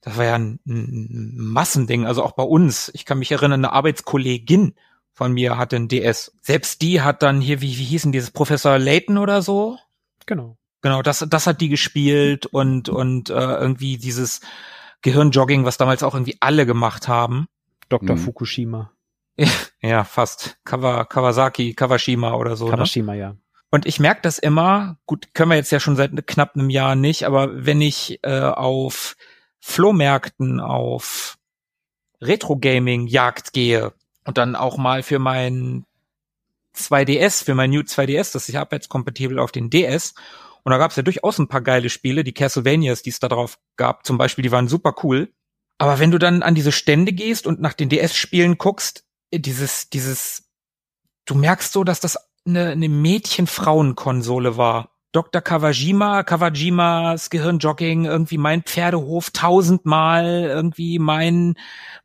das 0.00 0.16
war 0.16 0.24
ja 0.24 0.34
ein, 0.34 0.60
ein 0.66 1.36
Massending, 1.36 2.06
also 2.06 2.22
auch 2.22 2.32
bei 2.32 2.42
uns. 2.42 2.90
Ich 2.94 3.04
kann 3.04 3.18
mich 3.18 3.32
erinnern, 3.32 3.64
eine 3.64 3.72
Arbeitskollegin 3.72 4.74
von 5.12 5.32
mir 5.32 5.56
hatte 5.56 5.76
ein 5.76 5.88
DS. 5.88 6.32
Selbst 6.42 6.82
die 6.82 7.00
hat 7.00 7.22
dann 7.22 7.40
hier, 7.40 7.60
wie, 7.60 7.78
wie 7.78 7.84
hießen 7.84 8.12
dieses 8.12 8.30
Professor 8.30 8.78
Layton 8.78 9.18
oder 9.18 9.42
so? 9.42 9.78
Genau. 10.26 10.58
Genau, 10.82 11.02
das, 11.02 11.24
das 11.28 11.46
hat 11.46 11.60
die 11.60 11.70
gespielt 11.70 12.46
und, 12.46 12.88
und 12.88 13.30
äh, 13.30 13.34
irgendwie 13.34 13.96
dieses 13.96 14.42
Gehirnjogging, 15.02 15.64
was 15.64 15.78
damals 15.78 16.02
auch 16.02 16.14
irgendwie 16.14 16.36
alle 16.40 16.66
gemacht 16.66 17.08
haben. 17.08 17.46
Dr. 17.88 18.16
Mhm. 18.16 18.20
Fukushima. 18.20 18.92
Ja, 19.82 20.02
fast. 20.04 20.58
Kawa, 20.64 21.04
Kawasaki, 21.04 21.74
Kawashima 21.74 22.34
oder 22.34 22.56
so. 22.56 22.64
Ne? 22.64 22.72
Kawashima, 22.72 23.12
ne? 23.12 23.18
ja. 23.18 23.36
Und 23.70 23.86
ich 23.86 24.00
merke 24.00 24.22
das 24.22 24.38
immer, 24.38 24.96
gut, 25.06 25.34
können 25.34 25.50
wir 25.50 25.56
jetzt 25.56 25.70
ja 25.70 25.80
schon 25.80 25.96
seit 25.96 26.26
knapp 26.26 26.56
einem 26.56 26.70
Jahr 26.70 26.96
nicht, 26.96 27.24
aber 27.24 27.66
wenn 27.66 27.80
ich 27.80 28.18
äh, 28.22 28.40
auf 28.40 29.16
Flohmärkten, 29.60 30.60
auf 30.60 31.38
Retro-Gaming-Jagd 32.20 33.52
gehe, 33.52 33.92
und 34.26 34.38
dann 34.38 34.56
auch 34.56 34.76
mal 34.76 35.02
für 35.02 35.18
mein 35.18 35.84
2DS, 36.76 37.44
für 37.44 37.54
mein 37.54 37.70
New 37.70 37.80
2DS, 37.80 38.32
das 38.32 38.48
ist 38.48 38.54
abwärtskompatibel 38.56 39.38
auf 39.38 39.52
den 39.52 39.70
DS. 39.70 40.14
Und 40.64 40.72
da 40.72 40.78
gab 40.78 40.90
es 40.90 40.96
ja 40.96 41.04
durchaus 41.04 41.38
ein 41.38 41.48
paar 41.48 41.60
geile 41.60 41.88
Spiele, 41.88 42.24
die 42.24 42.34
Castlevanias, 42.34 43.02
die 43.02 43.10
es 43.10 43.20
da 43.20 43.28
drauf 43.28 43.58
gab, 43.76 44.04
zum 44.04 44.18
Beispiel, 44.18 44.42
die 44.42 44.50
waren 44.50 44.68
super 44.68 44.94
cool. 45.04 45.32
Aber 45.78 46.00
wenn 46.00 46.10
du 46.10 46.18
dann 46.18 46.42
an 46.42 46.54
diese 46.54 46.72
Stände 46.72 47.12
gehst 47.12 47.46
und 47.46 47.60
nach 47.60 47.74
den 47.74 47.88
DS-Spielen 47.88 48.58
guckst, 48.58 49.04
dieses, 49.32 49.90
dieses, 49.90 50.50
du 51.24 51.34
merkst 51.34 51.72
so, 51.72 51.84
dass 51.84 52.00
das 52.00 52.18
eine, 52.46 52.70
eine 52.70 52.88
Mädchen-Frauen-Konsole 52.88 54.56
war. 54.56 54.95
Dr. 55.12 55.40
Kawajima, 55.40 56.22
Kawajimas 56.24 57.30
Gehirnjogging, 57.30 58.04
irgendwie 58.04 58.38
mein 58.38 58.62
Pferdehof 58.62 59.30
tausendmal, 59.30 60.44
irgendwie 60.44 60.98
mein, 60.98 61.54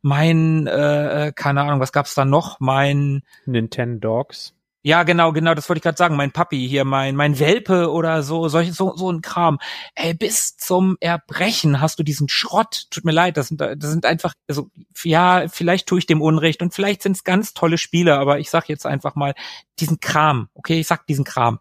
mein, 0.00 0.66
äh, 0.66 1.28
äh, 1.28 1.32
keine 1.32 1.62
Ahnung, 1.62 1.80
was 1.80 1.92
gab's 1.92 2.14
da 2.14 2.24
noch? 2.24 2.58
Mein 2.60 3.22
Nintendo 3.44 4.00
Dogs. 4.08 4.54
Ja, 4.84 5.04
genau, 5.04 5.32
genau, 5.32 5.54
das 5.54 5.68
wollte 5.68 5.78
ich 5.78 5.82
gerade 5.84 5.96
sagen. 5.96 6.16
Mein 6.16 6.32
Papi 6.32 6.68
hier, 6.68 6.84
mein, 6.84 7.14
mein 7.14 7.38
Welpe 7.38 7.92
oder 7.92 8.24
so, 8.24 8.48
solche, 8.48 8.72
so, 8.72 8.96
so 8.96 9.12
ein 9.12 9.20
Kram. 9.20 9.60
Ey, 9.94 10.12
bis 10.12 10.56
zum 10.56 10.96
Erbrechen 10.98 11.80
hast 11.80 12.00
du 12.00 12.02
diesen 12.02 12.28
Schrott. 12.28 12.86
Tut 12.90 13.04
mir 13.04 13.12
leid, 13.12 13.36
das 13.36 13.46
sind, 13.48 13.60
das 13.60 13.76
sind 13.78 14.04
einfach, 14.06 14.34
also, 14.48 14.70
ja, 15.04 15.44
vielleicht 15.48 15.86
tue 15.86 16.00
ich 16.00 16.06
dem 16.06 16.20
Unrecht 16.20 16.62
und 16.62 16.74
vielleicht 16.74 17.02
sind 17.02 17.16
es 17.16 17.22
ganz 17.22 17.54
tolle 17.54 17.78
Spiele, 17.78 18.18
aber 18.18 18.40
ich 18.40 18.50
sag 18.50 18.68
jetzt 18.68 18.84
einfach 18.84 19.14
mal, 19.14 19.34
diesen 19.78 20.00
Kram, 20.00 20.48
okay, 20.54 20.80
ich 20.80 20.88
sag 20.88 21.06
diesen 21.06 21.24
Kram 21.24 21.60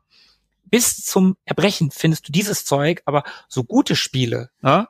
bis 0.72 1.04
zum 1.06 1.36
Erbrechen 1.46 1.92
findest 1.92 2.28
du 2.28 2.32
dieses 2.32 2.66
Zeug, 2.66 3.04
aber 3.06 3.24
so 3.48 3.64
gute 3.64 3.96
Spiele, 3.96 4.50
ne? 4.62 4.88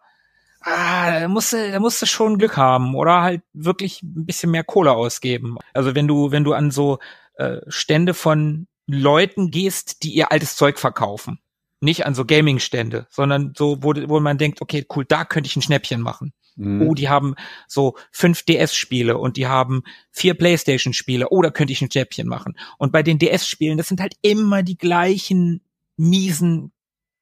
Ah, 0.64 1.20
da 1.20 1.28
musst 1.28 1.54
du, 1.54 1.72
da 1.72 1.80
musst 1.80 2.02
du 2.02 2.06
schon 2.06 2.38
Glück 2.38 2.56
haben 2.56 2.94
oder 2.94 3.24
halt 3.24 3.42
wirklich 3.52 4.04
ein 4.04 4.28
bisschen 4.28 4.52
mehr 4.52 4.64
Kohle 4.64 4.92
ausgeben. 4.92 5.58
Also 5.74 5.96
wenn 5.96 6.08
du, 6.08 6.32
wenn 6.32 6.44
du 6.44 6.54
an 6.54 6.70
so 6.70 7.00
äh, 7.34 7.62
Stände 7.68 8.14
von 8.14 8.68
Leuten 8.86 9.50
gehst, 9.50 10.04
die 10.04 10.14
ihr 10.14 10.32
altes 10.32 10.56
Zeug 10.56 10.78
verkaufen. 10.78 11.40
Nicht 11.80 12.06
an 12.06 12.14
so 12.14 12.26
Gaming-Stände, 12.26 13.08
sondern 13.10 13.54
so, 13.58 13.82
wo, 13.82 13.94
wo 14.08 14.20
man 14.20 14.38
denkt, 14.38 14.62
okay, 14.62 14.86
cool, 14.96 15.04
da 15.04 15.26
könnte 15.26 15.48
ich 15.48 15.56
ein 15.56 15.64
Schnäppchen 15.64 16.02
machen. 16.02 16.32
Mhm. 16.56 16.84
Oh, 16.84 16.94
die 16.94 17.10
haben 17.10 17.36
so 17.68 17.96
fünf 18.12 18.44
DS-Spiele 18.44 19.18
und 19.18 19.38
die 19.38 19.48
haben 19.48 19.82
vier 20.12 20.36
Playstation-Spiele. 20.36 21.30
Oh, 21.32 21.42
da 21.42 21.50
könnte 21.50 21.74
ich 21.74 21.82
ein 21.82 21.90
Schnäppchen 21.90 22.28
machen. 22.28 22.56
Und 22.78 22.92
bei 22.92 23.02
den 23.02 23.18
DS-Spielen, 23.18 23.80
das 23.80 23.88
sind 23.88 24.00
halt 24.00 24.14
immer 24.22 24.62
die 24.62 24.78
gleichen 24.78 25.62
miesen 25.98 26.72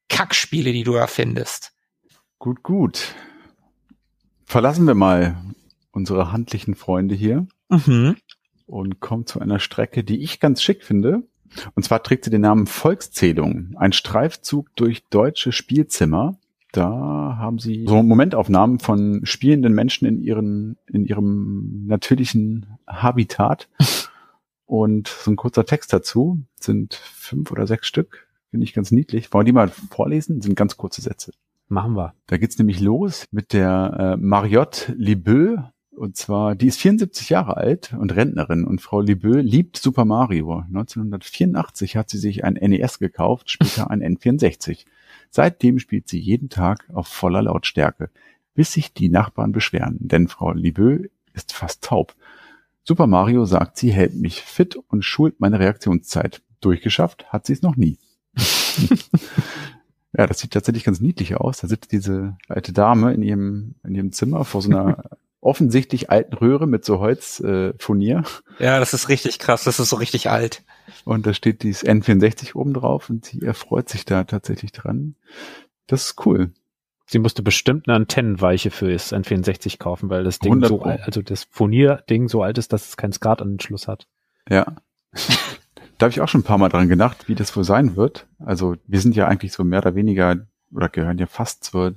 Kackspiele, 0.10 0.72
die 0.74 0.84
du 0.84 0.94
da 0.94 1.08
findest. 1.08 1.74
Gut, 2.40 2.64
gut. 2.64 3.14
Verlassen 4.46 4.88
wir 4.88 4.96
mal 4.96 5.38
unsere 5.92 6.32
handlichen 6.32 6.76
Freunde 6.76 7.16
hier 7.16 7.48
Mhm. 7.70 8.16
und 8.66 9.00
kommen 9.00 9.26
zu 9.28 9.40
einer 9.40 9.60
Strecke, 9.60 10.04
die 10.04 10.22
ich 10.22 10.40
ganz 10.40 10.62
schick 10.64 10.84
finde. 10.84 11.24
Und 11.76 11.84
zwar 11.84 12.02
trägt 12.04 12.26
sie 12.26 12.30
den 12.32 12.42
Namen 12.42 12.68
Volkszählung. 12.68 13.76
Ein 13.78 13.92
Streifzug 13.92 14.76
durch 14.76 15.04
deutsche 15.10 15.52
Spielzimmer. 15.52 16.38
Da 16.72 16.88
haben 17.40 17.58
sie 17.58 17.86
so 17.88 18.04
Momentaufnahmen 18.04 18.80
von 18.80 19.22
spielenden 19.26 19.74
Menschen 19.74 20.08
in 20.08 20.22
ihren, 20.22 20.78
in 20.88 21.06
ihrem 21.06 21.86
natürlichen 21.88 22.78
Habitat. 22.88 23.68
Und 24.66 25.08
so 25.08 25.32
ein 25.32 25.36
kurzer 25.36 25.66
Text 25.66 25.92
dazu 25.92 26.44
sind 26.60 26.94
fünf 26.94 27.52
oder 27.52 27.66
sechs 27.66 27.88
Stück. 27.88 28.28
Finde 28.50 28.64
ich 28.64 28.74
ganz 28.74 28.92
niedlich. 28.92 29.32
Wollen 29.32 29.46
wir 29.46 29.52
die 29.52 29.56
mal 29.56 29.70
vorlesen? 29.70 30.42
Sind 30.42 30.56
ganz 30.56 30.78
kurze 30.78 31.02
Sätze. 31.02 31.32
Machen 31.68 31.96
wir. 31.96 32.14
Da 32.26 32.38
geht's 32.38 32.58
nämlich 32.58 32.80
los 32.80 33.26
mit 33.32 33.54
der 33.54 34.16
äh, 34.16 34.18
Mariotte 34.18 34.94
Libeu. 34.94 35.58
Und 35.92 36.18
zwar, 36.18 36.56
die 36.56 36.68
ist 36.68 36.80
74 36.80 37.30
Jahre 37.30 37.58
alt 37.58 37.94
und 37.94 38.16
Rentnerin. 38.16 38.64
Und 38.64 38.82
Frau 38.82 39.02
Libeu 39.02 39.42
liebt 39.42 39.78
Super 39.78 40.06
Mario. 40.06 40.64
1984 40.68 41.96
hat 41.96 42.10
sie 42.10 42.18
sich 42.18 42.44
ein 42.44 42.54
NES 42.54 42.98
gekauft, 42.98 43.52
später 43.52 43.92
ein 43.92 44.02
N64. 44.02 44.86
Seitdem 45.30 45.78
spielt 45.78 46.08
sie 46.08 46.20
jeden 46.20 46.50
Tag 46.50 46.90
auf 46.92 47.08
voller 47.08 47.44
Lautstärke, 47.44 48.10
bis 48.56 48.72
sich 48.74 48.94
die 48.94 49.10
Nachbarn 49.10 49.52
beschweren. 49.52 49.98
Denn 50.00 50.28
Frau 50.28 50.54
Libeu 50.54 51.04
ist 51.34 51.54
fast 51.54 51.84
taub. 51.84 52.16
Super 52.84 53.06
Mario 53.06 53.46
sagt, 53.46 53.78
sie 53.78 53.92
hält 53.92 54.16
mich 54.16 54.42
fit 54.42 54.76
und 54.76 55.04
schult 55.04 55.40
meine 55.40 55.60
Reaktionszeit. 55.60 56.42
Durchgeschafft 56.62 57.32
hat 57.32 57.46
sie 57.46 57.54
es 57.54 57.62
noch 57.62 57.76
nie. 57.76 58.00
Ja, 60.18 60.26
das 60.26 60.40
sieht 60.40 60.52
tatsächlich 60.52 60.84
ganz 60.84 61.00
niedlich 61.00 61.36
aus. 61.36 61.60
Da 61.60 61.68
sitzt 61.68 61.92
diese 61.92 62.36
alte 62.48 62.74
Dame 62.74 63.14
in 63.14 63.22
ihrem, 63.22 63.76
in 63.84 63.94
ihrem 63.94 64.12
Zimmer 64.12 64.44
vor 64.44 64.62
so 64.62 64.70
einer 64.70 65.04
offensichtlich 65.42 66.10
alten 66.10 66.34
Röhre 66.34 66.68
mit 66.68 66.84
so 66.84 67.00
Holzfurnier. 67.00 67.70
Äh, 67.70 67.74
Furnier. 67.78 68.24
Ja, 68.58 68.80
das 68.80 68.94
ist 68.94 69.08
richtig 69.10 69.40
krass. 69.40 69.64
Das 69.64 69.80
ist 69.80 69.90
so 69.90 69.96
richtig 69.98 70.30
alt. 70.30 70.64
und 71.06 71.28
da 71.28 71.34
steht 71.34 71.64
dieses 71.64 71.86
N64 71.86 72.56
oben 72.56 72.74
drauf 72.74 73.10
und 73.10 73.26
sie 73.26 73.42
erfreut 73.42 73.88
sich 73.88 74.04
da 74.04 74.24
tatsächlich 74.24 74.72
dran. 74.72 75.16
Das 75.88 76.06
ist 76.06 76.26
cool. 76.26 76.52
Sie 77.06 77.20
musste 77.20 77.42
bestimmt 77.42 77.88
eine 77.88 77.96
Antennenweiche 77.96 78.72
für 78.72 78.92
das 78.92 79.14
N64 79.14 79.78
kaufen, 79.78 80.10
weil 80.10 80.24
das 80.24 80.40
Ding 80.40 80.52
100 80.52 80.70
so 80.70 80.78
Pro. 80.78 80.90
alt, 80.90 81.02
also 81.04 81.22
das 81.22 81.46
Furnierding 81.50 82.28
so 82.28 82.44
alt 82.44 82.58
ist, 82.58 82.74
dass 82.74 82.90
es 82.90 82.98
keinen 82.98 83.14
Skatanschluss 83.14 83.88
hat. 83.88 84.08
Ja. 84.50 84.76
da 86.00 86.06
habe 86.06 86.12
ich 86.12 86.22
auch 86.22 86.30
schon 86.30 86.42
ein 86.42 86.46
paar 86.46 86.58
Mal 86.58 86.70
dran 86.70 86.88
gedacht, 86.88 87.28
wie 87.28 87.36
das 87.36 87.56
wohl 87.56 87.66
sein 87.66 87.98
wird. 87.98 88.26
Also 88.40 88.78
wir 88.88 89.02
sind 89.02 89.16
ja 89.16 89.28
eigentlich 89.28 89.52
so 89.52 89.66
mehr 89.66 89.80
oder 89.80 89.96
weniger 89.96 90.48
oder 90.74 90.88
gehören 90.88 91.18
ja 91.18 91.28
fast 91.28 91.66
zur 91.66 91.94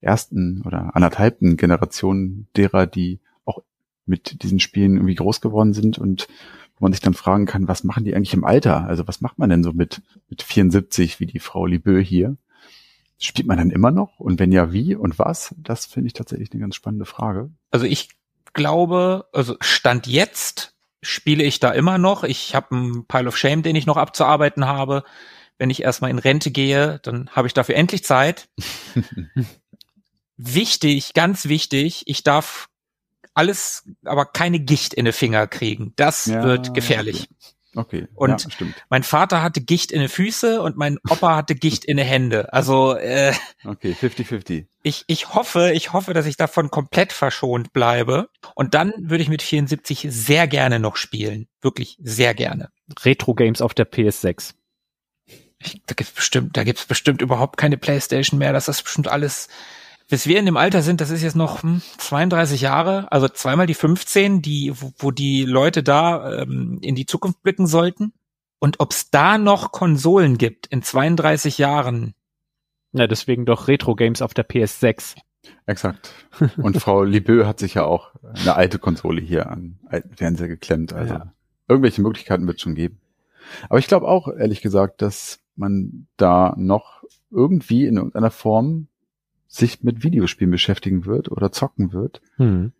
ersten 0.00 0.62
oder 0.64 0.96
anderthalbten 0.96 1.58
Generation 1.58 2.46
derer, 2.56 2.86
die 2.86 3.20
auch 3.44 3.62
mit 4.06 4.42
diesen 4.42 4.60
Spielen 4.60 4.96
irgendwie 4.96 5.14
groß 5.14 5.42
geworden 5.42 5.74
sind 5.74 5.98
und 5.98 6.26
wo 6.78 6.86
man 6.86 6.92
sich 6.92 7.02
dann 7.02 7.14
fragen 7.14 7.44
kann, 7.44 7.68
was 7.68 7.84
machen 7.84 8.04
die 8.04 8.14
eigentlich 8.14 8.34
im 8.34 8.44
Alter? 8.44 8.86
Also 8.86 9.06
was 9.06 9.20
macht 9.20 9.38
man 9.38 9.50
denn 9.50 9.62
so 9.62 9.72
mit, 9.72 10.00
mit 10.28 10.42
74, 10.42 11.20
wie 11.20 11.26
die 11.26 11.38
Frau 11.38 11.66
Libeu 11.66 12.02
hier? 12.02 12.36
Spielt 13.18 13.46
man 13.46 13.58
dann 13.58 13.70
immer 13.70 13.90
noch? 13.90 14.18
Und 14.20 14.40
wenn 14.40 14.52
ja, 14.52 14.72
wie 14.72 14.94
und 14.94 15.18
was? 15.18 15.54
Das 15.58 15.84
finde 15.84 16.06
ich 16.08 16.14
tatsächlich 16.14 16.50
eine 16.52 16.60
ganz 16.60 16.74
spannende 16.74 17.04
Frage. 17.04 17.50
Also 17.70 17.84
ich 17.84 18.08
glaube, 18.54 19.26
also 19.32 19.56
Stand 19.60 20.06
jetzt 20.06 20.73
spiele 21.04 21.44
ich 21.44 21.60
da 21.60 21.70
immer 21.70 21.98
noch. 21.98 22.24
Ich 22.24 22.54
habe 22.54 22.74
einen 22.74 23.06
Pile 23.06 23.28
of 23.28 23.36
Shame, 23.36 23.62
den 23.62 23.76
ich 23.76 23.86
noch 23.86 23.96
abzuarbeiten 23.96 24.66
habe. 24.66 25.04
Wenn 25.58 25.70
ich 25.70 25.82
erstmal 25.82 26.10
in 26.10 26.18
Rente 26.18 26.50
gehe, 26.50 26.98
dann 27.02 27.30
habe 27.30 27.46
ich 27.46 27.54
dafür 27.54 27.76
endlich 27.76 28.04
Zeit. 28.04 28.48
wichtig, 30.36 31.14
ganz 31.14 31.46
wichtig, 31.46 32.02
ich 32.06 32.24
darf 32.24 32.68
alles, 33.34 33.84
aber 34.04 34.26
keine 34.26 34.60
Gicht 34.60 34.94
in 34.94 35.04
die 35.04 35.12
Finger 35.12 35.46
kriegen. 35.46 35.92
Das 35.96 36.26
Ja, 36.26 36.42
wird 36.42 36.74
gefährlich. 36.74 37.28
Okay, 37.28 37.53
Und- 38.14 38.42
ja, 38.44 38.50
stimmt. 38.50 38.74
Mein 38.88 39.02
Vater 39.02 39.42
hatte 39.42 39.60
Gicht 39.60 39.92
in 39.92 40.00
die 40.00 40.08
Füße 40.08 40.62
und 40.62 40.76
mein 40.76 40.98
Opa 41.10 41.36
hatte 41.36 41.54
Gicht 41.54 41.84
in 41.84 41.96
die 41.96 42.04
Hände. 42.04 42.52
Also 42.52 42.94
äh, 42.96 43.32
Okay, 43.64 43.96
50-50. 44.00 44.66
ich, 44.82 45.04
ich 45.06 45.34
hoffe, 45.34 45.72
ich 45.72 45.92
hoffe, 45.92 46.14
dass 46.14 46.26
ich 46.26 46.36
davon 46.36 46.70
komplett 46.70 47.12
verschont 47.12 47.72
bleibe. 47.72 48.28
Und 48.54 48.74
dann 48.74 48.92
würde 48.98 49.22
ich 49.22 49.28
mit 49.28 49.42
74 49.42 50.06
sehr 50.10 50.46
gerne 50.46 50.78
noch 50.78 50.96
spielen. 50.96 51.48
Wirklich 51.62 51.98
sehr 52.02 52.34
gerne. 52.34 52.68
Retro-Games 53.02 53.60
auf 53.60 53.74
der 53.74 53.90
PS6. 53.90 54.54
Ich, 55.58 55.82
da 55.86 55.94
gibt's 55.94 56.12
bestimmt, 56.12 56.56
da 56.56 56.64
gibt's 56.64 56.84
bestimmt 56.84 57.22
überhaupt 57.22 57.56
keine 57.56 57.78
Playstation 57.78 58.38
mehr. 58.38 58.52
Das 58.52 58.68
ist 58.68 58.82
bestimmt 58.82 59.08
alles. 59.08 59.48
Bis 60.10 60.26
wir 60.26 60.38
in 60.38 60.44
dem 60.46 60.56
Alter 60.58 60.82
sind, 60.82 61.00
das 61.00 61.10
ist 61.10 61.22
jetzt 61.22 61.36
noch 61.36 61.62
hm, 61.62 61.80
32 61.98 62.60
Jahre, 62.60 63.10
also 63.10 63.28
zweimal 63.28 63.66
die 63.66 63.74
15, 63.74 64.42
die, 64.42 64.72
wo, 64.74 64.92
wo 64.98 65.10
die 65.10 65.44
Leute 65.44 65.82
da 65.82 66.40
ähm, 66.42 66.78
in 66.82 66.94
die 66.94 67.06
Zukunft 67.06 67.42
blicken 67.42 67.66
sollten. 67.66 68.12
Und 68.58 68.80
ob's 68.80 69.10
da 69.10 69.38
noch 69.38 69.72
Konsolen 69.72 70.38
gibt 70.38 70.66
in 70.68 70.82
32 70.82 71.58
Jahren, 71.58 72.14
Ja, 72.92 73.06
deswegen 73.06 73.44
doch 73.46 73.66
Retro-Games 73.68 74.22
auf 74.22 74.32
der 74.34 74.48
PS6. 74.48 75.16
Exakt. 75.66 76.12
Und 76.56 76.78
Frau 76.80 77.02
Libeu 77.02 77.44
hat 77.44 77.58
sich 77.58 77.74
ja 77.74 77.84
auch 77.84 78.14
eine 78.22 78.54
alte 78.54 78.78
Konsole 78.78 79.20
hier 79.20 79.50
an 79.50 79.78
alten 79.86 80.14
Fernseher 80.14 80.48
geklemmt. 80.48 80.92
Also 80.94 81.14
Ja. 81.14 81.32
irgendwelche 81.68 82.00
Möglichkeiten 82.02 82.46
wird 82.46 82.56
es 82.56 82.62
schon 82.62 82.74
geben. 82.74 83.00
Aber 83.68 83.78
ich 83.78 83.86
glaube 83.86 84.06
auch, 84.08 84.28
ehrlich 84.28 84.62
gesagt, 84.62 85.02
dass 85.02 85.40
man 85.56 86.06
da 86.16 86.54
noch 86.56 87.02
irgendwie 87.30 87.84
in 87.86 87.96
irgendeiner 87.96 88.30
Form 88.30 88.88
sich 89.54 89.82
mit 89.82 90.02
Videospielen 90.02 90.50
beschäftigen 90.50 91.04
wird 91.06 91.30
oder 91.30 91.52
zocken 91.52 91.92
wird, 91.92 92.20
Hm. 92.36 92.72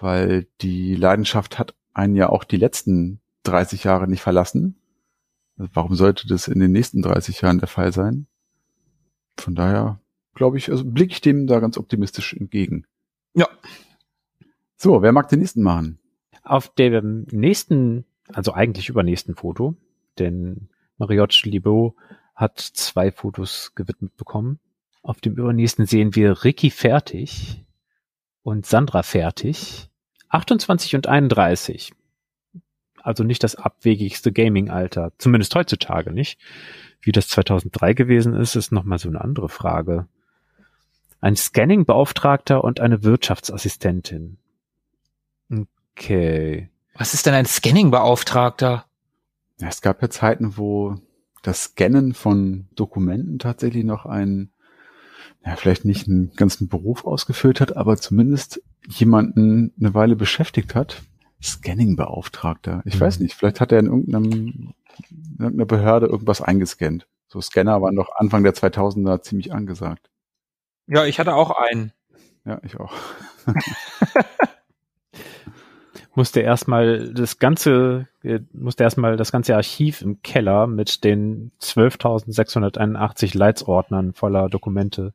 weil 0.00 0.46
die 0.60 0.94
Leidenschaft 0.94 1.58
hat 1.58 1.74
einen 1.94 2.16
ja 2.16 2.28
auch 2.28 2.44
die 2.44 2.56
letzten 2.56 3.20
30 3.44 3.84
Jahre 3.84 4.08
nicht 4.08 4.22
verlassen. 4.22 4.76
Warum 5.56 5.94
sollte 5.94 6.26
das 6.28 6.48
in 6.48 6.58
den 6.60 6.72
nächsten 6.72 7.00
30 7.00 7.40
Jahren 7.40 7.58
der 7.58 7.68
Fall 7.68 7.92
sein? 7.92 8.26
Von 9.38 9.54
daher 9.54 10.00
glaube 10.34 10.58
ich, 10.58 10.70
also 10.70 10.84
blicke 10.84 11.12
ich 11.12 11.20
dem 11.20 11.46
da 11.46 11.60
ganz 11.60 11.78
optimistisch 11.78 12.34
entgegen. 12.34 12.84
ja, 13.34 13.48
So, 14.76 15.00
wer 15.02 15.12
mag 15.12 15.28
den 15.28 15.38
nächsten 15.38 15.62
machen? 15.62 15.98
Auf 16.42 16.74
dem 16.74 17.26
nächsten, 17.30 18.04
also 18.32 18.52
eigentlich 18.52 18.88
übernächsten 18.90 19.34
Foto, 19.34 19.76
denn 20.18 20.68
Mariotte 20.98 21.48
Libo 21.48 21.96
hat 22.34 22.58
zwei 22.60 23.10
Fotos 23.10 23.72
gewidmet 23.74 24.16
bekommen. 24.16 24.58
Auf 25.06 25.20
dem 25.20 25.34
übernächsten 25.34 25.86
sehen 25.86 26.16
wir 26.16 26.42
Ricky 26.42 26.68
Fertig 26.68 27.64
und 28.42 28.66
Sandra 28.66 29.04
Fertig, 29.04 29.88
28 30.30 30.96
und 30.96 31.06
31. 31.06 31.92
Also 33.04 33.22
nicht 33.22 33.44
das 33.44 33.54
abwegigste 33.54 34.32
Gaming-Alter, 34.32 35.12
zumindest 35.18 35.54
heutzutage 35.54 36.10
nicht. 36.10 36.40
Wie 37.00 37.12
das 37.12 37.28
2003 37.28 37.94
gewesen 37.94 38.34
ist, 38.34 38.56
ist 38.56 38.72
nochmal 38.72 38.98
so 38.98 39.08
eine 39.08 39.20
andere 39.20 39.48
Frage. 39.48 40.08
Ein 41.20 41.36
Scanning-Beauftragter 41.36 42.64
und 42.64 42.80
eine 42.80 43.04
Wirtschaftsassistentin. 43.04 44.38
Okay. 45.92 46.68
was 46.94 47.14
ist 47.14 47.26
denn 47.26 47.34
ein 47.34 47.46
Scanning-Beauftragter? 47.46 48.86
Ja, 49.60 49.68
es 49.68 49.82
gab 49.82 50.02
ja 50.02 50.10
Zeiten, 50.10 50.56
wo 50.56 50.96
das 51.42 51.62
Scannen 51.62 52.12
von 52.12 52.66
Dokumenten 52.74 53.38
tatsächlich 53.38 53.84
noch 53.84 54.04
einen, 54.04 54.50
ja, 55.46 55.56
vielleicht 55.56 55.84
nicht 55.84 56.08
einen 56.08 56.32
ganzen 56.34 56.68
Beruf 56.68 57.04
ausgefüllt 57.06 57.60
hat, 57.60 57.76
aber 57.76 57.96
zumindest 57.96 58.60
jemanden 58.88 59.72
eine 59.78 59.94
Weile 59.94 60.16
beschäftigt 60.16 60.74
hat. 60.74 61.02
Scanning-Beauftragter. 61.42 62.82
Ich 62.84 62.96
Mhm. 62.96 63.00
weiß 63.00 63.20
nicht, 63.20 63.34
vielleicht 63.34 63.60
hat 63.60 63.70
er 63.72 63.78
in 63.78 63.86
irgendeinem, 63.86 64.32
in 65.10 65.36
irgendeiner 65.38 65.66
Behörde 65.66 66.06
irgendwas 66.06 66.40
eingescannt. 66.40 67.06
So 67.28 67.40
Scanner 67.40 67.80
waren 67.82 67.96
doch 67.96 68.08
Anfang 68.16 68.42
der 68.42 68.54
2000er 68.54 69.22
ziemlich 69.22 69.52
angesagt. 69.52 70.10
Ja, 70.86 71.04
ich 71.04 71.18
hatte 71.20 71.34
auch 71.34 71.50
einen. 71.50 71.92
Ja, 72.44 72.60
ich 72.62 72.78
auch. 72.78 72.92
musste 76.16 76.40
erstmal 76.40 77.12
das 77.12 77.38
ganze, 77.38 78.08
äh, 78.22 78.40
musste 78.52 78.84
erstmal 78.84 79.16
das 79.16 79.32
ganze 79.32 79.54
Archiv 79.54 80.02
im 80.02 80.22
Keller 80.22 80.66
mit 80.66 81.04
den 81.04 81.52
12.681 81.60 83.36
Leitsordnern 83.36 84.12
voller 84.12 84.48
Dokumente 84.48 85.12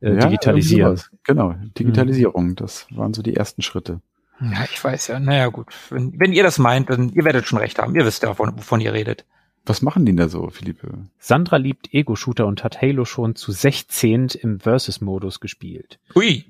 äh, 0.00 0.14
Ja, 0.14 0.26
digitalisieren. 0.26 1.00
Genau, 1.24 1.54
Digitalisierung, 1.78 2.56
das 2.56 2.86
waren 2.90 3.14
so 3.14 3.22
die 3.22 3.36
ersten 3.36 3.62
Schritte. 3.62 4.00
Ja, 4.40 4.64
ich 4.64 4.82
weiß 4.82 5.08
ja. 5.08 5.20
Naja, 5.20 5.48
gut. 5.48 5.68
Wenn, 5.90 6.18
wenn 6.18 6.32
ihr 6.32 6.42
das 6.42 6.58
meint, 6.58 6.90
dann 6.90 7.10
ihr 7.10 7.24
werdet 7.24 7.46
schon 7.46 7.58
recht 7.58 7.78
haben. 7.78 7.94
Ihr 7.94 8.04
wisst 8.04 8.22
ja, 8.22 8.30
wovon, 8.30 8.56
wovon 8.56 8.80
ihr 8.80 8.92
redet. 8.92 9.24
Was 9.64 9.82
machen 9.82 10.04
die 10.04 10.16
da 10.16 10.28
so, 10.28 10.48
Philippe? 10.50 11.06
Sandra 11.18 11.56
liebt 11.56 11.94
Ego-Shooter 11.94 12.46
und 12.46 12.64
hat 12.64 12.82
Halo 12.82 13.04
schon 13.04 13.36
zu 13.36 13.52
16 13.52 14.30
im 14.40 14.58
Versus-Modus 14.58 15.38
gespielt. 15.38 16.00
Ui. 16.16 16.44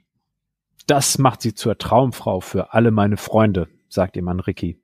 Das 0.86 1.18
macht 1.18 1.42
sie 1.42 1.54
zur 1.54 1.76
Traumfrau 1.76 2.40
für 2.40 2.72
alle 2.72 2.90
meine 2.90 3.18
Freunde, 3.18 3.68
sagt 3.92 4.16
ihr 4.16 4.22
Mann 4.22 4.40
Ricky. 4.40 4.78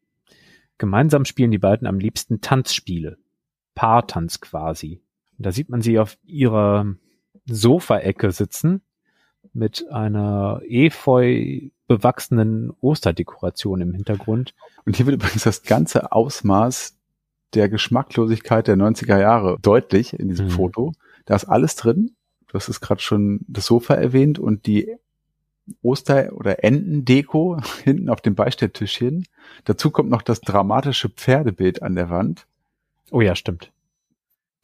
Gemeinsam 0.78 1.24
spielen 1.24 1.50
die 1.50 1.58
beiden 1.58 1.86
am 1.86 1.98
liebsten 1.98 2.40
Tanzspiele. 2.40 3.18
Paartanz 3.74 4.40
quasi. 4.40 5.00
Da 5.38 5.52
sieht 5.52 5.68
man 5.68 5.82
sie 5.82 5.98
auf 5.98 6.18
ihrer 6.24 6.94
Sofaecke 7.46 8.32
sitzen 8.32 8.82
mit 9.52 9.88
einer 9.90 10.60
efeu 10.66 11.60
bewachsenen 11.86 12.70
Osterdekoration 12.80 13.80
im 13.80 13.94
Hintergrund. 13.94 14.54
Und 14.84 14.96
hier 14.96 15.06
wird 15.06 15.16
übrigens 15.16 15.44
das 15.44 15.62
ganze 15.62 16.12
Ausmaß 16.12 16.96
der 17.54 17.68
Geschmacklosigkeit 17.68 18.66
der 18.66 18.76
90er 18.76 19.18
Jahre 19.18 19.58
deutlich 19.62 20.12
in 20.12 20.28
diesem 20.28 20.46
Mhm. 20.46 20.50
Foto. 20.50 20.92
Da 21.24 21.34
ist 21.34 21.46
alles 21.46 21.76
drin. 21.76 22.14
Du 22.48 22.54
hast 22.54 22.68
es 22.68 22.80
gerade 22.80 23.00
schon 23.00 23.40
das 23.48 23.66
Sofa 23.66 23.94
erwähnt 23.94 24.38
und 24.38 24.66
die 24.66 24.94
Oster- 25.82 26.32
oder 26.32 26.64
Entendeko 26.64 27.60
hinten 27.84 28.08
auf 28.08 28.20
dem 28.20 28.34
Beistelltischchen. 28.34 29.26
Dazu 29.64 29.90
kommt 29.90 30.10
noch 30.10 30.22
das 30.22 30.40
dramatische 30.40 31.08
Pferdebild 31.08 31.82
an 31.82 31.94
der 31.94 32.10
Wand. 32.10 32.46
Oh 33.10 33.20
ja, 33.20 33.34
stimmt. 33.34 33.72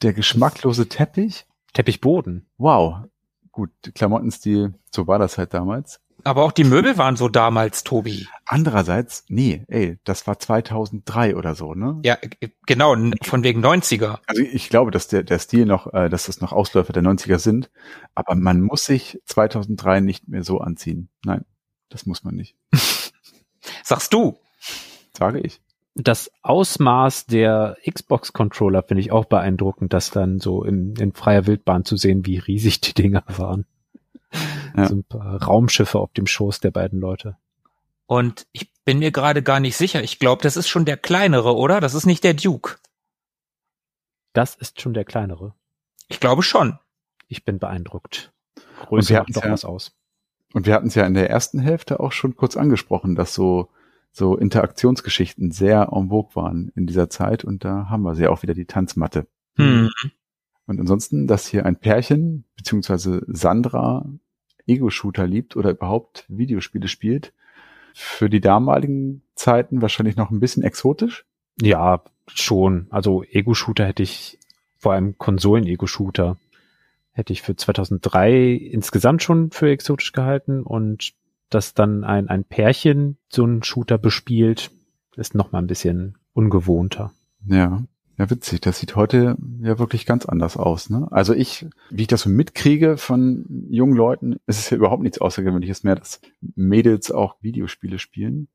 Der 0.02 0.12
geschmacklose 0.12 0.88
Teppich. 0.88 1.46
Teppichboden. 1.72 2.46
Wow. 2.58 3.06
Gut, 3.50 3.70
Klamottenstil, 3.94 4.74
so 4.90 5.06
war 5.06 5.18
das 5.18 5.38
halt 5.38 5.54
damals. 5.54 6.00
Aber 6.24 6.42
auch 6.42 6.52
die 6.52 6.64
Möbel 6.64 6.96
waren 6.98 7.16
so 7.16 7.28
damals, 7.28 7.84
Tobi. 7.84 8.26
Andererseits, 8.46 9.24
nee, 9.28 9.64
ey, 9.68 9.98
das 10.04 10.26
war 10.26 10.38
2003 10.38 11.36
oder 11.36 11.54
so, 11.54 11.74
ne? 11.74 12.00
Ja, 12.02 12.16
äh, 12.20 12.48
genau, 12.66 12.96
von 13.22 13.44
wegen 13.44 13.64
90er. 13.64 14.18
Also 14.26 14.42
ich 14.42 14.70
glaube, 14.70 14.90
dass 14.90 15.08
der, 15.08 15.22
der 15.22 15.38
Stil 15.38 15.66
noch, 15.66 15.92
äh, 15.92 16.08
dass 16.08 16.26
das 16.26 16.40
noch 16.40 16.52
Ausläufer 16.52 16.92
der 16.92 17.02
90er 17.02 17.38
sind, 17.38 17.70
aber 18.14 18.34
man 18.34 18.60
muss 18.60 18.86
sich 18.86 19.20
2003 19.26 20.00
nicht 20.00 20.28
mehr 20.28 20.44
so 20.44 20.58
anziehen. 20.60 21.10
Nein, 21.24 21.44
das 21.90 22.06
muss 22.06 22.24
man 22.24 22.34
nicht, 22.34 22.56
Sagst 23.84 24.12
du? 24.12 24.38
sage 25.16 25.40
ich. 25.40 25.60
Das 25.94 26.30
Ausmaß 26.42 27.26
der 27.26 27.76
Xbox-Controller 27.88 28.82
finde 28.82 29.00
ich 29.00 29.12
auch 29.12 29.26
beeindruckend, 29.26 29.92
das 29.92 30.10
dann 30.10 30.40
so 30.40 30.64
in, 30.64 30.96
in 30.96 31.12
freier 31.12 31.46
Wildbahn 31.46 31.84
zu 31.84 31.96
sehen, 31.96 32.26
wie 32.26 32.38
riesig 32.38 32.80
die 32.80 32.94
Dinger 32.94 33.22
waren. 33.28 33.64
Ja. 34.76 34.88
So 34.88 34.96
ein 34.96 35.04
paar 35.04 35.42
Raumschiffe 35.42 35.98
auf 35.98 36.12
dem 36.12 36.26
Schoß 36.26 36.60
der 36.60 36.70
beiden 36.70 37.00
Leute. 37.00 37.36
Und 38.06 38.46
ich 38.52 38.70
bin 38.84 38.98
mir 38.98 39.12
gerade 39.12 39.42
gar 39.42 39.60
nicht 39.60 39.76
sicher. 39.76 40.02
Ich 40.02 40.18
glaube, 40.18 40.42
das 40.42 40.56
ist 40.56 40.68
schon 40.68 40.84
der 40.84 40.96
kleinere, 40.96 41.56
oder? 41.56 41.80
Das 41.80 41.94
ist 41.94 42.06
nicht 42.06 42.24
der 42.24 42.34
Duke. 42.34 42.76
Das 44.32 44.54
ist 44.54 44.80
schon 44.80 44.94
der 44.94 45.04
kleinere. 45.04 45.54
Ich 46.08 46.20
glaube 46.20 46.42
schon. 46.42 46.78
Ich 47.28 47.44
bin 47.44 47.58
beeindruckt. 47.58 48.32
Und 48.80 48.88
Größe 48.88 49.10
wir 49.10 49.18
macht 49.20 49.36
doch 49.36 49.44
ja- 49.44 49.52
was 49.52 49.64
aus. 49.64 49.96
Und 50.52 50.66
wir 50.66 50.74
hatten 50.74 50.86
es 50.88 50.94
ja 50.94 51.04
in 51.04 51.14
der 51.14 51.30
ersten 51.30 51.58
Hälfte 51.58 51.98
auch 51.98 52.12
schon 52.12 52.36
kurz 52.36 52.56
angesprochen, 52.56 53.16
dass 53.16 53.34
so, 53.34 53.70
so 54.12 54.36
Interaktionsgeschichten 54.36 55.50
sehr 55.50 55.88
en 55.92 56.10
vogue 56.10 56.36
waren 56.36 56.70
in 56.76 56.86
dieser 56.86 57.10
Zeit 57.10 57.42
und 57.42 57.64
da 57.64 57.88
haben 57.88 58.02
wir 58.02 58.14
sie 58.14 58.28
auch 58.28 58.42
wieder 58.42 58.54
die 58.54 58.66
Tanzmatte. 58.66 59.26
Hm. 59.56 59.90
Und 60.66 60.80
ansonsten, 60.80 61.26
dass 61.26 61.48
hier 61.48 61.66
ein 61.66 61.76
Pärchen, 61.76 62.44
beziehungsweise 62.56 63.22
Sandra, 63.26 64.06
Ego-Shooter 64.66 65.26
liebt 65.26 65.56
oder 65.56 65.70
überhaupt 65.70 66.24
Videospiele 66.28 66.88
spielt, 66.88 67.32
für 67.94 68.28
die 68.28 68.40
damaligen 68.40 69.22
Zeiten 69.34 69.82
wahrscheinlich 69.82 70.16
noch 70.16 70.30
ein 70.30 70.40
bisschen 70.40 70.62
exotisch. 70.62 71.24
Ja, 71.60 72.02
schon. 72.26 72.86
Also 72.90 73.22
Ego-Shooter 73.22 73.86
hätte 73.86 74.02
ich, 74.02 74.38
vor 74.78 74.92
allem 74.92 75.16
Konsolen-Ego-Shooter, 75.18 76.36
hätte 77.12 77.32
ich 77.32 77.42
für 77.42 77.54
2003 77.54 78.52
insgesamt 78.52 79.22
schon 79.22 79.50
für 79.50 79.70
exotisch 79.70 80.12
gehalten 80.12 80.62
und 80.62 81.12
dass 81.50 81.74
dann 81.74 82.02
ein, 82.02 82.28
ein 82.28 82.44
Pärchen 82.44 83.16
so 83.28 83.44
einen 83.44 83.62
Shooter 83.62 83.98
bespielt, 83.98 84.72
ist 85.16 85.34
noch 85.34 85.52
mal 85.52 85.60
ein 85.60 85.68
bisschen 85.68 86.18
ungewohnter. 86.32 87.12
Ja, 87.46 87.84
ja, 88.16 88.30
witzig. 88.30 88.60
Das 88.60 88.78
sieht 88.78 88.94
heute 88.94 89.36
ja 89.60 89.78
wirklich 89.78 90.06
ganz 90.06 90.24
anders 90.24 90.56
aus. 90.56 90.88
Ne? 90.88 91.08
Also 91.10 91.34
ich, 91.34 91.66
wie 91.90 92.02
ich 92.02 92.08
das 92.08 92.22
so 92.22 92.30
mitkriege 92.30 92.96
von 92.96 93.44
jungen 93.70 93.94
Leuten, 93.96 94.36
ist 94.46 94.58
es 94.58 94.70
ja 94.70 94.76
überhaupt 94.76 95.02
nichts 95.02 95.20
Außergewöhnliches 95.20 95.82
mehr, 95.82 95.96
dass 95.96 96.20
Mädels 96.54 97.10
auch 97.10 97.36
Videospiele 97.40 97.98
spielen. 97.98 98.48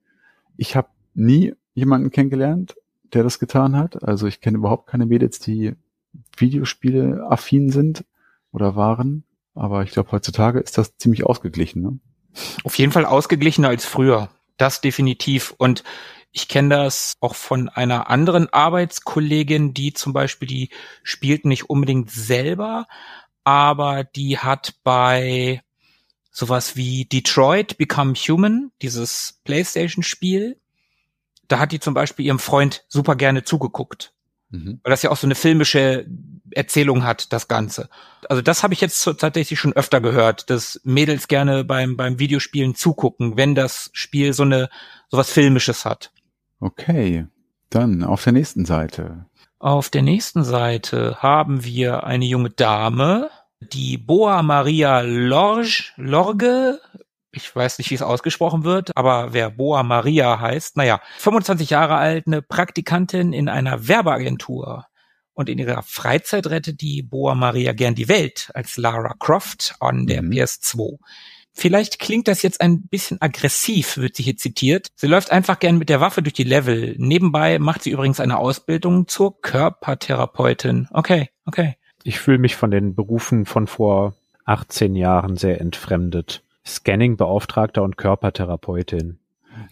Ich 0.55 0.75
habe 0.75 0.87
nie 1.13 1.53
jemanden 1.73 2.09
kennengelernt, 2.09 2.75
der 3.13 3.23
das 3.23 3.39
getan 3.39 3.75
hat. 3.75 4.01
Also 4.03 4.27
ich 4.27 4.39
kenne 4.39 4.57
überhaupt 4.57 4.87
keine 4.87 5.05
Mädels, 5.05 5.39
die 5.39 5.73
Videospiele 6.37 7.25
affin 7.29 7.69
sind 7.69 8.05
oder 8.51 8.75
waren. 8.77 9.23
Aber 9.55 9.83
ich 9.83 9.91
glaube, 9.91 10.11
heutzutage 10.13 10.59
ist 10.59 10.77
das 10.77 10.95
ziemlich 10.97 11.25
ausgeglichen. 11.25 11.81
Ne? 11.81 11.99
Auf 12.63 12.77
jeden 12.77 12.93
Fall 12.93 13.05
ausgeglichener 13.05 13.67
als 13.67 13.85
früher. 13.85 14.29
Das 14.55 14.79
definitiv. 14.79 15.53
Und 15.57 15.83
ich 16.31 16.47
kenne 16.47 16.69
das 16.69 17.13
auch 17.19 17.35
von 17.35 17.69
einer 17.69 18.09
anderen 18.09 18.51
Arbeitskollegin, 18.51 19.73
die 19.73 19.93
zum 19.93 20.13
Beispiel, 20.13 20.47
die 20.47 20.69
spielt 21.03 21.45
nicht 21.45 21.69
unbedingt 21.69 22.11
selber, 22.11 22.87
aber 23.43 24.03
die 24.03 24.37
hat 24.37 24.75
bei 24.83 25.63
sowas 26.31 26.75
wie 26.75 27.05
Detroit 27.05 27.77
Become 27.77 28.13
Human, 28.13 28.71
dieses 28.81 29.39
PlayStation-Spiel, 29.43 30.59
da 31.47 31.59
hat 31.59 31.71
die 31.71 31.79
zum 31.79 31.93
Beispiel 31.95 32.27
ihrem 32.27 32.39
Freund 32.39 32.85
super 32.87 33.15
gerne 33.15 33.43
zugeguckt 33.43 34.13
Mhm. 34.51 34.79
weil 34.83 34.89
das 34.89 35.03
ja 35.03 35.11
auch 35.11 35.17
so 35.17 35.27
eine 35.27 35.35
filmische 35.35 36.07
Erzählung 36.51 37.03
hat, 37.03 37.31
das 37.31 37.47
Ganze. 37.47 37.89
Also 38.27 38.41
das 38.41 38.63
habe 38.63 38.73
ich 38.73 38.81
jetzt 38.81 39.03
tatsächlich 39.03 39.59
schon 39.59 39.73
öfter 39.73 40.01
gehört, 40.01 40.49
dass 40.49 40.81
Mädels 40.83 41.27
gerne 41.27 41.63
beim, 41.63 41.95
beim 41.95 42.17
Videospielen 42.17 42.73
zugucken, 42.73 43.37
wenn 43.37 43.53
das 43.53 43.91
Spiel 43.93 44.33
so 44.33 44.41
eine, 44.43 44.69
so 45.09 45.17
was 45.17 45.31
Filmisches 45.31 45.85
hat. 45.85 46.11
Okay, 46.59 47.25
dann 47.69 48.03
auf 48.03 48.23
der 48.23 48.33
nächsten 48.33 48.65
Seite. 48.65 49.25
Auf 49.59 49.89
der 49.89 50.01
nächsten 50.01 50.43
Seite 50.43 51.17
haben 51.19 51.63
wir 51.63 52.03
eine 52.03 52.25
junge 52.25 52.49
Dame, 52.49 53.29
die 53.59 53.97
Boa 53.97 54.41
Maria 54.41 55.01
Lorge, 55.01 55.91
Lorge, 55.97 56.79
ich 57.31 57.55
weiß 57.55 57.77
nicht, 57.77 57.91
wie 57.91 57.95
es 57.95 58.01
ausgesprochen 58.01 58.63
wird, 58.63 58.95
aber 58.95 59.33
wer 59.33 59.49
Boa 59.51 59.83
Maria 59.83 60.39
heißt, 60.39 60.77
naja, 60.77 61.01
25 61.17 61.69
Jahre 61.69 61.95
alt, 61.95 62.25
eine 62.25 62.41
Praktikantin 62.41 63.33
in 63.33 63.49
einer 63.49 63.87
Werbeagentur. 63.87 64.85
Und 65.33 65.47
in 65.47 65.57
ihrer 65.57 65.83
Freizeit 65.83 66.47
rettet 66.47 66.81
die 66.81 67.01
Boa 67.01 67.33
Maria 67.35 67.71
gern 67.71 67.95
die 67.95 68.09
Welt 68.09 68.49
als 68.53 68.75
Lara 68.75 69.13
Croft 69.19 69.75
an 69.79 70.05
der 70.05 70.21
Mhm. 70.21 70.31
PS2. 70.31 70.97
Vielleicht 71.59 71.99
klingt 71.99 72.29
das 72.29 72.41
jetzt 72.41 72.61
ein 72.61 72.83
bisschen 72.83 73.21
aggressiv, 73.21 73.97
wird 73.97 74.15
sie 74.15 74.23
hier 74.23 74.37
zitiert. 74.37 74.87
Sie 74.95 75.07
läuft 75.07 75.29
einfach 75.29 75.59
gern 75.59 75.77
mit 75.77 75.89
der 75.89 75.99
Waffe 75.99 76.21
durch 76.21 76.31
die 76.31 76.45
Level. 76.45 76.95
Nebenbei 76.97 77.59
macht 77.59 77.83
sie 77.83 77.91
übrigens 77.91 78.21
eine 78.21 78.37
Ausbildung 78.37 79.09
zur 79.09 79.41
Körpertherapeutin. 79.41 80.87
Okay, 80.91 81.31
okay. 81.45 81.75
Ich 82.03 82.17
fühle 82.17 82.37
mich 82.37 82.55
von 82.55 82.71
den 82.71 82.95
Berufen 82.95 83.45
von 83.45 83.67
vor 83.67 84.13
18 84.45 84.95
Jahren 84.95 85.35
sehr 85.35 85.59
entfremdet. 85.59 86.43
Scanning-Beauftragter 86.65 87.83
und 87.83 87.97
Körpertherapeutin. 87.97 89.19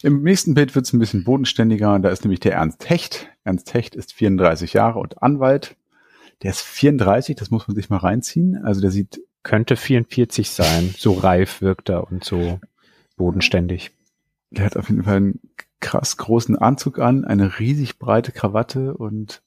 Im 0.01 0.23
nächsten 0.23 0.55
Bild 0.55 0.75
wird 0.75 0.83
es 0.83 0.91
ein 0.91 0.99
bisschen 0.99 1.23
bodenständiger. 1.23 1.97
Da 1.99 2.09
ist 2.09 2.25
nämlich 2.25 2.41
der 2.41 2.55
Ernst 2.55 2.89
Hecht. 2.89 3.29
Ernst 3.45 3.73
Hecht 3.73 3.95
ist 3.95 4.11
34 4.11 4.73
Jahre 4.73 4.99
und 4.99 5.23
Anwalt. 5.23 5.77
Der 6.43 6.51
ist 6.51 6.61
34, 6.61 7.37
das 7.37 7.49
muss 7.49 7.65
man 7.69 7.75
sich 7.75 7.89
mal 7.89 7.97
reinziehen. 7.97 8.61
Also 8.63 8.81
der 8.81 8.91
sieht, 8.91 9.21
Könnte 9.47 9.77
44 9.77 10.49
sein. 10.49 10.93
So 10.97 11.13
reif 11.13 11.61
wirkt 11.61 11.87
er 11.87 12.11
und 12.11 12.25
so 12.25 12.59
bodenständig. 13.15 13.91
der 14.51 14.65
hat 14.65 14.75
auf 14.75 14.89
jeden 14.89 15.05
Fall 15.05 15.15
einen 15.15 15.39
krass 15.79 16.17
großen 16.17 16.57
Anzug 16.57 16.99
an, 16.99 17.23
eine 17.23 17.57
riesig 17.57 17.97
breite 17.97 18.33
Krawatte 18.33 18.93
und 18.93 19.41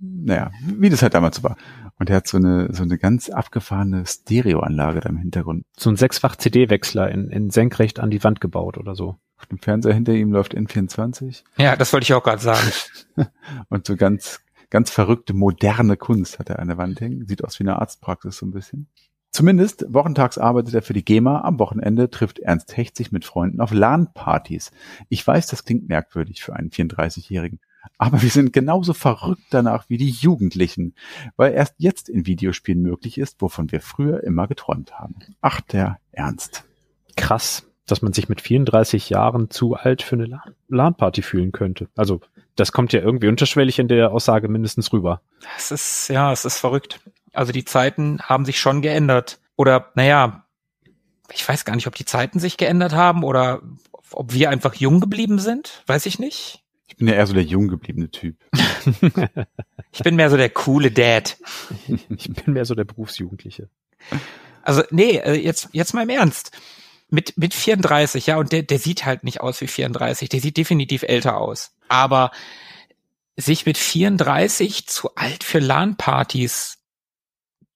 naja, 0.00 0.50
wie 0.60 0.90
das 0.90 1.02
halt 1.02 1.14
damals 1.14 1.36
so 1.36 1.44
war. 1.44 1.56
Und 2.00 2.10
er 2.10 2.16
hat 2.16 2.26
so 2.26 2.36
eine, 2.36 2.74
so 2.74 2.82
eine 2.82 2.98
ganz 2.98 3.30
abgefahrene 3.30 4.04
Stereoanlage 4.04 4.98
da 4.98 5.08
im 5.08 5.18
Hintergrund. 5.18 5.62
So 5.78 5.88
ein 5.88 5.94
sechsfach 5.94 6.34
CD-Wechsler 6.34 7.12
in, 7.12 7.30
in 7.30 7.50
senkrecht 7.50 8.00
an 8.00 8.10
die 8.10 8.24
Wand 8.24 8.40
gebaut 8.40 8.76
oder 8.76 8.96
so. 8.96 9.20
Auf 9.38 9.46
dem 9.46 9.58
Fernseher 9.58 9.94
hinter 9.94 10.14
ihm 10.14 10.32
läuft 10.32 10.56
N24 10.56 11.44
Ja, 11.58 11.76
das 11.76 11.92
wollte 11.92 12.04
ich 12.04 12.14
auch 12.14 12.24
gerade 12.24 12.42
sagen. 12.42 12.72
und 13.68 13.86
so 13.86 13.94
ganz, 13.94 14.40
ganz 14.68 14.90
verrückte 14.90 15.32
moderne 15.32 15.96
Kunst 15.96 16.40
hat 16.40 16.50
er 16.50 16.58
an 16.58 16.66
der 16.66 16.76
Wand 16.76 17.00
hängen. 17.00 17.28
Sieht 17.28 17.44
aus 17.44 17.60
wie 17.60 17.62
eine 17.62 17.78
Arztpraxis 17.78 18.36
so 18.36 18.46
ein 18.46 18.50
bisschen. 18.50 18.88
Zumindest 19.34 19.84
wochentags 19.88 20.38
arbeitet 20.38 20.74
er 20.74 20.82
für 20.82 20.92
die 20.92 21.04
GEMA. 21.04 21.40
Am 21.40 21.58
Wochenende 21.58 22.08
trifft 22.08 22.38
Ernst 22.38 22.76
Hecht 22.76 22.96
sich 22.96 23.10
mit 23.10 23.24
Freunden 23.24 23.60
auf 23.60 23.72
LAN-Partys. 23.72 24.70
Ich 25.08 25.26
weiß, 25.26 25.48
das 25.48 25.64
klingt 25.64 25.88
merkwürdig 25.88 26.40
für 26.44 26.54
einen 26.54 26.70
34-Jährigen. 26.70 27.58
Aber 27.98 28.22
wir 28.22 28.30
sind 28.30 28.52
genauso 28.52 28.94
verrückt 28.94 29.42
danach 29.50 29.86
wie 29.88 29.96
die 29.96 30.10
Jugendlichen, 30.10 30.94
weil 31.34 31.52
erst 31.52 31.74
jetzt 31.78 32.08
in 32.08 32.26
Videospielen 32.26 32.80
möglich 32.80 33.18
ist, 33.18 33.42
wovon 33.42 33.72
wir 33.72 33.80
früher 33.80 34.22
immer 34.22 34.46
geträumt 34.46 35.00
haben. 35.00 35.16
Ach, 35.40 35.60
der 35.60 35.98
Ernst. 36.12 36.62
Krass. 37.16 37.66
dass 37.86 38.02
man 38.02 38.12
sich 38.12 38.28
mit 38.28 38.40
34 38.40 39.10
Jahren 39.10 39.50
zu 39.50 39.74
alt 39.74 40.02
für 40.02 40.14
eine 40.14 40.42
LAN-Party 40.68 41.22
fühlen 41.22 41.50
könnte. 41.50 41.88
Also 41.96 42.20
das 42.54 42.70
kommt 42.70 42.92
ja 42.92 43.00
irgendwie 43.00 43.26
unterschwellig 43.28 43.80
in 43.80 43.88
der 43.88 44.12
Aussage 44.12 44.48
mindestens 44.48 44.92
rüber. 44.92 45.22
Es 45.58 45.72
ist, 45.72 46.08
ja, 46.08 46.32
es 46.32 46.44
ist 46.44 46.58
verrückt. 46.58 47.00
Also 47.34 47.52
die 47.52 47.64
Zeiten 47.64 48.20
haben 48.22 48.44
sich 48.44 48.58
schon 48.58 48.82
geändert. 48.82 49.38
Oder, 49.56 49.92
naja, 49.94 50.44
ich 51.32 51.48
weiß 51.48 51.64
gar 51.64 51.74
nicht, 51.76 51.86
ob 51.86 51.94
die 51.94 52.04
Zeiten 52.04 52.38
sich 52.38 52.56
geändert 52.56 52.92
haben 52.92 53.24
oder 53.24 53.62
ob 54.12 54.32
wir 54.32 54.50
einfach 54.50 54.74
jung 54.74 55.00
geblieben 55.00 55.38
sind. 55.38 55.82
Weiß 55.86 56.06
ich 56.06 56.18
nicht. 56.18 56.62
Ich 56.86 56.96
bin 56.96 57.08
ja 57.08 57.14
eher 57.14 57.26
so 57.26 57.34
der 57.34 57.42
jung 57.42 57.68
gebliebene 57.68 58.10
Typ. 58.10 58.36
ich 59.92 60.00
bin 60.00 60.16
mehr 60.16 60.30
so 60.30 60.36
der 60.36 60.50
coole 60.50 60.90
Dad. 60.90 61.36
Ich 61.88 62.32
bin 62.32 62.54
mehr 62.54 62.64
so 62.64 62.74
der 62.74 62.84
Berufsjugendliche. 62.84 63.68
Also, 64.62 64.82
nee, 64.90 65.16
äh, 65.18 65.34
jetzt, 65.34 65.68
jetzt 65.72 65.94
mal 65.94 66.02
im 66.02 66.10
Ernst. 66.10 66.52
Mit, 67.10 67.36
mit 67.36 67.54
34, 67.54 68.26
ja, 68.26 68.38
und 68.38 68.50
der, 68.52 68.62
der 68.62 68.78
sieht 68.78 69.04
halt 69.04 69.24
nicht 69.24 69.40
aus 69.40 69.60
wie 69.60 69.66
34. 69.66 70.28
Der 70.28 70.40
sieht 70.40 70.56
definitiv 70.56 71.02
älter 71.02 71.36
aus. 71.36 71.72
Aber 71.88 72.30
sich 73.36 73.66
mit 73.66 73.76
34 73.76 74.86
zu 74.86 75.14
alt 75.14 75.44
für 75.44 75.58
LAN-Partys, 75.58 76.78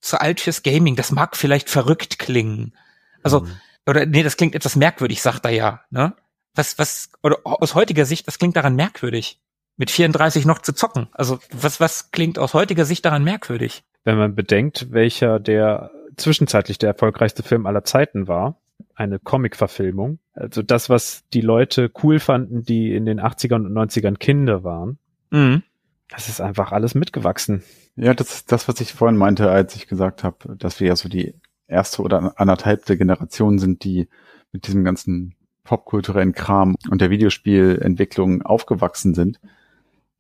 zu 0.00 0.20
alt 0.20 0.40
fürs 0.40 0.62
Gaming, 0.62 0.96
das 0.96 1.12
mag 1.12 1.36
vielleicht 1.36 1.70
verrückt 1.70 2.18
klingen. 2.18 2.74
Also, 3.22 3.40
mhm. 3.40 3.52
oder 3.86 4.06
nee, 4.06 4.22
das 4.22 4.36
klingt 4.36 4.54
etwas 4.54 4.76
merkwürdig, 4.76 5.22
sagt 5.22 5.44
er 5.44 5.50
ja, 5.50 5.80
ne? 5.90 6.14
Was, 6.54 6.78
was, 6.78 7.10
oder 7.22 7.38
aus 7.44 7.74
heutiger 7.74 8.04
Sicht, 8.04 8.26
was 8.26 8.38
klingt 8.38 8.56
daran 8.56 8.74
merkwürdig? 8.74 9.40
Mit 9.76 9.90
34 9.90 10.44
noch 10.44 10.58
zu 10.60 10.72
zocken. 10.72 11.08
Also, 11.12 11.38
was, 11.52 11.78
was 11.78 12.10
klingt 12.10 12.38
aus 12.38 12.54
heutiger 12.54 12.84
Sicht 12.84 13.04
daran 13.04 13.22
merkwürdig? 13.22 13.84
Wenn 14.04 14.18
man 14.18 14.34
bedenkt, 14.34 14.90
welcher 14.90 15.38
der 15.38 15.92
zwischenzeitlich 16.16 16.78
der 16.78 16.88
erfolgreichste 16.88 17.42
Film 17.42 17.66
aller 17.66 17.84
Zeiten 17.84 18.26
war, 18.26 18.60
eine 18.94 19.18
Comic-Verfilmung. 19.18 20.18
Also 20.34 20.62
das, 20.62 20.90
was 20.90 21.24
die 21.32 21.40
Leute 21.40 21.90
cool 22.02 22.18
fanden, 22.18 22.64
die 22.64 22.94
in 22.94 23.06
den 23.06 23.20
80ern 23.20 23.66
und 23.66 23.72
90ern 23.72 24.16
Kinder 24.16 24.64
waren. 24.64 24.98
Mhm. 25.30 25.62
Das 26.08 26.28
ist 26.28 26.40
einfach 26.40 26.72
alles 26.72 26.94
mitgewachsen. 26.94 27.62
Ja, 28.00 28.14
das 28.14 28.32
ist 28.32 28.52
das, 28.52 28.68
was 28.68 28.80
ich 28.80 28.92
vorhin 28.92 29.18
meinte, 29.18 29.50
als 29.50 29.74
ich 29.74 29.88
gesagt 29.88 30.22
habe, 30.22 30.56
dass 30.56 30.78
wir 30.78 30.86
ja 30.86 30.96
so 30.96 31.08
die 31.08 31.34
erste 31.66 32.02
oder 32.02 32.38
anderthalbte 32.38 32.96
Generation 32.96 33.58
sind, 33.58 33.82
die 33.82 34.08
mit 34.52 34.68
diesem 34.68 34.84
ganzen 34.84 35.34
popkulturellen 35.64 36.32
Kram 36.32 36.76
und 36.90 37.00
der 37.00 37.10
Videospielentwicklung 37.10 38.42
aufgewachsen 38.42 39.14
sind, 39.14 39.40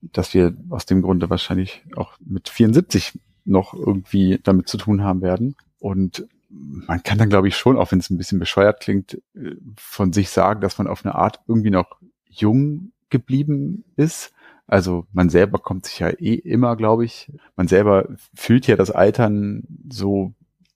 dass 0.00 0.34
wir 0.34 0.56
aus 0.70 0.86
dem 0.86 1.02
Grunde 1.02 1.30
wahrscheinlich 1.30 1.84
auch 1.94 2.18
mit 2.18 2.48
74 2.48 3.18
noch 3.44 3.74
irgendwie 3.74 4.40
damit 4.42 4.68
zu 4.68 4.76
tun 4.76 5.04
haben 5.04 5.22
werden. 5.22 5.54
Und 5.78 6.26
man 6.50 7.02
kann 7.04 7.18
dann, 7.18 7.30
glaube 7.30 7.46
ich, 7.46 7.56
schon, 7.56 7.78
auch 7.78 7.92
wenn 7.92 8.00
es 8.00 8.10
ein 8.10 8.18
bisschen 8.18 8.40
bescheuert 8.40 8.80
klingt, 8.80 9.22
äh, 9.34 9.54
von 9.76 10.12
sich 10.12 10.30
sagen, 10.30 10.60
dass 10.60 10.78
man 10.78 10.88
auf 10.88 11.04
eine 11.04 11.14
Art 11.14 11.40
irgendwie 11.46 11.70
noch 11.70 12.00
jung 12.24 12.90
geblieben 13.08 13.84
ist. 13.96 14.32
Also 14.68 15.06
man 15.12 15.30
selber 15.30 15.58
kommt 15.58 15.86
sich 15.86 15.98
ja 15.98 16.10
eh 16.10 16.34
immer, 16.34 16.76
glaube 16.76 17.06
ich. 17.06 17.32
Man 17.56 17.68
selber 17.68 18.06
fühlt 18.34 18.66
ja 18.66 18.76
das 18.76 18.90
Altern 18.90 19.64
so 19.90 20.34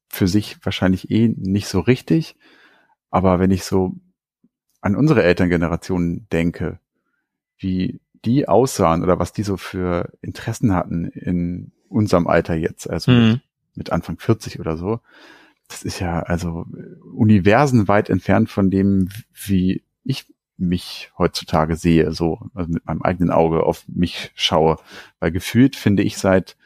für 0.09 0.27
sich 0.27 0.57
wahrscheinlich 0.65 1.11
eh 1.11 1.29
nicht 1.29 1.69
so 1.69 1.79
richtig. 1.79 2.37
Aber 3.11 3.39
wenn 3.39 3.51
ich 3.51 3.65
so 3.65 3.95
an 4.81 4.97
unsere 4.97 5.23
Elterngeneration 5.23 6.27
denke, 6.33 6.81
wie 7.59 8.01
die 8.25 8.49
aussahen 8.49 9.03
oder 9.03 9.19
was 9.19 9.35
die 9.35 9.43
so 9.43 9.59
für 9.59 10.11
Interessen 10.23 10.73
hatten 10.73 11.05
in 11.05 11.73
unserem 11.91 12.27
Alter 12.27 12.55
jetzt, 12.55 12.89
also 12.89 13.13
mhm. 13.13 13.41
mit 13.75 13.93
Anfang 13.93 14.19
40 14.19 14.59
oder 14.59 14.79
so, 14.79 15.01
das 15.69 15.83
ist 15.83 16.01
ja 16.01 16.21
also 16.21 16.67
universenweit 17.15 18.09
entfernt 18.09 18.49
von 18.49 18.71
dem, 18.71 19.11
wie 19.33 19.83
ich 20.03 20.27
mich 20.63 21.13
heutzutage 21.19 21.77
sehe, 21.77 22.13
so 22.13 22.41
also 22.55 22.73
mit 22.73 22.87
meinem 22.87 23.03
eigenen 23.03 23.31
Auge 23.31 23.65
auf 23.65 23.85
mich 23.89 24.31
schaue. 24.35 24.79
Weil 25.21 25.33
gefühlt 25.33 25.77
finde 25.77 26.03
ich 26.03 26.19
seit 26.19 26.57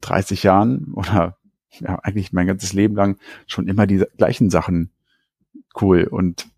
30 0.00 0.42
Jahren 0.42 0.92
oder 0.94 1.36
ja, 1.80 1.98
eigentlich 2.00 2.32
mein 2.32 2.46
ganzes 2.46 2.72
Leben 2.72 2.94
lang 2.94 3.18
schon 3.46 3.68
immer 3.68 3.86
die 3.86 4.04
gleichen 4.18 4.50
Sachen 4.50 4.90
cool 5.80 6.04
und 6.04 6.48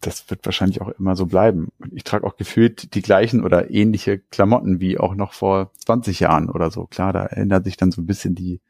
das 0.00 0.30
wird 0.30 0.44
wahrscheinlich 0.44 0.80
auch 0.80 0.90
immer 0.90 1.16
so 1.16 1.26
bleiben. 1.26 1.68
Ich 1.90 2.04
trage 2.04 2.24
auch 2.24 2.36
gefühlt 2.36 2.94
die 2.94 3.02
gleichen 3.02 3.42
oder 3.42 3.70
ähnliche 3.70 4.18
Klamotten 4.18 4.78
wie 4.78 4.98
auch 4.98 5.14
noch 5.14 5.32
vor 5.32 5.72
20 5.78 6.20
Jahren 6.20 6.50
oder 6.50 6.70
so. 6.70 6.86
Klar, 6.86 7.12
da 7.12 7.26
ändert 7.26 7.64
sich 7.64 7.76
dann 7.76 7.90
so 7.90 8.00
ein 8.00 8.06
bisschen 8.06 8.36
die 8.36 8.60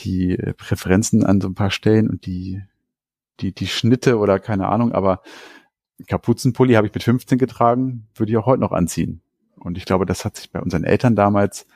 die 0.00 0.36
Präferenzen 0.56 1.24
an 1.24 1.40
so 1.40 1.48
ein 1.48 1.54
paar 1.54 1.70
Stellen 1.70 2.08
und 2.08 2.26
die, 2.26 2.62
die, 3.40 3.52
die 3.52 3.66
Schnitte 3.66 4.18
oder 4.18 4.38
keine 4.38 4.68
Ahnung, 4.68 4.92
aber 4.92 5.22
Kapuzenpulli 6.06 6.74
habe 6.74 6.86
ich 6.86 6.94
mit 6.94 7.02
15 7.02 7.38
getragen, 7.38 8.06
würde 8.14 8.32
ich 8.32 8.38
auch 8.38 8.46
heute 8.46 8.60
noch 8.60 8.72
anziehen. 8.72 9.20
Und 9.56 9.76
ich 9.76 9.84
glaube, 9.84 10.06
das 10.06 10.24
hat 10.24 10.36
sich 10.36 10.50
bei 10.50 10.60
unseren 10.60 10.84
Eltern 10.84 11.16
damals 11.16 11.66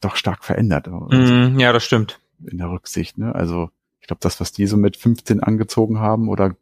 doch 0.00 0.16
stark 0.16 0.44
verändert. 0.44 0.86
Mm, 0.88 1.58
ja, 1.58 1.72
das 1.72 1.84
stimmt. 1.84 2.20
In 2.44 2.58
der 2.58 2.70
Rücksicht, 2.70 3.18
ne? 3.18 3.34
Also, 3.34 3.70
ich 4.00 4.06
glaube, 4.06 4.20
das, 4.20 4.40
was 4.40 4.52
die 4.52 4.66
so 4.66 4.76
mit 4.76 4.96
15 4.96 5.42
angezogen 5.42 5.98
haben 5.98 6.28
oder 6.28 6.54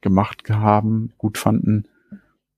gemacht 0.00 0.42
haben, 0.50 1.12
gut 1.16 1.38
fanden, 1.38 1.88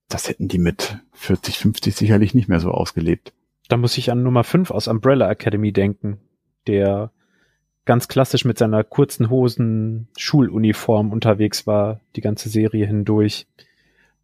das 0.09 0.29
hätten 0.29 0.49
die 0.49 0.59
mit 0.59 0.99
40, 1.13 1.59
50 1.59 1.95
sicherlich 1.95 2.35
nicht 2.35 2.49
mehr 2.49 2.61
so 2.61 2.71
ausgelebt. 2.71 3.33
Da 3.69 3.77
muss 3.77 3.99
ich 3.99 4.11
an 4.11 4.23
Nummer 4.23 4.45
5 4.45 4.71
aus 4.71 4.89
Umbrella 4.89 5.31
Academy 5.31 5.73
denken, 5.73 6.19
der 6.67 7.13
ganz 7.87 8.09
klassisch 8.09 8.45
mit 8.45 8.59
seiner 8.59 8.85
kurzen 8.85 9.31
Hosen 9.31 10.09
Schuluniform 10.19 11.13
unterwegs 11.13 11.67
war, 11.67 12.01
die 12.17 12.21
ganze 12.21 12.49
Serie 12.51 12.87
hindurch. 12.87 13.47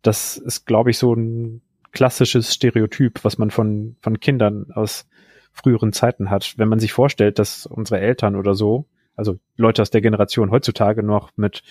Das 0.03 0.37
ist, 0.37 0.67
glaube 0.67 0.91
ich, 0.91 0.99
so 0.99 1.15
ein 1.15 1.63
klassisches 1.93 2.53
Stereotyp, 2.53 3.25
was 3.25 3.39
man 3.39 3.51
von, 3.51 3.97
von 4.01 4.21
Kindern 4.21 4.67
aus 4.75 5.07
früheren 5.53 5.93
Zeiten 5.93 6.29
hat. 6.29 6.55
Wenn 6.57 6.69
man 6.69 6.81
sich 6.81 6.93
vorstellt, 6.93 7.39
dass 7.39 7.67
unsere 7.67 8.01
Eltern 8.01 8.37
oder 8.37 8.55
so, 8.55 8.87
also 9.15 9.39
Leute 9.57 9.83
aus 9.83 9.91
der 9.91 10.01
Generation 10.01 10.51
heutzutage 10.51 11.03
noch 11.03 11.31
mit 11.37 11.63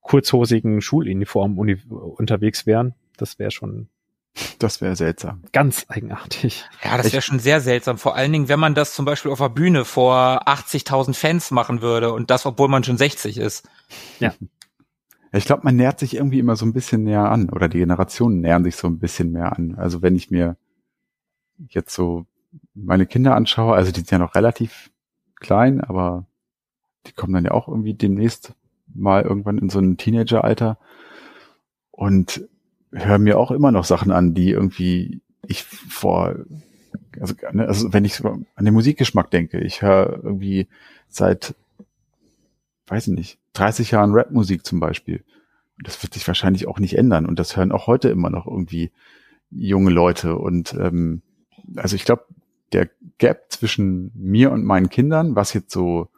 kurzhosigen 0.00 0.80
Schuluniformen 0.80 1.58
unterwegs 1.88 2.66
wären, 2.66 2.94
das 3.16 3.38
wäre 3.38 3.50
schon 3.50 3.88
das 4.58 4.80
wäre 4.80 4.96
seltsam. 4.96 5.42
Ganz 5.52 5.86
eigenartig. 5.88 6.64
Ja, 6.84 6.96
das 6.96 7.12
wäre 7.12 7.22
schon 7.22 7.40
sehr 7.40 7.60
seltsam. 7.60 7.98
Vor 7.98 8.14
allen 8.14 8.32
Dingen, 8.32 8.48
wenn 8.48 8.60
man 8.60 8.74
das 8.74 8.94
zum 8.94 9.04
Beispiel 9.04 9.30
auf 9.30 9.38
der 9.38 9.48
Bühne 9.48 9.84
vor 9.84 10.46
80.000 10.48 11.14
Fans 11.14 11.50
machen 11.50 11.82
würde 11.82 12.12
und 12.12 12.30
das, 12.30 12.46
obwohl 12.46 12.68
man 12.68 12.84
schon 12.84 12.96
60 12.96 13.38
ist. 13.38 13.68
Ja. 14.18 14.32
Ich 15.32 15.44
glaube, 15.44 15.62
man 15.64 15.76
nähert 15.76 15.98
sich 15.98 16.14
irgendwie 16.14 16.38
immer 16.38 16.56
so 16.56 16.66
ein 16.66 16.72
bisschen 16.72 17.04
näher 17.04 17.30
an 17.30 17.50
oder 17.50 17.68
die 17.68 17.78
Generationen 17.78 18.40
nähern 18.40 18.64
sich 18.64 18.76
so 18.76 18.88
ein 18.88 18.98
bisschen 18.98 19.30
mehr 19.30 19.56
an. 19.56 19.76
Also 19.76 20.02
wenn 20.02 20.16
ich 20.16 20.30
mir 20.30 20.56
jetzt 21.68 21.94
so 21.94 22.26
meine 22.74 23.06
Kinder 23.06 23.36
anschaue, 23.36 23.74
also 23.74 23.92
die 23.92 24.00
sind 24.00 24.10
ja 24.10 24.18
noch 24.18 24.34
relativ 24.34 24.90
klein, 25.36 25.80
aber 25.80 26.26
die 27.06 27.12
kommen 27.12 27.32
dann 27.32 27.44
ja 27.44 27.52
auch 27.52 27.68
irgendwie 27.68 27.94
demnächst 27.94 28.54
mal 28.92 29.22
irgendwann 29.22 29.58
in 29.58 29.70
so 29.70 29.78
ein 29.78 29.96
Teenageralter. 29.96 30.78
Und 31.90 32.48
höre 32.92 33.18
mir 33.18 33.38
auch 33.38 33.50
immer 33.50 33.72
noch 33.72 33.84
Sachen 33.84 34.10
an, 34.10 34.34
die 34.34 34.50
irgendwie 34.50 35.20
ich 35.46 35.64
vor, 35.64 36.36
also, 37.20 37.34
ne, 37.52 37.66
also 37.66 37.92
wenn 37.92 38.04
ich 38.04 38.24
an 38.24 38.64
den 38.64 38.74
Musikgeschmack 38.74 39.30
denke, 39.30 39.60
ich 39.60 39.82
höre 39.82 40.20
irgendwie 40.22 40.68
seit, 41.08 41.54
weiß 42.86 43.08
ich 43.08 43.14
nicht, 43.14 43.38
30 43.54 43.90
Jahren 43.92 44.12
Rapmusik 44.12 44.64
zum 44.64 44.80
Beispiel. 44.80 45.24
Und 45.78 45.86
das 45.86 46.02
wird 46.02 46.14
sich 46.14 46.26
wahrscheinlich 46.26 46.68
auch 46.68 46.78
nicht 46.78 46.96
ändern. 46.96 47.26
Und 47.26 47.38
das 47.38 47.56
hören 47.56 47.72
auch 47.72 47.86
heute 47.86 48.08
immer 48.10 48.30
noch 48.30 48.46
irgendwie 48.46 48.90
junge 49.50 49.90
Leute. 49.90 50.36
Und 50.36 50.74
ähm, 50.74 51.22
also 51.76 51.96
ich 51.96 52.04
glaube, 52.04 52.24
der 52.72 52.88
Gap 53.18 53.46
zwischen 53.48 54.12
mir 54.14 54.52
und 54.52 54.64
meinen 54.64 54.90
Kindern, 54.90 55.34
was 55.34 55.52
jetzt 55.52 55.72
so 55.72 56.08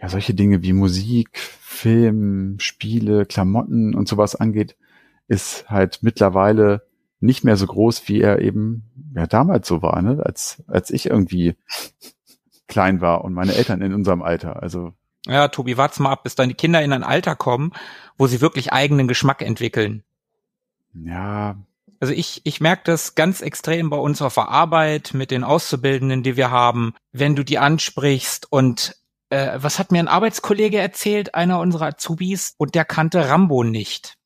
ja 0.00 0.08
solche 0.08 0.34
Dinge 0.34 0.62
wie 0.62 0.72
Musik, 0.72 1.38
Film, 1.38 2.58
Spiele, 2.58 3.24
Klamotten 3.24 3.94
und 3.94 4.08
sowas 4.08 4.34
angeht, 4.34 4.76
ist 5.28 5.68
halt 5.68 6.00
mittlerweile 6.02 6.86
nicht 7.20 7.44
mehr 7.44 7.56
so 7.56 7.66
groß, 7.66 8.08
wie 8.08 8.20
er 8.20 8.40
eben 8.40 9.12
ja 9.14 9.26
damals 9.26 9.68
so 9.68 9.82
war, 9.82 10.02
ne? 10.02 10.22
als 10.24 10.62
als 10.66 10.90
ich 10.90 11.06
irgendwie 11.06 11.56
klein 12.66 13.00
war 13.00 13.24
und 13.24 13.32
meine 13.32 13.54
Eltern 13.54 13.82
in 13.82 13.94
unserem 13.94 14.22
Alter. 14.22 14.62
Also 14.62 14.92
ja, 15.26 15.48
Tobi, 15.48 15.76
wart's 15.76 16.00
mal 16.00 16.10
ab, 16.10 16.24
bis 16.24 16.34
dann 16.34 16.48
die 16.48 16.54
Kinder 16.54 16.82
in 16.82 16.92
ein 16.92 17.04
Alter 17.04 17.36
kommen, 17.36 17.72
wo 18.18 18.26
sie 18.26 18.40
wirklich 18.40 18.72
eigenen 18.72 19.06
Geschmack 19.06 19.42
entwickeln. 19.42 20.02
Ja. 20.94 21.56
Also 22.00 22.12
ich, 22.12 22.40
ich 22.44 22.60
merke 22.60 22.82
das 22.84 23.14
ganz 23.14 23.40
extrem 23.40 23.88
bei 23.88 23.96
uns 23.96 24.20
auf 24.20 24.34
der 24.34 24.48
Arbeit 24.48 25.14
mit 25.14 25.30
den 25.30 25.44
Auszubildenden, 25.44 26.24
die 26.24 26.36
wir 26.36 26.50
haben, 26.50 26.94
wenn 27.12 27.36
du 27.36 27.44
die 27.44 27.58
ansprichst 27.58 28.50
und 28.50 28.96
äh, 29.30 29.58
was 29.62 29.78
hat 29.78 29.92
mir 29.92 30.00
ein 30.00 30.08
Arbeitskollege 30.08 30.78
erzählt, 30.78 31.36
einer 31.36 31.60
unserer 31.60 31.86
Azubis, 31.86 32.54
und 32.58 32.74
der 32.74 32.84
kannte 32.84 33.28
Rambo 33.28 33.62
nicht. 33.62 34.18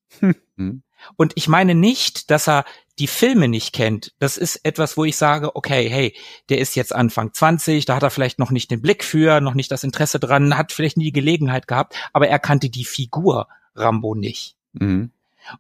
Hm. 0.57 0.83
Und 1.17 1.33
ich 1.37 1.49
meine 1.49 1.75
nicht, 1.75 2.31
dass 2.31 2.49
er 2.49 2.65
die 2.99 3.07
Filme 3.07 3.49
nicht 3.49 3.73
kennt. 3.73 4.15
Das 4.19 4.37
ist 4.37 4.65
etwas, 4.65 4.97
wo 4.97 5.05
ich 5.05 5.17
sage, 5.17 5.55
okay, 5.55 5.89
hey, 5.89 6.15
der 6.49 6.59
ist 6.59 6.75
jetzt 6.77 6.95
Anfang 6.95 7.33
20, 7.33 7.85
da 7.85 7.97
hat 7.97 8.03
er 8.03 8.11
vielleicht 8.11 8.39
noch 8.39 8.51
nicht 8.51 8.71
den 8.71 8.81
Blick 8.81 9.05
für, 9.05 9.41
noch 9.41 9.55
nicht 9.55 9.71
das 9.71 9.85
Interesse 9.85 10.19
dran, 10.19 10.57
hat 10.57 10.73
vielleicht 10.73 10.97
nie 10.97 11.05
die 11.05 11.13
Gelegenheit 11.13 11.69
gehabt, 11.69 11.95
aber 12.13 12.29
er 12.29 12.39
kannte 12.39 12.71
die 12.71 12.85
Figur 12.85 13.49
Rambo 13.75 14.15
nicht. 14.15 14.57
Mhm. 14.73 15.11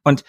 Und 0.02 0.24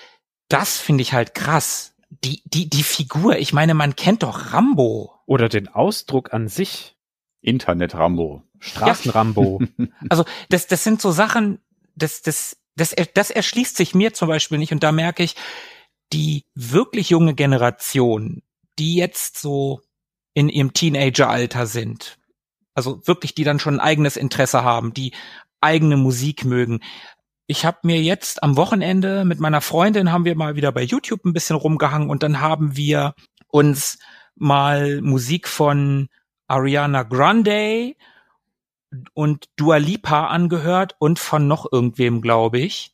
das 0.49 0.77
finde 0.77 1.01
ich 1.01 1.13
halt 1.13 1.33
krass. 1.33 1.93
Die, 2.09 2.41
die, 2.45 2.69
die 2.69 2.83
Figur, 2.83 3.37
ich 3.37 3.53
meine, 3.53 3.73
man 3.73 3.95
kennt 3.95 4.23
doch 4.23 4.53
Rambo. 4.53 5.13
Oder 5.25 5.49
den 5.49 5.67
Ausdruck 5.67 6.33
an 6.33 6.47
sich. 6.47 6.95
Internet-Rambo. 7.41 8.43
Straßenrambo. 8.59 9.61
Also 10.09 10.25
das, 10.49 10.67
das 10.67 10.83
sind 10.83 11.01
so 11.01 11.11
Sachen, 11.11 11.59
das, 11.95 12.21
das, 12.21 12.57
das, 12.77 12.95
das 13.13 13.31
erschließt 13.31 13.75
sich 13.75 13.95
mir 13.95 14.13
zum 14.13 14.27
Beispiel 14.27 14.57
nicht. 14.57 14.71
Und 14.71 14.83
da 14.83 14.91
merke 14.91 15.23
ich, 15.23 15.35
die 16.13 16.45
wirklich 16.55 17.09
junge 17.09 17.33
Generation, 17.33 18.41
die 18.79 18.95
jetzt 18.95 19.39
so 19.39 19.81
in 20.33 20.47
ihrem 20.47 20.73
Teenageralter 20.73 21.65
sind, 21.65 22.17
also 22.73 23.01
wirklich, 23.05 23.33
die 23.33 23.43
dann 23.43 23.59
schon 23.59 23.75
ein 23.75 23.79
eigenes 23.79 24.15
Interesse 24.15 24.63
haben, 24.63 24.93
die 24.93 25.11
eigene 25.59 25.97
Musik 25.97 26.45
mögen. 26.45 26.81
Ich 27.47 27.65
habe 27.65 27.79
mir 27.81 28.01
jetzt 28.01 28.43
am 28.43 28.55
Wochenende 28.55 29.25
mit 29.25 29.39
meiner 29.39 29.61
Freundin 29.61 30.11
haben 30.11 30.25
wir 30.25 30.35
mal 30.35 30.55
wieder 30.55 30.71
bei 30.71 30.83
YouTube 30.83 31.25
ein 31.25 31.33
bisschen 31.33 31.55
rumgehangen 31.55 32.09
und 32.09 32.21
dann 32.21 32.39
haben 32.39 32.77
wir 32.77 33.15
uns 33.47 33.97
mal 34.35 35.01
Musik 35.01 35.47
von 35.47 36.09
Ariana 36.47 37.01
Grande 37.03 37.95
und 39.13 39.49
Dua 39.55 39.77
Lipa 39.77 40.27
angehört 40.27 40.95
und 40.99 41.19
von 41.19 41.47
noch 41.47 41.71
irgendwem, 41.71 42.21
glaube 42.21 42.59
ich. 42.59 42.93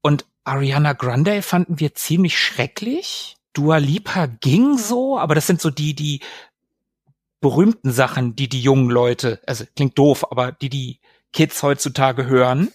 Und 0.00 0.26
Ariana 0.44 0.92
Grande 0.92 1.42
fanden 1.42 1.78
wir 1.78 1.94
ziemlich 1.94 2.38
schrecklich. 2.38 3.36
Dua 3.52 3.76
Lipa 3.76 4.26
ging 4.26 4.78
so, 4.78 5.18
aber 5.18 5.34
das 5.34 5.46
sind 5.46 5.60
so 5.60 5.70
die, 5.70 5.94
die 5.94 6.20
berühmten 7.40 7.92
Sachen, 7.92 8.34
die 8.34 8.48
die 8.48 8.60
jungen 8.60 8.88
Leute, 8.88 9.40
also 9.46 9.64
klingt 9.76 9.98
doof, 9.98 10.30
aber 10.30 10.52
die 10.52 10.70
die 10.70 11.00
Kids 11.32 11.62
heutzutage 11.62 12.26
hören, 12.26 12.72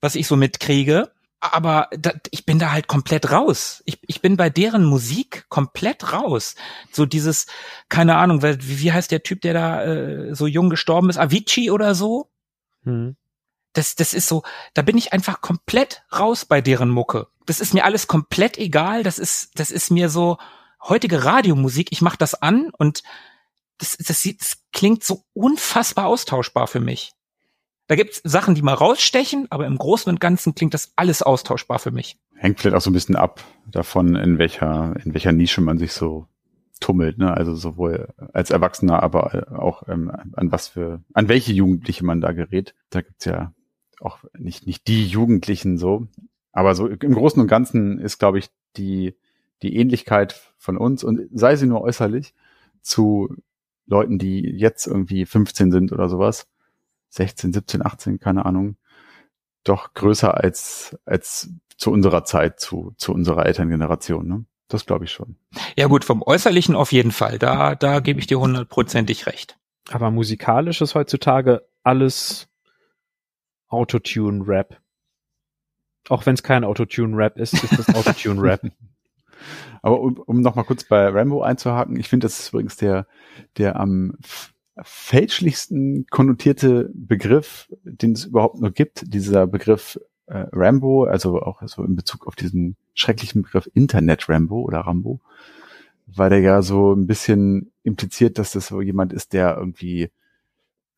was 0.00 0.14
ich 0.14 0.26
so 0.26 0.36
mitkriege. 0.36 1.10
Aber 1.40 1.88
da, 1.96 2.12
ich 2.30 2.44
bin 2.46 2.58
da 2.58 2.72
halt 2.72 2.88
komplett 2.88 3.30
raus. 3.30 3.82
Ich, 3.86 4.00
ich 4.02 4.20
bin 4.20 4.36
bei 4.36 4.50
deren 4.50 4.84
Musik 4.84 5.46
komplett 5.48 6.12
raus. 6.12 6.56
So 6.90 7.06
dieses, 7.06 7.46
keine 7.88 8.16
Ahnung, 8.16 8.42
wie, 8.42 8.80
wie 8.80 8.92
heißt 8.92 9.10
der 9.10 9.22
Typ, 9.22 9.42
der 9.42 9.54
da 9.54 9.84
äh, 9.84 10.34
so 10.34 10.46
jung 10.46 10.68
gestorben 10.68 11.10
ist? 11.10 11.18
Avicii 11.18 11.70
oder 11.70 11.94
so? 11.94 12.30
Hm. 12.82 13.16
Das, 13.72 13.94
das 13.94 14.14
ist 14.14 14.26
so, 14.26 14.42
da 14.74 14.82
bin 14.82 14.98
ich 14.98 15.12
einfach 15.12 15.40
komplett 15.40 16.02
raus 16.12 16.44
bei 16.44 16.60
deren 16.60 16.90
Mucke. 16.90 17.28
Das 17.46 17.60
ist 17.60 17.72
mir 17.72 17.84
alles 17.84 18.08
komplett 18.08 18.58
egal. 18.58 19.04
Das 19.04 19.20
ist, 19.20 19.58
das 19.60 19.70
ist 19.70 19.90
mir 19.90 20.08
so 20.08 20.38
heutige 20.82 21.24
Radiomusik. 21.24 21.92
Ich 21.92 22.02
mache 22.02 22.18
das 22.18 22.34
an 22.34 22.70
und 22.76 23.02
das, 23.78 23.96
das, 23.96 24.22
sieht, 24.22 24.40
das 24.40 24.58
klingt 24.72 25.04
so 25.04 25.24
unfassbar 25.34 26.06
austauschbar 26.06 26.66
für 26.66 26.80
mich. 26.80 27.12
Da 27.88 27.96
gibt's 27.96 28.20
Sachen, 28.22 28.54
die 28.54 28.60
mal 28.60 28.74
rausstechen, 28.74 29.46
aber 29.50 29.66
im 29.66 29.78
Großen 29.78 30.10
und 30.10 30.20
Ganzen 30.20 30.54
klingt 30.54 30.74
das 30.74 30.92
alles 30.96 31.22
austauschbar 31.22 31.78
für 31.78 31.90
mich. 31.90 32.18
Hängt 32.36 32.60
vielleicht 32.60 32.76
auch 32.76 32.82
so 32.82 32.90
ein 32.90 32.92
bisschen 32.92 33.16
ab 33.16 33.42
davon, 33.66 34.14
in 34.14 34.38
welcher, 34.38 34.94
in 35.04 35.14
welcher 35.14 35.32
Nische 35.32 35.62
man 35.62 35.78
sich 35.78 35.94
so 35.94 36.26
tummelt, 36.80 37.16
ne? 37.16 37.32
Also 37.32 37.54
sowohl 37.54 38.08
als 38.34 38.50
Erwachsener, 38.50 39.02
aber 39.02 39.58
auch 39.58 39.88
ähm, 39.88 40.10
an 40.10 40.52
was 40.52 40.68
für, 40.68 41.02
an 41.14 41.28
welche 41.28 41.52
Jugendliche 41.52 42.04
man 42.04 42.20
da 42.20 42.32
gerät. 42.32 42.74
Da 42.90 43.00
gibt's 43.00 43.24
ja 43.24 43.54
auch 44.00 44.18
nicht, 44.36 44.66
nicht 44.66 44.86
die 44.86 45.06
Jugendlichen 45.06 45.78
so. 45.78 46.08
Aber 46.52 46.74
so 46.74 46.88
im 46.88 47.14
Großen 47.14 47.40
und 47.40 47.48
Ganzen 47.48 47.98
ist, 47.98 48.18
glaube 48.18 48.38
ich, 48.38 48.50
die, 48.76 49.16
die 49.62 49.76
Ähnlichkeit 49.76 50.52
von 50.58 50.76
uns 50.76 51.04
und 51.04 51.22
sei 51.32 51.56
sie 51.56 51.66
nur 51.66 51.80
äußerlich 51.80 52.34
zu 52.82 53.34
Leuten, 53.86 54.18
die 54.18 54.42
jetzt 54.42 54.86
irgendwie 54.86 55.24
15 55.24 55.72
sind 55.72 55.92
oder 55.92 56.10
sowas, 56.10 56.46
16, 57.10 57.52
17, 57.52 57.84
18, 57.84 58.18
keine 58.18 58.46
Ahnung, 58.46 58.76
doch 59.64 59.94
größer 59.94 60.36
als, 60.36 60.96
als 61.04 61.50
zu 61.76 61.90
unserer 61.90 62.24
Zeit, 62.24 62.60
zu, 62.60 62.94
zu 62.96 63.12
unserer 63.12 63.46
Elterngeneration. 63.46 64.26
Ne? 64.26 64.44
Das 64.68 64.84
glaube 64.84 65.04
ich 65.04 65.12
schon. 65.12 65.36
Ja 65.76 65.86
gut, 65.86 66.04
vom 66.04 66.22
Äußerlichen 66.22 66.74
auf 66.74 66.92
jeden 66.92 67.12
Fall. 67.12 67.38
Da, 67.38 67.74
da 67.74 68.00
gebe 68.00 68.20
ich 68.20 68.26
dir 68.26 68.38
hundertprozentig 68.40 69.26
recht. 69.26 69.58
Aber 69.90 70.10
musikalisch 70.10 70.80
ist 70.80 70.94
heutzutage 70.94 71.66
alles 71.82 72.48
Autotune-Rap. 73.68 74.80
Auch 76.08 76.26
wenn 76.26 76.34
es 76.34 76.42
kein 76.42 76.64
Autotune-Rap 76.64 77.38
ist, 77.38 77.54
ist 77.54 77.78
das 77.78 77.88
Autotune-Rap. 77.94 78.62
Aber 79.82 80.00
um, 80.00 80.18
um 80.18 80.40
noch 80.40 80.54
mal 80.54 80.64
kurz 80.64 80.84
bei 80.84 81.08
Rambo 81.08 81.42
einzuhaken, 81.42 81.98
ich 81.98 82.08
finde, 82.08 82.26
das 82.26 82.40
ist 82.40 82.48
übrigens 82.50 82.76
der, 82.76 83.06
der 83.56 83.76
am 83.76 84.16
fälschlichsten 84.82 86.06
konnotierte 86.10 86.90
Begriff, 86.94 87.68
den 87.84 88.12
es 88.12 88.26
überhaupt 88.26 88.60
nur 88.60 88.70
gibt, 88.70 89.12
dieser 89.12 89.46
Begriff 89.46 89.98
äh, 90.26 90.46
Rambo, 90.52 91.04
also 91.04 91.40
auch 91.40 91.62
so 91.66 91.82
in 91.84 91.96
Bezug 91.96 92.26
auf 92.26 92.36
diesen 92.36 92.76
schrecklichen 92.94 93.42
Begriff 93.42 93.68
Internet 93.74 94.28
Rambo 94.28 94.60
oder 94.62 94.80
Rambo, 94.80 95.20
weil 96.06 96.30
der 96.30 96.40
ja 96.40 96.62
so 96.62 96.92
ein 96.92 97.06
bisschen 97.06 97.72
impliziert, 97.82 98.38
dass 98.38 98.52
das 98.52 98.68
so 98.68 98.80
jemand 98.80 99.12
ist, 99.12 99.32
der 99.32 99.56
irgendwie 99.56 100.10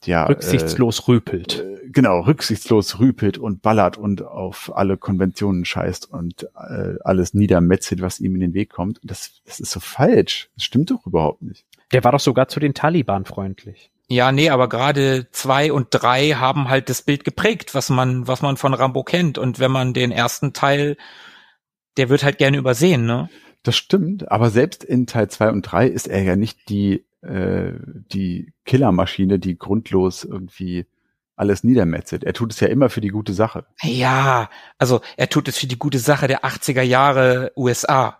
ja 0.04 0.26
rücksichtslos 0.26 1.00
äh, 1.00 1.12
rüpelt. 1.12 1.60
Äh, 1.60 1.88
genau, 1.90 2.20
rücksichtslos 2.20 2.98
rüpelt 2.98 3.38
und 3.38 3.62
ballert 3.62 3.98
und 3.98 4.22
auf 4.22 4.74
alle 4.74 4.96
Konventionen 4.96 5.64
scheißt 5.64 6.10
und 6.10 6.48
äh, 6.54 6.94
alles 7.04 7.34
niedermetzelt, 7.34 8.00
was 8.00 8.20
ihm 8.20 8.34
in 8.34 8.40
den 8.40 8.54
Weg 8.54 8.70
kommt. 8.70 9.00
Das, 9.04 9.42
das 9.44 9.60
ist 9.60 9.70
so 9.70 9.80
falsch. 9.80 10.50
Das 10.54 10.64
stimmt 10.64 10.90
doch 10.90 11.06
überhaupt 11.06 11.42
nicht. 11.42 11.64
Der 11.92 12.04
war 12.04 12.12
doch 12.12 12.20
sogar 12.20 12.48
zu 12.48 12.60
den 12.60 12.74
Taliban 12.74 13.24
freundlich. 13.24 13.90
Ja, 14.08 14.32
nee, 14.32 14.50
aber 14.50 14.68
gerade 14.68 15.28
zwei 15.30 15.72
und 15.72 15.88
drei 15.90 16.30
haben 16.30 16.68
halt 16.68 16.88
das 16.88 17.02
Bild 17.02 17.24
geprägt, 17.24 17.74
was 17.74 17.90
man, 17.90 18.26
was 18.26 18.42
man 18.42 18.56
von 18.56 18.74
Rambo 18.74 19.04
kennt. 19.04 19.38
Und 19.38 19.60
wenn 19.60 19.70
man 19.70 19.94
den 19.94 20.10
ersten 20.10 20.52
Teil, 20.52 20.96
der 21.96 22.08
wird 22.08 22.24
halt 22.24 22.38
gerne 22.38 22.56
übersehen, 22.56 23.06
ne? 23.06 23.28
Das 23.62 23.76
stimmt, 23.76 24.30
aber 24.30 24.50
selbst 24.50 24.82
in 24.82 25.06
Teil 25.06 25.28
zwei 25.28 25.50
und 25.50 25.62
drei 25.62 25.86
ist 25.86 26.08
er 26.08 26.22
ja 26.22 26.34
nicht 26.34 26.68
die 26.70 27.04
äh, 27.22 27.72
die 27.84 28.52
Killermaschine, 28.64 29.38
die 29.38 29.58
grundlos 29.58 30.24
irgendwie 30.24 30.86
alles 31.36 31.64
niedermetzelt. 31.64 32.24
Er 32.24 32.32
tut 32.32 32.52
es 32.52 32.60
ja 32.60 32.68
immer 32.68 32.90
für 32.90 33.00
die 33.00 33.08
gute 33.08 33.32
Sache. 33.32 33.66
Ja, 33.82 34.48
also 34.78 35.00
er 35.16 35.28
tut 35.28 35.48
es 35.48 35.58
für 35.58 35.66
die 35.66 35.78
gute 35.78 35.98
Sache 35.98 36.26
der 36.26 36.44
80er 36.44 36.82
Jahre 36.82 37.52
USA. 37.56 38.18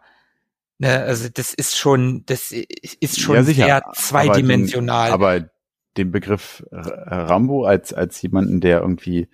Ne, 0.81 0.99
also 1.03 1.29
das 1.29 1.53
ist 1.53 1.77
schon, 1.77 2.25
das 2.25 2.53
ist 2.53 3.21
schon 3.21 3.35
ja, 3.35 3.43
sicher, 3.43 3.65
sehr 3.67 3.83
zweidimensional. 3.93 5.11
Aber 5.11 5.35
den, 5.35 5.43
aber 5.43 5.51
den 5.99 6.11
Begriff 6.11 6.65
Rambo 6.73 7.65
als, 7.67 7.93
als 7.93 8.23
jemanden, 8.23 8.63
der 8.63 8.81
irgendwie 8.81 9.29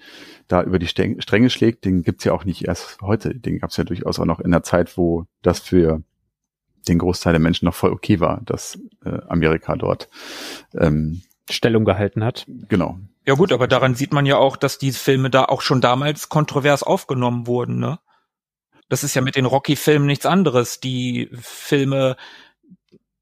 da 0.49 0.65
über 0.65 0.81
die 0.81 0.89
Stränge 0.89 1.51
schlägt, 1.51 1.85
den 1.85 2.03
gibt's 2.03 2.25
ja 2.25 2.33
auch 2.33 2.45
nicht 2.45 2.67
erst 2.67 3.01
heute. 3.01 3.33
Den 3.33 3.61
gab's 3.61 3.77
ja 3.77 3.85
durchaus 3.85 4.19
auch 4.19 4.25
noch 4.25 4.41
in 4.41 4.51
der 4.51 4.65
Zeit, 4.65 4.99
wo 4.99 5.27
das 5.43 5.61
für 5.61 6.03
den 6.89 6.99
Großteil 6.99 7.33
der 7.33 7.41
Menschen 7.41 7.67
noch 7.67 7.77
voll 7.77 7.93
okay 7.93 8.19
war, 8.19 8.41
dass 8.45 8.81
äh, 9.05 9.21
Amerika 9.29 9.77
dort 9.77 10.09
ähm, 10.75 11.23
Stellung 11.49 11.85
gehalten 11.85 12.25
hat. 12.25 12.45
Genau. 12.69 12.99
Ja 13.25 13.35
gut, 13.35 13.53
aber 13.53 13.69
daran 13.69 13.95
sieht 13.95 14.13
man 14.13 14.27
ja 14.27 14.37
auch, 14.37 14.57
dass 14.57 14.79
die 14.79 14.91
Filme 14.91 15.31
da 15.31 15.45
auch 15.45 15.63
schon 15.63 15.81
damals 15.81 16.29
kontrovers 16.29 16.83
aufgenommen 16.83 17.47
wurden, 17.47 17.79
ne? 17.79 18.01
Das 18.89 19.05
ist 19.05 19.15
ja 19.15 19.23
mit 19.23 19.37
den 19.37 19.47
Rocky-Filmen 19.47 20.07
nichts 20.07 20.27
anderes. 20.27 20.81
Die 20.81 21.29
Filme 21.41 22.17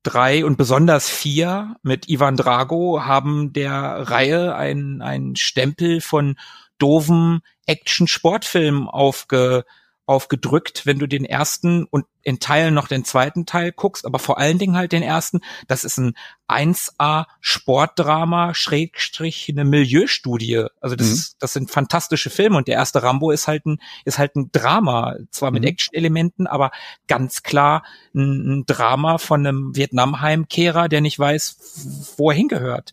drei 0.02 0.44
und 0.44 0.56
besonders 0.56 1.08
vier 1.08 1.76
mit 1.82 2.08
Ivan 2.08 2.36
Drago 2.36 3.04
haben 3.04 3.52
der 3.52 3.72
Reihe 4.10 4.54
einen, 4.54 5.34
Stempel 5.36 6.00
von 6.00 6.36
doofen 6.78 7.40
Action-Sportfilmen 7.66 8.88
aufge, 8.88 9.64
aufgedrückt, 10.06 10.84
wenn 10.84 10.98
du 10.98 11.06
den 11.06 11.24
ersten 11.24 11.84
und 11.84 12.04
in 12.22 12.38
Teilen 12.38 12.74
noch 12.74 12.88
den 12.88 13.04
zweiten 13.04 13.46
Teil 13.46 13.72
guckst, 13.72 14.04
aber 14.04 14.18
vor 14.18 14.38
allen 14.38 14.58
Dingen 14.58 14.76
halt 14.76 14.92
den 14.92 15.02
ersten. 15.02 15.40
Das 15.66 15.84
ist 15.84 15.98
ein 15.98 16.14
1A 16.48 17.26
Sportdrama, 17.40 18.54
Schrägstrich, 18.54 19.48
eine 19.48 19.64
Milieustudie. 19.64 20.66
Also 20.80 20.96
das, 20.96 21.06
mhm. 21.06 21.12
ist, 21.14 21.36
das 21.40 21.52
sind 21.54 21.70
fantastische 21.70 22.30
Filme 22.30 22.56
und 22.56 22.68
der 22.68 22.76
erste 22.76 23.02
Rambo 23.02 23.30
ist 23.30 23.48
halt 23.48 23.64
ein, 23.66 23.78
ist 24.04 24.18
halt 24.18 24.36
ein 24.36 24.50
Drama, 24.52 25.16
zwar 25.30 25.50
mit 25.50 25.62
mhm. 25.62 25.68
Action-Elementen, 25.68 26.46
aber 26.46 26.70
ganz 27.06 27.42
klar 27.42 27.84
ein, 28.14 28.60
ein 28.60 28.66
Drama 28.66 29.18
von 29.18 29.46
einem 29.46 29.74
Vietnam-Heimkehrer, 29.74 30.88
der 30.88 31.00
nicht 31.00 31.18
weiß, 31.18 32.14
wo 32.18 32.30
er 32.30 32.36
hingehört. 32.36 32.92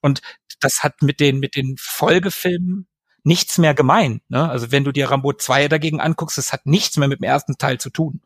Und 0.00 0.20
das 0.60 0.82
hat 0.82 1.02
mit 1.02 1.20
den, 1.20 1.38
mit 1.38 1.56
den 1.56 1.76
Folgefilmen 1.78 2.86
nichts 3.24 3.58
mehr 3.58 3.74
gemein. 3.74 4.20
Ne? 4.28 4.48
Also 4.48 4.72
wenn 4.72 4.84
du 4.84 4.92
dir 4.92 5.10
Rambo 5.10 5.32
2 5.32 5.68
dagegen 5.68 6.00
anguckst, 6.00 6.38
es 6.38 6.52
hat 6.52 6.66
nichts 6.66 6.96
mehr 6.96 7.08
mit 7.08 7.20
dem 7.20 7.24
ersten 7.24 7.58
Teil 7.58 7.78
zu 7.78 7.90
tun. 7.90 8.20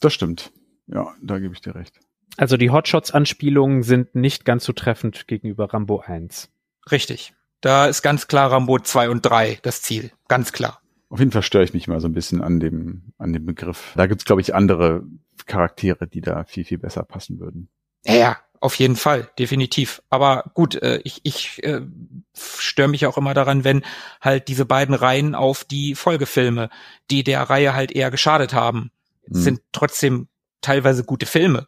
Das 0.00 0.12
stimmt. 0.12 0.52
Ja, 0.86 1.14
da 1.22 1.38
gebe 1.38 1.54
ich 1.54 1.60
dir 1.60 1.74
recht. 1.74 2.00
Also 2.36 2.56
die 2.56 2.70
Hotshots-Anspielungen 2.70 3.82
sind 3.82 4.14
nicht 4.14 4.44
ganz 4.44 4.64
so 4.64 4.72
treffend 4.72 5.28
gegenüber 5.28 5.72
Rambo 5.72 6.00
1. 6.00 6.50
Richtig. 6.90 7.34
Da 7.60 7.86
ist 7.86 8.02
ganz 8.02 8.26
klar 8.26 8.50
Rambo 8.50 8.78
2 8.78 9.08
und 9.08 9.24
3 9.24 9.58
das 9.62 9.82
Ziel. 9.82 10.10
Ganz 10.28 10.52
klar. 10.52 10.80
Auf 11.08 11.20
jeden 11.20 11.30
Fall 11.30 11.42
störe 11.42 11.64
ich 11.64 11.74
mich 11.74 11.86
mal 11.86 12.00
so 12.00 12.08
ein 12.08 12.12
bisschen 12.12 12.42
an 12.42 12.58
dem, 12.60 13.12
an 13.18 13.32
dem 13.32 13.46
Begriff. 13.46 13.92
Da 13.94 14.06
gibt's 14.06 14.24
glaube 14.24 14.40
ich, 14.40 14.54
andere 14.54 15.04
Charaktere, 15.46 16.06
die 16.08 16.20
da 16.20 16.44
viel, 16.44 16.64
viel 16.64 16.78
besser 16.78 17.04
passen 17.04 17.38
würden. 17.38 17.68
Ja, 18.04 18.38
auf 18.64 18.74
jeden 18.76 18.96
Fall, 18.96 19.30
definitiv. 19.38 20.02
Aber 20.10 20.50
gut, 20.54 20.74
äh, 20.76 21.00
ich, 21.04 21.20
ich 21.22 21.62
äh, 21.62 21.82
störe 22.34 22.88
mich 22.88 23.06
auch 23.06 23.18
immer 23.18 23.34
daran, 23.34 23.62
wenn 23.62 23.84
halt 24.20 24.48
diese 24.48 24.64
beiden 24.64 24.94
Reihen 24.94 25.34
auf 25.34 25.64
die 25.64 25.94
Folgefilme, 25.94 26.70
die 27.10 27.22
der 27.24 27.42
Reihe 27.42 27.74
halt 27.74 27.92
eher 27.92 28.10
geschadet 28.10 28.54
haben, 28.54 28.90
Mhm. 29.28 29.34
sind 29.40 29.60
trotzdem 29.72 30.28
teilweise 30.60 31.04
gute 31.04 31.26
Filme, 31.26 31.66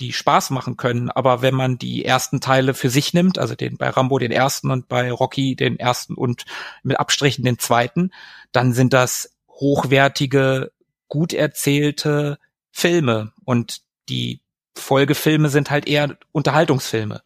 die 0.00 0.12
Spaß 0.12 0.50
machen 0.50 0.76
können. 0.76 1.10
Aber 1.10 1.42
wenn 1.42 1.54
man 1.54 1.78
die 1.78 2.04
ersten 2.04 2.40
Teile 2.40 2.74
für 2.74 2.90
sich 2.90 3.14
nimmt, 3.14 3.38
also 3.38 3.54
den 3.54 3.76
bei 3.76 3.88
Rambo 3.88 4.18
den 4.18 4.32
ersten 4.32 4.70
und 4.70 4.88
bei 4.88 5.10
Rocky 5.12 5.56
den 5.56 5.78
ersten 5.78 6.14
und 6.14 6.44
mit 6.82 6.98
Abstrichen 6.98 7.44
den 7.44 7.58
zweiten, 7.58 8.10
dann 8.52 8.72
sind 8.72 8.92
das 8.92 9.36
hochwertige, 9.48 10.72
gut 11.08 11.32
erzählte 11.32 12.38
Filme 12.70 13.32
und 13.44 13.82
die 14.08 14.40
Folgefilme 14.76 15.48
sind 15.48 15.70
halt 15.70 15.86
eher 15.86 16.16
Unterhaltungsfilme. 16.32 17.22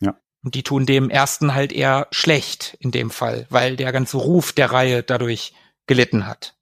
Ja. 0.00 0.16
Und 0.42 0.54
die 0.54 0.62
tun 0.62 0.86
dem 0.86 1.10
ersten 1.10 1.54
halt 1.54 1.72
eher 1.72 2.08
schlecht 2.10 2.76
in 2.80 2.90
dem 2.90 3.10
Fall, 3.10 3.46
weil 3.50 3.76
der 3.76 3.92
ganze 3.92 4.16
Ruf 4.16 4.52
der 4.52 4.72
Reihe 4.72 5.02
dadurch 5.02 5.52
gelitten 5.86 6.26
hat. 6.26 6.56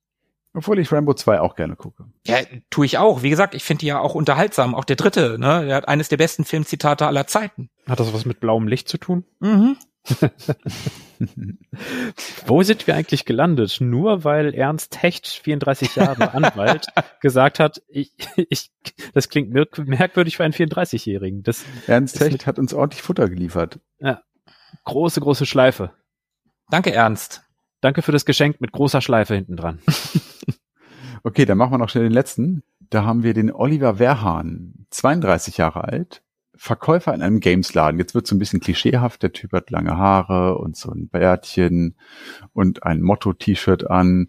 Obwohl 0.56 0.78
ich 0.78 0.92
Rambo 0.92 1.14
2 1.14 1.40
auch 1.40 1.56
gerne 1.56 1.74
gucke. 1.74 2.04
Ja, 2.26 2.38
tue 2.70 2.86
ich 2.86 2.98
auch. 2.98 3.22
Wie 3.22 3.30
gesagt, 3.30 3.56
ich 3.56 3.64
finde 3.64 3.80
die 3.80 3.86
ja 3.86 3.98
auch 3.98 4.14
unterhaltsam. 4.14 4.76
Auch 4.76 4.84
der 4.84 4.94
dritte, 4.94 5.36
ne? 5.36 5.66
Der 5.66 5.74
hat 5.74 5.88
eines 5.88 6.08
der 6.08 6.16
besten 6.16 6.44
Filmzitate 6.44 7.06
aller 7.06 7.26
Zeiten. 7.26 7.70
Hat 7.88 7.98
das 7.98 8.14
was 8.14 8.24
mit 8.24 8.38
blauem 8.38 8.68
Licht 8.68 8.88
zu 8.88 8.98
tun? 8.98 9.24
Mhm. 9.40 9.76
Wo 12.46 12.62
sind 12.62 12.86
wir 12.86 12.94
eigentlich 12.94 13.24
gelandet? 13.24 13.78
Nur 13.80 14.24
weil 14.24 14.54
Ernst 14.54 15.02
Hecht, 15.02 15.26
34 15.26 15.96
Jahre 15.96 16.34
Anwalt, 16.34 16.86
gesagt 17.20 17.58
hat, 17.58 17.82
ich, 17.88 18.12
ich, 18.36 18.70
das 19.14 19.28
klingt 19.28 19.50
merk 19.50 19.78
merkwürdig 19.78 20.36
für 20.36 20.44
einen 20.44 20.52
34-Jährigen. 20.52 21.42
Das 21.42 21.64
Ernst 21.86 22.20
Hecht 22.20 22.46
hat 22.46 22.58
uns 22.58 22.74
ordentlich 22.74 23.02
Futter 23.02 23.28
geliefert. 23.28 23.80
große, 24.84 25.20
große 25.20 25.46
Schleife. 25.46 25.92
Danke, 26.70 26.92
Ernst. 26.92 27.42
Danke 27.80 28.02
für 28.02 28.12
das 28.12 28.24
Geschenk 28.24 28.60
mit 28.60 28.72
großer 28.72 29.00
Schleife 29.00 29.34
hinten 29.34 29.56
dran. 29.56 29.80
Okay, 31.26 31.46
dann 31.46 31.56
machen 31.56 31.72
wir 31.72 31.78
noch 31.78 31.88
schnell 31.88 32.04
den 32.04 32.12
letzten. 32.12 32.62
Da 32.90 33.04
haben 33.04 33.22
wir 33.22 33.32
den 33.32 33.50
Oliver 33.50 33.98
Werhahn, 33.98 34.86
32 34.90 35.56
Jahre 35.56 35.84
alt, 35.84 36.22
Verkäufer 36.56 37.12
in 37.14 37.22
einem 37.22 37.40
Gamesladen. 37.40 37.98
Jetzt 37.98 38.14
wird 38.14 38.26
so 38.26 38.34
ein 38.34 38.38
bisschen 38.38 38.60
klischeehaft. 38.60 39.22
Der 39.22 39.32
Typ 39.32 39.52
hat 39.52 39.70
lange 39.70 39.96
Haare 39.96 40.56
und 40.58 40.76
so 40.76 40.90
ein 40.90 41.08
Bärtchen 41.08 41.96
und 42.52 42.82
ein 42.84 43.00
Motto-T-Shirt 43.02 43.90
an 43.90 44.28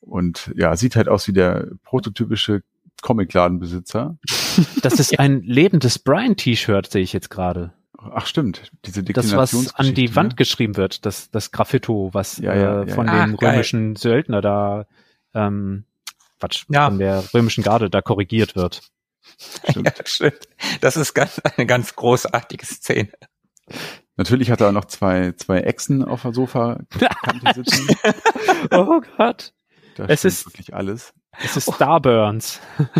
und 0.00 0.52
ja, 0.56 0.76
sieht 0.76 0.96
halt 0.96 1.08
aus 1.08 1.26
wie 1.28 1.32
der 1.32 1.68
prototypische 1.84 2.62
Comicladenbesitzer. 3.02 4.18
Das 4.82 4.98
ist 4.98 5.16
ein 5.20 5.42
lebendes 5.42 6.00
Brian-T-Shirt, 6.00 6.90
sehe 6.90 7.02
ich 7.02 7.12
jetzt 7.12 7.30
gerade. 7.30 7.72
Ach 7.96 8.26
stimmt, 8.26 8.72
diese 8.84 9.04
Das, 9.04 9.30
was 9.36 9.52
an 9.74 9.86
die 9.86 9.92
Deklinationsgeschichte, 10.06 10.16
Wand 10.16 10.28
ne? 10.30 10.34
geschrieben 10.36 10.76
wird, 10.76 11.06
das, 11.06 11.30
das 11.30 11.52
Graffito, 11.52 12.10
was 12.12 12.38
Ja, 12.38 12.54
ja, 12.56 12.82
äh, 12.82 12.88
von 12.88 13.06
ja. 13.06 13.24
dem 13.24 13.36
geil. 13.36 13.52
römischen 13.52 13.94
Söldner 13.94 14.40
da, 14.40 14.86
ähm, 15.32 15.84
Quatsch, 16.40 16.64
Ja. 16.70 16.88
von 16.88 16.98
der 16.98 17.22
römischen 17.34 17.62
Garde 17.62 17.88
da 17.88 18.02
korrigiert 18.02 18.56
wird. 18.56 18.82
Stimmt. 19.70 19.86
Ja, 19.86 20.06
stimmt. 20.06 20.48
Das 20.80 20.96
ist 20.96 21.14
ganz, 21.14 21.38
eine 21.40 21.66
ganz 21.66 21.94
großartige 21.96 22.64
Szene. 22.66 23.10
Natürlich 24.16 24.50
hat 24.50 24.60
er 24.60 24.68
auch 24.68 24.72
noch 24.72 24.86
zwei, 24.86 25.32
zwei 25.32 25.60
Echsen 25.60 26.02
auf 26.04 26.22
der 26.22 26.32
Sofakante 26.34 27.54
sitzen. 27.54 27.88
oh 28.72 29.00
Gott. 29.16 29.52
Da 29.96 30.06
Es 30.06 30.24
ist- 30.24 30.46
wirklich 30.46 30.74
alles. 30.74 31.12
Es 31.44 31.56
ist 31.56 31.72
Starburns. 31.74 32.60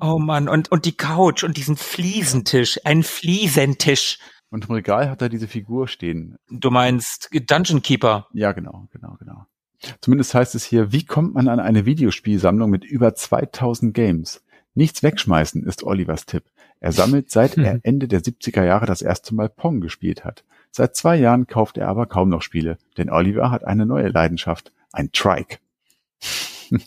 Oh 0.00 0.18
Mann, 0.18 0.48
und, 0.48 0.72
und 0.72 0.86
die 0.86 0.96
Couch 0.96 1.44
und 1.44 1.56
diesen 1.56 1.76
Fliesentisch, 1.76 2.80
ein 2.84 3.04
Fliesentisch. 3.04 4.18
Und 4.50 4.68
im 4.68 4.74
Regal 4.74 5.08
hat 5.08 5.22
er 5.22 5.28
diese 5.28 5.46
Figur 5.46 5.86
stehen. 5.86 6.36
Du 6.50 6.72
meinst 6.72 7.28
Dungeon 7.32 7.80
Keeper. 7.80 8.26
Ja, 8.32 8.50
genau, 8.50 8.88
genau, 8.90 9.14
genau. 9.20 9.46
Zumindest 10.00 10.34
heißt 10.34 10.56
es 10.56 10.64
hier, 10.64 10.90
wie 10.90 11.04
kommt 11.06 11.34
man 11.34 11.46
an 11.48 11.60
eine 11.60 11.86
Videospielsammlung 11.86 12.70
mit 12.70 12.84
über 12.84 13.14
2000 13.14 13.94
Games? 13.94 14.42
Nichts 14.74 15.02
wegschmeißen 15.02 15.64
ist 15.64 15.84
Olivers 15.84 16.26
Tipp. 16.26 16.44
Er 16.80 16.92
sammelt, 16.92 17.30
seit 17.30 17.56
er 17.56 17.80
Ende 17.82 18.08
der 18.08 18.20
70er 18.20 18.64
Jahre 18.64 18.86
das 18.86 19.02
erste 19.02 19.34
Mal 19.34 19.48
Pong 19.48 19.80
gespielt 19.80 20.24
hat. 20.24 20.44
Seit 20.70 20.96
zwei 20.96 21.16
Jahren 21.16 21.46
kauft 21.46 21.78
er 21.78 21.88
aber 21.88 22.06
kaum 22.06 22.28
noch 22.28 22.42
Spiele, 22.42 22.78
denn 22.98 23.08
Oliver 23.08 23.50
hat 23.50 23.64
eine 23.64 23.86
neue 23.86 24.08
Leidenschaft, 24.08 24.72
ein 24.92 25.12
Trike. 25.12 25.58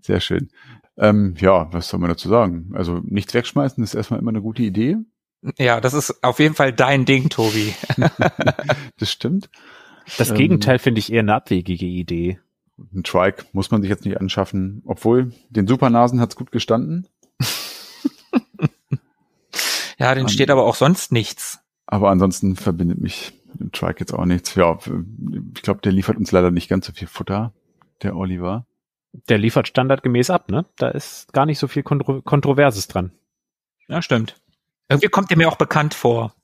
Sehr 0.00 0.20
schön. 0.20 0.48
Ähm, 0.96 1.34
ja, 1.38 1.72
was 1.72 1.88
soll 1.88 2.00
man 2.00 2.08
dazu 2.08 2.28
sagen? 2.28 2.70
Also 2.74 3.00
nichts 3.04 3.34
wegschmeißen 3.34 3.82
ist 3.84 3.94
erstmal 3.94 4.20
immer 4.20 4.30
eine 4.30 4.40
gute 4.40 4.62
Idee. 4.62 4.96
Ja, 5.58 5.80
das 5.80 5.92
ist 5.92 6.24
auf 6.24 6.38
jeden 6.38 6.54
Fall 6.54 6.72
dein 6.72 7.04
Ding, 7.04 7.28
Tobi. 7.28 7.74
Das 8.98 9.10
stimmt. 9.10 9.50
Das 10.18 10.30
Ähm, 10.30 10.36
Gegenteil 10.36 10.78
finde 10.78 11.00
ich 11.00 11.12
eher 11.12 11.20
eine 11.20 11.34
abwegige 11.34 11.86
Idee. 11.86 12.38
Ein 12.92 13.02
Trike 13.04 13.44
muss 13.52 13.70
man 13.70 13.82
sich 13.82 13.90
jetzt 13.90 14.04
nicht 14.04 14.20
anschaffen, 14.20 14.82
obwohl 14.84 15.32
den 15.50 15.66
Supernasen 15.66 16.20
hat's 16.20 16.36
gut 16.36 16.50
gestanden. 16.50 17.06
Ja, 19.98 20.14
den 20.14 20.28
steht 20.28 20.50
aber 20.50 20.64
auch 20.64 20.74
sonst 20.74 21.12
nichts. 21.12 21.60
Aber 21.86 22.10
ansonsten 22.10 22.56
verbindet 22.56 23.00
mich 23.00 23.32
dem 23.54 23.72
Trike 23.72 24.00
jetzt 24.00 24.12
auch 24.12 24.24
nichts. 24.24 24.54
Ja, 24.54 24.78
ich 24.78 25.62
glaube, 25.62 25.80
der 25.82 25.92
liefert 25.92 26.16
uns 26.16 26.32
leider 26.32 26.50
nicht 26.50 26.68
ganz 26.68 26.86
so 26.86 26.92
viel 26.92 27.08
Futter, 27.08 27.52
der 28.02 28.16
Oliver. 28.16 28.66
Der 29.28 29.38
liefert 29.38 29.68
standardgemäß 29.68 30.30
ab, 30.30 30.50
ne? 30.50 30.66
Da 30.76 30.88
ist 30.88 31.32
gar 31.32 31.46
nicht 31.46 31.58
so 31.58 31.68
viel 31.68 31.84
Kontro 31.84 32.20
Kontroverses 32.22 32.88
dran. 32.88 33.12
Ja, 33.86 34.02
stimmt. 34.02 34.40
Irgendwie 34.88 35.08
kommt 35.08 35.30
er 35.30 35.36
mir 35.36 35.48
auch 35.48 35.56
bekannt 35.56 35.94
vor. 35.94 36.34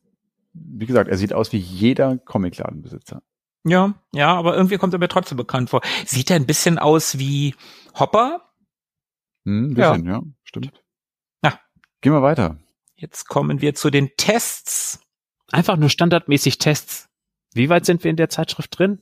Wie 0.53 0.87
gesagt, 0.87 1.09
er 1.09 1.17
sieht 1.17 1.33
aus 1.33 1.53
wie 1.53 1.59
jeder 1.59 2.19
Comicladenbesitzer. 2.19 3.23
Ja, 3.65 3.95
ja, 4.13 4.35
aber 4.35 4.57
irgendwie 4.57 4.79
kommt 4.79 4.95
er 4.95 4.99
mir 4.99 5.09
trotzdem 5.09 5.37
bekannt 5.37 5.71
vor. 5.71 5.83
Sieht 6.07 6.31
er 6.31 6.37
ein 6.37 6.47
bisschen 6.47 6.79
aus 6.79 7.19
wie 7.19 7.55
Hopper? 7.99 8.41
Hm, 9.45 9.71
ein 9.71 9.75
bisschen, 9.75 10.07
ja. 10.07 10.23
stimmt. 10.45 10.83
Ja. 11.45 11.59
Gehen 12.01 12.13
wir 12.13 12.23
weiter. 12.23 12.57
Jetzt 13.01 13.29
kommen 13.29 13.63
wir 13.63 13.75
zu 13.75 13.89
den 13.91 14.11
Tests. 14.19 15.01
Einfach 15.51 15.77
nur 15.79 15.89
standardmäßig 15.89 16.59
Tests. 16.59 17.09
Wie 17.55 17.71
weit 17.71 17.87
sind 17.87 18.05
wir 18.05 18.11
in 18.11 18.17
der 18.17 18.29
Zeitschrift 18.29 18.79
drin? 18.79 19.01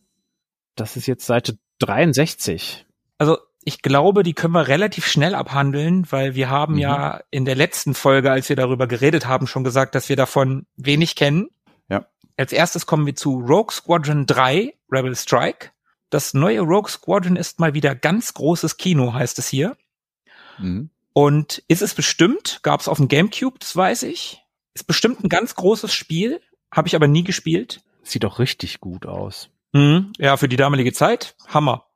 Das 0.77 0.97
ist 0.97 1.07
jetzt 1.07 1.27
Seite 1.27 1.59
63. 1.81 2.87
Also 3.19 3.39
ich 3.65 3.83
glaube, 3.83 4.23
die 4.23 4.35
können 4.35 4.55
wir 4.55 4.69
relativ 4.69 5.05
schnell 5.07 5.35
abhandeln, 5.35 6.07
weil 6.11 6.37
wir 6.37 6.49
haben 6.49 6.75
Mhm. 6.75 6.79
ja 6.79 7.21
in 7.31 7.45
der 7.45 7.57
letzten 7.57 7.95
Folge, 7.95 8.31
als 8.31 8.49
wir 8.49 8.55
darüber 8.57 8.87
geredet 8.87 9.27
haben, 9.27 9.49
schon 9.49 9.65
gesagt, 9.65 9.97
dass 9.97 10.09
wir 10.09 10.17
davon 10.17 10.67
wenig 10.77 11.17
kennen. 11.17 11.49
Ja. 11.89 12.07
Als 12.37 12.53
erstes 12.53 12.87
kommen 12.87 13.05
wir 13.05 13.17
zu 13.17 13.35
Rogue 13.41 13.73
Squadron 13.73 14.27
3, 14.27 14.75
Rebel 14.93 15.17
Strike. 15.17 15.71
Das 16.09 16.35
neue 16.35 16.61
Rogue 16.61 16.89
Squadron 16.89 17.35
ist 17.37 17.59
mal 17.59 17.75
wieder 17.75 17.97
ganz 17.97 18.33
großes 18.33 18.77
Kino, 18.77 19.13
heißt 19.13 19.41
es 19.41 19.49
hier. 19.49 19.77
Mhm. 20.59 20.91
Und 21.13 21.63
ist 21.69 21.83
es 21.83 21.95
bestimmt, 21.95 22.61
gab 22.63 22.81
es 22.81 22.89
auf 22.89 22.99
dem 22.99 23.09
Gamecube, 23.09 23.59
das 23.59 23.75
weiß 23.75 24.05
ich. 24.05 24.43
Ist 24.75 24.87
bestimmt 24.87 25.25
ein 25.25 25.29
ganz 25.29 25.55
großes 25.55 25.93
Spiel, 25.93 26.41
habe 26.71 26.89
ich 26.89 26.95
aber 26.95 27.09
nie 27.09 27.25
gespielt. 27.25 27.81
Sieht 28.03 28.25
doch 28.25 28.39
richtig 28.39 28.81
gut 28.81 29.07
aus. 29.07 29.51
Mhm. 29.73 30.13
Ja, 30.19 30.37
für 30.37 30.49
die 30.49 30.57
damalige 30.57 30.93
Zeit, 30.93 31.35
Hammer. 31.49 31.87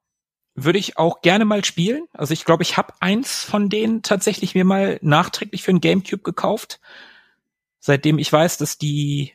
Würde 0.55 0.79
ich 0.79 0.99
auch 0.99 1.23
gerne 1.23 1.45
mal 1.45 1.65
spielen. 1.65 2.07
Also 2.13 2.35
ich 2.35 2.45
glaube, 2.45 2.63
ich 2.63 2.77
habe 2.77 2.93
eins 3.01 3.43
von 3.43 3.71
denen 3.71 4.03
tatsächlich 4.03 4.55
mir 4.55 4.65
mal 4.65 4.99
nachträglich 5.01 5.63
für 5.63 5.71
ein 5.71 5.81
Gamecube 5.81 6.23
gekauft. 6.23 6.81
Seitdem 7.79 8.19
ich 8.19 8.31
weiß, 8.31 8.59
dass 8.59 8.77
die 8.77 9.33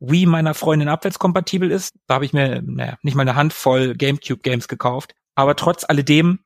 Wii 0.00 0.26
meiner 0.26 0.54
Freundin 0.54 0.88
abwärtskompatibel 0.88 1.70
ist, 1.70 1.94
da 2.06 2.14
habe 2.14 2.24
ich 2.24 2.32
mir 2.32 2.62
naja, 2.62 2.98
nicht 3.02 3.14
mal 3.14 3.22
eine 3.22 3.36
Handvoll 3.36 3.94
Gamecube-Games 3.94 4.68
gekauft. 4.68 5.14
Aber 5.34 5.56
trotz 5.56 5.84
alledem 5.84 6.40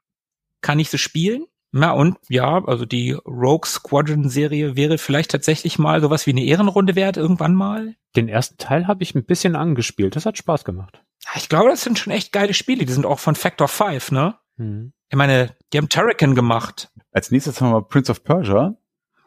kann 0.61 0.79
ich 0.79 0.91
sie 0.91 0.99
spielen. 0.99 1.47
Na 1.77 1.91
und 1.91 2.18
ja, 2.29 2.64
also 2.66 2.85
die 2.85 3.11
Rogue 3.27 3.66
Squadron 3.66 4.29
Serie 4.29 4.77
wäre 4.77 4.97
vielleicht 4.97 5.33
tatsächlich 5.33 5.77
mal 5.77 6.01
sowas 6.01 6.25
wie 6.25 6.31
eine 6.31 6.45
Ehrenrunde 6.45 6.95
wert 6.95 7.16
irgendwann 7.16 7.57
mal. 7.57 7.97
Den 8.14 8.29
ersten 8.29 8.59
Teil 8.59 8.87
habe 8.87 9.03
ich 9.03 9.16
ein 9.16 9.25
bisschen 9.25 9.57
angespielt. 9.57 10.14
Das 10.14 10.25
hat 10.25 10.39
Spaß 10.39 10.64
gemacht. 10.64 11.03
Ich 11.35 11.49
glaube, 11.49 11.70
das 11.70 11.83
sind 11.83 11.99
schon 11.99 12.12
echt 12.12 12.31
geile 12.31 12.55
Spiele. 12.55 12.85
Die 12.85 12.93
sind 12.93 13.05
auch 13.05 13.18
von 13.18 13.35
Factor 13.35 13.66
5, 13.66 14.12
ne? 14.12 14.37
Mhm. 14.57 14.93
Ich 15.09 15.16
meine, 15.16 15.57
die 15.72 15.79
haben 15.79 15.89
Turrican 15.89 16.37
gemacht. 16.37 16.93
Als 17.11 17.33
nächstes 17.33 17.61
haben 17.61 17.72
wir 17.72 17.83
Prince 17.83 18.12
of 18.12 18.22
Persia. 18.22 18.77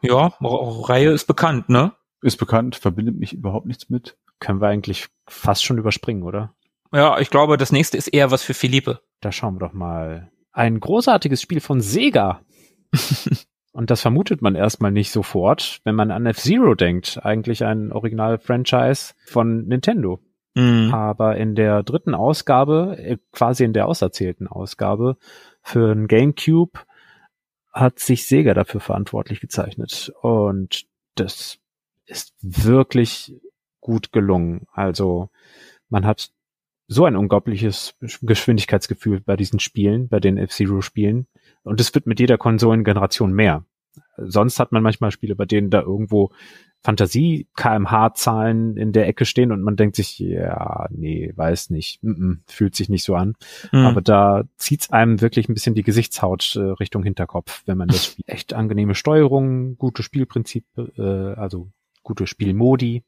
Ja, 0.00 0.32
Reihe 0.40 1.10
ist 1.10 1.26
bekannt, 1.26 1.68
ne? 1.68 1.92
Ist 2.22 2.38
bekannt, 2.38 2.76
verbindet 2.76 3.18
mich 3.18 3.34
überhaupt 3.34 3.66
nichts 3.66 3.90
mit. 3.90 4.16
Können 4.40 4.62
wir 4.62 4.68
eigentlich 4.68 5.08
fast 5.26 5.66
schon 5.66 5.76
überspringen, 5.76 6.22
oder? 6.22 6.54
Ja, 6.94 7.18
ich 7.18 7.28
glaube, 7.28 7.58
das 7.58 7.72
nächste 7.72 7.98
ist 7.98 8.08
eher 8.08 8.30
was 8.30 8.42
für 8.42 8.54
Philippe. 8.54 9.02
Da 9.20 9.32
schauen 9.32 9.56
wir 9.56 9.68
doch 9.68 9.74
mal. 9.74 10.30
Ein 10.58 10.80
großartiges 10.80 11.40
Spiel 11.40 11.60
von 11.60 11.80
Sega. 11.80 12.40
Und 13.72 13.90
das 13.90 14.00
vermutet 14.00 14.42
man 14.42 14.56
erstmal 14.56 14.90
nicht 14.90 15.12
sofort, 15.12 15.78
wenn 15.84 15.94
man 15.94 16.10
an 16.10 16.26
F-Zero 16.26 16.74
denkt. 16.74 17.20
Eigentlich 17.22 17.64
ein 17.64 17.92
Original-Franchise 17.92 19.14
von 19.24 19.68
Nintendo. 19.68 20.18
Mhm. 20.56 20.92
Aber 20.92 21.36
in 21.36 21.54
der 21.54 21.84
dritten 21.84 22.12
Ausgabe, 22.12 22.96
äh, 22.98 23.18
quasi 23.30 23.62
in 23.62 23.72
der 23.72 23.86
auserzählten 23.86 24.48
Ausgabe 24.48 25.16
für 25.62 25.92
ein 25.92 26.08
GameCube, 26.08 26.80
hat 27.72 28.00
sich 28.00 28.26
Sega 28.26 28.52
dafür 28.52 28.80
verantwortlich 28.80 29.38
gezeichnet. 29.38 30.12
Und 30.22 30.86
das 31.14 31.60
ist 32.06 32.34
wirklich 32.40 33.32
gut 33.80 34.10
gelungen. 34.10 34.66
Also 34.72 35.30
man 35.88 36.04
hat 36.04 36.32
so 36.88 37.04
ein 37.04 37.16
unglaubliches 37.16 37.94
Geschwindigkeitsgefühl 38.22 39.20
bei 39.20 39.36
diesen 39.36 39.60
Spielen, 39.60 40.08
bei 40.08 40.20
den 40.20 40.38
F-Zero-Spielen. 40.38 41.26
Und 41.62 41.80
es 41.80 41.94
wird 41.94 42.06
mit 42.06 42.18
jeder 42.18 42.38
Konsolengeneration 42.38 43.32
mehr. 43.32 43.64
Sonst 44.16 44.58
hat 44.58 44.72
man 44.72 44.82
manchmal 44.82 45.10
Spiele, 45.10 45.36
bei 45.36 45.44
denen 45.44 45.70
da 45.70 45.82
irgendwo 45.82 46.30
Fantasie-KMH-Zahlen 46.82 48.76
in 48.76 48.92
der 48.92 49.06
Ecke 49.08 49.24
stehen 49.24 49.52
und 49.52 49.62
man 49.62 49.76
denkt 49.76 49.96
sich, 49.96 50.18
ja, 50.18 50.86
nee, 50.90 51.32
weiß 51.34 51.70
nicht, 51.70 52.02
mm 52.02 52.10
-mm, 52.10 52.38
fühlt 52.46 52.74
sich 52.74 52.88
nicht 52.88 53.04
so 53.04 53.16
an. 53.16 53.34
Mhm. 53.72 53.80
Aber 53.80 54.00
da 54.00 54.44
zieht's 54.56 54.90
einem 54.90 55.20
wirklich 55.20 55.48
ein 55.48 55.54
bisschen 55.54 55.74
die 55.74 55.82
Gesichtshaut 55.82 56.56
äh, 56.56 56.60
Richtung 56.60 57.02
Hinterkopf, 57.02 57.62
wenn 57.66 57.78
man 57.78 57.88
das 57.88 58.04
spielt. 58.06 58.28
Echt 58.28 58.54
angenehme 58.54 58.94
Steuerung, 58.94 59.76
gute 59.76 60.02
Spielprinzipe, 60.02 60.92
äh, 60.96 61.38
also 61.38 61.68
gute 62.02 62.26
Spielmodi. 62.26 63.02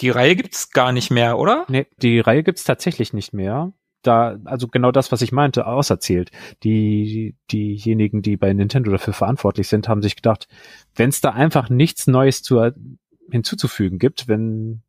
Die 0.00 0.10
Reihe 0.10 0.36
gibt's 0.36 0.70
gar 0.70 0.92
nicht 0.92 1.10
mehr, 1.10 1.38
oder? 1.38 1.64
Nee, 1.68 1.86
die 1.96 2.20
Reihe 2.20 2.42
gibt's 2.42 2.64
tatsächlich 2.64 3.12
nicht 3.12 3.32
mehr 3.32 3.72
da, 4.06 4.38
also 4.44 4.68
genau 4.68 4.92
das, 4.92 5.12
was 5.12 5.22
ich 5.22 5.32
meinte, 5.32 5.66
auserzählt. 5.66 6.30
Die, 6.62 7.36
diejenigen, 7.50 8.22
die 8.22 8.36
bei 8.36 8.52
Nintendo 8.52 8.90
dafür 8.90 9.12
verantwortlich 9.12 9.68
sind, 9.68 9.88
haben 9.88 10.02
sich 10.02 10.16
gedacht, 10.16 10.48
wenn 10.94 11.10
es 11.10 11.20
da 11.20 11.30
einfach 11.30 11.68
nichts 11.68 12.06
Neues 12.06 12.42
zu 12.42 12.70
hinzuzufügen 13.30 13.98
gibt, 13.98 14.28
wenn 14.28 14.82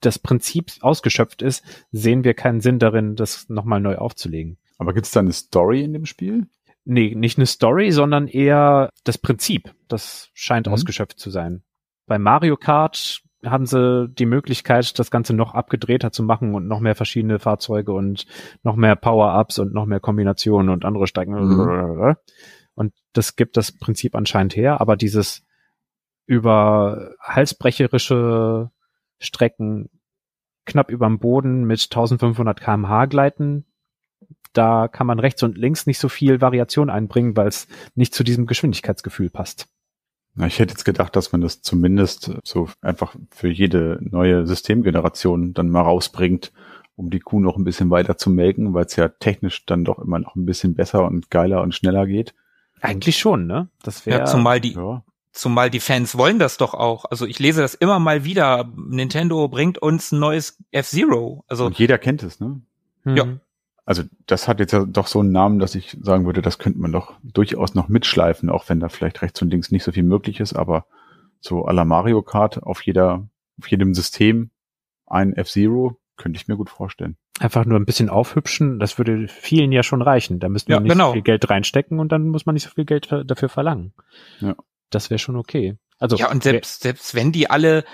das 0.00 0.18
Prinzip 0.18 0.72
ausgeschöpft 0.80 1.42
ist, 1.42 1.64
sehen 1.92 2.24
wir 2.24 2.34
keinen 2.34 2.60
Sinn 2.60 2.80
darin, 2.80 3.14
das 3.14 3.48
nochmal 3.48 3.80
neu 3.80 3.96
aufzulegen. 3.96 4.58
Aber 4.78 4.94
gibt 4.94 5.06
es 5.06 5.12
da 5.12 5.20
eine 5.20 5.32
Story 5.32 5.84
in 5.84 5.92
dem 5.92 6.06
Spiel? 6.06 6.48
Nee, 6.84 7.14
nicht 7.14 7.38
eine 7.38 7.46
Story, 7.46 7.92
sondern 7.92 8.26
eher 8.26 8.90
das 9.04 9.18
Prinzip. 9.18 9.72
Das 9.86 10.30
scheint 10.34 10.66
mhm. 10.66 10.72
ausgeschöpft 10.72 11.20
zu 11.20 11.30
sein. 11.30 11.62
Bei 12.06 12.18
Mario 12.18 12.56
Kart 12.56 13.22
haben 13.44 13.66
sie 13.66 14.08
die 14.08 14.26
Möglichkeit, 14.26 14.98
das 14.98 15.10
Ganze 15.10 15.34
noch 15.34 15.54
abgedrehter 15.54 16.12
zu 16.12 16.22
machen 16.22 16.54
und 16.54 16.68
noch 16.68 16.80
mehr 16.80 16.94
verschiedene 16.94 17.38
Fahrzeuge 17.38 17.92
und 17.92 18.26
noch 18.62 18.76
mehr 18.76 18.96
Power-Ups 18.96 19.58
und 19.58 19.74
noch 19.74 19.86
mehr 19.86 20.00
Kombinationen 20.00 20.70
und 20.70 20.84
andere 20.84 21.06
Strecken. 21.06 21.34
Mhm. 21.34 22.16
Und 22.74 22.92
das 23.12 23.36
gibt 23.36 23.56
das 23.56 23.72
Prinzip 23.72 24.14
anscheinend 24.14 24.56
her, 24.56 24.80
aber 24.80 24.96
dieses 24.96 25.44
über 26.26 27.14
halsbrecherische 27.20 28.70
Strecken 29.18 29.90
knapp 30.64 30.90
überm 30.90 31.18
Boden 31.18 31.64
mit 31.64 31.82
1500 31.82 32.60
kmh 32.60 33.06
gleiten. 33.06 33.66
Da 34.52 34.86
kann 34.86 35.06
man 35.06 35.18
rechts 35.18 35.42
und 35.42 35.58
links 35.58 35.86
nicht 35.86 35.98
so 35.98 36.08
viel 36.08 36.40
Variation 36.40 36.90
einbringen, 36.90 37.36
weil 37.36 37.48
es 37.48 37.66
nicht 37.94 38.14
zu 38.14 38.22
diesem 38.22 38.46
Geschwindigkeitsgefühl 38.46 39.30
passt. 39.30 39.68
Na, 40.34 40.46
ich 40.46 40.58
hätte 40.58 40.72
jetzt 40.72 40.84
gedacht, 40.84 41.14
dass 41.14 41.32
man 41.32 41.40
das 41.40 41.60
zumindest 41.60 42.32
so 42.44 42.68
einfach 42.80 43.14
für 43.30 43.48
jede 43.48 43.98
neue 44.00 44.46
Systemgeneration 44.46 45.52
dann 45.52 45.68
mal 45.68 45.82
rausbringt, 45.82 46.52
um 46.96 47.10
die 47.10 47.20
Kuh 47.20 47.40
noch 47.40 47.56
ein 47.56 47.64
bisschen 47.64 47.90
weiter 47.90 48.16
zu 48.16 48.30
melken, 48.30 48.72
weil 48.72 48.86
es 48.86 48.96
ja 48.96 49.08
technisch 49.08 49.66
dann 49.66 49.84
doch 49.84 49.98
immer 49.98 50.18
noch 50.18 50.34
ein 50.34 50.46
bisschen 50.46 50.74
besser 50.74 51.04
und 51.04 51.30
geiler 51.30 51.62
und 51.62 51.74
schneller 51.74 52.06
geht. 52.06 52.34
Eigentlich 52.80 53.18
schon, 53.18 53.46
ne? 53.46 53.68
Das 53.82 54.06
wäre 54.06 54.20
ja, 54.20 54.24
zumal 54.24 54.60
die 54.60 54.72
ja. 54.72 55.04
Zumal 55.32 55.70
die 55.70 55.80
Fans 55.80 56.18
wollen 56.18 56.38
das 56.38 56.58
doch 56.58 56.74
auch. 56.74 57.06
Also 57.06 57.24
ich 57.24 57.38
lese 57.38 57.62
das 57.62 57.74
immer 57.74 57.98
mal 57.98 58.24
wieder. 58.24 58.70
Nintendo 58.76 59.48
bringt 59.48 59.78
uns 59.78 60.12
ein 60.12 60.18
neues 60.18 60.58
F-Zero. 60.72 61.42
Also 61.48 61.64
Und 61.64 61.78
jeder 61.78 61.96
kennt 61.96 62.22
es, 62.22 62.38
ne? 62.38 62.60
Ja. 63.06 63.26
Also 63.84 64.04
das 64.26 64.46
hat 64.46 64.60
jetzt 64.60 64.72
ja 64.72 64.84
doch 64.84 65.08
so 65.08 65.20
einen 65.20 65.32
Namen, 65.32 65.58
dass 65.58 65.74
ich 65.74 65.96
sagen 66.00 66.24
würde, 66.24 66.40
das 66.40 66.58
könnte 66.58 66.78
man 66.78 66.92
doch 66.92 67.14
durchaus 67.22 67.74
noch 67.74 67.88
mitschleifen, 67.88 68.48
auch 68.48 68.68
wenn 68.68 68.80
da 68.80 68.88
vielleicht 68.88 69.22
rechts 69.22 69.42
und 69.42 69.50
links 69.50 69.72
nicht 69.72 69.82
so 69.82 69.92
viel 69.92 70.04
möglich 70.04 70.40
ist, 70.40 70.54
aber 70.54 70.86
so 71.40 71.66
à 71.66 71.72
la 71.72 71.84
Mario 71.84 72.22
Kart 72.22 72.62
auf 72.62 72.82
jeder, 72.82 73.26
auf 73.58 73.66
jedem 73.68 73.94
System 73.94 74.50
ein 75.06 75.34
F-Zero 75.34 75.98
könnte 76.16 76.36
ich 76.36 76.46
mir 76.46 76.56
gut 76.56 76.70
vorstellen. 76.70 77.16
Einfach 77.40 77.64
nur 77.64 77.78
ein 77.78 77.86
bisschen 77.86 78.08
aufhübschen, 78.08 78.78
das 78.78 78.98
würde 78.98 79.26
vielen 79.26 79.72
ja 79.72 79.82
schon 79.82 80.00
reichen. 80.00 80.38
Da 80.38 80.48
müsste 80.48 80.70
man 80.70 80.76
ja, 80.76 80.82
nicht 80.82 80.92
genau. 80.92 81.08
so 81.08 81.12
viel 81.14 81.22
Geld 81.22 81.50
reinstecken 81.50 81.98
und 81.98 82.12
dann 82.12 82.28
muss 82.28 82.46
man 82.46 82.54
nicht 82.54 82.64
so 82.64 82.70
viel 82.70 82.84
Geld 82.84 83.08
dafür 83.26 83.48
verlangen. 83.48 83.94
Ja 84.38 84.54
das 84.94 85.10
wäre 85.10 85.18
schon 85.18 85.36
okay. 85.36 85.76
Also 85.98 86.16
ja, 86.16 86.30
und 86.30 86.42
selbst, 86.42 86.82
selbst 86.82 87.14
wenn 87.14 87.32
die 87.32 87.50
alle 87.50 87.84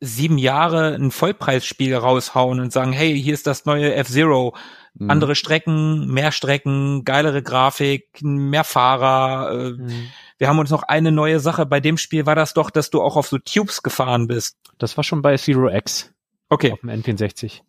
sieben 0.00 0.38
Jahre 0.38 0.94
ein 0.94 1.10
Vollpreisspiel 1.10 1.94
raushauen 1.94 2.60
und 2.60 2.72
sagen, 2.72 2.92
hey, 2.92 3.20
hier 3.20 3.34
ist 3.34 3.46
das 3.46 3.66
neue 3.66 3.94
F-Zero, 3.94 4.54
mhm. 4.94 5.10
andere 5.10 5.34
Strecken, 5.34 6.06
mehr 6.06 6.32
Strecken, 6.32 7.04
geilere 7.04 7.42
Grafik, 7.42 8.20
mehr 8.22 8.64
Fahrer. 8.64 9.52
Äh, 9.52 9.70
mhm. 9.72 10.08
Wir 10.38 10.48
haben 10.48 10.58
uns 10.58 10.70
noch 10.70 10.82
eine 10.82 11.12
neue 11.12 11.40
Sache. 11.40 11.66
Bei 11.66 11.80
dem 11.80 11.98
Spiel 11.98 12.26
war 12.26 12.34
das 12.34 12.54
doch, 12.54 12.70
dass 12.70 12.90
du 12.90 13.02
auch 13.02 13.16
auf 13.16 13.28
so 13.28 13.38
Tubes 13.38 13.82
gefahren 13.82 14.26
bist. 14.26 14.56
Das 14.78 14.96
war 14.96 15.04
schon 15.04 15.22
bei 15.22 15.36
Zero 15.36 15.68
X. 15.68 16.12
Okay. 16.48 16.72
Auf 16.72 16.80
dem 16.80 16.90
N64. 16.90 17.60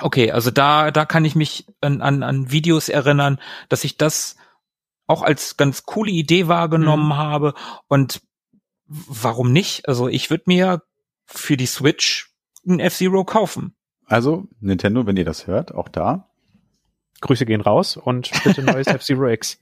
Okay, 0.00 0.30
also 0.30 0.50
da, 0.50 0.90
da 0.90 1.04
kann 1.04 1.24
ich 1.24 1.34
mich 1.34 1.66
an, 1.80 2.02
an, 2.02 2.22
an 2.22 2.52
Videos 2.52 2.88
erinnern, 2.88 3.40
dass 3.68 3.82
ich 3.82 3.96
das 3.96 4.36
auch 5.08 5.22
als 5.22 5.56
ganz 5.56 5.84
coole 5.84 6.10
Idee 6.10 6.46
wahrgenommen 6.46 7.08
mhm. 7.08 7.16
habe 7.16 7.54
und 7.88 8.20
warum 8.86 9.52
nicht? 9.52 9.88
Also 9.88 10.08
ich 10.08 10.30
würde 10.30 10.44
mir 10.46 10.82
für 11.26 11.56
die 11.56 11.66
Switch 11.66 12.32
ein 12.66 12.80
F-Zero 12.80 13.24
kaufen. 13.24 13.74
Also, 14.06 14.46
Nintendo, 14.60 15.06
wenn 15.06 15.16
ihr 15.16 15.24
das 15.24 15.46
hört, 15.46 15.74
auch 15.74 15.88
da. 15.88 16.27
Grüße 17.20 17.46
gehen 17.46 17.60
raus 17.60 17.96
und 17.96 18.30
bitte 18.44 18.62
neues 18.62 18.86
F-Zero 18.88 19.28
X. 19.28 19.60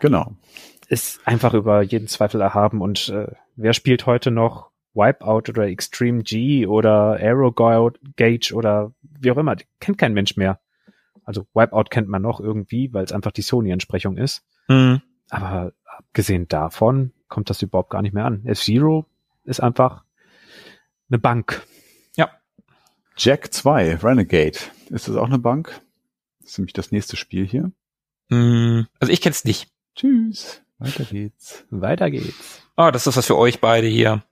Genau. 0.00 0.34
Ist 0.88 1.26
einfach 1.26 1.54
über 1.54 1.82
jeden 1.82 2.08
Zweifel 2.08 2.40
erhaben 2.40 2.80
und 2.80 3.08
äh, 3.10 3.32
wer 3.56 3.72
spielt 3.72 4.06
heute 4.06 4.30
noch 4.30 4.70
Wipeout 4.94 5.50
oder 5.50 5.68
Extreme 5.68 6.22
G 6.22 6.66
oder 6.66 7.16
Aero 7.20 7.52
Gauge 7.52 8.54
oder 8.54 8.92
wie 9.02 9.30
auch 9.30 9.36
immer, 9.36 9.56
kennt 9.78 9.98
kein 9.98 10.14
Mensch 10.14 10.36
mehr. 10.36 10.60
Also 11.24 11.46
Wipeout 11.54 11.90
kennt 11.90 12.08
man 12.08 12.22
noch 12.22 12.40
irgendwie, 12.40 12.92
weil 12.92 13.04
es 13.04 13.12
einfach 13.12 13.30
die 13.30 13.42
Sony-Entsprechung 13.42 14.16
ist. 14.16 14.44
Mhm. 14.68 15.00
Aber 15.28 15.72
abgesehen 15.96 16.48
davon 16.48 17.12
kommt 17.28 17.50
das 17.50 17.62
überhaupt 17.62 17.90
gar 17.90 18.02
nicht 18.02 18.14
mehr 18.14 18.24
an. 18.24 18.44
F-Zero 18.44 19.06
ist 19.44 19.60
einfach 19.60 20.02
eine 21.08 21.18
Bank. 21.18 21.62
Ja. 22.16 22.30
Jack 23.16 23.52
2, 23.52 23.96
Renegade. 23.96 24.58
Ist 24.88 25.08
das 25.08 25.16
auch 25.16 25.26
eine 25.26 25.38
Bank? 25.38 25.80
Das 26.40 26.50
ist 26.50 26.58
nämlich 26.58 26.72
das 26.72 26.92
nächste 26.92 27.16
Spiel 27.16 27.46
hier. 27.46 27.70
Mm, 28.28 28.86
also 28.98 29.12
ich 29.12 29.20
kenn's 29.20 29.44
nicht. 29.44 29.70
Tschüss. 29.94 30.62
Weiter 30.78 31.04
geht's. 31.04 31.64
Weiter 31.70 32.10
geht's. 32.10 32.62
Ah, 32.76 32.90
das 32.90 33.06
ist 33.06 33.16
was 33.16 33.26
für 33.26 33.36
euch 33.36 33.60
beide 33.60 33.86
hier. 33.86 34.22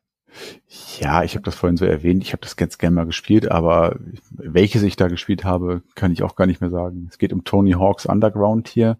Ja, 1.00 1.22
ich 1.22 1.34
habe 1.34 1.44
das 1.44 1.54
vorhin 1.54 1.76
so 1.76 1.84
erwähnt. 1.84 2.22
Ich 2.22 2.32
habe 2.32 2.40
das 2.40 2.56
ganz 2.56 2.78
gerne 2.78 2.96
mal 2.96 3.06
gespielt, 3.06 3.50
aber 3.50 3.98
welches 4.30 4.82
ich 4.82 4.96
da 4.96 5.08
gespielt 5.08 5.44
habe, 5.44 5.82
kann 5.94 6.12
ich 6.12 6.22
auch 6.22 6.36
gar 6.36 6.46
nicht 6.46 6.60
mehr 6.60 6.70
sagen. 6.70 7.06
Es 7.10 7.18
geht 7.18 7.32
um 7.32 7.44
Tony 7.44 7.72
Hawks 7.72 8.06
Underground 8.06 8.68
hier. 8.68 8.98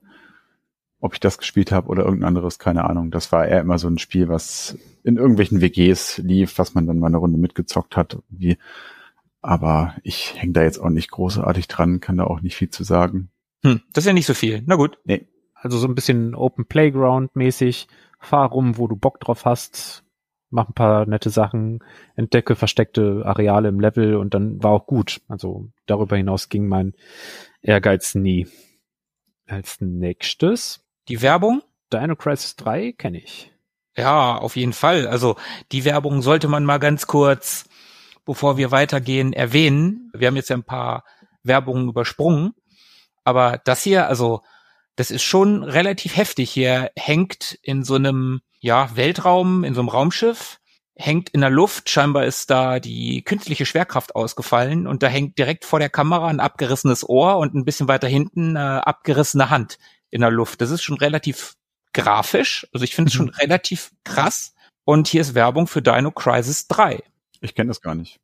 Ob 1.00 1.14
ich 1.14 1.20
das 1.20 1.38
gespielt 1.38 1.70
habe 1.70 1.88
oder 1.88 2.04
irgendein 2.04 2.28
anderes, 2.28 2.58
keine 2.58 2.84
Ahnung. 2.84 3.10
Das 3.10 3.30
war 3.30 3.46
eher 3.46 3.60
immer 3.60 3.78
so 3.78 3.88
ein 3.88 3.98
Spiel, 3.98 4.28
was 4.28 4.76
in 5.04 5.16
irgendwelchen 5.16 5.60
WGs 5.60 6.18
lief, 6.18 6.58
was 6.58 6.74
man 6.74 6.86
dann 6.86 6.98
mal 6.98 7.06
eine 7.06 7.18
Runde 7.18 7.38
mitgezockt 7.38 7.96
hat. 7.96 8.18
Wie. 8.28 8.58
Aber 9.40 9.96
ich 10.02 10.34
hänge 10.40 10.52
da 10.52 10.62
jetzt 10.62 10.78
auch 10.78 10.90
nicht 10.90 11.10
großartig 11.10 11.68
dran, 11.68 12.00
kann 12.00 12.16
da 12.16 12.24
auch 12.24 12.40
nicht 12.40 12.56
viel 12.56 12.70
zu 12.70 12.84
sagen. 12.84 13.30
Hm, 13.62 13.80
das 13.92 14.04
ist 14.04 14.08
ja 14.08 14.12
nicht 14.12 14.26
so 14.26 14.34
viel. 14.34 14.62
Na 14.66 14.76
gut. 14.76 14.98
Nee. 15.04 15.28
Also 15.54 15.78
so 15.78 15.86
ein 15.88 15.94
bisschen 15.94 16.34
Open 16.34 16.66
Playground 16.66 17.34
mäßig. 17.34 17.88
Fahr 18.20 18.50
rum, 18.50 18.78
wo 18.78 18.88
du 18.88 18.96
Bock 18.96 19.20
drauf 19.20 19.44
hast. 19.44 20.04
Mach 20.50 20.68
ein 20.68 20.74
paar 20.74 21.04
nette 21.04 21.28
Sachen, 21.28 21.80
entdecke 22.16 22.56
versteckte 22.56 23.22
Areale 23.26 23.68
im 23.68 23.80
Level 23.80 24.16
und 24.16 24.32
dann 24.32 24.62
war 24.62 24.70
auch 24.70 24.86
gut. 24.86 25.20
Also 25.28 25.68
darüber 25.84 26.16
hinaus 26.16 26.48
ging 26.48 26.66
mein 26.66 26.94
Ehrgeiz 27.60 28.14
nie. 28.14 28.48
Als 29.46 29.80
nächstes 29.80 30.84
die 31.08 31.22
Werbung? 31.22 31.62
Dino 31.92 32.16
Crisis 32.16 32.56
3 32.56 32.92
kenne 32.92 33.18
ich. 33.18 33.52
Ja, 33.96 34.36
auf 34.36 34.56
jeden 34.56 34.72
Fall. 34.72 35.06
Also 35.06 35.36
die 35.72 35.84
Werbung 35.84 36.22
sollte 36.22 36.48
man 36.48 36.64
mal 36.64 36.78
ganz 36.78 37.06
kurz, 37.06 37.68
bevor 38.28 38.58
wir 38.58 38.70
weitergehen, 38.70 39.32
erwähnen. 39.32 40.10
Wir 40.12 40.26
haben 40.26 40.36
jetzt 40.36 40.50
ja 40.50 40.56
ein 40.56 40.62
paar 40.62 41.02
Werbungen 41.44 41.88
übersprungen. 41.88 42.52
Aber 43.24 43.58
das 43.64 43.82
hier, 43.82 44.06
also 44.06 44.42
das 44.96 45.10
ist 45.10 45.22
schon 45.22 45.64
relativ 45.64 46.14
heftig. 46.14 46.50
Hier 46.50 46.90
hängt 46.94 47.58
in 47.62 47.84
so 47.84 47.94
einem 47.94 48.42
ja, 48.60 48.94
Weltraum, 48.94 49.64
in 49.64 49.72
so 49.72 49.80
einem 49.80 49.88
Raumschiff, 49.88 50.58
hängt 50.94 51.30
in 51.30 51.40
der 51.40 51.48
Luft. 51.48 51.88
Scheinbar 51.88 52.26
ist 52.26 52.50
da 52.50 52.80
die 52.80 53.22
künstliche 53.22 53.64
Schwerkraft 53.64 54.14
ausgefallen 54.14 54.86
und 54.86 55.02
da 55.02 55.06
hängt 55.06 55.38
direkt 55.38 55.64
vor 55.64 55.78
der 55.78 55.88
Kamera 55.88 56.26
ein 56.26 56.40
abgerissenes 56.40 57.08
Ohr 57.08 57.38
und 57.38 57.54
ein 57.54 57.64
bisschen 57.64 57.88
weiter 57.88 58.08
hinten 58.08 58.58
eine 58.58 58.86
abgerissene 58.86 59.48
Hand 59.48 59.78
in 60.10 60.20
der 60.20 60.30
Luft. 60.30 60.60
Das 60.60 60.70
ist 60.70 60.82
schon 60.82 60.98
relativ 60.98 61.54
grafisch. 61.94 62.66
Also 62.74 62.84
ich 62.84 62.94
finde 62.94 63.08
es 63.08 63.14
schon 63.14 63.28
mhm. 63.28 63.40
relativ 63.40 63.90
krass. 64.04 64.52
Und 64.84 65.08
hier 65.08 65.22
ist 65.22 65.34
Werbung 65.34 65.66
für 65.66 65.80
Dino 65.80 66.10
Crisis 66.10 66.66
3. 66.68 67.02
Ich 67.40 67.54
kenne 67.54 67.68
das 67.68 67.80
gar 67.80 67.94
nicht. 67.94 68.20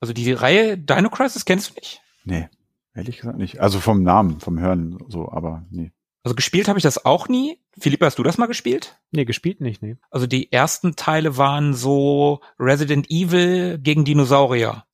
Also 0.00 0.12
die 0.12 0.32
Reihe 0.32 0.78
Dino 0.78 1.10
Crisis 1.10 1.44
kennst 1.44 1.70
du 1.70 1.74
nicht? 1.74 2.02
Nee, 2.24 2.48
ehrlich 2.94 3.18
gesagt 3.18 3.38
nicht. 3.38 3.60
Also 3.60 3.80
vom 3.80 4.02
Namen, 4.02 4.40
vom 4.40 4.58
Hören 4.58 4.98
so, 5.08 5.30
aber 5.30 5.66
nee. 5.70 5.92
Also 6.22 6.34
gespielt 6.34 6.68
habe 6.68 6.78
ich 6.78 6.82
das 6.82 7.04
auch 7.04 7.28
nie. 7.28 7.58
Philipp, 7.78 8.02
hast 8.02 8.18
du 8.18 8.22
das 8.22 8.36
mal 8.36 8.46
gespielt? 8.46 8.98
Nee, 9.10 9.24
gespielt 9.24 9.60
nicht, 9.60 9.82
nee. 9.82 9.96
Also 10.10 10.26
die 10.26 10.52
ersten 10.52 10.96
Teile 10.96 11.36
waren 11.38 11.72
so 11.72 12.40
Resident 12.58 13.10
Evil 13.10 13.78
gegen 13.78 14.04
Dinosaurier. 14.04 14.84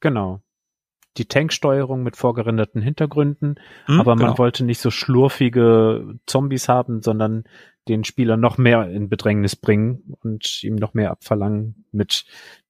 Genau. 0.00 0.42
Die 1.18 1.26
Tanksteuerung 1.26 2.02
mit 2.02 2.16
vorgerenderten 2.16 2.82
Hintergründen, 2.82 3.58
Hm, 3.86 4.00
aber 4.00 4.14
man 4.16 4.26
genau. 4.26 4.38
wollte 4.38 4.64
nicht 4.64 4.80
so 4.80 4.90
schlurfige 4.90 6.18
Zombies 6.26 6.68
haben, 6.68 7.02
sondern 7.02 7.44
den 7.88 8.04
Spieler 8.04 8.36
noch 8.36 8.58
mehr 8.58 8.88
in 8.90 9.08
Bedrängnis 9.08 9.54
bringen 9.56 10.14
und 10.22 10.62
ihm 10.64 10.74
noch 10.74 10.94
mehr 10.94 11.10
abverlangen 11.10 11.84
mit 11.92 12.24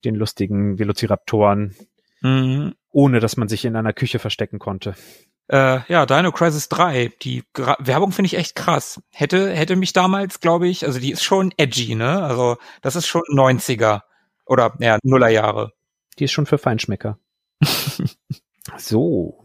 den 0.05 0.14
lustigen 0.14 0.78
Velociraptoren, 0.78 1.74
Mhm. 2.23 2.74
ohne 2.90 3.20
dass 3.20 3.36
man 3.36 3.48
sich 3.48 3.64
in 3.64 3.77
einer 3.77 3.93
Küche 3.93 4.18
verstecken 4.18 4.59
konnte. 4.59 4.94
Äh, 5.48 5.81
ja, 5.89 6.06
Dino 6.06 6.32
Crisis 6.32 6.68
3, 6.68 7.12
die 7.23 7.44
Gra 7.52 7.77
Werbung 7.78 8.10
finde 8.10 8.27
ich 8.27 8.36
echt 8.36 8.56
krass. 8.56 9.01
Hätte, 9.12 9.51
hätte 9.52 9.77
mich 9.77 9.93
damals, 9.93 10.40
glaube 10.40 10.66
ich, 10.66 10.85
also 10.85 10.98
die 10.98 11.12
ist 11.12 11.23
schon 11.23 11.52
edgy, 11.56 11.94
ne? 11.94 12.23
Also 12.24 12.56
das 12.82 12.97
ist 12.97 13.06
schon 13.06 13.23
90er 13.32 14.01
oder 14.44 14.74
ja, 14.81 14.98
Nullerjahre. 15.05 15.73
Die 16.18 16.24
ist 16.24 16.32
schon 16.32 16.47
für 16.47 16.59
Feinschmecker. 16.59 17.18
so, 18.78 19.44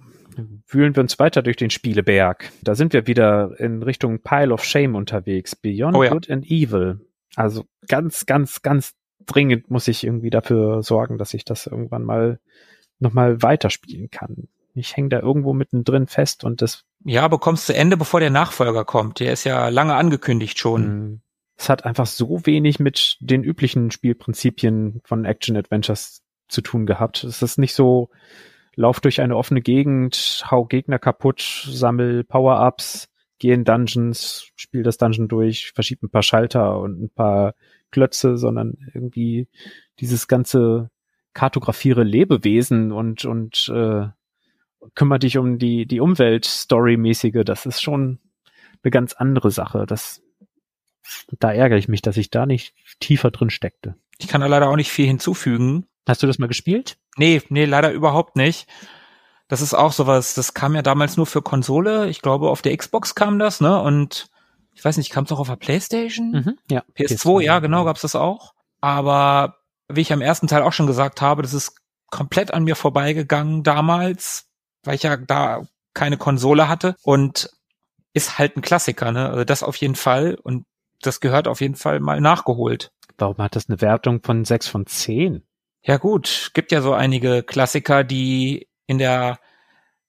wühlen 0.67 0.95
wir 0.95 1.01
uns 1.01 1.19
weiter 1.19 1.41
durch 1.41 1.57
den 1.57 1.69
Spieleberg. 1.69 2.51
Da 2.63 2.75
sind 2.75 2.93
wir 2.93 3.07
wieder 3.07 3.59
in 3.59 3.83
Richtung 3.83 4.19
Pile 4.19 4.53
of 4.53 4.63
Shame 4.63 4.95
unterwegs. 4.95 5.55
Beyond 5.55 5.95
Oh 5.95 6.03
ja. 6.03 6.11
Good 6.11 6.29
and 6.29 6.45
Evil. 6.49 7.01
Also 7.35 7.65
ganz, 7.87 8.25
ganz, 8.25 8.61
ganz 8.61 8.93
dringend 9.25 9.69
muss 9.69 9.87
ich 9.87 10.03
irgendwie 10.03 10.29
dafür 10.29 10.83
sorgen, 10.83 11.17
dass 11.17 11.33
ich 11.33 11.45
das 11.45 11.67
irgendwann 11.67 12.03
mal 12.03 12.39
nochmal 12.99 13.41
weiterspielen 13.41 14.09
kann. 14.09 14.47
Ich 14.73 14.95
hänge 14.95 15.09
da 15.09 15.19
irgendwo 15.19 15.53
mittendrin 15.53 16.07
fest 16.07 16.43
und 16.43 16.61
das, 16.61 16.85
Ja, 17.03 17.27
bekommst 17.27 17.65
zu 17.65 17.75
Ende, 17.75 17.97
bevor 17.97 18.19
der 18.19 18.29
Nachfolger 18.29 18.85
kommt. 18.85 19.19
Der 19.19 19.33
ist 19.33 19.43
ja 19.43 19.67
lange 19.69 19.95
angekündigt 19.95 20.57
schon. 20.59 21.11
mh, 21.11 21.17
es 21.57 21.69
hat 21.69 21.85
einfach 21.85 22.07
so 22.07 22.45
wenig 22.45 22.79
mit 22.79 23.17
den 23.19 23.43
üblichen 23.43 23.91
Spielprinzipien 23.91 25.01
von 25.03 25.25
Action 25.25 25.55
Adventures 25.57 26.23
zu 26.47 26.61
tun 26.61 26.85
gehabt. 26.85 27.23
Es 27.23 27.41
ist 27.41 27.57
nicht 27.59 27.75
so, 27.75 28.09
lauf 28.81 28.99
durch 28.99 29.21
eine 29.21 29.37
offene 29.37 29.61
Gegend, 29.61 30.43
hau 30.49 30.65
Gegner 30.65 30.99
kaputt, 30.99 31.41
sammel 31.69 32.23
Power-Ups, 32.23 33.07
geh 33.39 33.53
in 33.53 33.63
Dungeons, 33.63 34.47
spiel 34.55 34.83
das 34.83 34.97
Dungeon 34.97 35.27
durch, 35.27 35.71
verschieb 35.73 36.03
ein 36.03 36.09
paar 36.09 36.23
Schalter 36.23 36.79
und 36.79 37.01
ein 37.01 37.09
paar 37.09 37.53
Klötze, 37.91 38.37
sondern 38.37 38.77
irgendwie 38.93 39.47
dieses 39.99 40.27
ganze 40.27 40.89
kartografiere 41.33 42.03
Lebewesen 42.03 42.91
und, 42.91 43.25
und 43.25 43.71
äh, 43.73 44.07
kümmere 44.95 45.19
dich 45.19 45.37
um 45.37 45.59
die, 45.59 45.85
die 45.85 45.99
Umwelt 45.99 46.45
Story-mäßige, 46.45 47.43
das 47.45 47.65
ist 47.65 47.81
schon 47.81 48.19
eine 48.83 48.91
ganz 48.91 49.13
andere 49.13 49.51
Sache. 49.51 49.85
Das, 49.85 50.21
da 51.39 51.51
ärgere 51.51 51.77
ich 51.77 51.87
mich, 51.87 52.01
dass 52.01 52.17
ich 52.17 52.29
da 52.31 52.45
nicht 52.45 52.73
tiefer 52.99 53.31
drin 53.31 53.49
steckte. 53.49 53.95
Ich 54.17 54.27
kann 54.27 54.41
da 54.41 54.47
leider 54.47 54.69
auch 54.69 54.75
nicht 54.75 54.91
viel 54.91 55.07
hinzufügen. 55.07 55.87
Hast 56.07 56.23
du 56.23 56.27
das 56.27 56.39
mal 56.39 56.47
gespielt? 56.47 56.97
Nee, 57.17 57.41
nee, 57.49 57.65
leider 57.65 57.91
überhaupt 57.91 58.35
nicht. 58.35 58.67
Das 59.47 59.61
ist 59.61 59.73
auch 59.73 59.91
sowas, 59.91 60.33
das 60.33 60.53
kam 60.53 60.75
ja 60.75 60.81
damals 60.81 61.17
nur 61.17 61.25
für 61.25 61.41
Konsole. 61.41 62.07
Ich 62.07 62.21
glaube, 62.21 62.49
auf 62.49 62.61
der 62.61 62.75
Xbox 62.75 63.15
kam 63.15 63.37
das, 63.37 63.59
ne? 63.59 63.81
Und 63.81 64.29
ich 64.73 64.85
weiß 64.85 64.97
nicht, 64.97 65.11
kam 65.11 65.25
es 65.25 65.31
auch 65.31 65.39
auf 65.39 65.49
der 65.49 65.57
Playstation? 65.57 66.57
Ja. 66.69 66.83
PS2, 66.97 67.41
ja, 67.41 67.59
genau, 67.59 67.83
gab's 67.83 68.01
das 68.01 68.15
auch. 68.15 68.53
Aber 68.79 69.57
wie 69.89 70.01
ich 70.01 70.13
am 70.13 70.21
ersten 70.21 70.47
Teil 70.47 70.63
auch 70.63 70.71
schon 70.71 70.87
gesagt 70.87 71.21
habe, 71.21 71.41
das 71.41 71.53
ist 71.53 71.75
komplett 72.09 72.53
an 72.53 72.63
mir 72.63 72.75
vorbeigegangen 72.75 73.63
damals, 73.63 74.45
weil 74.83 74.95
ich 74.95 75.03
ja 75.03 75.17
da 75.17 75.63
keine 75.93 76.17
Konsole 76.17 76.69
hatte 76.69 76.95
und 77.03 77.49
ist 78.13 78.37
halt 78.37 78.55
ein 78.55 78.61
Klassiker, 78.61 79.11
ne? 79.11 79.29
Also 79.29 79.43
das 79.43 79.63
auf 79.63 79.75
jeden 79.75 79.95
Fall 79.95 80.37
und 80.41 80.65
das 81.01 81.19
gehört 81.19 81.47
auf 81.47 81.61
jeden 81.61 81.75
Fall 81.75 81.99
mal 81.99 82.21
nachgeholt. 82.21 82.91
Warum 83.17 83.37
hat 83.37 83.55
das 83.55 83.69
eine 83.69 83.81
Wertung 83.81 84.21
von 84.23 84.45
6 84.45 84.67
von 84.67 84.85
10? 84.85 85.43
Ja 85.83 85.97
gut, 85.97 86.51
gibt 86.53 86.71
ja 86.71 86.81
so 86.81 86.93
einige 86.93 87.43
Klassiker, 87.43 88.03
die 88.03 88.67
in 88.85 88.97
der 88.97 89.39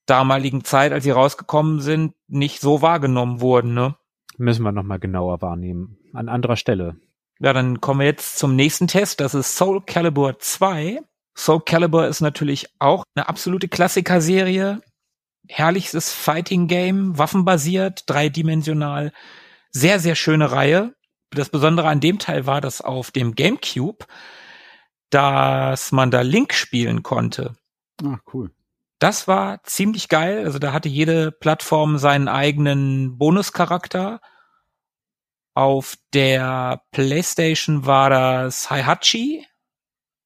damaligen 0.07 0.65
Zeit, 0.65 0.93
als 0.93 1.05
sie 1.05 1.11
rausgekommen 1.11 1.81
sind, 1.81 2.15
nicht 2.28 2.61
so 2.61 2.82
wahrgenommen 2.82 3.40
wurden, 3.40 3.74
ne? 3.74 3.97
Müssen 4.36 4.62
wir 4.65 4.73
nochmal 4.73 4.99
genauer 4.99 5.40
wahrnehmen. 5.40 5.99
An 6.12 6.28
anderer 6.28 6.57
Stelle. 6.57 6.97
Ja, 7.39 7.53
dann 7.53 7.81
kommen 7.81 8.01
wir 8.01 8.07
jetzt 8.07 8.39
zum 8.39 8.57
nächsten 8.57 8.89
Test. 8.89 9.20
Das 9.20 9.35
ist 9.35 9.57
Soul 9.57 9.82
Calibur 9.85 10.39
2. 10.39 11.01
Soul 11.36 11.61
Calibur 11.65 12.07
ist 12.07 12.20
natürlich 12.20 12.69
auch 12.78 13.05
eine 13.15 13.28
absolute 13.28 13.69
Klassiker-Serie. 13.69 14.81
Herrlichstes 15.49 16.12
Fighting-Game, 16.12 17.19
waffenbasiert, 17.19 18.05
dreidimensional. 18.07 19.12
Sehr, 19.70 19.99
sehr 19.99 20.15
schöne 20.15 20.53
Reihe. 20.53 20.94
Das 21.31 21.49
Besondere 21.49 21.89
an 21.89 22.01
dem 22.01 22.19
Teil 22.19 22.47
war, 22.47 22.61
dass 22.61 22.81
auf 22.81 23.11
dem 23.11 23.35
GameCube, 23.35 24.07
dass 25.12 25.93
man 25.93 26.10
da 26.10 26.22
Link 26.22 26.55
spielen 26.55 27.02
konnte. 27.02 27.55
Ach, 28.05 28.18
cool. 28.32 28.51
Das 28.98 29.28
war 29.28 29.62
ziemlich 29.64 30.09
geil. 30.09 30.44
Also 30.44 30.59
da 30.59 30.72
hatte 30.72 30.89
jede 30.89 31.32
Plattform 31.32 31.98
seinen 31.98 32.28
eigenen 32.28 33.18
Bonuscharakter. 33.18 34.20
Auf 35.55 35.98
der 36.14 36.82
PlayStation 36.93 37.84
war 37.84 38.09
das 38.09 38.70
Heihachi 38.70 39.47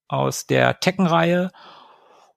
aus 0.08 0.46
der 0.46 0.78
Tekken-Reihe. 0.78 1.50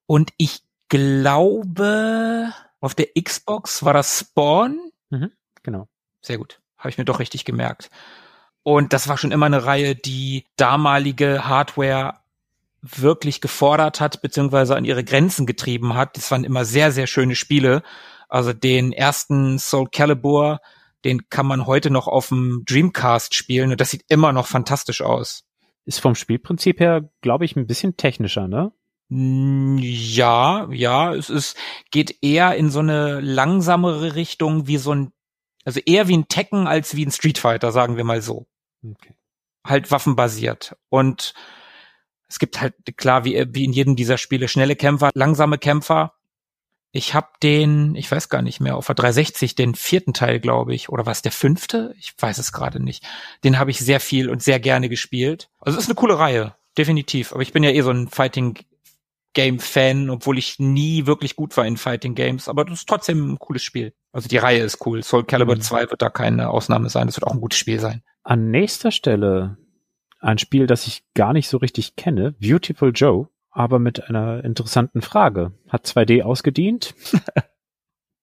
Und 0.07 0.31
ich 0.37 0.61
glaube, 0.87 2.51
auf 2.79 2.95
der 2.95 3.09
Xbox 3.21 3.83
war 3.83 3.93
das 3.93 4.19
Spawn. 4.19 4.91
Genau. 5.61 5.87
Sehr 6.21 6.37
gut. 6.37 6.61
Habe 6.77 6.89
ich 6.89 6.97
mir 6.97 7.05
doch 7.05 7.19
richtig 7.19 7.45
gemerkt. 7.45 7.91
Und 8.63 8.93
das 8.93 9.07
war 9.07 9.17
schon 9.17 9.31
immer 9.31 9.45
eine 9.45 9.65
Reihe, 9.65 9.95
die 9.95 10.45
damalige 10.55 11.47
Hardware 11.47 12.18
wirklich 12.81 13.41
gefordert 13.41 13.99
hat, 13.99 14.21
beziehungsweise 14.21 14.75
an 14.75 14.85
ihre 14.85 15.03
Grenzen 15.03 15.45
getrieben 15.45 15.95
hat. 15.95 16.17
Das 16.17 16.31
waren 16.31 16.43
immer 16.43 16.65
sehr, 16.65 16.91
sehr 16.91 17.07
schöne 17.07 17.35
Spiele. 17.35 17.83
Also 18.27 18.53
den 18.53 18.91
ersten 18.91 19.59
Soul 19.59 19.89
Calibur, 19.91 20.59
den 21.03 21.29
kann 21.29 21.45
man 21.45 21.65
heute 21.65 21.89
noch 21.89 22.07
auf 22.07 22.29
dem 22.29 22.63
Dreamcast 22.65 23.33
spielen 23.33 23.71
und 23.71 23.81
das 23.81 23.89
sieht 23.89 24.03
immer 24.07 24.31
noch 24.33 24.47
fantastisch 24.47 25.01
aus. 25.01 25.43
Ist 25.85 25.99
vom 25.99 26.15
Spielprinzip 26.15 26.79
her, 26.79 27.09
glaube 27.21 27.45
ich, 27.45 27.55
ein 27.55 27.67
bisschen 27.67 27.97
technischer, 27.97 28.47
ne? 28.47 28.71
Ja, 29.11 30.67
ja, 30.71 31.15
es 31.15 31.31
ist, 31.31 31.57
geht 31.89 32.17
eher 32.21 32.55
in 32.55 32.69
so 32.69 32.79
eine 32.79 33.19
langsamere 33.21 34.13
Richtung 34.13 34.67
wie 34.67 34.77
so 34.77 34.93
ein, 34.93 35.11
also 35.65 35.79
eher 35.83 36.07
wie 36.07 36.17
ein 36.17 36.27
Tekken 36.27 36.67
als 36.67 36.95
wie 36.95 37.05
ein 37.05 37.11
Street 37.11 37.39
Fighter, 37.39 37.71
sagen 37.71 37.97
wir 37.97 38.03
mal 38.03 38.21
so. 38.21 38.45
Okay. 38.83 39.15
Halt 39.65 39.89
waffenbasiert. 39.89 40.75
Und 40.89 41.33
es 42.29 42.39
gibt 42.39 42.61
halt, 42.61 42.75
klar, 42.97 43.25
wie, 43.25 43.43
wie 43.49 43.65
in 43.65 43.73
jedem 43.73 43.95
dieser 43.95 44.17
Spiele, 44.17 44.47
schnelle 44.47 44.75
Kämpfer, 44.75 45.09
langsame 45.13 45.57
Kämpfer. 45.57 46.13
Ich 46.91 47.13
habe 47.13 47.27
den, 47.43 47.95
ich 47.95 48.09
weiß 48.11 48.29
gar 48.29 48.41
nicht 48.41 48.59
mehr, 48.59 48.75
auf 48.75 48.87
der 48.87 48.95
360, 48.95 49.55
den 49.55 49.75
vierten 49.75 50.13
Teil, 50.13 50.39
glaube 50.39 50.73
ich, 50.73 50.89
oder 50.89 51.05
was 51.05 51.21
der 51.21 51.31
fünfte? 51.31 51.93
Ich 51.99 52.13
weiß 52.17 52.37
es 52.39 52.51
gerade 52.51 52.81
nicht. 52.83 53.03
Den 53.43 53.59
habe 53.59 53.69
ich 53.71 53.79
sehr 53.79 53.99
viel 53.99 54.29
und 54.29 54.41
sehr 54.41 54.59
gerne 54.59 54.89
gespielt. 54.89 55.49
Also 55.59 55.77
es 55.77 55.83
ist 55.83 55.89
eine 55.89 55.95
coole 55.95 56.17
Reihe, 56.17 56.55
definitiv. 56.77 57.33
Aber 57.33 57.43
ich 57.43 57.53
bin 57.53 57.63
ja 57.63 57.69
eh 57.71 57.81
so 57.81 57.91
ein 57.91 58.07
Fighting 58.07 58.57
Game 59.33 59.59
Fan, 59.59 60.09
obwohl 60.09 60.39
ich 60.39 60.57
nie 60.57 61.05
wirklich 61.05 61.35
gut 61.35 61.55
war 61.57 61.65
in 61.67 61.77
Fighting 61.77 62.15
Games. 62.15 62.49
Aber 62.49 62.65
das 62.65 62.79
ist 62.79 62.89
trotzdem 62.89 63.33
ein 63.33 63.39
cooles 63.39 63.61
Spiel. 63.63 63.93
Also 64.11 64.27
die 64.27 64.37
Reihe 64.37 64.63
ist 64.63 64.83
cool. 64.87 65.03
Soul 65.03 65.25
Calibur 65.25 65.55
Mhm. 65.55 65.61
2 65.61 65.91
wird 65.91 66.01
da 66.01 66.09
keine 66.09 66.49
Ausnahme 66.49 66.89
sein. 66.89 67.05
Das 67.05 67.15
wird 67.17 67.25
auch 67.27 67.33
ein 67.33 67.41
gutes 67.41 67.59
Spiel 67.59 67.79
sein. 67.79 68.01
An 68.23 68.49
nächster 68.49 68.89
Stelle 68.91 69.57
ein 70.19 70.37
Spiel, 70.37 70.67
das 70.67 70.87
ich 70.87 71.03
gar 71.13 71.33
nicht 71.33 71.47
so 71.49 71.57
richtig 71.57 71.95
kenne, 71.95 72.33
Beautiful 72.33 72.91
Joe, 72.93 73.27
aber 73.51 73.79
mit 73.79 74.09
einer 74.09 74.43
interessanten 74.43 75.01
Frage. 75.01 75.53
Hat 75.67 75.85
2D 75.85 76.23
ausgedient? 76.23 76.93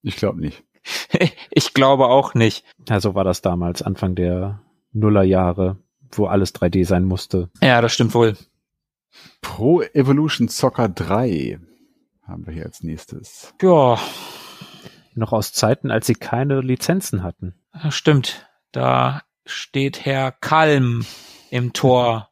Ich 0.02 0.14
glaube 0.16 0.40
nicht. 0.40 0.62
ich 1.50 1.74
glaube 1.74 2.06
auch 2.06 2.34
nicht. 2.34 2.64
Ja, 2.88 3.00
so 3.00 3.16
war 3.16 3.24
das 3.24 3.42
damals, 3.42 3.82
Anfang 3.82 4.14
der 4.14 4.62
Nullerjahre, 4.92 5.78
wo 6.12 6.26
alles 6.26 6.54
3D 6.54 6.84
sein 6.86 7.02
musste. 7.04 7.50
Ja, 7.60 7.80
das 7.80 7.92
stimmt 7.92 8.14
wohl. 8.14 8.36
Pro 9.40 9.82
Evolution 9.82 10.46
Soccer 10.46 10.88
3 10.88 11.58
haben 12.22 12.46
wir 12.46 12.52
hier 12.54 12.66
als 12.66 12.84
nächstes. 12.84 13.52
Ja, 13.60 13.98
Noch 15.14 15.32
aus 15.32 15.52
Zeiten, 15.52 15.90
als 15.90 16.06
sie 16.06 16.14
keine 16.14 16.60
Lizenzen 16.60 17.24
hatten. 17.24 17.54
stimmt. 17.88 18.46
Da 18.70 19.22
steht 19.44 20.04
Herr 20.04 20.30
Kalm 20.30 21.04
im 21.50 21.72
Tor 21.72 22.30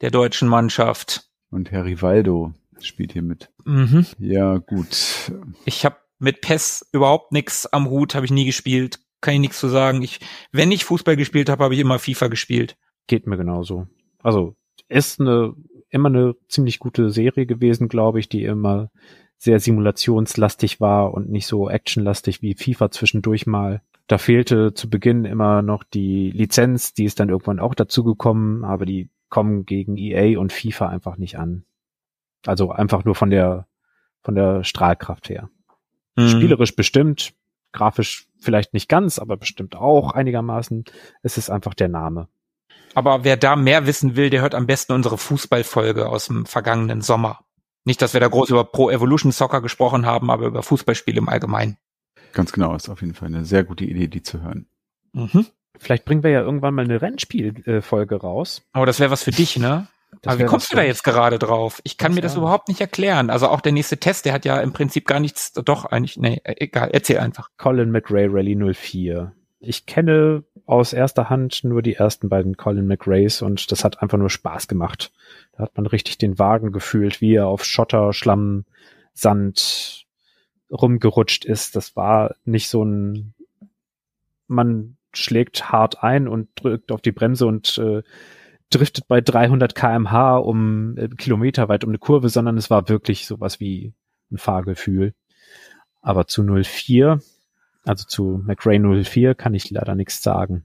der 0.00 0.10
deutschen 0.10 0.48
Mannschaft. 0.48 1.28
Und 1.50 1.70
Herr 1.70 1.84
Rivaldo 1.84 2.52
spielt 2.80 3.12
hier 3.12 3.22
mit. 3.22 3.50
Mhm. 3.64 4.06
Ja, 4.18 4.58
gut. 4.58 5.32
Ich 5.64 5.84
habe 5.84 5.96
mit 6.18 6.40
PES 6.40 6.88
überhaupt 6.92 7.32
nichts 7.32 7.66
am 7.66 7.88
Hut, 7.88 8.14
habe 8.14 8.26
ich 8.26 8.32
nie 8.32 8.44
gespielt. 8.44 9.00
Kann 9.20 9.34
ich 9.34 9.40
nichts 9.40 9.60
zu 9.60 9.68
sagen. 9.68 10.02
Ich, 10.02 10.20
wenn 10.50 10.72
ich 10.72 10.84
Fußball 10.84 11.16
gespielt 11.16 11.48
habe, 11.48 11.64
habe 11.64 11.74
ich 11.74 11.80
immer 11.80 11.98
FIFA 11.98 12.28
gespielt. 12.28 12.76
Geht 13.06 13.26
mir 13.26 13.36
genauso. 13.36 13.86
Also 14.20 14.56
ist 14.88 15.20
eine 15.20 15.54
immer 15.92 16.08
eine 16.08 16.34
ziemlich 16.48 16.78
gute 16.78 17.10
Serie 17.10 17.46
gewesen, 17.46 17.88
glaube 17.88 18.18
ich, 18.18 18.28
die 18.28 18.44
immer 18.44 18.90
sehr 19.36 19.60
simulationslastig 19.60 20.80
war 20.80 21.12
und 21.12 21.28
nicht 21.28 21.46
so 21.46 21.68
actionlastig 21.68 22.42
wie 22.42 22.54
FIFA 22.54 22.90
zwischendurch 22.90 23.46
mal. 23.46 23.82
Da 24.06 24.18
fehlte 24.18 24.74
zu 24.74 24.90
Beginn 24.90 25.24
immer 25.24 25.62
noch 25.62 25.84
die 25.84 26.30
Lizenz, 26.30 26.92
die 26.92 27.04
ist 27.04 27.20
dann 27.20 27.28
irgendwann 27.28 27.60
auch 27.60 27.74
dazu 27.74 28.04
gekommen, 28.04 28.64
aber 28.64 28.84
die 28.84 29.10
kommen 29.28 29.64
gegen 29.64 29.96
EA 29.96 30.38
und 30.38 30.52
FIFA 30.52 30.88
einfach 30.88 31.16
nicht 31.16 31.38
an. 31.38 31.64
Also 32.46 32.70
einfach 32.70 33.04
nur 33.04 33.14
von 33.14 33.30
der 33.30 33.66
von 34.22 34.34
der 34.34 34.64
Strahlkraft 34.64 35.28
her. 35.28 35.48
Mhm. 36.16 36.28
Spielerisch 36.28 36.76
bestimmt, 36.76 37.34
grafisch 37.72 38.26
vielleicht 38.38 38.74
nicht 38.74 38.88
ganz, 38.88 39.18
aber 39.18 39.36
bestimmt 39.36 39.76
auch 39.76 40.12
einigermaßen. 40.12 40.84
Es 41.22 41.38
ist 41.38 41.50
einfach 41.50 41.74
der 41.74 41.88
Name. 41.88 42.28
Aber 42.94 43.24
wer 43.24 43.36
da 43.36 43.56
mehr 43.56 43.86
wissen 43.86 44.16
will, 44.16 44.30
der 44.30 44.42
hört 44.42 44.54
am 44.54 44.66
besten 44.66 44.92
unsere 44.92 45.16
Fußballfolge 45.16 46.08
aus 46.08 46.26
dem 46.26 46.44
vergangenen 46.46 47.00
Sommer. 47.00 47.40
Nicht, 47.84 48.02
dass 48.02 48.12
wir 48.12 48.20
da 48.20 48.28
groß 48.28 48.50
über 48.50 48.64
Pro 48.64 48.90
Evolution 48.90 49.32
Soccer 49.32 49.60
gesprochen 49.60 50.06
haben, 50.06 50.30
aber 50.30 50.46
über 50.46 50.62
Fußballspiele 50.62 51.18
im 51.18 51.28
Allgemeinen. 51.28 51.78
Ganz 52.32 52.52
genau, 52.52 52.74
ist 52.74 52.88
auf 52.88 53.00
jeden 53.00 53.14
Fall 53.14 53.28
eine 53.28 53.44
sehr 53.44 53.64
gute 53.64 53.84
Idee, 53.84 54.08
die 54.08 54.22
zu 54.22 54.42
hören. 54.42 54.66
Mhm. 55.12 55.46
Vielleicht 55.78 56.04
bringen 56.04 56.22
wir 56.22 56.30
ja 56.30 56.40
irgendwann 56.40 56.74
mal 56.74 56.84
eine 56.84 57.02
Rennspielfolge 57.02 58.16
raus. 58.16 58.62
Aber 58.72 58.86
das 58.86 59.00
wäre 59.00 59.10
was 59.10 59.22
für 59.22 59.30
dich, 59.30 59.58
ne? 59.58 59.88
Das 60.20 60.34
Aber 60.34 60.42
wie 60.42 60.46
kommst 60.46 60.70
du 60.70 60.76
da 60.76 60.82
jetzt 60.82 61.04
gerade 61.04 61.38
drauf? 61.38 61.80
Ich 61.84 61.96
kann 61.96 62.12
Das 62.12 62.16
mir 62.16 62.20
das 62.20 62.36
überhaupt 62.36 62.68
nicht 62.68 62.80
erklären. 62.80 63.30
Also 63.30 63.48
auch 63.48 63.62
der 63.62 63.72
nächste 63.72 63.96
Test, 63.96 64.26
der 64.26 64.34
hat 64.34 64.44
ja 64.44 64.60
im 64.60 64.72
Prinzip 64.72 65.06
gar 65.06 65.20
nichts, 65.20 65.52
doch 65.52 65.86
eigentlich, 65.86 66.18
nee, 66.18 66.40
egal, 66.44 66.90
erzähl 66.92 67.18
einfach. 67.18 67.48
Colin 67.56 67.90
McRae 67.90 68.28
Rally 68.30 68.74
04. 68.74 69.32
Ich 69.58 69.86
kenne 69.86 70.44
aus 70.66 70.92
erster 70.92 71.30
Hand 71.30 71.64
nur 71.64 71.82
die 71.82 71.94
ersten 71.94 72.28
beiden 72.28 72.56
Colin 72.56 72.86
McRaes 72.86 73.42
und 73.42 73.72
das 73.72 73.84
hat 73.84 74.02
einfach 74.02 74.18
nur 74.18 74.30
Spaß 74.30 74.68
gemacht. 74.68 75.12
Da 75.52 75.64
hat 75.64 75.76
man 75.76 75.86
richtig 75.86 76.18
den 76.18 76.38
Wagen 76.38 76.72
gefühlt, 76.72 77.20
wie 77.20 77.34
er 77.34 77.46
auf 77.46 77.64
Schotter, 77.64 78.12
Schlamm, 78.12 78.64
Sand 79.14 80.01
rumgerutscht 80.72 81.44
ist. 81.44 81.76
Das 81.76 81.94
war 81.96 82.36
nicht 82.44 82.68
so 82.68 82.84
ein, 82.84 83.34
man 84.48 84.96
schlägt 85.12 85.70
hart 85.70 86.02
ein 86.02 86.26
und 86.26 86.48
drückt 86.56 86.90
auf 86.90 87.02
die 87.02 87.12
Bremse 87.12 87.46
und 87.46 87.78
äh, 87.78 88.02
driftet 88.70 89.06
bei 89.06 89.20
300 89.20 89.74
kmh 89.74 90.36
um 90.38 90.96
äh, 90.96 91.08
Kilometer 91.08 91.68
weit 91.68 91.84
um 91.84 91.90
eine 91.90 91.98
Kurve, 91.98 92.28
sondern 92.28 92.56
es 92.56 92.70
war 92.70 92.88
wirklich 92.88 93.26
sowas 93.26 93.60
wie 93.60 93.92
ein 94.30 94.38
Fahrgefühl. 94.38 95.14
Aber 96.00 96.26
zu 96.26 96.42
04, 96.42 97.20
also 97.84 98.04
zu 98.06 98.42
McRae 98.44 98.78
04 99.04 99.34
kann 99.34 99.54
ich 99.54 99.70
leider 99.70 99.94
nichts 99.94 100.22
sagen. 100.22 100.64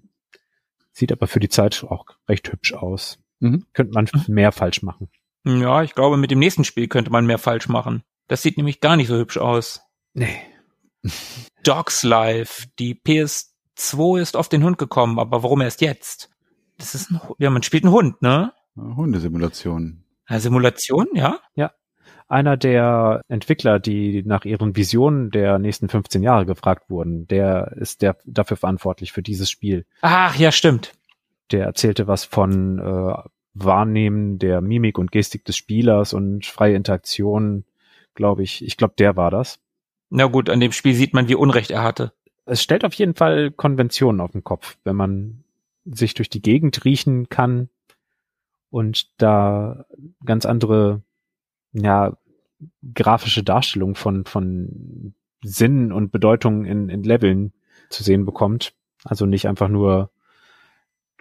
Sieht 0.92 1.12
aber 1.12 1.28
für 1.28 1.40
die 1.40 1.50
Zeit 1.50 1.84
auch 1.84 2.06
recht 2.28 2.52
hübsch 2.52 2.74
aus. 2.74 3.20
Mhm. 3.40 3.66
Könnte 3.74 3.94
man 3.94 4.10
mehr 4.28 4.52
falsch 4.52 4.82
machen. 4.82 5.10
Ja, 5.44 5.84
ich 5.84 5.94
glaube, 5.94 6.18
mit 6.18 6.32
dem 6.32 6.40
nächsten 6.40 6.64
Spiel 6.64 6.88
könnte 6.88 7.12
man 7.12 7.26
mehr 7.26 7.38
falsch 7.38 7.70
machen. 7.70 8.04
Das 8.28 8.42
sieht 8.42 8.58
nämlich 8.58 8.82
gar 8.82 8.98
nicht 8.98 9.08
so 9.08 9.16
hübsch 9.16 9.38
aus. 9.38 9.87
Nee. 10.18 10.40
Dogs 11.64 12.04
Life, 12.04 12.68
die 12.80 12.96
PS2 12.96 14.20
ist 14.20 14.36
auf 14.36 14.50
den 14.50 14.64
Hund 14.64 14.78
gekommen, 14.78 15.20
aber 15.20 15.44
warum 15.44 15.62
erst 15.62 15.82
jetzt? 15.82 16.30
Das 16.78 16.96
ist 16.96 17.12
ein, 17.12 17.22
ja, 17.38 17.50
man 17.50 17.64
spielt 17.64 17.84
einen 17.84 17.94
Hund, 17.94 18.22
ne? 18.22 18.52
Hundesimulation. 18.76 20.04
Eine 20.26 20.40
Simulation, 20.40 21.08
ja? 21.14 21.40
Einer 22.30 22.58
der 22.58 23.22
Entwickler, 23.30 23.80
die 23.80 24.24
nach 24.24 24.44
ihren 24.44 24.76
Visionen 24.76 25.32
der 25.32 25.60
nächsten 25.60 25.88
15 25.88 26.24
Jahre 26.24 26.46
gefragt 26.46 26.90
wurden, 26.90 27.26
der 27.28 27.74
ist 27.78 28.02
der 28.02 28.18
dafür 28.26 28.58
verantwortlich 28.58 29.14
für 29.14 29.22
dieses 29.22 29.50
Spiel. 29.50 29.86
Ach, 30.02 30.36
ja, 30.36 30.52
stimmt. 30.52 30.94
Der 31.52 31.66
erzählte 31.66 32.08
was 32.08 32.26
von 32.26 32.80
äh, 32.80 33.14
Wahrnehmen 33.54 34.40
der 34.40 34.60
Mimik 34.60 34.98
und 34.98 35.14
Gestik 35.14 35.46
des 35.46 35.56
Spielers 35.56 36.14
und 36.14 36.46
freie 36.46 36.76
Interaktion, 36.76 37.64
glaube 38.14 38.44
ich. 38.44 38.64
Ich 38.66 38.76
glaube, 38.76 38.96
der 38.98 39.16
war 39.16 39.32
das. 39.32 39.60
Na 40.10 40.26
gut, 40.26 40.50
an 40.50 40.60
dem 40.60 40.72
Spiel 40.72 40.94
sieht 40.94 41.14
man, 41.14 41.28
wie 41.28 41.36
Unrecht 41.36 41.72
er 41.72 41.84
hatte. 41.84 42.14
es 42.46 42.64
stellt 42.64 42.86
auf 42.86 42.94
jeden 42.94 43.14
Fall 43.16 43.52
Konventionen 43.52 44.22
auf 44.22 44.32
den 44.32 44.44
Kopf, 44.44 44.78
wenn 44.84 44.96
man 44.96 45.44
sich 45.86 46.14
durch 46.14 46.30
die 46.30 46.42
Gegend 46.42 46.86
riechen 46.86 47.30
kann 47.30 47.70
und 48.70 49.10
da 49.22 49.86
ganz 50.26 50.46
andere, 50.46 51.02
ja, 51.74 52.18
grafische 52.94 53.44
Darstellung 53.44 53.96
von, 53.96 54.26
von 54.26 55.14
Sinn 55.44 55.92
und 55.92 56.12
Bedeutung 56.12 56.66
in, 56.66 56.90
in 56.90 57.04
Leveln 57.04 57.54
zu 57.90 58.04
sehen 58.04 58.26
bekommt. 58.26 58.74
Also 59.04 59.26
nicht 59.26 59.48
einfach 59.48 59.68
nur, 59.68 60.10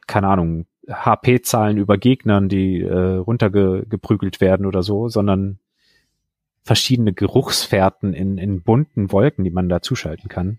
keine 0.07 0.29
Ahnung, 0.29 0.67
HP-Zahlen 0.89 1.77
über 1.77 1.99
Gegnern, 1.99 2.49
die 2.49 2.81
äh, 2.81 3.17
runtergeprügelt 3.17 4.41
werden 4.41 4.67
oder 4.67 4.83
so, 4.83 5.09
sondern 5.09 5.59
verschiedene 6.67 7.13
Geruchsfährten 7.13 8.13
in, 8.13 8.39
in 8.39 8.61
bunten 8.61 9.13
Wolken, 9.13 9.45
die 9.45 9.53
man 9.53 9.69
da 9.69 9.83
zuschalten 9.83 10.29
kann. 10.29 10.59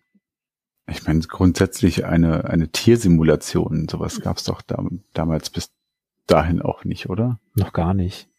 Ich 0.90 1.06
meine, 1.06 1.20
grundsätzlich 1.20 2.06
eine, 2.06 2.46
eine 2.46 2.70
Tiersimulation, 2.70 3.90
sowas 3.90 4.22
gab 4.22 4.38
es 4.38 4.46
doch 4.46 4.62
da, 4.62 4.82
damals 5.14 5.50
bis 5.50 5.70
dahin 6.26 6.62
auch 6.62 6.86
nicht, 6.86 7.10
oder? 7.10 7.40
Noch 7.56 7.74
gar 7.74 7.94
nicht. 7.94 8.30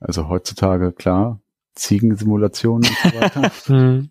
Also 0.00 0.28
heutzutage, 0.28 0.92
klar, 0.92 1.40
Ziegensimulationen 1.74 2.90
und 2.90 3.12
so 3.12 3.20
weiter. 3.20 3.50
Hm. 3.64 4.10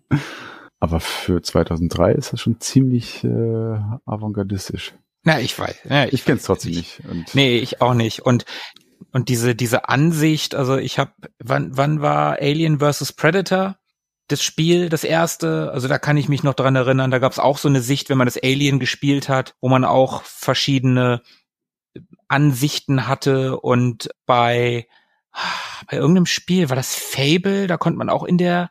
Aber 0.80 0.98
für 0.98 1.40
2003 1.40 2.12
ist 2.12 2.32
das 2.32 2.40
schon 2.40 2.60
ziemlich 2.60 3.22
äh, 3.22 3.78
avantgardistisch. 4.04 4.92
Na, 5.22 5.40
ich 5.40 5.56
weiß. 5.56 5.76
Ja, 5.88 6.04
Ich 6.06 6.24
kenne 6.24 6.38
es 6.38 6.44
trotzdem 6.44 6.72
nicht. 6.72 7.00
Und 7.08 7.32
Nee, 7.34 7.58
ich 7.58 7.80
auch 7.80 7.94
nicht. 7.94 8.20
Und 8.20 8.44
und 9.12 9.28
diese 9.28 9.54
diese 9.54 9.88
Ansicht, 9.88 10.54
also 10.54 10.76
ich 10.76 10.98
habe 10.98 11.12
wann 11.38 11.76
wann 11.76 12.00
war 12.00 12.38
Alien 12.40 12.80
vs 12.80 13.12
Predator 13.12 13.76
das 14.28 14.42
Spiel, 14.42 14.88
das 14.88 15.04
erste, 15.04 15.70
also 15.72 15.86
da 15.86 15.98
kann 15.98 16.16
ich 16.16 16.30
mich 16.30 16.42
noch 16.42 16.54
dran 16.54 16.76
erinnern, 16.76 17.10
da 17.10 17.18
gab 17.18 17.32
es 17.32 17.38
auch 17.38 17.58
so 17.58 17.68
eine 17.68 17.82
Sicht, 17.82 18.08
wenn 18.08 18.16
man 18.16 18.26
das 18.26 18.42
Alien 18.42 18.80
gespielt 18.80 19.28
hat, 19.28 19.54
wo 19.60 19.68
man 19.68 19.84
auch 19.84 20.22
verschiedene 20.22 21.20
Ansichten 22.28 23.06
hatte 23.06 23.60
und 23.60 24.08
bei 24.26 24.86
bei 25.90 25.96
irgendeinem 25.96 26.26
Spiel 26.26 26.68
war 26.70 26.76
das 26.76 26.94
Fable, 26.94 27.66
da 27.66 27.76
konnte 27.76 27.98
man 27.98 28.08
auch 28.08 28.24
in 28.24 28.38
der 28.38 28.70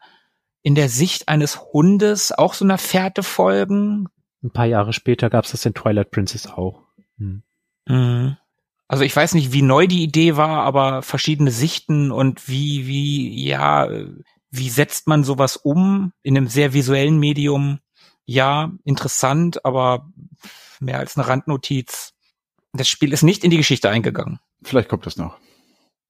in 0.62 0.76
der 0.76 0.90
Sicht 0.90 1.28
eines 1.28 1.60
Hundes 1.62 2.32
auch 2.32 2.54
so 2.54 2.66
einer 2.66 2.78
Fährte 2.78 3.22
folgen, 3.22 4.08
Ein 4.44 4.52
paar 4.52 4.66
Jahre 4.66 4.94
später 4.94 5.30
gab 5.30 5.46
es 5.46 5.52
das 5.52 5.66
in 5.66 5.74
Twilight 5.74 6.12
Princess 6.12 6.48
auch. 6.48 6.82
Hm. 7.18 7.44
Mhm. 7.88 8.38
Also 8.94 9.06
ich 9.06 9.16
weiß 9.16 9.34
nicht, 9.34 9.52
wie 9.54 9.64
neu 9.64 9.88
die 9.88 10.04
Idee 10.04 10.38
war, 10.38 10.62
aber 10.66 11.02
verschiedene 11.02 11.50
Sichten 11.50 12.12
und 12.12 12.48
wie, 12.48 12.86
wie, 12.86 13.44
ja, 13.44 13.90
wie 14.52 14.70
setzt 14.70 15.08
man 15.08 15.24
sowas 15.24 15.58
um 15.58 16.14
in 16.22 16.38
einem 16.38 16.46
sehr 16.46 16.74
visuellen 16.74 17.18
Medium? 17.18 17.80
Ja, 18.28 18.72
interessant, 18.84 19.66
aber 19.66 20.12
mehr 20.80 21.00
als 21.00 21.18
eine 21.18 21.28
Randnotiz. 21.28 22.14
Das 22.72 22.88
Spiel 22.88 23.14
ist 23.14 23.24
nicht 23.24 23.44
in 23.44 23.50
die 23.50 23.58
Geschichte 23.58 23.90
eingegangen. 23.90 24.40
vielleicht 24.62 24.90
kommt 24.90 25.08
das 25.08 25.18
noch. 25.18 25.40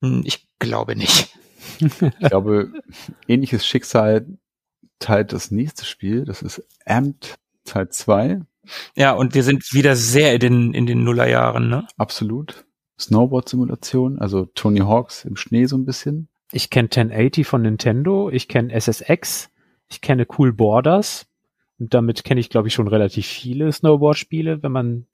Hm, 0.01 0.23
Ich 0.26 0.45
glaube 0.60 0.97
nicht. 0.97 1.30
Ich 1.80 2.27
glaube, 2.30 2.73
ähnliches 3.30 3.65
Schicksal 3.65 4.27
teilt 4.99 5.31
das 5.31 5.51
nächste 5.51 5.85
Spiel. 5.85 6.26
Das 6.26 6.41
ist 6.41 6.61
Amped 6.85 7.35
Teil 7.64 7.88
2. 7.88 8.41
Ja, 8.97 9.14
und 9.14 9.34
wir 9.35 9.43
sind 9.43 9.72
wieder 9.72 9.95
sehr 9.95 10.34
in 10.34 10.39
den, 10.41 10.73
in 10.73 10.85
den 10.85 11.05
Nullerjahren, 11.05 11.69
ne? 11.69 11.88
Absolut. 11.95 12.65
Snowboard-Simulation, 12.99 14.20
also 14.20 14.45
Tony 14.45 14.80
Hawks 14.80 15.26
im 15.26 15.36
Schnee 15.36 15.65
so 15.65 15.78
ein 15.78 15.86
bisschen. 15.86 16.28
Ich 16.52 16.70
kenne 16.70 16.90
1080 16.90 17.48
von 17.48 17.64
Nintendo, 17.64 18.30
ich 18.30 18.48
kenne 18.48 18.74
SSX, 18.74 19.49
ich 19.90 20.02
kenne 20.02 20.28
Cool 20.38 20.53
Borders 20.53 21.26
und 21.80 21.94
damit 21.94 22.24
kenne 22.24 22.40
ich, 22.40 22.49
glaube 22.49 22.68
ich, 22.68 22.74
schon 22.74 22.88
relativ 22.88 23.26
viele 23.26 23.72
Snowboard-Spiele, 23.72 24.61
wenn 24.61 24.72
man 24.72 25.07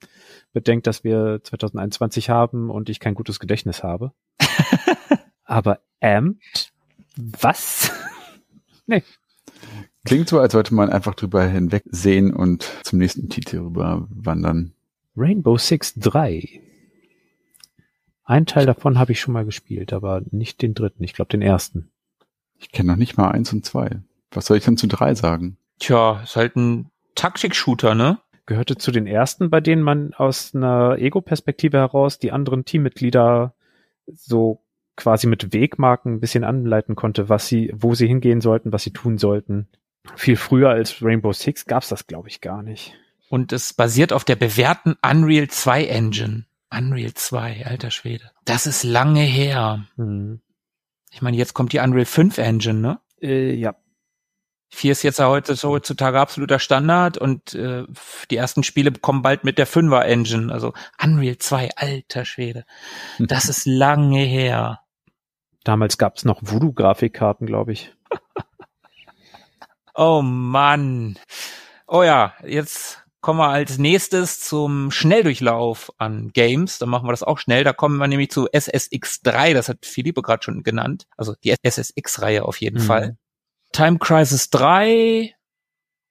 bedenkt, 0.52 0.86
dass 0.86 1.04
wir 1.04 1.40
2021 1.42 2.28
haben 2.28 2.70
und 2.70 2.88
ich 2.88 3.00
kein 3.00 3.14
gutes 3.14 3.40
Gedächtnis 3.40 3.82
habe. 3.82 4.12
Aber 5.44 5.80
Amped? 6.00 6.72
Was? 7.16 7.90
Klingt 10.04 10.28
so, 10.28 10.38
als 10.38 10.52
sollte 10.52 10.74
man 10.74 10.90
einfach 10.90 11.14
drüber 11.14 11.44
hinwegsehen 11.44 12.32
und 12.32 12.70
zum 12.82 12.98
nächsten 12.98 13.28
Titel 13.28 13.58
rüber 13.58 14.06
wandern. 14.10 14.72
Rainbow 15.16 15.58
Six 15.58 15.94
3. 15.94 16.60
Ein 18.30 18.46
Teil 18.46 18.64
davon 18.64 18.96
habe 18.96 19.10
ich 19.10 19.18
schon 19.18 19.34
mal 19.34 19.44
gespielt, 19.44 19.92
aber 19.92 20.22
nicht 20.30 20.62
den 20.62 20.72
dritten, 20.72 21.02
ich 21.02 21.14
glaube 21.14 21.30
den 21.30 21.42
ersten. 21.42 21.90
Ich 22.60 22.70
kenne 22.70 22.92
noch 22.92 22.96
nicht 22.96 23.16
mal 23.16 23.32
eins 23.32 23.52
und 23.52 23.64
zwei. 23.64 24.02
Was 24.30 24.46
soll 24.46 24.58
ich 24.58 24.64
denn 24.64 24.76
zu 24.76 24.86
drei 24.86 25.16
sagen? 25.16 25.56
Tja, 25.80 26.20
ist 26.22 26.36
halt 26.36 26.54
ein 26.54 26.92
Taktik-Shooter, 27.16 27.96
ne? 27.96 28.20
Gehörte 28.46 28.76
zu 28.76 28.92
den 28.92 29.08
ersten, 29.08 29.50
bei 29.50 29.60
denen 29.60 29.82
man 29.82 30.14
aus 30.14 30.54
einer 30.54 30.96
Ego-Perspektive 30.98 31.78
heraus 31.78 32.20
die 32.20 32.30
anderen 32.30 32.64
Teammitglieder 32.64 33.52
so 34.06 34.62
quasi 34.94 35.26
mit 35.26 35.52
Wegmarken 35.52 36.14
ein 36.14 36.20
bisschen 36.20 36.44
anleiten 36.44 36.94
konnte, 36.94 37.28
was 37.28 37.48
sie, 37.48 37.72
wo 37.74 37.96
sie 37.96 38.06
hingehen 38.06 38.40
sollten, 38.40 38.72
was 38.72 38.84
sie 38.84 38.92
tun 38.92 39.18
sollten. 39.18 39.66
Viel 40.14 40.36
früher 40.36 40.70
als 40.70 41.02
Rainbow 41.02 41.32
Six 41.32 41.66
gab's 41.66 41.88
das, 41.88 42.06
glaube 42.06 42.28
ich, 42.28 42.40
gar 42.40 42.62
nicht. 42.62 42.94
Und 43.28 43.52
es 43.52 43.72
basiert 43.72 44.12
auf 44.12 44.22
der 44.22 44.36
bewährten 44.36 44.94
Unreal 45.02 45.48
2 45.48 45.86
Engine. 45.86 46.44
Unreal 46.72 47.14
2, 47.14 47.66
alter 47.66 47.90
Schwede. 47.90 48.30
Das 48.44 48.66
ist 48.66 48.84
lange 48.84 49.22
her. 49.22 49.84
Hm. 49.96 50.40
Ich 51.12 51.22
meine, 51.22 51.36
jetzt 51.36 51.54
kommt 51.54 51.72
die 51.72 51.78
Unreal 51.78 52.04
5 52.04 52.38
Engine, 52.38 52.78
ne? 52.78 53.00
Äh, 53.20 53.54
ja, 53.54 53.74
4 54.72 54.92
ist 54.92 55.02
jetzt 55.02 55.18
ja 55.18 55.28
heute, 55.28 55.56
so 55.56 55.70
heutzutage 55.70 56.20
absoluter 56.20 56.60
Standard 56.60 57.18
und 57.18 57.54
äh, 57.54 57.84
die 58.30 58.36
ersten 58.36 58.62
Spiele 58.62 58.92
kommen 58.92 59.22
bald 59.22 59.42
mit 59.42 59.58
der 59.58 59.66
5er 59.66 60.02
Engine. 60.02 60.52
Also 60.52 60.72
Unreal 61.02 61.38
2, 61.38 61.70
alter 61.76 62.24
Schwede. 62.24 62.64
Das 63.18 63.44
ist 63.48 63.66
lange 63.66 64.20
her. 64.20 64.80
damals 65.64 65.98
gab's 65.98 66.24
noch 66.24 66.40
Voodoo-Grafikkarten, 66.42 67.46
glaube 67.46 67.72
ich. 67.72 67.92
Oh 69.92 70.22
Mann. 70.22 71.18
Oh 71.86 72.02
ja, 72.02 72.32
jetzt 72.44 72.99
kommen 73.20 73.38
wir 73.38 73.48
als 73.48 73.78
nächstes 73.78 74.40
zum 74.40 74.90
Schnelldurchlauf 74.90 75.92
an 75.98 76.30
Games. 76.32 76.78
Dann 76.78 76.88
machen 76.88 77.06
wir 77.06 77.12
das 77.12 77.22
auch 77.22 77.38
schnell. 77.38 77.64
Da 77.64 77.72
kommen 77.72 77.98
wir 77.98 78.08
nämlich 78.08 78.30
zu 78.30 78.48
SSX3. 78.48 79.54
Das 79.54 79.68
hat 79.68 79.84
Philippe 79.84 80.22
gerade 80.22 80.42
schon 80.42 80.62
genannt. 80.62 81.06
Also 81.16 81.34
die 81.44 81.54
SSX-Reihe 81.62 82.44
auf 82.44 82.60
jeden 82.60 82.82
Mhm. 82.82 82.86
Fall. 82.86 83.16
Time 83.72 83.98
Crisis 83.98 84.50
3, 84.50 85.34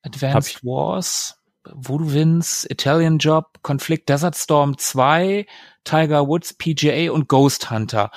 Advanced 0.03 0.63
Wars, 0.63 1.37
Voodoo 1.71 2.13
Wins, 2.13 2.65
Italian 2.69 3.17
Job, 3.17 3.59
Conflict 3.63 4.07
Desert 4.07 4.35
Storm 4.37 4.77
2, 4.77 5.45
Tiger 5.83 6.27
Woods, 6.27 6.53
PGA 6.53 7.11
und 7.11 7.27
Ghost 7.27 7.69
Hunter. 7.69 8.11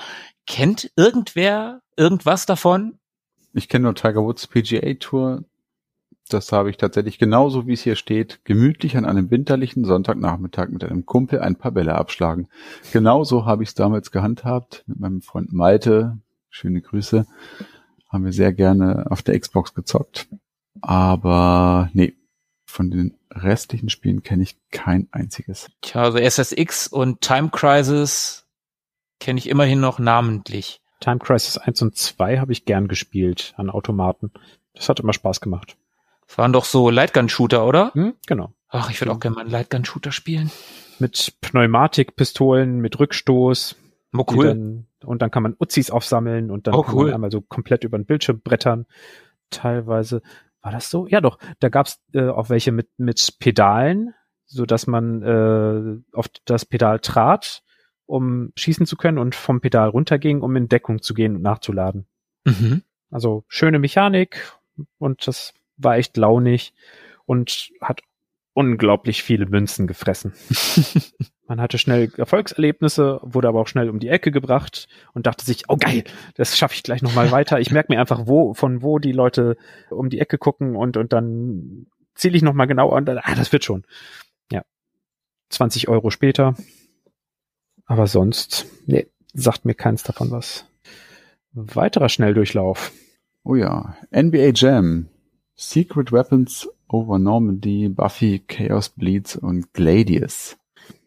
Kennt 0.47 0.91
irgendwer 0.97 1.83
irgendwas 1.97 2.47
davon? 2.47 2.99
Ich 3.55 3.69
kenne 3.69 3.85
nur 3.85 3.95
Tiger 3.95 4.23
Woods 4.23 4.47
PGA 4.47 4.95
Tour. 4.95 5.45
Das 6.33 6.53
habe 6.53 6.71
ich 6.71 6.77
tatsächlich 6.77 7.19
genauso, 7.19 7.67
wie 7.67 7.75
es 7.75 7.83
hier 7.83 7.97
steht, 7.97 8.45
gemütlich 8.45 8.97
an 8.97 9.05
einem 9.05 9.31
winterlichen 9.31 9.85
Sonntagnachmittag 9.85 10.69
mit 10.71 10.85
einem 10.85 11.05
Kumpel 11.05 11.41
ein 11.41 11.57
paar 11.57 11.73
Bälle 11.73 11.95
abschlagen. 11.95 12.49
Genauso 12.93 13.45
habe 13.45 13.63
ich 13.63 13.71
es 13.71 13.75
damals 13.75 14.11
gehandhabt 14.11 14.85
mit 14.87 14.99
meinem 14.99 15.21
Freund 15.21 15.53
Malte. 15.53 16.19
Schöne 16.49 16.81
Grüße. 16.81 17.27
Haben 18.09 18.25
wir 18.25 18.33
sehr 18.33 18.53
gerne 18.53 19.07
auf 19.11 19.23
der 19.23 19.39
Xbox 19.39 19.75
gezockt. 19.75 20.29
Aber 20.81 21.91
nee, 21.93 22.15
von 22.65 22.91
den 22.91 23.17
restlichen 23.31 23.91
Spielen 23.91 24.23
kenne 24.23 24.43
ich 24.43 24.57
kein 24.71 25.09
einziges. 25.13 25.71
Tja, 25.83 26.03
also 26.03 26.19
SSX 26.19 26.87
und 26.87 27.21
Time 27.21 27.51
Crisis 27.51 28.47
kenne 29.21 29.39
ich 29.39 29.49
immerhin 29.49 29.81
noch 29.81 29.99
namentlich. 29.99 30.81
Time 31.01 31.19
Crisis 31.19 31.59
1 31.59 31.83
und 31.83 31.97
2 31.97 32.39
habe 32.39 32.53
ich 32.53 32.65
gern 32.65 32.89
gespielt 32.89 33.55
an 33.57 33.71
Automaten. 33.71 34.31
Das 34.75 34.89
hat 34.89 35.01
immer 35.01 35.13
Spaß 35.13 35.41
gemacht. 35.41 35.77
Das 36.27 36.39
waren 36.39 36.53
doch 36.53 36.65
so 36.65 36.91
Lightgun-Shooter, 36.91 37.67
oder? 37.67 37.93
Hm? 37.95 38.15
Genau. 38.27 38.53
Ach, 38.69 38.91
ich 38.91 39.01
würde 39.01 39.13
auch 39.13 39.21
gerne 39.21 39.35
mal 39.35 39.41
einen 39.43 39.51
Lightgun-Shooter 39.51 40.13
spielen. 40.13 40.51
Mit 40.99 41.35
Pneumatikpistolen, 41.41 42.79
mit 42.81 42.99
Rückstoß. 42.99 43.77
Oh, 44.15 44.25
die 44.31 44.39
Dann, 44.39 44.87
und 45.05 45.23
dann 45.23 45.31
kann 45.31 45.43
man 45.43 45.57
Uzis 45.59 45.91
aufsammeln 45.91 46.51
und 46.51 46.67
dann 46.67 46.75
Oh, 46.75 46.83
kann 46.83 46.95
cool. 46.95 47.05
man 47.07 47.15
einmal 47.15 47.31
so 47.31 47.41
komplett 47.41 47.85
über 47.85 47.99
den 47.99 48.07
Bildschirm 48.07 48.41
brettern. 48.41 48.87
Teilweise 49.51 50.23
war 50.61 50.71
das 50.73 50.91
so? 50.91 51.07
Ja, 51.07 51.21
doch. 51.21 51.39
Da 51.61 51.69
gab's 51.69 52.01
äh, 52.13 52.29
auch 52.29 52.49
welche 52.51 52.73
mit 52.73 52.89
mit 52.99 53.37
Pedalen, 53.39 54.15
so 54.47 54.65
dass 54.67 54.87
man 54.87 55.23
äh, 55.23 56.17
auf 56.17 56.29
das 56.45 56.65
Pedal 56.67 57.01
trat, 57.01 57.63
um 58.07 58.53
schießen 58.57 58.87
zu 58.87 58.97
können 58.97 59.19
und 59.19 59.35
vom 59.35 59.61
Pedal 59.61 59.89
runterging, 59.89 60.41
um 60.43 60.55
in 60.57 60.69
Deckung 60.69 61.03
zu 61.03 61.15
gehen 61.15 61.37
und 61.37 61.43
nachzuladen. 61.43 62.07
Mhm. 62.45 62.83
Also 63.11 63.45
schöne 63.49 63.79
Mechanik 63.79 64.53
und 64.99 65.27
das 65.27 65.53
war 65.83 65.97
echt 65.97 66.17
launig 66.17 66.73
und 67.27 67.71
hat 67.81 68.03
unglaublich 68.55 69.23
viele 69.23 69.47
Münzen 69.47 69.87
gefressen. 69.87 70.35
Man 71.49 71.61
hatte 71.61 71.79
schnell 71.79 72.11
Erfolgserlebnisse, 72.17 73.21
wurde 73.23 73.49
aber 73.49 73.61
auch 73.61 73.69
schnell 73.69 73.91
um 73.91 73.99
die 73.99 74.09
Ecke 74.09 74.31
gebracht 74.31 74.89
und 75.13 75.27
dachte 75.27 75.45
sich, 75.45 75.65
oh 75.69 75.77
geil, 75.77 76.05
das 76.35 76.57
schaffe 76.57 76.75
ich 76.75 76.83
gleich 76.83 77.03
nochmal 77.03 77.31
weiter. 77.31 77.61
Ich 77.61 77.71
merke 77.71 77.93
mir 77.93 78.01
einfach, 78.01 78.27
wo, 78.27 78.55
von 78.55 78.83
wo 78.83 78.99
die 78.99 79.13
Leute 79.13 79.57
um 79.91 80.09
die 80.09 80.21
Ecke 80.21 80.39
gucken 80.39 80.77
und, 80.77 80.97
und 80.97 81.13
dann 81.13 81.87
ziele 82.15 82.37
ich 82.37 82.43
nochmal 82.43 82.67
genau 82.67 82.95
und 82.95 83.07
dann, 83.07 83.19
ah, 83.19 83.35
das 83.35 83.53
wird 83.53 83.65
schon. 83.65 83.85
Ja. 84.51 84.63
20 85.51 85.89
Euro 85.89 86.11
später. 86.11 86.55
Aber 87.87 88.07
sonst, 88.07 88.67
nee, 88.87 89.09
sagt 89.35 89.65
mir 89.65 89.75
keins 89.75 90.03
davon 90.03 90.31
was. 90.31 90.67
Weiterer 91.53 92.09
Schnelldurchlauf. 92.09 92.93
Oh 93.45 93.57
ja, 93.57 93.97
NBA 94.15 94.53
Jam, 94.55 95.09
Secret 95.55 96.13
Weapons 96.13 96.69
over 96.89 97.19
Normandy, 97.19 97.89
Buffy, 97.89 98.41
Chaos 98.47 98.89
Bleeds 98.89 99.37
und 99.37 99.73
Gladius. 99.73 100.57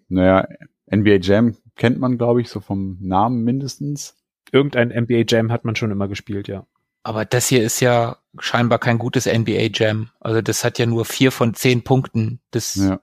Naja, 0.07 0.47
NBA 0.91 1.17
Jam 1.21 1.57
kennt 1.75 1.99
man, 1.99 2.17
glaube 2.17 2.41
ich, 2.41 2.49
so 2.49 2.59
vom 2.59 2.97
Namen 3.01 3.43
mindestens. 3.43 4.15
Irgendein 4.51 4.89
NBA 4.89 5.23
Jam 5.27 5.51
hat 5.51 5.65
man 5.65 5.75
schon 5.75 5.91
immer 5.91 6.07
gespielt, 6.07 6.47
ja. 6.47 6.65
Aber 7.03 7.25
das 7.25 7.47
hier 7.47 7.63
ist 7.63 7.81
ja 7.81 8.17
scheinbar 8.39 8.79
kein 8.79 8.97
gutes 8.97 9.25
NBA 9.25 9.69
Jam. 9.73 10.09
Also 10.19 10.41
das 10.41 10.63
hat 10.63 10.79
ja 10.79 10.85
nur 10.85 11.05
vier 11.05 11.31
von 11.31 11.53
zehn 11.53 11.83
Punkten. 11.83 12.39
Das 12.51 12.75
Ja, 12.75 12.99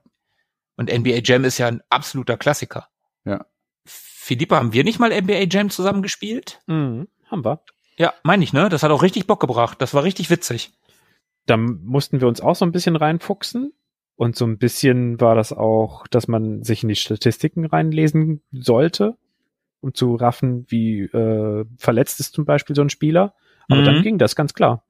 und 0.76 0.92
NBA 0.92 1.20
Jam 1.22 1.44
ist 1.44 1.58
ja 1.58 1.68
ein 1.68 1.82
absoluter 1.90 2.36
Klassiker. 2.36 2.88
Ja. 3.24 3.46
Philippe, 3.84 4.56
haben 4.56 4.72
wir 4.72 4.84
nicht 4.84 4.98
mal 4.98 5.10
NBA 5.10 5.46
Jam 5.50 5.70
zusammen 5.70 6.02
gespielt? 6.02 6.60
Mhm, 6.66 7.08
haben 7.30 7.44
wir. 7.44 7.62
Ja, 7.96 8.14
meine 8.22 8.42
ich, 8.42 8.52
ne? 8.52 8.68
Das 8.68 8.82
hat 8.82 8.90
auch 8.90 9.02
richtig 9.02 9.26
Bock 9.26 9.40
gebracht. 9.40 9.80
Das 9.80 9.94
war 9.94 10.02
richtig 10.02 10.30
witzig. 10.30 10.72
Da 11.46 11.56
mussten 11.56 12.20
wir 12.20 12.28
uns 12.28 12.40
auch 12.40 12.56
so 12.56 12.64
ein 12.64 12.72
bisschen 12.72 12.96
reinfuchsen. 12.96 13.72
Und 14.14 14.36
so 14.36 14.44
ein 14.44 14.58
bisschen 14.58 15.20
war 15.20 15.34
das 15.34 15.52
auch, 15.52 16.06
dass 16.06 16.28
man 16.28 16.62
sich 16.62 16.82
in 16.82 16.88
die 16.90 16.96
Statistiken 16.96 17.64
reinlesen 17.64 18.42
sollte, 18.52 19.16
um 19.80 19.94
zu 19.94 20.14
raffen, 20.14 20.66
wie 20.68 21.00
äh, 21.02 21.64
verletzt 21.78 22.20
ist 22.20 22.34
zum 22.34 22.44
Beispiel 22.44 22.76
so 22.76 22.82
ein 22.82 22.90
Spieler. 22.90 23.34
Aber 23.68 23.80
Mhm. 23.80 23.84
dann 23.86 24.02
ging 24.02 24.18
das 24.18 24.36
ganz 24.36 24.54
klar. 24.54 24.84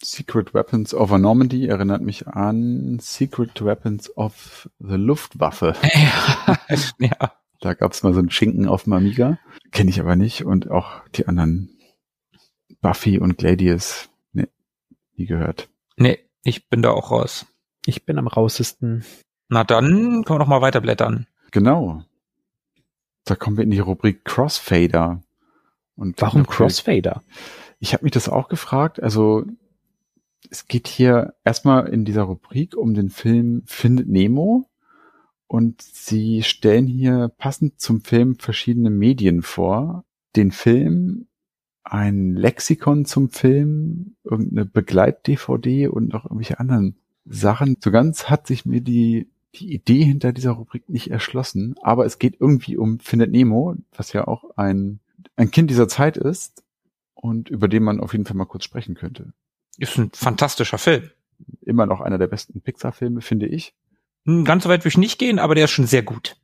Secret 0.00 0.54
Weapons 0.54 0.94
over 0.94 1.18
Normandy 1.18 1.66
erinnert 1.66 2.02
mich 2.02 2.28
an 2.28 2.98
Secret 3.00 3.64
Weapons 3.64 4.16
of 4.16 4.70
the 4.78 4.94
Luftwaffe. 4.94 5.74
ja. 7.00 7.32
Da 7.60 7.74
gab's 7.74 8.04
mal 8.04 8.12
so 8.12 8.20
einen 8.20 8.30
Schinken 8.30 8.68
auf 8.68 8.84
dem 8.84 8.92
Amiga. 8.92 9.38
Kenne 9.72 9.90
ich 9.90 9.98
aber 9.98 10.14
nicht. 10.14 10.44
Und 10.44 10.70
auch 10.70 11.02
die 11.16 11.26
anderen 11.26 11.76
Buffy 12.80 13.18
und 13.18 13.38
Gladius. 13.38 14.08
Nie 15.18 15.26
gehört. 15.26 15.68
Nee, 15.96 16.18
ich 16.44 16.68
bin 16.68 16.80
da 16.80 16.90
auch 16.90 17.10
raus. 17.10 17.46
Ich 17.84 18.06
bin 18.06 18.18
am 18.18 18.28
rausesten. 18.28 19.04
Na 19.48 19.64
dann 19.64 20.24
können 20.24 20.38
wir 20.38 20.38
noch 20.38 20.46
mal 20.46 20.62
weiterblättern. 20.62 21.26
Genau. 21.50 22.04
Da 23.24 23.34
kommen 23.34 23.56
wir 23.56 23.64
in 23.64 23.70
die 23.70 23.78
Rubrik 23.78 24.24
Crossfader. 24.24 25.22
Und 25.96 26.20
Warum. 26.22 26.46
Crossfader? 26.46 27.22
Ich 27.80 27.92
habe 27.92 28.04
mich 28.04 28.12
das 28.12 28.28
auch 28.28 28.48
gefragt. 28.48 29.02
Also 29.02 29.44
es 30.50 30.66
geht 30.66 30.86
hier 30.86 31.34
erstmal 31.44 31.88
in 31.88 32.04
dieser 32.04 32.22
Rubrik 32.22 32.76
um 32.76 32.94
den 32.94 33.10
Film 33.10 33.62
Findet 33.66 34.08
Nemo. 34.08 34.70
Und 35.46 35.80
sie 35.82 36.42
stellen 36.42 36.86
hier 36.86 37.32
passend 37.38 37.80
zum 37.80 38.02
Film 38.02 38.38
verschiedene 38.38 38.90
Medien 38.90 39.42
vor. 39.42 40.04
Den 40.36 40.52
Film, 40.52 41.27
ein 41.92 42.34
Lexikon 42.34 43.04
zum 43.04 43.30
Film, 43.30 44.16
irgendeine 44.24 44.64
Begleit-DVD 44.64 45.88
und 45.88 46.12
noch 46.12 46.24
irgendwelche 46.24 46.60
anderen 46.60 46.96
Sachen. 47.24 47.76
So 47.82 47.90
ganz 47.90 48.24
hat 48.30 48.46
sich 48.46 48.66
mir 48.66 48.80
die, 48.80 49.28
die 49.54 49.72
Idee 49.72 50.04
hinter 50.04 50.32
dieser 50.32 50.52
Rubrik 50.52 50.88
nicht 50.88 51.10
erschlossen. 51.10 51.74
Aber 51.82 52.06
es 52.06 52.18
geht 52.18 52.36
irgendwie 52.40 52.76
um 52.76 53.00
Findet 53.00 53.30
Nemo, 53.30 53.76
was 53.94 54.12
ja 54.12 54.26
auch 54.26 54.56
ein, 54.56 55.00
ein 55.36 55.50
Kind 55.50 55.70
dieser 55.70 55.88
Zeit 55.88 56.16
ist 56.16 56.62
und 57.14 57.48
über 57.48 57.68
den 57.68 57.82
man 57.82 58.00
auf 58.00 58.12
jeden 58.12 58.24
Fall 58.24 58.36
mal 58.36 58.46
kurz 58.46 58.64
sprechen 58.64 58.94
könnte. 58.94 59.32
Ist 59.78 59.98
ein 59.98 60.10
fantastischer 60.12 60.78
Film. 60.78 61.10
Immer 61.62 61.86
noch 61.86 62.00
einer 62.00 62.18
der 62.18 62.26
besten 62.26 62.60
Pixar-Filme, 62.60 63.20
finde 63.20 63.46
ich. 63.46 63.74
Hm, 64.24 64.44
Ganz 64.44 64.64
so 64.64 64.68
weit 64.68 64.80
würde 64.80 64.88
ich 64.88 64.98
nicht 64.98 65.18
gehen, 65.18 65.38
aber 65.38 65.54
der 65.54 65.64
ist 65.64 65.70
schon 65.70 65.86
sehr 65.86 66.02
gut. 66.02 66.36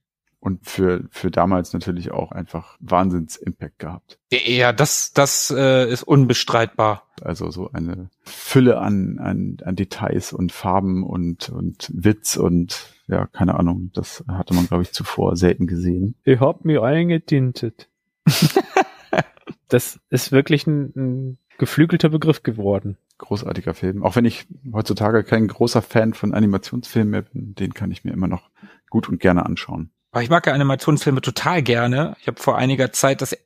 Und 0.45 0.69
für, 0.69 1.05
für 1.11 1.31
damals 1.31 1.73
natürlich 1.73 2.11
auch 2.11 2.31
einfach 2.31 2.77
Wahnsinns-Impact 2.81 3.79
gehabt. 3.79 4.19
Ja, 4.31 4.75
das, 4.75 5.15
das 5.15 5.51
äh, 5.51 5.91
ist 5.91 6.03
unbestreitbar. 6.03 7.09
Also 7.23 7.51
so 7.51 7.71
eine 7.73 8.11
Fülle 8.25 8.77
an, 8.77 9.19
an, 9.19 9.57
an 9.65 9.75
Details 9.75 10.35
und 10.35 10.53
Farben 10.53 11.03
und, 11.03 11.49
und 11.49 11.91
Witz 11.95 12.37
und 12.37 12.91
ja, 13.07 13.27
keine 13.27 13.55
Ahnung. 13.59 13.91
Das 13.95 14.23
hatte 14.29 14.53
man, 14.53 14.67
glaube 14.67 14.83
ich, 14.83 14.93
zuvor 14.93 15.35
selten 15.37 15.67
gesehen. 15.67 16.15
Ich 16.25 16.41
hab 16.41 16.67
mich 16.67 16.79
eingetintet. 16.79 17.89
das 19.69 19.99
ist 20.11 20.31
wirklich 20.31 20.67
ein, 20.67 20.93
ein 20.95 21.39
geflügelter 21.57 22.11
Begriff 22.11 22.43
geworden. 22.43 22.99
Großartiger 23.17 23.73
Film. 23.73 24.03
Auch 24.03 24.15
wenn 24.15 24.27
ich 24.27 24.47
heutzutage 24.75 25.25
kein 25.25 25.49
großer 25.49 25.81
Fan 25.81 26.13
von 26.13 26.35
Animationsfilmen 26.35 27.11
mehr 27.11 27.23
bin, 27.23 27.55
den 27.55 27.73
kann 27.73 27.91
ich 27.91 28.05
mir 28.05 28.13
immer 28.13 28.29
noch 28.29 28.51
gut 28.91 29.09
und 29.09 29.21
gerne 29.21 29.47
anschauen. 29.47 29.89
Aber 30.15 30.23
ich 30.23 30.31
mag 30.31 30.47
ja 30.47 30.53
Animationsfilme 30.53 31.21
total 31.23 31.61
gerne. 31.61 32.15
Ich 32.21 32.29
habe 32.29 32.41
vor 32.41 32.57
einiger 32.57 32.93
Zeit 32.93 33.21
das 33.21 33.37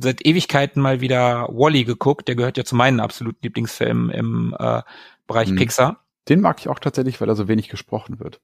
seit 0.00 0.24
Ewigkeiten 0.24 0.80
mal 0.80 1.02
wieder 1.02 1.48
Wally 1.52 1.84
geguckt. 1.84 2.26
Der 2.26 2.36
gehört 2.36 2.56
ja 2.56 2.64
zu 2.64 2.74
meinen 2.74 3.00
absoluten 3.00 3.40
Lieblingsfilmen 3.42 4.08
im 4.08 4.56
äh, 4.58 4.80
Bereich 5.26 5.50
Mhm. 5.50 5.56
Pixar. 5.56 6.04
Den 6.30 6.40
mag 6.40 6.58
ich 6.58 6.68
auch 6.68 6.78
tatsächlich, 6.78 7.20
weil 7.20 7.28
er 7.28 7.36
so 7.36 7.48
wenig 7.48 7.68
gesprochen 7.68 8.18
wird. 8.18 8.40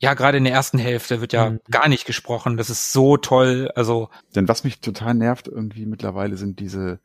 Ja, 0.00 0.14
gerade 0.14 0.38
in 0.38 0.44
der 0.44 0.54
ersten 0.54 0.78
Hälfte 0.78 1.20
wird 1.20 1.34
ja 1.34 1.50
Mhm. 1.50 1.60
gar 1.70 1.86
nicht 1.86 2.06
gesprochen. 2.06 2.56
Das 2.56 2.70
ist 2.70 2.94
so 2.94 3.18
toll. 3.18 3.70
Also 3.74 4.08
Denn 4.34 4.48
was 4.48 4.64
mich 4.64 4.80
total 4.80 5.12
nervt 5.12 5.48
irgendwie 5.48 5.84
mittlerweile 5.84 6.38
sind 6.38 6.60
diese 6.60 6.98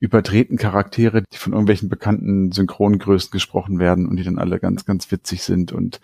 überdrehten 0.00 0.58
Charaktere, 0.58 1.22
die 1.22 1.36
von 1.36 1.52
irgendwelchen 1.52 1.88
bekannten 1.88 2.50
Synchrongrößen 2.50 3.30
gesprochen 3.30 3.78
werden 3.78 4.08
und 4.08 4.16
die 4.16 4.24
dann 4.24 4.40
alle 4.40 4.58
ganz, 4.58 4.84
ganz 4.86 5.08
witzig 5.12 5.44
sind 5.44 5.70
und 5.72 6.00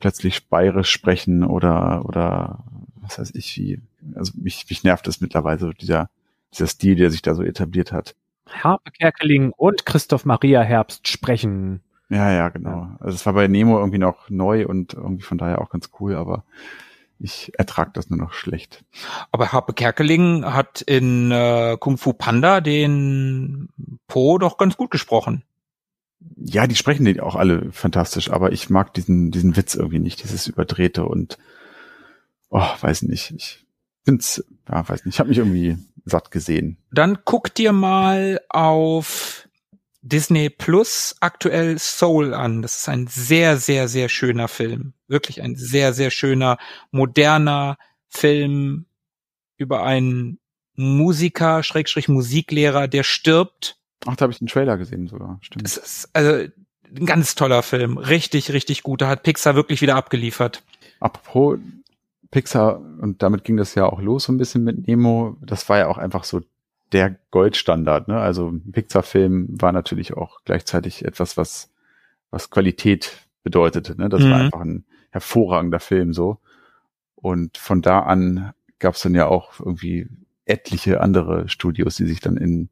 plötzlich 0.00 0.48
bayerisch 0.48 0.90
sprechen 0.90 1.44
oder, 1.44 2.04
oder 2.06 2.64
was 3.00 3.18
weiß 3.18 3.34
ich 3.34 3.56
wie. 3.56 3.80
Also 4.14 4.32
mich, 4.36 4.66
mich 4.68 4.82
nervt 4.82 5.06
es 5.06 5.20
mittlerweile, 5.20 5.58
so 5.58 5.72
dieser, 5.72 6.08
dieser 6.52 6.66
Stil, 6.66 6.96
der 6.96 7.10
sich 7.10 7.22
da 7.22 7.34
so 7.34 7.42
etabliert 7.42 7.92
hat. 7.92 8.16
Harpe 8.48 8.90
Kerkeling 8.90 9.52
und 9.56 9.86
Christoph 9.86 10.24
Maria 10.24 10.62
Herbst 10.62 11.06
sprechen. 11.06 11.80
Ja, 12.08 12.32
ja, 12.32 12.48
genau. 12.48 12.88
Also 12.98 13.14
es 13.14 13.24
war 13.26 13.34
bei 13.34 13.46
Nemo 13.46 13.78
irgendwie 13.78 13.98
noch 13.98 14.28
neu 14.30 14.66
und 14.66 14.94
irgendwie 14.94 15.22
von 15.22 15.38
daher 15.38 15.60
auch 15.60 15.70
ganz 15.70 15.90
cool, 16.00 16.16
aber 16.16 16.44
ich 17.20 17.52
ertrag 17.56 17.94
das 17.94 18.10
nur 18.10 18.18
noch 18.18 18.32
schlecht. 18.32 18.82
Aber 19.30 19.52
Harpe 19.52 19.74
Kerkeling 19.74 20.44
hat 20.44 20.80
in 20.80 21.30
äh, 21.30 21.76
Kung 21.78 21.98
Fu 21.98 22.12
Panda 22.12 22.60
den 22.60 23.68
Po 24.08 24.38
doch 24.38 24.56
ganz 24.56 24.76
gut 24.76 24.90
gesprochen. 24.90 25.44
Ja, 26.36 26.66
die 26.66 26.76
sprechen 26.76 27.04
den 27.04 27.20
auch 27.20 27.36
alle 27.36 27.72
fantastisch, 27.72 28.30
aber 28.30 28.52
ich 28.52 28.70
mag 28.70 28.94
diesen, 28.94 29.30
diesen 29.30 29.56
Witz 29.56 29.74
irgendwie 29.74 29.98
nicht, 29.98 30.22
dieses 30.22 30.46
Überdrehte 30.46 31.04
und 31.04 31.38
oh, 32.50 32.66
weiß 32.80 33.02
nicht. 33.02 33.32
Ich 33.36 33.64
find's, 34.04 34.44
ja, 34.68 34.88
weiß 34.88 35.04
nicht, 35.04 35.14
ich 35.14 35.20
habe 35.20 35.28
mich 35.28 35.38
irgendwie 35.38 35.78
satt 36.04 36.30
gesehen. 36.30 36.78
Dann 36.92 37.18
guck 37.24 37.54
dir 37.54 37.72
mal 37.72 38.40
auf 38.48 39.48
Disney 40.02 40.50
Plus 40.50 41.16
aktuell 41.20 41.78
Soul 41.78 42.34
an. 42.34 42.62
Das 42.62 42.76
ist 42.76 42.88
ein 42.88 43.06
sehr, 43.06 43.56
sehr, 43.58 43.88
sehr 43.88 44.08
schöner 44.08 44.48
Film. 44.48 44.94
Wirklich 45.08 45.42
ein 45.42 45.56
sehr, 45.56 45.92
sehr 45.92 46.10
schöner, 46.10 46.58
moderner 46.90 47.76
Film 48.08 48.86
über 49.56 49.84
einen 49.84 50.38
Musiker, 50.74 51.62
Schrägstrich 51.62 52.08
Musiklehrer, 52.08 52.88
der 52.88 53.02
stirbt. 53.02 53.78
Ach, 54.06 54.16
da 54.16 54.22
habe 54.24 54.32
ich 54.32 54.38
den 54.38 54.48
Trailer 54.48 54.76
gesehen 54.76 55.06
sogar, 55.08 55.38
stimmt. 55.42 55.64
Das 55.64 55.76
ist 55.76 56.10
also 56.12 56.48
ein 56.96 57.06
ganz 57.06 57.34
toller 57.34 57.62
Film. 57.62 57.98
Richtig, 57.98 58.52
richtig 58.52 58.82
gut. 58.82 59.02
Da 59.02 59.08
hat 59.08 59.22
Pixar 59.22 59.54
wirklich 59.54 59.82
wieder 59.82 59.96
abgeliefert. 59.96 60.62
Apropos 61.00 61.58
Pixar, 62.30 62.80
und 63.00 63.22
damit 63.22 63.44
ging 63.44 63.56
das 63.56 63.74
ja 63.74 63.86
auch 63.86 64.00
los 64.00 64.24
so 64.24 64.32
ein 64.32 64.38
bisschen 64.38 64.64
mit 64.64 64.86
Nemo, 64.86 65.36
das 65.42 65.68
war 65.68 65.78
ja 65.78 65.88
auch 65.88 65.98
einfach 65.98 66.24
so 66.24 66.40
der 66.92 67.16
Goldstandard. 67.30 68.08
Ne? 68.08 68.18
Also 68.18 68.48
ein 68.48 68.72
Pixar-Film 68.72 69.60
war 69.60 69.72
natürlich 69.72 70.14
auch 70.14 70.40
gleichzeitig 70.44 71.04
etwas, 71.04 71.36
was, 71.36 71.70
was 72.30 72.50
Qualität 72.50 73.26
bedeutete. 73.42 73.96
Ne? 73.96 74.08
Das 74.08 74.22
mhm. 74.22 74.30
war 74.30 74.40
einfach 74.40 74.60
ein 74.60 74.84
hervorragender 75.10 75.80
Film 75.80 76.12
so. 76.12 76.38
Und 77.14 77.58
von 77.58 77.82
da 77.82 78.00
an 78.00 78.52
gab 78.78 78.94
es 78.94 79.02
dann 79.02 79.14
ja 79.14 79.26
auch 79.26 79.60
irgendwie 79.60 80.08
etliche 80.46 81.00
andere 81.00 81.48
Studios, 81.48 81.96
die 81.96 82.06
sich 82.06 82.20
dann 82.20 82.36
in 82.36 82.70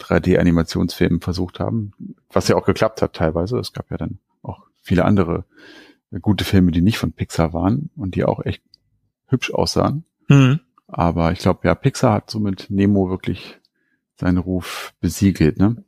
3D-Animationsfilmen 0.00 1.20
versucht 1.20 1.60
haben, 1.60 1.92
was 2.30 2.48
ja 2.48 2.56
auch 2.56 2.64
geklappt 2.64 3.02
hat 3.02 3.14
teilweise. 3.14 3.58
Es 3.58 3.72
gab 3.72 3.90
ja 3.90 3.96
dann 3.96 4.18
auch 4.42 4.66
viele 4.80 5.04
andere 5.04 5.44
gute 6.20 6.44
Filme, 6.44 6.70
die 6.72 6.80
nicht 6.80 6.98
von 6.98 7.12
Pixar 7.12 7.52
waren 7.52 7.90
und 7.96 8.14
die 8.14 8.24
auch 8.24 8.44
echt 8.44 8.62
hübsch 9.26 9.52
aussahen. 9.52 10.04
Mhm. 10.28 10.60
Aber 10.86 11.32
ich 11.32 11.40
glaube, 11.40 11.60
ja, 11.64 11.74
Pixar 11.74 12.14
hat 12.14 12.30
somit 12.30 12.70
Nemo 12.70 13.10
wirklich 13.10 13.58
seinen 14.16 14.38
Ruf 14.38 14.94
besiegelt, 15.00 15.58
ne? 15.58 15.84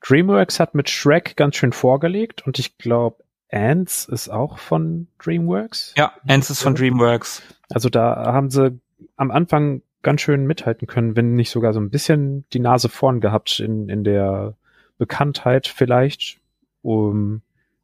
DreamWorks 0.00 0.58
hat 0.58 0.74
mit 0.74 0.88
Shrek 0.88 1.36
ganz 1.36 1.56
schön 1.56 1.72
vorgelegt 1.72 2.46
und 2.46 2.58
ich 2.58 2.78
glaube, 2.78 3.24
Ants 3.50 4.06
ist 4.06 4.28
auch 4.28 4.58
von 4.58 5.08
DreamWorks. 5.18 5.94
Ja, 5.96 6.12
Ants 6.26 6.50
ist 6.50 6.62
von 6.62 6.74
DreamWorks. 6.74 7.42
Also 7.70 7.88
da 7.90 8.32
haben 8.32 8.50
sie 8.50 8.80
am 9.16 9.30
Anfang 9.30 9.82
ganz 10.02 10.20
schön 10.20 10.46
mithalten 10.46 10.86
können, 10.86 11.16
wenn 11.16 11.34
nicht 11.34 11.50
sogar 11.50 11.72
so 11.72 11.80
ein 11.80 11.90
bisschen 11.90 12.44
die 12.52 12.60
Nase 12.60 12.88
vorn 12.88 13.20
gehabt 13.20 13.60
in, 13.60 13.88
in 13.88 14.04
der 14.04 14.56
Bekanntheit 14.98 15.66
vielleicht. 15.66 16.40
Um, 16.82 17.42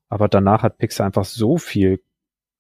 aber 0.09 0.29
danach 0.29 0.63
hat 0.63 0.79
Pixar 0.79 1.07
einfach 1.07 1.25
so 1.25 1.59
viel 1.59 2.01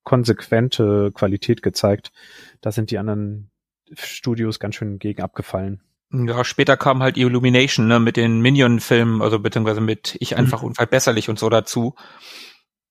konsequente 0.03 1.13
Qualität 1.13 1.63
gezeigt. 1.63 2.13
Da 2.61 2.73
sind 2.73 2.91
die 2.91 2.99
anderen 2.99 3.51
Studios 3.93 4.59
ganz 4.59 4.75
schön 4.75 4.99
gegen 4.99 5.23
abgefallen. 5.23 5.81
Ja, 6.13 6.45
später 6.45 6.77
kam 6.77 7.03
halt 7.03 7.17
Illumination, 7.17 7.87
ne, 7.87 7.99
mit 7.99 8.17
den 8.17 8.41
Minion-Filmen, 8.41 9.23
also 9.23 9.39
beziehungsweise 9.39 9.81
mit 9.81 10.17
Ich 10.21 10.37
einfach 10.37 10.63
mhm. 10.63 10.69
unverbesserlich 10.69 11.31
und 11.31 11.39
so 11.39 11.49
dazu. 11.49 11.95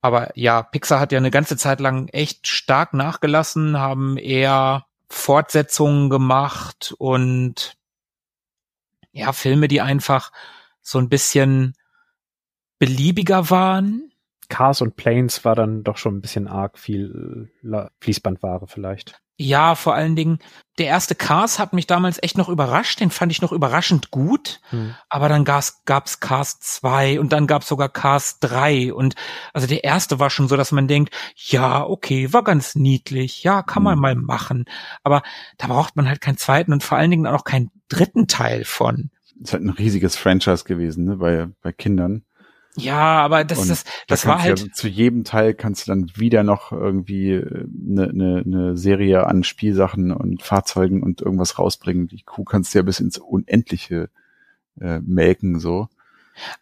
Aber 0.01 0.31
ja, 0.35 0.63
Pixar 0.63 0.99
hat 0.99 1.11
ja 1.11 1.19
eine 1.19 1.29
ganze 1.29 1.57
Zeit 1.57 1.79
lang 1.79 2.07
echt 2.07 2.47
stark 2.47 2.93
nachgelassen, 2.93 3.77
haben 3.77 4.17
eher 4.17 4.85
Fortsetzungen 5.11 6.09
gemacht 6.09 6.93
und 6.97 7.77
ja, 9.11 9.33
Filme, 9.33 9.67
die 9.67 9.81
einfach 9.81 10.31
so 10.81 10.99
ein 10.99 11.09
bisschen 11.09 11.75
beliebiger 12.79 13.49
waren, 13.49 14.11
Cars 14.51 14.81
und 14.81 14.97
Planes 14.97 15.45
war 15.45 15.55
dann 15.55 15.83
doch 15.83 15.97
schon 15.97 16.17
ein 16.17 16.21
bisschen 16.21 16.47
arg 16.47 16.77
viel 16.77 17.49
äh, 17.63 17.85
Fließbandware 18.01 18.67
vielleicht. 18.67 19.21
Ja, 19.41 19.73
vor 19.73 19.95
allen 19.95 20.15
Dingen, 20.15 20.37
der 20.77 20.85
erste 20.85 21.15
Cars 21.15 21.57
hat 21.57 21.73
mich 21.73 21.87
damals 21.87 22.21
echt 22.21 22.37
noch 22.37 22.47
überrascht, 22.47 22.99
den 22.99 23.09
fand 23.09 23.31
ich 23.31 23.41
noch 23.41 23.51
überraschend 23.51 24.11
gut, 24.11 24.61
hm. 24.69 24.93
aber 25.09 25.29
dann 25.29 25.45
gab's, 25.45 25.81
Cars 26.19 26.59
2 26.59 27.19
und 27.19 27.33
dann 27.33 27.47
gab's 27.47 27.67
sogar 27.67 27.89
Cars 27.89 28.37
3 28.39 28.93
und 28.93 29.15
also 29.51 29.65
der 29.65 29.83
erste 29.83 30.19
war 30.19 30.29
schon 30.29 30.47
so, 30.47 30.57
dass 30.57 30.71
man 30.71 30.87
denkt, 30.87 31.11
ja, 31.35 31.83
okay, 31.83 32.31
war 32.33 32.43
ganz 32.43 32.75
niedlich, 32.75 33.41
ja, 33.41 33.63
kann 33.63 33.81
man 33.81 33.95
hm. 33.95 34.01
mal 34.01 34.15
machen, 34.15 34.65
aber 35.03 35.23
da 35.57 35.65
braucht 35.65 35.95
man 35.95 36.07
halt 36.07 36.21
keinen 36.21 36.37
zweiten 36.37 36.71
und 36.71 36.83
vor 36.83 36.99
allen 36.99 37.09
Dingen 37.09 37.25
auch 37.25 37.43
keinen 37.43 37.71
dritten 37.89 38.27
Teil 38.27 38.63
von. 38.63 39.09
Das 39.39 39.49
ist 39.49 39.53
halt 39.53 39.63
ein 39.63 39.69
riesiges 39.69 40.17
Franchise 40.17 40.65
gewesen, 40.65 41.05
ne, 41.05 41.15
bei, 41.15 41.47
bei 41.63 41.71
Kindern. 41.71 42.25
Ja, 42.77 43.19
aber 43.19 43.43
das, 43.43 43.67
das, 43.67 43.83
das 44.07 44.21
da 44.21 44.29
war 44.29 44.41
halt. 44.41 44.59
Ja, 44.59 44.71
zu 44.71 44.87
jedem 44.87 45.23
Teil 45.23 45.53
kannst 45.53 45.87
du 45.87 45.91
dann 45.91 46.11
wieder 46.15 46.43
noch 46.43 46.71
irgendwie 46.71 47.33
eine, 47.33 48.09
eine, 48.09 48.43
eine 48.45 48.77
Serie 48.77 49.27
an 49.27 49.43
Spielsachen 49.43 50.11
und 50.11 50.41
Fahrzeugen 50.41 51.03
und 51.03 51.21
irgendwas 51.21 51.59
rausbringen. 51.59 52.07
Die 52.07 52.23
Kuh 52.23 52.45
kannst 52.45 52.73
du 52.73 52.79
ja 52.79 52.83
bis 52.83 52.99
ins 52.99 53.17
Unendliche 53.17 54.09
äh, 54.79 54.99
melken, 55.01 55.59
so. 55.59 55.89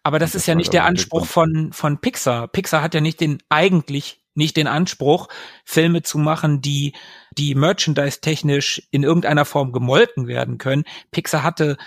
Aber 0.02 0.18
das, 0.18 0.31
das 0.31 0.41
ist 0.41 0.48
ja 0.48 0.56
nicht 0.56 0.73
der 0.73 0.86
Anspruch 0.86 1.27
von, 1.27 1.72
von 1.73 1.99
Pixar. 1.99 2.48
Pixar 2.48 2.81
hat 2.81 2.95
ja 2.95 3.02
nicht 3.02 3.22
den, 3.22 3.38
eigentlich 3.49 4.19
nicht 4.34 4.57
den 4.57 4.68
Anspruch, 4.68 5.27
Filme 5.64 6.02
zu 6.02 6.18
machen, 6.18 6.61
die, 6.61 6.94
die 7.38 7.53
merchandise-technisch 7.56 8.88
in 8.90 9.03
irgendeiner 9.03 9.45
Form 9.45 9.72
gemolken 9.72 10.27
werden 10.27 10.57
können. 10.57 10.86
Pixar 11.11 11.44
hatte 11.44 11.77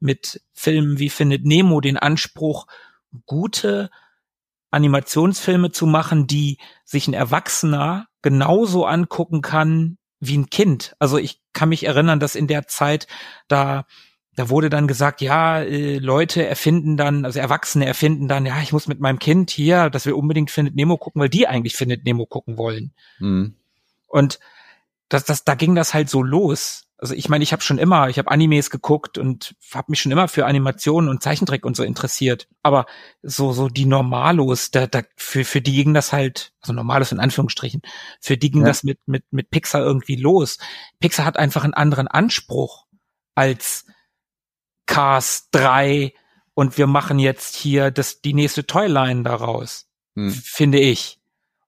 mit 0.00 0.40
Filmen 0.52 0.98
wie 0.98 1.10
Findet 1.10 1.44
Nemo 1.44 1.80
den 1.80 1.96
Anspruch, 1.96 2.66
gute 3.24 3.90
Animationsfilme 4.70 5.70
zu 5.70 5.86
machen, 5.86 6.26
die 6.26 6.58
sich 6.84 7.08
ein 7.08 7.14
Erwachsener 7.14 8.08
genauso 8.22 8.84
angucken 8.84 9.40
kann 9.40 9.98
wie 10.20 10.36
ein 10.36 10.50
Kind. 10.50 10.96
Also 10.98 11.18
ich 11.18 11.40
kann 11.52 11.68
mich 11.68 11.86
erinnern, 11.86 12.20
dass 12.20 12.34
in 12.34 12.46
der 12.46 12.66
Zeit 12.66 13.06
da 13.48 13.86
da 14.36 14.50
wurde 14.50 14.68
dann 14.68 14.86
gesagt, 14.86 15.22
ja, 15.22 15.62
äh, 15.62 15.96
Leute 15.96 16.46
erfinden 16.46 16.98
dann, 16.98 17.24
also 17.24 17.40
Erwachsene 17.40 17.86
erfinden 17.86 18.28
dann, 18.28 18.44
ja, 18.44 18.60
ich 18.60 18.70
muss 18.70 18.86
mit 18.86 19.00
meinem 19.00 19.18
Kind 19.18 19.50
hier, 19.50 19.88
dass 19.88 20.04
wir 20.04 20.16
unbedingt 20.16 20.50
Findet 20.50 20.76
Nemo 20.76 20.98
gucken, 20.98 21.22
weil 21.22 21.30
die 21.30 21.48
eigentlich 21.48 21.74
Findet 21.74 22.04
Nemo 22.04 22.26
gucken 22.26 22.58
wollen. 22.58 22.92
Mhm. 23.18 23.54
Und 24.06 24.38
das, 25.08 25.24
das, 25.24 25.44
da 25.44 25.54
ging 25.54 25.74
das 25.74 25.94
halt 25.94 26.10
so 26.10 26.22
los 26.22 26.85
also 26.98 27.14
ich 27.14 27.28
meine, 27.28 27.44
ich 27.44 27.52
habe 27.52 27.62
schon 27.62 27.78
immer, 27.78 28.08
ich 28.08 28.18
habe 28.18 28.30
Animes 28.30 28.70
geguckt 28.70 29.18
und 29.18 29.54
habe 29.74 29.90
mich 29.90 30.00
schon 30.00 30.12
immer 30.12 30.28
für 30.28 30.46
Animationen 30.46 31.10
und 31.10 31.22
Zeichentrick 31.22 31.66
und 31.66 31.76
so 31.76 31.82
interessiert. 31.82 32.48
Aber 32.62 32.86
so 33.22 33.52
so 33.52 33.68
die 33.68 33.84
Normalos, 33.84 34.70
da, 34.70 34.86
da 34.86 35.02
für 35.16 35.44
für 35.44 35.60
die 35.60 35.72
ging 35.72 35.92
das 35.92 36.12
halt, 36.12 36.52
also 36.60 36.72
Normalos 36.72 37.12
in 37.12 37.20
Anführungsstrichen, 37.20 37.82
für 38.20 38.38
die 38.38 38.50
ging 38.50 38.62
ja. 38.62 38.68
das 38.68 38.82
mit 38.82 38.98
mit 39.06 39.24
mit 39.30 39.50
Pixar 39.50 39.82
irgendwie 39.82 40.16
los. 40.16 40.58
Pixar 40.98 41.26
hat 41.26 41.36
einfach 41.36 41.64
einen 41.64 41.74
anderen 41.74 42.08
Anspruch 42.08 42.86
als 43.34 43.84
Cars 44.86 45.48
3 45.50 46.14
und 46.54 46.78
wir 46.78 46.86
machen 46.86 47.18
jetzt 47.18 47.56
hier 47.56 47.90
das 47.90 48.22
die 48.22 48.32
nächste 48.32 48.66
Toyline 48.66 49.22
daraus, 49.22 49.86
hm. 50.14 50.32
finde 50.32 50.80
ich. 50.80 51.20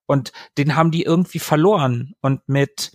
Und 0.06 0.32
den 0.56 0.74
haben 0.74 0.90
die 0.90 1.02
irgendwie 1.02 1.38
verloren 1.38 2.14
und 2.22 2.48
mit 2.48 2.92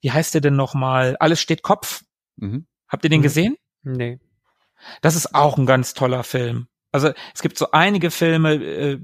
wie 0.00 0.12
heißt 0.12 0.34
der 0.34 0.40
denn 0.40 0.56
nochmal? 0.56 1.16
Alles 1.18 1.40
steht 1.40 1.62
Kopf. 1.62 2.04
Mhm. 2.36 2.66
Habt 2.88 3.04
ihr 3.04 3.10
den 3.10 3.20
mhm. 3.20 3.24
gesehen? 3.24 3.56
Nee. 3.82 4.18
Das 5.02 5.16
ist 5.16 5.34
auch 5.34 5.58
ein 5.58 5.66
ganz 5.66 5.94
toller 5.94 6.24
Film. 6.24 6.66
Also 6.92 7.12
es 7.34 7.42
gibt 7.42 7.56
so 7.56 7.70
einige 7.70 8.10
Filme, 8.10 8.54
äh, 8.54 8.98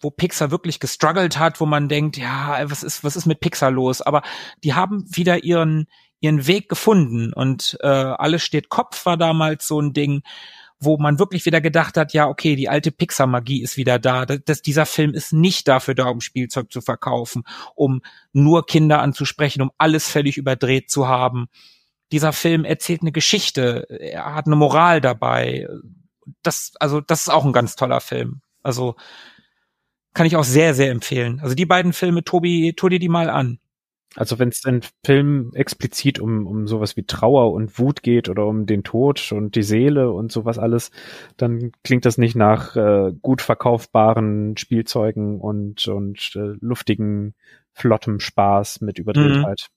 wo 0.00 0.10
Pixar 0.10 0.50
wirklich 0.50 0.80
gestruggelt 0.80 1.38
hat, 1.38 1.60
wo 1.60 1.66
man 1.66 1.88
denkt, 1.88 2.16
ja, 2.16 2.58
was 2.68 2.82
ist, 2.82 3.04
was 3.04 3.16
ist 3.16 3.26
mit 3.26 3.40
Pixar 3.40 3.70
los? 3.70 4.02
Aber 4.02 4.22
die 4.64 4.74
haben 4.74 5.04
wieder 5.14 5.44
ihren, 5.44 5.86
ihren 6.18 6.46
Weg 6.46 6.68
gefunden 6.68 7.32
und 7.32 7.78
äh, 7.82 7.86
alles 7.86 8.42
steht 8.42 8.68
Kopf 8.68 9.06
war 9.06 9.16
damals 9.16 9.66
so 9.66 9.80
ein 9.80 9.92
Ding 9.92 10.22
wo 10.80 10.96
man 10.96 11.18
wirklich 11.18 11.44
wieder 11.44 11.60
gedacht 11.60 11.96
hat, 11.96 12.14
ja, 12.14 12.26
okay, 12.26 12.56
die 12.56 12.68
alte 12.68 12.90
Pixar-Magie 12.90 13.62
ist 13.62 13.76
wieder 13.76 13.98
da. 13.98 14.24
Das, 14.24 14.62
dieser 14.62 14.86
Film 14.86 15.12
ist 15.12 15.32
nicht 15.32 15.68
dafür 15.68 15.94
da, 15.94 16.06
um 16.06 16.20
Spielzeug 16.20 16.72
zu 16.72 16.80
verkaufen, 16.80 17.44
um 17.74 18.00
nur 18.32 18.66
Kinder 18.66 19.00
anzusprechen, 19.00 19.60
um 19.60 19.70
alles 19.76 20.08
völlig 20.08 20.38
überdreht 20.38 20.90
zu 20.90 21.06
haben. 21.06 21.48
Dieser 22.12 22.32
Film 22.32 22.64
erzählt 22.64 23.02
eine 23.02 23.12
Geschichte, 23.12 23.86
er 23.90 24.34
hat 24.34 24.46
eine 24.46 24.56
Moral 24.56 25.00
dabei. 25.00 25.68
Das, 26.42 26.72
also, 26.80 27.00
das 27.00 27.22
ist 27.22 27.28
auch 27.28 27.44
ein 27.44 27.52
ganz 27.52 27.76
toller 27.76 28.00
Film. 28.00 28.40
Also, 28.62 28.96
kann 30.14 30.26
ich 30.26 30.36
auch 30.36 30.44
sehr, 30.44 30.74
sehr 30.74 30.90
empfehlen. 30.90 31.40
Also 31.40 31.54
die 31.54 31.66
beiden 31.66 31.92
Filme, 31.92 32.24
Tobi, 32.24 32.72
tu 32.76 32.88
dir 32.88 32.98
die 32.98 33.08
mal 33.08 33.30
an. 33.30 33.58
Also 34.16 34.40
wenn 34.40 34.48
es 34.48 34.64
in 34.64 34.80
Filmen 35.04 35.54
explizit 35.54 36.18
um, 36.18 36.46
um 36.46 36.66
sowas 36.66 36.96
wie 36.96 37.04
Trauer 37.04 37.52
und 37.52 37.78
Wut 37.78 38.02
geht 38.02 38.28
oder 38.28 38.44
um 38.46 38.66
den 38.66 38.82
Tod 38.82 39.30
und 39.30 39.54
die 39.54 39.62
Seele 39.62 40.10
und 40.10 40.32
sowas 40.32 40.58
alles, 40.58 40.90
dann 41.36 41.70
klingt 41.84 42.04
das 42.04 42.18
nicht 42.18 42.34
nach 42.34 42.74
äh, 42.74 43.12
gut 43.22 43.40
verkaufbaren 43.40 44.56
Spielzeugen 44.56 45.40
und, 45.40 45.86
und 45.86 46.32
äh, 46.34 46.56
luftigen, 46.60 47.34
flottem 47.72 48.18
Spaß 48.18 48.80
mit 48.80 48.98
Überdrehtheit. 48.98 49.68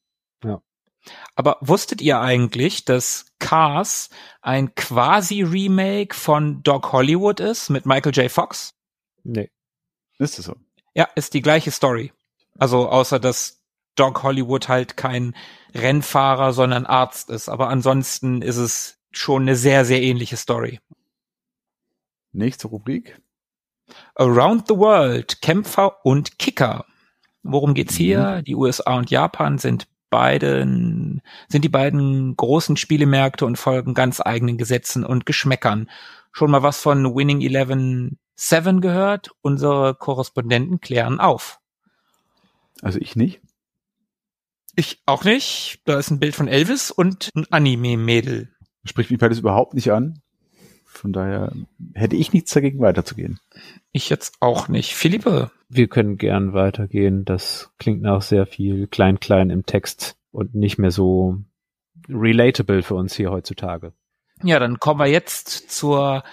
Mhm. 0.43 0.49
Ja. 0.49 0.61
Aber 1.35 1.57
wusstet 1.61 2.01
ihr 2.01 2.19
eigentlich, 2.19 2.85
dass 2.85 3.27
Cars 3.37 4.09
ein 4.41 4.73
quasi 4.73 5.43
Remake 5.43 6.15
von 6.15 6.63
Dog 6.63 6.91
Hollywood 6.91 7.39
ist 7.39 7.69
mit 7.69 7.85
Michael 7.85 8.13
J. 8.13 8.31
Fox? 8.31 8.73
Nee. 9.23 9.51
Ist 10.17 10.39
es 10.39 10.45
so? 10.45 10.55
Ja, 10.95 11.07
ist 11.15 11.33
die 11.33 11.41
gleiche 11.41 11.71
Story. 11.71 12.13
Also 12.57 12.87
außer 12.89 13.19
dass 13.19 13.62
Doc 13.95 14.23
Hollywood 14.23 14.69
halt 14.69 14.97
kein 14.97 15.35
Rennfahrer, 15.73 16.53
sondern 16.53 16.85
Arzt 16.85 17.29
ist. 17.29 17.49
Aber 17.49 17.69
ansonsten 17.69 18.41
ist 18.41 18.57
es 18.57 18.99
schon 19.11 19.43
eine 19.43 19.55
sehr, 19.55 19.85
sehr 19.85 20.01
ähnliche 20.01 20.37
Story. 20.37 20.79
Nächste 22.31 22.67
Rubrik. 22.67 23.21
Around 24.15 24.67
the 24.67 24.77
World, 24.77 25.41
Kämpfer 25.41 26.05
und 26.05 26.39
Kicker. 26.39 26.85
Worum 27.43 27.73
geht's 27.73 27.95
hier? 27.95 28.37
Mhm. 28.37 28.43
Die 28.45 28.55
USA 28.55 28.97
und 28.97 29.11
Japan 29.11 29.57
sind 29.57 29.87
beiden, 30.09 31.21
sind 31.47 31.63
die 31.63 31.69
beiden 31.69 32.35
großen 32.35 32.77
Spielemärkte 32.77 33.45
und 33.45 33.57
folgen 33.57 33.93
ganz 33.93 34.21
eigenen 34.21 34.57
Gesetzen 34.57 35.03
und 35.03 35.25
Geschmäckern. 35.25 35.89
Schon 36.31 36.51
mal 36.51 36.63
was 36.63 36.79
von 36.79 37.15
Winning 37.15 37.41
Eleven 37.41 38.17
7 38.35 38.81
gehört? 38.81 39.31
Unsere 39.41 39.95
Korrespondenten 39.95 40.79
klären 40.79 41.19
auf. 41.19 41.59
Also 42.81 42.99
ich 42.99 43.15
nicht. 43.15 43.41
Ich 44.75 45.01
auch 45.05 45.23
nicht. 45.23 45.81
Da 45.85 45.99
ist 45.99 46.09
ein 46.11 46.19
Bild 46.19 46.35
von 46.35 46.47
Elvis 46.47 46.91
und 46.91 47.29
ein 47.35 47.45
Anime-Mädel. 47.51 48.49
Spricht 48.85 49.11
mich 49.11 49.19
beides 49.19 49.39
überhaupt 49.39 49.73
nicht 49.73 49.91
an. 49.91 50.21
Von 50.85 51.13
daher 51.13 51.51
hätte 51.95 52.15
ich 52.15 52.33
nichts 52.33 52.53
dagegen 52.53 52.79
weiterzugehen. 52.79 53.39
Ich 53.91 54.09
jetzt 54.09 54.35
auch 54.39 54.67
nicht. 54.67 54.95
Philippe? 54.95 55.51
Wir 55.69 55.87
können 55.87 56.17
gern 56.17 56.53
weitergehen. 56.53 57.25
Das 57.25 57.71
klingt 57.79 58.01
nach 58.01 58.21
sehr 58.21 58.45
viel 58.45 58.87
Klein-Klein 58.87 59.49
im 59.49 59.65
Text 59.65 60.17
und 60.31 60.55
nicht 60.55 60.77
mehr 60.77 60.91
so 60.91 61.37
relatable 62.09 62.83
für 62.83 62.95
uns 62.95 63.15
hier 63.15 63.31
heutzutage. 63.31 63.93
Ja, 64.43 64.59
dann 64.59 64.79
kommen 64.79 64.99
wir 64.99 65.07
jetzt 65.07 65.71
zur 65.71 66.23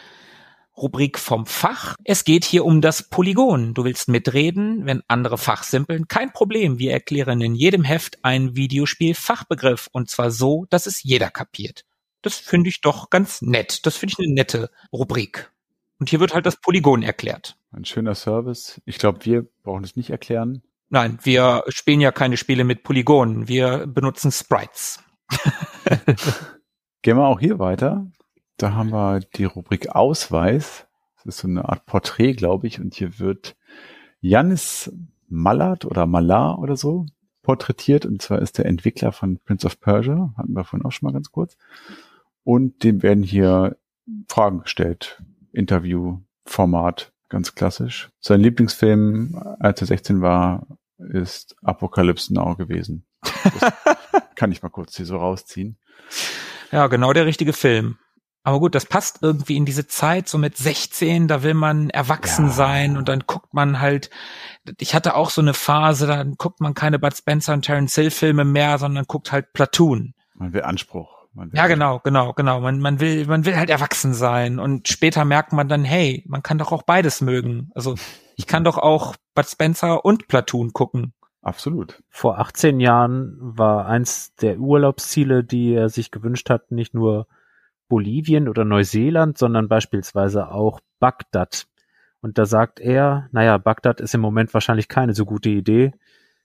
Rubrik 0.81 1.19
vom 1.19 1.47
Fach. 1.47 1.97
Es 2.05 2.25
geht 2.25 2.45
hier 2.45 2.65
um 2.65 2.81
das 2.81 3.09
Polygon. 3.09 3.75
Du 3.75 3.85
willst 3.85 4.09
mitreden, 4.09 4.87
wenn 4.87 5.03
andere 5.09 5.39
fachsimpeln. 5.39 6.09
Kein 6.09 6.33
Problem. 6.33 6.79
Wir 6.79 6.93
erklären 6.93 7.41
in 7.41 7.55
jedem 7.55 7.85
Heft 7.85 8.25
einen 8.25 8.57
Videospiel-Fachbegriff 8.57 9.89
und 9.93 10.09
zwar 10.09 10.31
so, 10.31 10.67
dass 10.71 10.87
es 10.87 11.03
jeder 11.03 11.31
kapiert. 11.31 11.85
Das 12.23 12.35
finde 12.37 12.69
ich 12.71 12.81
doch 12.81 13.11
ganz 13.11 13.43
nett. 13.43 13.87
Das 13.87 13.97
finde 13.97 14.15
ich 14.19 14.25
eine 14.25 14.35
nette 14.35 14.71
Rubrik. 14.93 15.51
Und 15.99 16.09
hier 16.09 16.21
wird 16.21 16.35
halt 16.35 16.47
das 16.47 16.57
Polygon 16.57 17.03
erklärt. 17.03 17.57
Ein 17.73 17.85
schöner 17.85 18.15
Service. 18.15 18.81
Ich 18.87 18.99
glaube, 18.99 19.25
wir 19.25 19.47
brauchen 19.63 19.85
es 19.85 19.97
nicht 19.97 20.11
erklären. 20.11 20.63
Nein, 20.89 21.19
wir 21.23 21.63
spielen 21.69 22.01
ja 22.01 22.11
keine 22.11 22.37
Spiele 22.37 22.65
mit 22.65 22.83
Polygonen. 22.83 23.49
Wir 23.49 23.87
benutzen 23.87 24.33
Sprites. 24.33 24.99
Gehen 27.03 27.17
wir 27.17 27.27
auch 27.27 27.39
hier 27.39 27.59
weiter. 27.59 28.07
Da 28.61 28.75
haben 28.75 28.93
wir 28.93 29.21
die 29.21 29.45
Rubrik 29.45 29.89
Ausweis. 29.89 30.87
Das 31.17 31.25
ist 31.25 31.39
so 31.39 31.49
eine 31.49 31.67
Art 31.71 31.87
Porträt, 31.87 32.35
glaube 32.35 32.67
ich. 32.67 32.79
Und 32.79 32.95
hier 32.95 33.19
wird 33.19 33.57
Janis 34.21 34.93
Mallard 35.31 35.87
oder 35.87 36.05
Malar 36.05 36.59
oder 36.59 36.77
so 36.77 37.07
porträtiert. 37.41 38.05
Und 38.05 38.21
zwar 38.21 38.43
ist 38.43 38.59
der 38.59 38.67
Entwickler 38.67 39.13
von 39.13 39.39
Prince 39.39 39.67
of 39.67 39.81
Persia. 39.81 40.35
Hatten 40.37 40.53
wir 40.53 40.65
vorhin 40.65 40.85
auch 40.85 40.93
schon 40.93 41.07
mal 41.07 41.15
ganz 41.15 41.33
kurz. 41.33 41.57
Und 42.45 42.85
dem 42.85 43.03
werden 43.03 43.23
hier 43.23 43.79
Fragen 44.29 44.61
gestellt. 44.61 45.23
Interviewformat, 45.53 47.13
ganz 47.31 47.55
klassisch. 47.55 48.11
Sein 48.21 48.43
Lieblingsfilm, 48.43 49.43
als 49.59 49.81
er 49.81 49.87
16 49.87 50.21
war, 50.21 50.67
ist 50.99 51.57
Apocalypse 51.63 52.35
Now 52.35 52.57
gewesen. 52.57 53.07
Kann 54.35 54.53
ich 54.53 54.63
mal 54.63 54.69
kurz 54.69 54.99
hier 54.99 55.07
so 55.07 55.17
rausziehen. 55.17 55.79
Ja, 56.73 56.89
genau 56.89 57.15
der 57.15 57.25
richtige 57.25 57.55
Film. 57.55 57.97
Aber 58.43 58.59
gut, 58.59 58.75
das 58.75 58.87
passt 58.87 59.19
irgendwie 59.23 59.57
in 59.57 59.67
diese 59.67 59.87
Zeit, 59.87 60.29
so 60.29 60.39
mit 60.39 60.57
16, 60.57 61.29
da 61.29 61.43
will 61.43 61.55
man 61.55 61.91
erwachsen 61.91 62.47
ja. 62.47 62.53
sein 62.53 62.97
und 62.97 63.09
dann 63.09 63.25
guckt 63.27 63.53
man 63.53 63.81
halt, 63.81 64.09
ich 64.79 64.95
hatte 64.95 65.15
auch 65.15 65.31
so 65.31 65.43
eine 65.43 65.53
Phase, 65.53 66.07
dann 66.07 66.37
guckt 66.37 66.61
man 66.61 66.73
keine 66.73 66.99
Bud 66.99 67.15
Spencer 67.15 67.53
und 67.53 67.63
Terence 67.63 67.95
Hill 67.95 68.11
Filme 68.11 68.45
mehr, 68.45 68.79
sondern 68.79 69.05
guckt 69.05 69.31
halt 69.31 69.53
Platoon. 69.53 70.15
Man 70.35 70.55
will 70.55 70.63
Anspruch. 70.63 71.27
Man 71.35 71.53
will 71.53 71.59
ja, 71.59 71.67
genau, 71.67 72.01
genau, 72.01 72.33
genau. 72.33 72.61
Man, 72.61 72.81
man 72.81 72.99
will, 72.99 73.27
man 73.27 73.45
will 73.45 73.57
halt 73.57 73.69
erwachsen 73.69 74.15
sein 74.15 74.59
und 74.59 74.89
später 74.89 75.27
merkt 75.27 75.53
man 75.53 75.69
dann, 75.69 75.85
hey, 75.85 76.25
man 76.27 76.43
kann 76.43 76.59
doch 76.59 76.73
auch 76.73 76.83
beides 76.83 77.21
mögen. 77.21 77.71
Also 77.75 77.95
ich 78.37 78.47
kann 78.47 78.65
doch 78.65 78.79
auch 78.79 79.17
Bud 79.35 79.47
Spencer 79.47 80.05
und 80.05 80.29
Platoon 80.29 80.73
gucken. 80.73 81.13
Absolut. 81.43 82.03
Vor 82.09 82.39
18 82.39 82.81
Jahren 82.81 83.37
war 83.39 83.87
eins 83.87 84.35
der 84.37 84.59
Urlaubsziele, 84.59 85.45
die 85.45 85.75
er 85.75 85.89
sich 85.89 86.11
gewünscht 86.11 86.51
hat, 86.51 86.71
nicht 86.71 86.95
nur 86.95 87.27
Bolivien 87.91 88.49
oder 88.49 88.65
Neuseeland, 88.65 89.37
sondern 89.37 89.69
beispielsweise 89.69 90.51
auch 90.51 90.81
Bagdad. 91.01 91.67
Und 92.23 92.39
da 92.39 92.47
sagt 92.47 92.81
er, 92.81 93.29
naja, 93.33 93.59
Bagdad 93.59 94.01
ist 94.01 94.15
im 94.15 94.23
Moment 94.23 94.55
wahrscheinlich 94.55 94.89
keine 94.89 95.13
so 95.13 95.27
gute 95.27 95.51
Idee. 95.51 95.93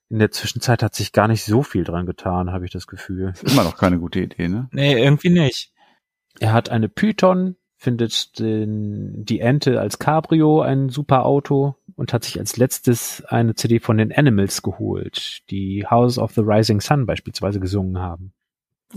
In 0.10 0.20
der 0.20 0.32
Zwischenzeit 0.32 0.84
hat 0.84 0.96
sich 0.96 1.14
gar 1.14 1.30
nicht 1.30 1.46
so 1.46 1.64
viel 1.64 1.84
dran 1.84 2.06
getan, 2.06 2.52
habe 2.52 2.66
ich 2.66 2.72
das 2.72 2.88
Gefühl. 2.88 3.32
Ist 3.34 3.54
immer 3.54 3.64
noch 3.64 3.78
keine 3.78 4.00
gute 4.00 4.20
Idee, 4.20 4.50
ne? 4.50 4.68
Nee, 4.72 5.02
irgendwie 5.02 5.30
nicht. 5.30 5.72
Er 6.40 6.52
hat 6.52 6.70
eine 6.70 6.90
Python, 6.90 7.56
findet 7.78 8.40
den, 8.40 9.24
die 9.24 9.40
Ente 9.40 9.80
als 9.80 10.00
Cabrio 10.00 10.62
ein 10.62 10.90
super 10.90 11.26
Auto 11.26 11.76
und 11.96 12.12
hat 12.12 12.24
sich 12.24 12.40
als 12.40 12.58
letztes 12.58 13.24
eine 13.26 13.56
CD 13.56 13.80
von 13.80 13.98
den 13.98 14.12
Animals 14.12 14.64
geholt, 14.64 15.50
die 15.50 15.86
House 15.88 16.18
of 16.18 16.34
the 16.34 16.42
Rising 16.42 16.82
Sun 16.82 17.06
beispielsweise 17.06 17.60
gesungen 17.60 18.00
haben. 18.00 18.34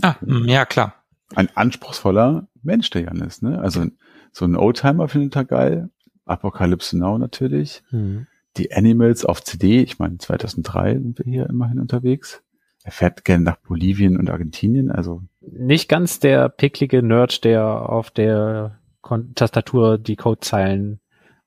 Ah, 0.01 0.15
ja 0.21 0.65
klar 0.65 0.98
ein 1.35 1.49
anspruchsvoller 1.55 2.47
Mensch, 2.61 2.89
der 2.89 3.03
Jan 3.03 3.21
ist. 3.21 3.43
Ne? 3.43 3.59
Also 3.59 3.85
so 4.31 4.45
ein 4.45 4.55
Oldtimer 4.55 5.07
findet 5.07 5.35
er 5.35 5.45
geil. 5.45 5.89
Apocalypse 6.25 6.97
Now 6.97 7.17
natürlich. 7.17 7.83
Mhm. 7.91 8.27
Die 8.57 8.73
Animals 8.73 9.25
auf 9.25 9.43
CD, 9.43 9.81
ich 9.81 9.99
meine 9.99 10.17
2003 10.17 10.93
sind 10.93 11.19
wir 11.19 11.25
hier 11.25 11.49
immerhin 11.49 11.79
unterwegs. 11.79 12.43
Er 12.83 12.91
fährt 12.91 13.25
gerne 13.25 13.43
nach 13.43 13.57
Bolivien 13.57 14.17
und 14.17 14.29
Argentinien, 14.29 14.89
also 14.89 15.21
nicht 15.41 15.89
ganz 15.89 16.19
der 16.19 16.49
picklige 16.49 17.03
Nerd, 17.03 17.43
der 17.43 17.89
auf 17.89 18.09
der 18.09 18.79
Kon 19.01 19.33
Tastatur 19.35 19.97
die 19.97 20.15
Codezeilen 20.15 20.99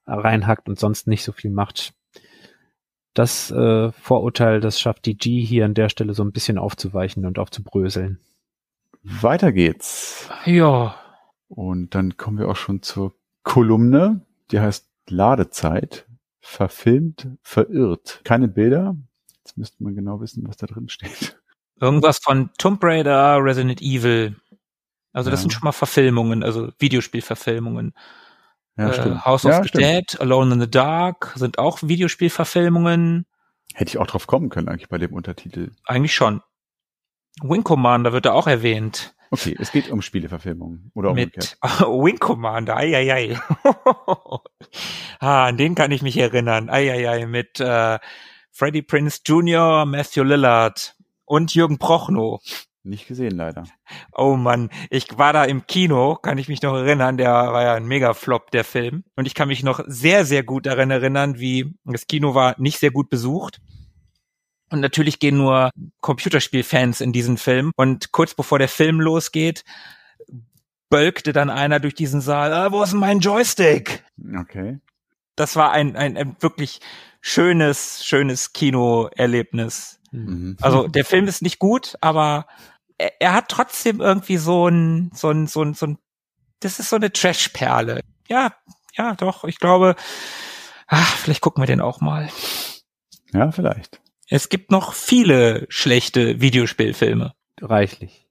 reinhackt 0.07 0.69
und 0.69 0.79
sonst 0.79 1.07
nicht 1.07 1.25
so 1.25 1.33
viel 1.33 1.51
macht. 1.51 1.95
Das 3.15 3.51
äh, 3.51 3.93
Vorurteil, 3.93 4.61
das 4.61 4.81
schafft 4.81 5.07
die 5.07 5.17
G 5.17 5.43
hier 5.45 5.65
an 5.65 5.75
der 5.75 5.89
Stelle 5.89 6.15
so 6.15 6.23
ein 6.23 6.33
bisschen 6.33 6.59
aufzuweichen 6.59 7.27
und 7.27 7.39
aufzubröseln. 7.39 8.21
Weiter 9.03 9.53
geht's. 9.53 10.29
Ja. 10.45 10.97
Und 11.49 11.95
dann 11.95 12.17
kommen 12.17 12.39
wir 12.39 12.49
auch 12.49 12.57
schon 12.57 12.83
zur 12.83 13.15
Kolumne, 13.43 14.25
die 14.51 14.61
heißt 14.61 14.89
Ladezeit. 15.09 16.07
Verfilmt, 16.41 17.29
verirrt. 17.43 18.21
Keine 18.25 18.49
Bilder. 18.49 18.97
Jetzt 19.39 19.57
müsste 19.57 19.83
man 19.83 19.95
genau 19.95 20.21
wissen, 20.21 20.47
was 20.47 20.57
da 20.57 20.67
drin 20.67 20.89
steht. 20.89 21.41
Irgendwas 21.81 22.19
von 22.19 22.51
Tomb 22.59 22.83
Raider, 22.83 23.39
Resident 23.43 23.81
Evil. 23.81 24.37
Also 25.13 25.31
das 25.31 25.41
ja. 25.41 25.43
sind 25.43 25.53
schon 25.53 25.65
mal 25.65 25.73
Verfilmungen, 25.73 26.43
also 26.43 26.71
Videospielverfilmungen. 26.79 27.95
Ja, 28.77 28.91
äh, 28.91 29.19
House 29.21 29.45
of 29.45 29.53
ja, 29.53 29.63
the 29.63 29.69
stimmt. 29.69 29.85
Dead, 29.85 30.21
Alone 30.21 30.55
in 30.55 30.61
the 30.61 30.71
Dark 30.71 31.33
sind 31.37 31.59
auch 31.59 31.83
Videospielverfilmungen. 31.83 33.27
Hätte 33.75 33.89
ich 33.91 33.99
auch 33.99 34.07
drauf 34.07 34.27
kommen 34.27 34.49
können 34.49 34.69
eigentlich 34.69 34.89
bei 34.89 34.99
dem 34.99 35.13
Untertitel. 35.13 35.73
Eigentlich 35.85 36.15
schon. 36.15 36.43
Wing 37.41 37.65
Commander 37.65 38.13
wird 38.13 38.27
da 38.27 38.33
auch 38.33 38.47
erwähnt. 38.47 39.15
Okay, 39.31 39.57
es 39.59 39.73
geht 39.73 39.91
um 39.91 40.03
Spieleverfilmungen 40.03 40.91
oder 40.95 41.15
Mit 41.15 41.57
Wing 41.63 42.19
Commander, 42.19 42.77
ei, 42.77 42.95
ei, 42.95 43.13
ei. 43.15 43.41
ah, 45.21 45.47
an 45.47 45.57
den 45.57 45.75
kann 45.75 45.91
ich 45.91 46.03
mich 46.03 46.19
erinnern. 46.19 46.69
Ei, 46.69 46.93
ei, 46.93 47.09
ei, 47.09 47.27
mit 47.27 47.59
äh, 47.59 47.99
Freddie 48.51 48.83
Prince 48.83 49.21
Jr., 49.25 49.87
Matthew 49.87 50.25
Lillard 50.25 50.95
und 51.25 51.55
Jürgen 51.55 51.79
Prochnow. 51.79 52.43
Nicht 52.85 53.07
gesehen, 53.07 53.37
leider. 53.37 53.65
Oh 54.13 54.37
Mann, 54.37 54.69
ich 54.91 55.17
war 55.17 55.33
da 55.33 55.45
im 55.45 55.67
Kino, 55.67 56.17
kann 56.17 56.37
ich 56.37 56.49
mich 56.49 56.61
noch 56.63 56.75
erinnern, 56.75 57.17
der 57.17 57.31
war 57.31 57.63
ja 57.63 57.75
ein 57.75 57.87
Mega-Flop, 57.87 58.51
der 58.51 58.65
Film. 58.65 59.05
Und 59.15 59.27
ich 59.27 59.35
kann 59.35 59.49
mich 59.49 59.63
noch 59.63 59.81
sehr, 59.87 60.25
sehr 60.25 60.43
gut 60.43 60.67
daran 60.67 60.91
erinnern, 60.91 61.39
wie 61.39 61.75
das 61.85 62.07
Kino 62.07 62.35
war 62.35 62.57
nicht 62.59 62.79
sehr 62.79 62.91
gut 62.91 63.09
besucht. 63.09 63.61
Und 64.73 64.81
natürlich 64.81 65.19
gehen 65.19 65.37
nur 65.37 65.71
Computerspielfans 66.01 67.01
in 67.01 67.13
diesen 67.13 67.37
Film. 67.37 67.73
Und 67.77 68.11
kurz 68.11 68.35
bevor 68.35 68.59
der 68.59 68.69
Film 68.69 69.01
losgeht, 69.01 69.65
bölkte 70.89 71.33
dann 71.33 71.51
einer 71.51 71.81
durch 71.81 71.95
diesen 71.95 72.21
Saal, 72.21 72.53
ah, 72.53 72.73
wo 72.73 72.83
ist 72.83 72.93
denn 72.93 73.01
mein 73.01 73.21
Joystick? 73.21 74.05
Das 75.37 75.57
war 75.57 75.73
ein, 75.73 75.97
ein, 75.97 76.17
ein 76.17 76.37
wirklich 76.41 76.81
schönes, 77.23 78.05
schönes 78.05 78.53
Kinoerlebnis. 78.53 80.01
Mhm. 80.11 80.59
Also 80.61 80.89
der 80.89 81.07
Film 81.07 81.27
ist 81.29 81.41
nicht 81.41 81.59
gut, 81.59 81.97
aber 82.03 82.47
er, 82.99 83.21
er 83.21 83.33
hat 83.33 83.49
trotzdem 83.49 84.01
irgendwie 84.01 84.37
so 84.37 84.69
ein, 84.69 85.11
so 85.15 85.31
ein, 85.31 85.47
so 85.47 85.63
ein, 85.63 85.73
so 85.73 85.87
ein, 85.87 85.99
das 86.61 86.79
ist 86.79 86.91
so 86.91 86.97
eine 86.97 87.11
Trash-Perle. 87.11 88.01
Ja, 88.29 88.53
ja, 88.95 89.15
doch, 89.15 89.45
ich 89.45 89.59
glaube, 89.59 89.97
ach, 90.87 91.17
vielleicht 91.17 91.41
gucken 91.41 91.63
wir 91.63 91.67
den 91.67 91.81
auch 91.81 92.03
mal. 92.03 92.29
Ja, 93.33 93.51
vielleicht. 93.51 94.02
Es 94.35 94.49
gibt 94.49 94.71
noch 94.71 94.95
viele 94.95 95.67
schlechte 95.69 96.41
Videospielfilme. 96.41 97.35
Reichlich. 97.61 98.27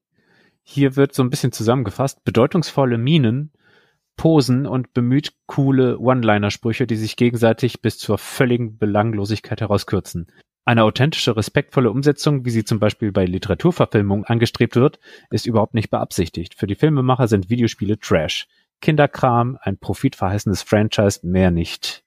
Hier 0.63 0.95
wird 0.95 1.13
so 1.13 1.21
ein 1.21 1.29
bisschen 1.29 1.51
zusammengefasst, 1.51 2.23
bedeutungsvolle 2.23 2.97
Minen, 2.97 3.51
Posen 4.17 4.65
und 4.65 4.95
bemüht 4.95 5.33
coole 5.45 5.99
One-Liner-Sprüche, 5.99 6.87
die 6.87 6.95
sich 6.95 7.17
gegenseitig 7.17 7.83
bis 7.83 7.99
zur 7.99 8.17
völligen 8.17 8.79
Belanglosigkeit 8.79 9.61
herauskürzen. 9.61 10.25
Eine 10.65 10.85
authentische, 10.85 11.37
respektvolle 11.37 11.91
Umsetzung, 11.91 12.45
wie 12.45 12.49
sie 12.49 12.65
zum 12.65 12.79
Beispiel 12.79 13.11
bei 13.11 13.25
Literaturverfilmungen 13.25 14.25
angestrebt 14.25 14.77
wird, 14.77 14.99
ist 15.29 15.45
überhaupt 15.45 15.75
nicht 15.75 15.91
beabsichtigt. 15.91 16.55
Für 16.55 16.65
die 16.65 16.73
Filmemacher 16.73 17.27
sind 17.27 17.51
Videospiele 17.51 17.99
Trash. 17.99 18.47
Kinderkram, 18.81 19.59
ein 19.61 19.77
profitverheißendes 19.77 20.63
Franchise, 20.63 21.19
mehr 21.21 21.51
nicht. 21.51 22.03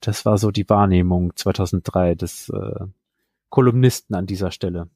Das 0.00 0.26
war 0.26 0.36
so 0.36 0.50
die 0.50 0.68
Wahrnehmung 0.68 1.36
2003 1.36 2.16
des 2.16 2.48
äh, 2.48 2.86
Kolumnisten 3.54 4.16
an 4.16 4.26
dieser 4.26 4.50
Stelle. 4.50 4.90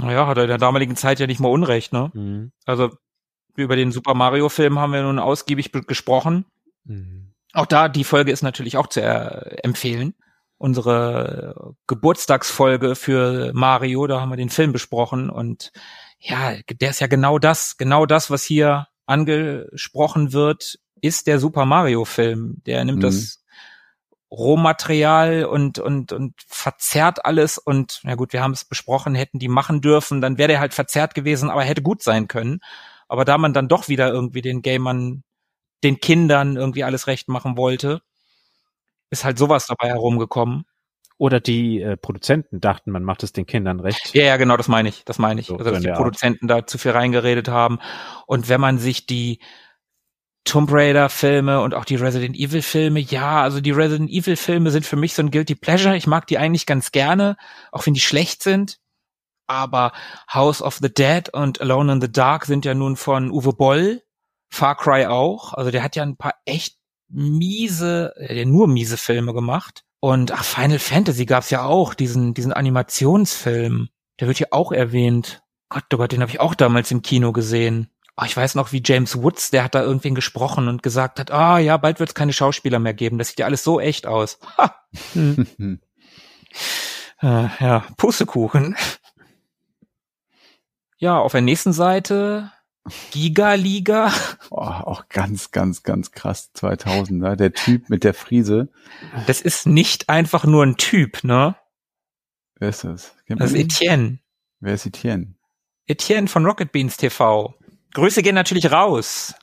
Naja, 0.00 0.26
hat 0.26 0.38
er 0.38 0.44
in 0.44 0.48
der 0.48 0.56
damaligen 0.58 0.96
Zeit 0.96 1.20
ja 1.20 1.26
nicht 1.26 1.38
mal 1.38 1.50
Unrecht, 1.50 1.92
ne? 1.92 2.10
Mhm. 2.14 2.50
Also 2.64 2.90
über 3.56 3.76
den 3.76 3.92
Super 3.92 4.14
Mario 4.14 4.48
Film 4.48 4.78
haben 4.78 4.94
wir 4.94 5.02
nun 5.02 5.18
ausgiebig 5.18 5.70
gesprochen. 5.70 6.46
Mhm. 6.84 7.34
Auch 7.52 7.66
da, 7.66 7.90
die 7.90 8.04
Folge 8.04 8.32
ist 8.32 8.40
natürlich 8.42 8.78
auch 8.78 8.86
zu 8.86 9.02
empfehlen. 9.02 10.14
Unsere 10.56 11.74
Geburtstagsfolge 11.86 12.94
für 12.94 13.52
Mario, 13.52 14.06
da 14.06 14.18
haben 14.22 14.30
wir 14.30 14.36
den 14.38 14.48
Film 14.48 14.72
besprochen 14.72 15.28
und 15.28 15.70
ja, 16.18 16.54
der 16.80 16.88
ist 16.90 17.00
ja 17.00 17.06
genau 17.06 17.38
das, 17.38 17.76
genau 17.76 18.06
das, 18.06 18.30
was 18.30 18.44
hier 18.44 18.86
angesprochen 19.04 20.32
wird, 20.32 20.78
ist 21.02 21.26
der 21.26 21.38
Super 21.38 21.66
Mario 21.66 22.06
Film. 22.06 22.62
Der 22.64 22.82
nimmt 22.86 23.00
Mhm. 23.00 23.02
das 23.02 23.43
Rohmaterial 24.36 25.44
und, 25.44 25.78
und, 25.78 26.12
und 26.12 26.34
verzerrt 26.46 27.24
alles 27.24 27.56
und, 27.58 28.00
na 28.02 28.16
gut, 28.16 28.32
wir 28.32 28.42
haben 28.42 28.52
es 28.52 28.64
besprochen, 28.64 29.14
hätten 29.14 29.38
die 29.38 29.48
machen 29.48 29.80
dürfen, 29.80 30.20
dann 30.20 30.38
wäre 30.38 30.48
der 30.48 30.60
halt 30.60 30.74
verzerrt 30.74 31.14
gewesen, 31.14 31.50
aber 31.50 31.62
hätte 31.62 31.82
gut 31.82 32.02
sein 32.02 32.26
können. 32.26 32.60
Aber 33.06 33.24
da 33.24 33.38
man 33.38 33.52
dann 33.52 33.68
doch 33.68 33.88
wieder 33.88 34.10
irgendwie 34.10 34.42
den 34.42 34.62
Gamern, 34.62 35.22
den 35.84 36.00
Kindern 36.00 36.56
irgendwie 36.56 36.84
alles 36.84 37.06
recht 37.06 37.28
machen 37.28 37.56
wollte, 37.56 38.02
ist 39.10 39.24
halt 39.24 39.38
sowas 39.38 39.66
dabei 39.66 39.88
herumgekommen. 39.88 40.64
Oder 41.16 41.38
die 41.38 41.80
äh, 41.80 41.96
Produzenten 41.96 42.60
dachten, 42.60 42.90
man 42.90 43.04
macht 43.04 43.22
es 43.22 43.32
den 43.32 43.46
Kindern 43.46 43.78
recht. 43.78 44.14
Ja, 44.14 44.24
ja, 44.24 44.36
genau, 44.36 44.56
das 44.56 44.66
meine 44.66 44.88
ich, 44.88 45.04
das 45.04 45.18
meine 45.18 45.40
ich. 45.40 45.46
So, 45.46 45.54
also, 45.54 45.66
so 45.66 45.70
dass 45.70 45.80
die 45.80 45.90
Art. 45.90 45.96
Produzenten 45.96 46.48
da 46.48 46.66
zu 46.66 46.76
viel 46.76 46.90
reingeredet 46.90 47.46
haben. 47.46 47.78
Und 48.26 48.48
wenn 48.48 48.60
man 48.60 48.78
sich 48.78 49.06
die 49.06 49.38
Tomb 50.44 50.70
Raider 50.70 51.08
Filme 51.08 51.60
und 51.62 51.74
auch 51.74 51.84
die 51.84 51.96
Resident 51.96 52.36
Evil 52.36 52.62
Filme, 52.62 53.00
ja, 53.00 53.42
also 53.42 53.60
die 53.60 53.70
Resident 53.70 54.10
Evil 54.10 54.36
Filme 54.36 54.70
sind 54.70 54.84
für 54.84 54.96
mich 54.96 55.14
so 55.14 55.22
ein 55.22 55.30
Guilty 55.30 55.54
Pleasure. 55.54 55.96
Ich 55.96 56.06
mag 56.06 56.26
die 56.26 56.38
eigentlich 56.38 56.66
ganz 56.66 56.92
gerne, 56.92 57.36
auch 57.72 57.86
wenn 57.86 57.94
die 57.94 58.00
schlecht 58.00 58.42
sind. 58.42 58.78
Aber 59.46 59.92
House 60.32 60.62
of 60.62 60.78
the 60.80 60.92
Dead 60.92 61.28
und 61.30 61.60
Alone 61.60 61.94
in 61.94 62.00
the 62.00 62.12
Dark 62.12 62.46
sind 62.46 62.64
ja 62.64 62.74
nun 62.74 62.96
von 62.96 63.30
Uwe 63.30 63.52
Boll, 63.52 64.02
Far 64.50 64.76
Cry 64.76 65.06
auch. 65.06 65.54
Also 65.54 65.70
der 65.70 65.82
hat 65.82 65.96
ja 65.96 66.02
ein 66.02 66.16
paar 66.16 66.34
echt 66.44 66.76
miese, 67.08 68.14
äh, 68.16 68.44
nur 68.44 68.68
miese 68.68 68.96
Filme 68.96 69.34
gemacht. 69.34 69.84
Und 70.00 70.32
ach, 70.32 70.44
Final 70.44 70.78
Fantasy 70.78 71.24
gab's 71.24 71.50
ja 71.50 71.64
auch, 71.64 71.94
diesen, 71.94 72.34
diesen 72.34 72.52
Animationsfilm. 72.52 73.88
Der 74.20 74.28
wird 74.28 74.38
hier 74.38 74.52
auch 74.52 74.72
erwähnt. 74.72 75.42
Gott, 75.70 75.84
oh 75.92 75.96
Gott, 75.96 76.12
den 76.12 76.20
habe 76.20 76.30
ich 76.30 76.40
auch 76.40 76.54
damals 76.54 76.90
im 76.90 77.02
Kino 77.02 77.32
gesehen. 77.32 77.88
Oh, 78.16 78.22
ich 78.24 78.36
weiß 78.36 78.54
noch, 78.54 78.70
wie 78.70 78.82
James 78.84 79.20
Woods, 79.20 79.50
der 79.50 79.64
hat 79.64 79.74
da 79.74 79.82
irgendwen 79.82 80.14
gesprochen 80.14 80.68
und 80.68 80.82
gesagt 80.84 81.18
hat, 81.18 81.32
ah 81.32 81.58
ja, 81.58 81.76
bald 81.76 81.98
wird 81.98 82.10
es 82.10 82.14
keine 82.14 82.32
Schauspieler 82.32 82.78
mehr 82.78 82.94
geben. 82.94 83.18
Das 83.18 83.28
sieht 83.28 83.40
ja 83.40 83.46
alles 83.46 83.64
so 83.64 83.80
echt 83.80 84.06
aus. 84.06 84.38
Ha, 84.56 84.76
Hm. 85.14 85.46
äh, 87.22 87.48
ja, 87.58 87.84
Pussekuchen. 87.96 88.76
Ja, 90.98 91.18
auf 91.18 91.32
der 91.32 91.40
nächsten 91.40 91.72
Seite 91.72 92.52
Giga 93.10 93.54
Liga. 93.54 94.12
Oh, 94.50 94.60
auch 94.60 95.08
ganz, 95.08 95.50
ganz, 95.50 95.82
ganz 95.82 96.12
krass 96.12 96.50
2000er. 96.54 97.34
Der 97.34 97.52
Typ 97.52 97.88
mit 97.88 98.04
der 98.04 98.14
Frise. 98.14 98.68
Das 99.26 99.40
ist 99.40 99.66
nicht 99.66 100.08
einfach 100.08 100.44
nur 100.44 100.64
ein 100.64 100.76
Typ, 100.76 101.24
ne? 101.24 101.56
Wer 102.56 102.68
ist 102.68 102.84
das? 102.84 103.16
Das 103.26 103.52
ist? 103.52 103.58
Etienne. 103.58 104.18
Wer 104.60 104.74
ist 104.74 104.86
Etienne? 104.86 105.34
Etienne 105.86 106.28
von 106.28 106.46
Rocket 106.46 106.72
Beans 106.72 106.96
TV. 106.96 107.54
Grüße 107.94 108.22
gehen 108.22 108.34
natürlich 108.34 108.70
raus. 108.70 109.34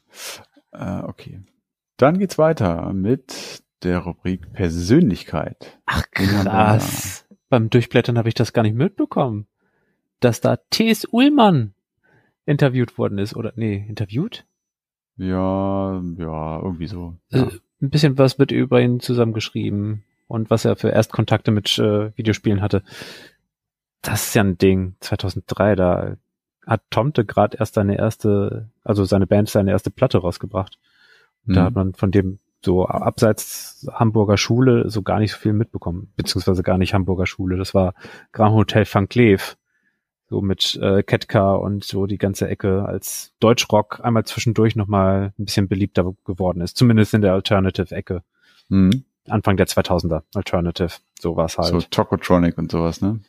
Äh, 0.72 1.02
okay. 1.04 1.42
Dann 1.98 2.20
geht's 2.20 2.38
weiter 2.38 2.94
mit 2.94 3.64
der 3.84 4.00
Rubrik 4.00 4.54
Persönlichkeit. 4.54 5.80
Ach 5.86 6.04
krass. 6.12 7.26
Beim 7.50 7.70
Durchblättern 7.70 8.18
habe 8.18 8.30
ich 8.30 8.36
das 8.36 8.54
gar 8.54 8.62
nicht 8.62 8.76
mitbekommen, 8.76 9.48
dass 10.20 10.42
da 10.42 10.58
T.S. 10.70 11.08
Ullmann 11.12 11.74
interviewt 12.46 12.98
worden 12.98 13.18
ist. 13.18 13.36
Oder 13.36 13.54
nee, 13.56 13.86
interviewt? 13.88 14.46
Ja, 15.18 16.02
ja, 16.18 16.60
irgendwie 16.62 16.88
so. 16.88 17.18
Ja. 17.30 17.44
Äh, 17.44 17.52
ein 17.82 17.90
bisschen 17.90 18.18
was 18.18 18.38
wird 18.38 18.52
über 18.52 18.80
ihn 18.80 19.00
zusammengeschrieben 19.00 20.04
und 20.28 20.50
was 20.50 20.66
er 20.66 20.76
für 20.76 20.90
Erstkontakte 20.90 21.52
mit 21.52 21.78
äh, 21.80 22.16
Videospielen 22.16 22.62
hatte. 22.62 22.84
Das 24.02 24.28
ist 24.28 24.36
ja 24.36 24.44
ein 24.44 24.58
Ding. 24.58 24.96
2003, 25.00 25.76
da 25.76 26.18
hat 26.66 26.82
Tomte 26.90 27.26
gerade 27.26 27.58
erst 27.58 27.74
seine 27.76 27.98
erste, 27.98 28.70
also 28.84 29.04
seine 29.06 29.28
Band 29.28 29.50
seine 29.50 29.72
erste 29.72 29.92
Platte 29.92 30.20
rausgebracht. 30.20 30.78
Da 31.46 31.62
Mhm. 31.62 31.66
hat 31.66 31.74
man 31.76 31.94
von 31.94 32.12
dem 32.12 32.40
so 32.64 32.86
abseits 32.88 33.88
Hamburger 33.92 34.38
Schule 34.38 34.90
so 34.90 35.02
gar 35.02 35.20
nicht 35.20 35.32
so 35.32 35.38
viel 35.40 35.54
mitbekommen, 35.54 36.12
beziehungsweise 36.16 36.62
gar 36.62 36.78
nicht 36.78 36.94
Hamburger 36.94 37.26
Schule. 37.26 37.58
Das 37.58 37.74
war 37.74 37.96
Grand 38.32 38.54
Hotel 38.54 38.86
Van 38.92 39.10
Cleef, 39.10 39.58
so 40.30 40.42
mit 40.42 40.78
äh, 40.82 41.02
Ketka 41.02 41.56
und 41.56 41.84
so 41.84 42.06
die 42.06 42.20
ganze 42.20 42.48
Ecke 42.48 42.86
als 42.86 43.34
Deutschrock 43.40 44.00
einmal 44.04 44.26
zwischendurch 44.26 44.76
nochmal 44.76 45.34
ein 45.40 45.46
bisschen 45.46 45.68
beliebter 45.68 46.14
geworden 46.24 46.62
ist, 46.62 46.78
zumindest 46.78 47.16
in 47.16 47.22
der 47.22 47.34
Alternative-Ecke. 47.34 48.22
Mhm. 48.70 49.04
Anfang 49.28 49.58
der 49.58 49.68
2000er, 49.68 50.22
Alternative, 50.36 50.92
so 51.20 51.36
war 51.36 51.46
es 51.46 51.58
halt. 51.58 51.68
So 51.70 51.82
Tokotronic 51.82 52.58
und 52.60 52.72
sowas, 52.72 53.02
ne? 53.02 53.20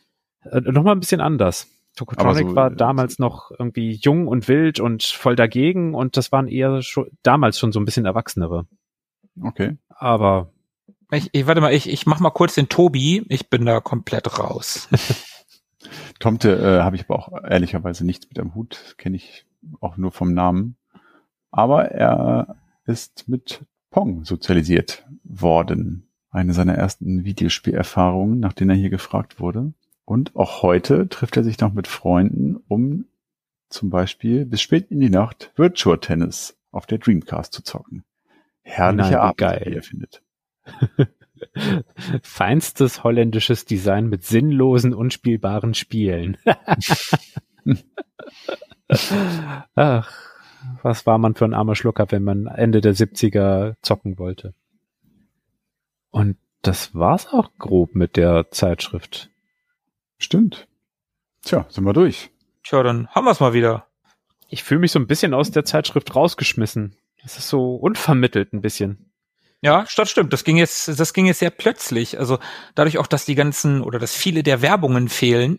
Äh, 0.45 0.61
Nochmal 0.61 0.95
ein 0.95 1.01
bisschen 1.01 1.21
anders. 1.23 1.69
Tokotronic 1.97 2.49
so, 2.49 2.57
war 2.57 2.73
äh, 2.73 2.77
damals 2.77 3.19
noch 3.19 3.51
irgendwie 3.51 3.93
jung 3.93 4.27
und 4.29 4.49
wild 4.49 4.81
und 4.81 5.03
voll 5.03 5.37
dagegen 5.37 5.95
und 5.95 6.17
das 6.17 6.33
waren 6.33 6.49
eher 6.49 6.83
schon, 6.83 7.09
damals 7.23 7.59
schon 7.59 7.73
so 7.73 7.81
ein 7.81 7.85
bisschen 7.85 8.07
Erwachsenere. 8.07 8.67
Okay. 9.41 9.77
Aber 9.89 10.53
Ich, 11.13 11.29
ich 11.33 11.47
warte 11.47 11.61
mal, 11.61 11.75
ich, 11.75 11.89
ich 11.89 12.07
mach 12.07 12.21
mal 12.21 12.31
kurz 12.31 12.55
den 12.55 12.69
Tobi. 12.69 13.25
Ich 13.29 13.51
bin 13.51 13.67
da 13.67 13.81
komplett 13.81 14.39
raus. 14.39 14.89
Tomte 16.19 16.57
äh, 16.57 16.83
habe 16.83 16.97
ich 16.97 17.05
aber 17.05 17.19
auch 17.19 17.45
ehrlicherweise 17.45 18.07
nichts 18.07 18.29
mit 18.29 18.39
am 18.39 18.55
Hut, 18.55 18.95
kenne 18.97 19.17
ich 19.17 19.45
auch 19.81 19.97
nur 19.97 20.13
vom 20.13 20.33
Namen. 20.33 20.77
Aber 21.51 21.91
er 21.91 22.57
ist 22.87 23.29
mit 23.29 23.65
Pong 23.91 24.25
sozialisiert 24.25 25.07
worden. 25.25 26.09
Eine 26.31 26.55
seiner 26.55 26.75
ersten 26.75 27.25
Videospielerfahrungen, 27.25 28.41
nach 28.41 28.55
denen 28.55 28.71
er 28.71 28.77
hier 28.77 28.89
gefragt 28.89 29.39
wurde. 29.39 29.75
Und 30.05 30.35
auch 30.37 30.63
heute 30.63 31.09
trifft 31.09 31.37
er 31.37 31.45
sich 31.45 31.61
noch 31.61 31.73
mit 31.73 31.87
Freunden, 31.87 32.57
um 32.69 33.07
zum 33.69 33.91
Beispiel 33.91 34.45
bis 34.45 34.61
spät 34.61 34.91
in 34.91 35.01
die 35.01 35.11
Nacht 35.11 35.53
Virtual 35.57 35.99
Tennis 35.99 36.59
auf 36.71 36.87
der 36.87 36.99
Dreamcast 36.99 37.53
zu 37.53 37.63
zocken. 37.63 38.05
Herrlicher 38.63 39.11
Nein, 39.11 39.19
Abend, 39.19 39.39
geil. 39.39 39.63
wie 39.67 39.75
er 39.75 39.83
findet. 39.83 40.23
feinstes 42.23 43.03
holländisches 43.05 43.65
Design 43.65 44.09
mit 44.09 44.25
sinnlosen, 44.25 44.95
unspielbaren 44.95 45.75
Spielen. 45.75 46.37
Ach, 49.75 50.13
was 50.83 51.07
war 51.07 51.19
man 51.19 51.35
für 51.35 51.45
ein 51.45 51.55
armer 51.55 51.75
Schlucker, 51.75 52.07
wenn 52.11 52.23
man 52.23 52.47
Ende 52.47 52.81
der 52.81 52.95
70er 52.95 53.75
zocken 53.83 54.19
wollte. 54.19 54.55
Und 56.11 56.37
das 56.63 56.95
war's 56.95 57.27
auch 57.33 57.51
grob 57.59 57.95
mit 57.95 58.17
der 58.17 58.51
Zeitschrift. 58.51 59.32
Stimmt. 60.23 60.69
Tja, 61.43 61.67
sind 61.69 61.85
wir 61.85 61.93
durch. 61.93 62.31
Tja, 62.63 62.83
dann 62.83 63.09
haben 63.09 63.25
wir's 63.25 63.41
mal 63.41 63.55
wieder. 63.55 63.89
Ich 64.49 64.63
fühle 64.63 64.81
mich 64.81 64.93
so 64.93 64.99
ein 64.99 65.07
bisschen 65.07 65.35
aus 65.35 65.51
der 65.51 65.65
Zeitschrift 65.65 66.15
rausgeschmissen. 66.15 66.95
Das 67.23 67.39
ist 67.39 67.49
so 67.49 67.75
unvermittelt 67.75 68.53
ein 68.53 68.61
bisschen. 68.61 69.11
Ja, 69.63 69.85
das 69.97 70.11
stimmt. 70.11 70.33
Das 70.33 70.45
ging 70.45 70.57
jetzt, 70.57 70.89
das 71.01 71.13
ging 71.13 71.27
jetzt 71.27 71.41
sehr 71.41 71.51
plötzlich. 71.51 72.19
Also 72.19 72.39
dadurch 72.75 72.99
auch, 72.99 73.07
dass 73.07 73.25
die 73.25 73.35
ganzen 73.35 73.83
oder 73.83 73.99
dass 73.99 74.15
viele 74.15 74.43
der 74.43 74.63
Werbungen 74.63 75.09
fehlen. 75.09 75.59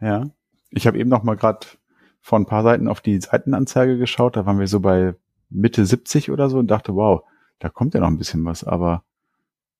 Ja. 0.00 0.30
Ich 0.70 0.86
habe 0.86 0.98
eben 0.98 1.10
noch 1.10 1.22
mal 1.22 1.36
gerade 1.36 1.66
vor 2.20 2.38
ein 2.38 2.46
paar 2.46 2.62
Seiten 2.62 2.88
auf 2.88 3.00
die 3.00 3.20
Seitenanzeige 3.20 3.98
geschaut. 3.98 4.36
Da 4.36 4.46
waren 4.46 4.58
wir 4.58 4.68
so 4.68 4.80
bei 4.80 5.14
Mitte 5.50 5.84
70 5.84 6.30
oder 6.30 6.48
so 6.48 6.58
und 6.58 6.68
dachte, 6.68 6.94
wow, 6.94 7.22
da 7.58 7.68
kommt 7.68 7.94
ja 7.94 8.00
noch 8.00 8.08
ein 8.08 8.18
bisschen 8.18 8.44
was. 8.44 8.64
Aber 8.64 9.04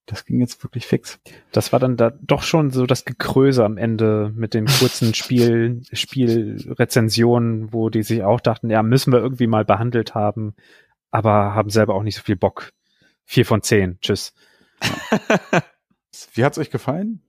das 0.06 0.24
ging 0.24 0.40
jetzt 0.40 0.62
wirklich 0.64 0.86
fix. 0.86 1.20
Das 1.52 1.72
war 1.72 1.78
dann 1.78 1.96
da 1.96 2.12
doch 2.20 2.42
schon 2.42 2.70
so 2.70 2.86
das 2.86 3.04
Gekröse 3.04 3.64
am 3.64 3.76
Ende 3.76 4.32
mit 4.34 4.54
den 4.54 4.66
kurzen 4.66 5.14
Spiel, 5.14 5.82
Spielrezensionen, 5.92 7.72
wo 7.72 7.88
die 7.88 8.02
sich 8.02 8.22
auch 8.22 8.40
dachten, 8.40 8.70
ja, 8.70 8.82
müssen 8.82 9.12
wir 9.12 9.20
irgendwie 9.20 9.46
mal 9.46 9.64
behandelt 9.64 10.14
haben, 10.14 10.54
aber 11.10 11.54
haben 11.54 11.70
selber 11.70 11.94
auch 11.94 12.02
nicht 12.02 12.16
so 12.16 12.22
viel 12.22 12.36
Bock. 12.36 12.72
Vier 13.24 13.46
von 13.46 13.62
zehn. 13.62 13.98
Tschüss. 14.00 14.34
Wie 16.34 16.44
hat's 16.44 16.58
euch 16.58 16.70
gefallen? 16.70 17.22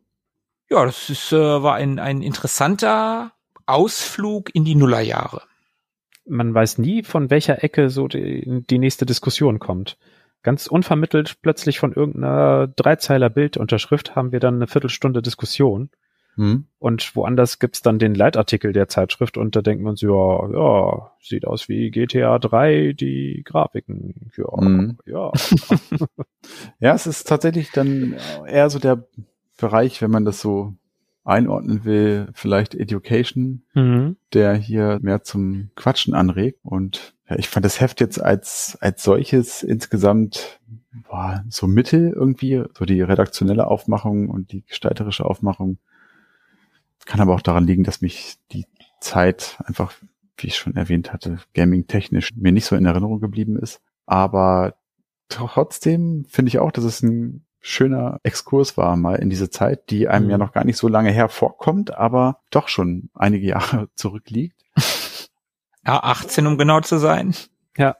Ja, 0.70 0.86
das 0.86 1.10
ist, 1.10 1.32
äh, 1.32 1.38
war 1.38 1.76
ein, 1.76 2.00
ein 2.00 2.22
interessanter 2.22 3.34
Ausflug 3.66 4.54
in 4.56 4.66
die 4.66 4.76
Nullerjahre. 4.76 5.44
Man 6.26 6.54
weiß 6.54 6.78
nie, 6.80 7.04
von 7.04 7.30
welcher 7.30 7.64
Ecke 7.64 7.90
so 7.90 8.08
die, 8.08 8.64
die 8.70 8.80
nächste 8.80 9.06
Diskussion 9.06 9.60
kommt. 9.60 9.98
Ganz 10.44 10.68
unvermittelt 10.68 11.38
plötzlich 11.42 11.80
von 11.80 11.94
irgendeiner 11.94 12.68
Dreizeiler 12.68 13.30
Bildunterschrift 13.30 14.16
haben 14.16 14.32
wir 14.32 14.40
dann 14.40 14.56
eine 14.56 14.68
Viertelstunde 14.68 15.22
Diskussion. 15.22 15.90
Hm. 16.36 16.66
Und 16.80 17.16
woanders 17.16 17.60
gibt's 17.60 17.82
dann 17.84 18.00
den 18.00 18.16
Leitartikel 18.16 18.74
der 18.74 18.88
Zeitschrift 18.88 19.38
und 19.38 19.56
da 19.56 19.62
denkt 19.62 19.84
man 19.84 19.96
so, 19.96 20.08
ja, 20.08 20.50
ja, 20.52 21.12
sieht 21.22 21.46
aus 21.46 21.70
wie 21.70 21.92
GTA 21.92 22.40
3, 22.40 22.94
die 22.94 23.44
Grafiken. 23.46 24.32
Ja, 24.36 24.62
Mhm. 24.62 24.98
ja. 25.06 25.32
Ja, 26.80 26.94
es 26.94 27.08
ist 27.08 27.28
tatsächlich 27.28 27.72
dann 27.72 28.16
eher 28.48 28.70
so 28.70 28.80
der 28.80 29.06
Bereich, 29.58 30.02
wenn 30.02 30.12
man 30.12 30.26
das 30.26 30.42
so 30.42 30.74
einordnen 31.24 31.86
will, 31.86 32.28
vielleicht 32.34 32.76
Education, 32.76 33.64
Mhm. 33.74 34.18
der 34.34 34.56
hier 34.56 35.00
mehr 35.02 35.24
zum 35.24 35.70
Quatschen 35.76 36.14
anregt. 36.14 36.60
Und 36.64 37.14
ja, 37.30 37.38
ich 37.38 37.48
fand 37.50 37.66
das 37.66 37.80
Heft 37.80 38.02
jetzt 38.02 38.22
als, 38.22 38.78
als 38.82 39.04
solches 39.04 39.64
insgesamt 39.64 40.60
boah, 41.10 41.44
so 41.50 41.68
mittel 41.68 42.12
irgendwie, 42.12 42.64
so 42.78 42.86
die 42.86 43.02
redaktionelle 43.02 43.68
Aufmachung 43.68 44.30
und 44.30 44.52
die 44.52 44.64
gestalterische 44.66 45.26
Aufmachung. 45.26 45.78
Kann 47.06 47.20
aber 47.20 47.34
auch 47.34 47.42
daran 47.42 47.66
liegen, 47.66 47.84
dass 47.84 48.02
mich 48.02 48.36
die 48.52 48.66
Zeit 49.00 49.58
einfach, 49.66 49.94
wie 50.38 50.48
ich 50.48 50.56
schon 50.56 50.76
erwähnt 50.76 51.12
hatte, 51.12 51.40
gaming-technisch 51.54 52.30
mir 52.36 52.52
nicht 52.52 52.66
so 52.66 52.76
in 52.76 52.86
Erinnerung 52.86 53.20
geblieben 53.20 53.58
ist. 53.58 53.82
Aber 54.06 54.76
trotzdem 55.30 56.26
finde 56.30 56.50
ich 56.50 56.60
auch, 56.60 56.72
dass 56.72 56.84
es 56.84 57.02
ein 57.02 57.46
schöner 57.66 58.20
Exkurs 58.24 58.78
war 58.78 58.96
mal 58.98 59.16
in 59.16 59.30
diese 59.30 59.50
Zeit, 59.50 59.90
die 59.90 60.08
einem 60.08 60.26
Mhm. 60.26 60.32
ja 60.32 60.38
noch 60.38 60.52
gar 60.52 60.66
nicht 60.66 60.78
so 60.78 60.88
lange 60.88 61.12
hervorkommt, 61.12 61.96
aber 61.96 62.40
doch 62.52 62.68
schon 62.68 63.10
einige 63.16 63.48
Jahre 63.48 63.90
zurückliegt. 63.96 64.62
Ja, 65.86 66.04
18, 66.04 66.46
um 66.46 66.58
genau 66.58 66.82
zu 66.82 67.00
sein. 67.00 67.34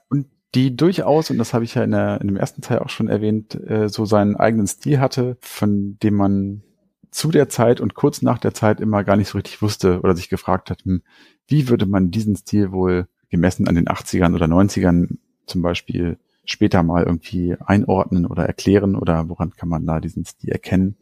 Und 0.08 0.26
die 0.54 0.76
durchaus, 0.76 1.30
und 1.30 1.38
das 1.38 1.52
habe 1.52 1.64
ich 1.64 1.74
ja 1.74 1.82
in, 1.82 1.90
der, 1.90 2.20
in 2.20 2.28
dem 2.28 2.36
ersten 2.36 2.62
Teil 2.62 2.78
auch 2.78 2.88
schon 2.90 3.08
erwähnt, 3.08 3.54
äh, 3.54 3.88
so 3.88 4.04
seinen 4.04 4.36
eigenen 4.36 4.66
Stil 4.66 5.00
hatte, 5.00 5.36
von 5.40 5.98
dem 6.02 6.14
man 6.14 6.62
zu 7.10 7.30
der 7.30 7.48
Zeit 7.48 7.80
und 7.80 7.94
kurz 7.94 8.22
nach 8.22 8.38
der 8.38 8.54
Zeit 8.54 8.80
immer 8.80 9.02
gar 9.02 9.16
nicht 9.16 9.28
so 9.28 9.38
richtig 9.38 9.62
wusste 9.62 10.00
oder 10.00 10.14
sich 10.14 10.28
gefragt 10.28 10.70
hat, 10.70 10.84
hm, 10.84 11.02
wie 11.46 11.68
würde 11.68 11.86
man 11.86 12.10
diesen 12.10 12.36
Stil 12.36 12.70
wohl 12.70 13.08
gemessen 13.30 13.66
an 13.66 13.74
den 13.74 13.88
80ern 13.88 14.34
oder 14.34 14.46
90ern 14.46 15.18
zum 15.46 15.62
Beispiel 15.62 16.18
später 16.44 16.82
mal 16.82 17.04
irgendwie 17.04 17.56
einordnen 17.64 18.26
oder 18.26 18.44
erklären 18.44 18.96
oder 18.96 19.28
woran 19.28 19.50
kann 19.54 19.68
man 19.68 19.86
da 19.86 20.00
diesen 20.00 20.24
Stil 20.24 20.50
erkennen? 20.50 20.96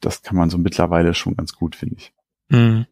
Das 0.00 0.22
kann 0.22 0.36
man 0.36 0.50
so 0.50 0.58
mittlerweile 0.58 1.14
schon 1.14 1.36
ganz 1.36 1.54
gut, 1.54 1.76
finde 1.76 1.96
ich. 1.98 2.12
Hm. 2.50 2.86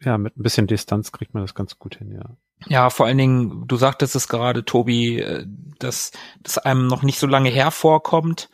ja, 0.00 0.18
mit 0.18 0.36
ein 0.36 0.42
bisschen 0.42 0.68
Distanz 0.68 1.10
kriegt 1.10 1.34
man 1.34 1.42
das 1.42 1.54
ganz 1.54 1.78
gut 1.78 1.96
hin, 1.96 2.12
ja. 2.12 2.36
Ja, 2.66 2.90
vor 2.90 3.06
allen 3.06 3.18
Dingen, 3.18 3.66
du 3.66 3.76
sagtest 3.76 4.14
es 4.14 4.28
gerade, 4.28 4.64
Tobi, 4.64 5.18
äh, 5.20 5.46
dass 5.78 6.12
das 6.42 6.58
einem 6.58 6.86
noch 6.86 7.02
nicht 7.02 7.18
so 7.18 7.26
lange 7.26 7.50
hervorkommt. 7.50 8.48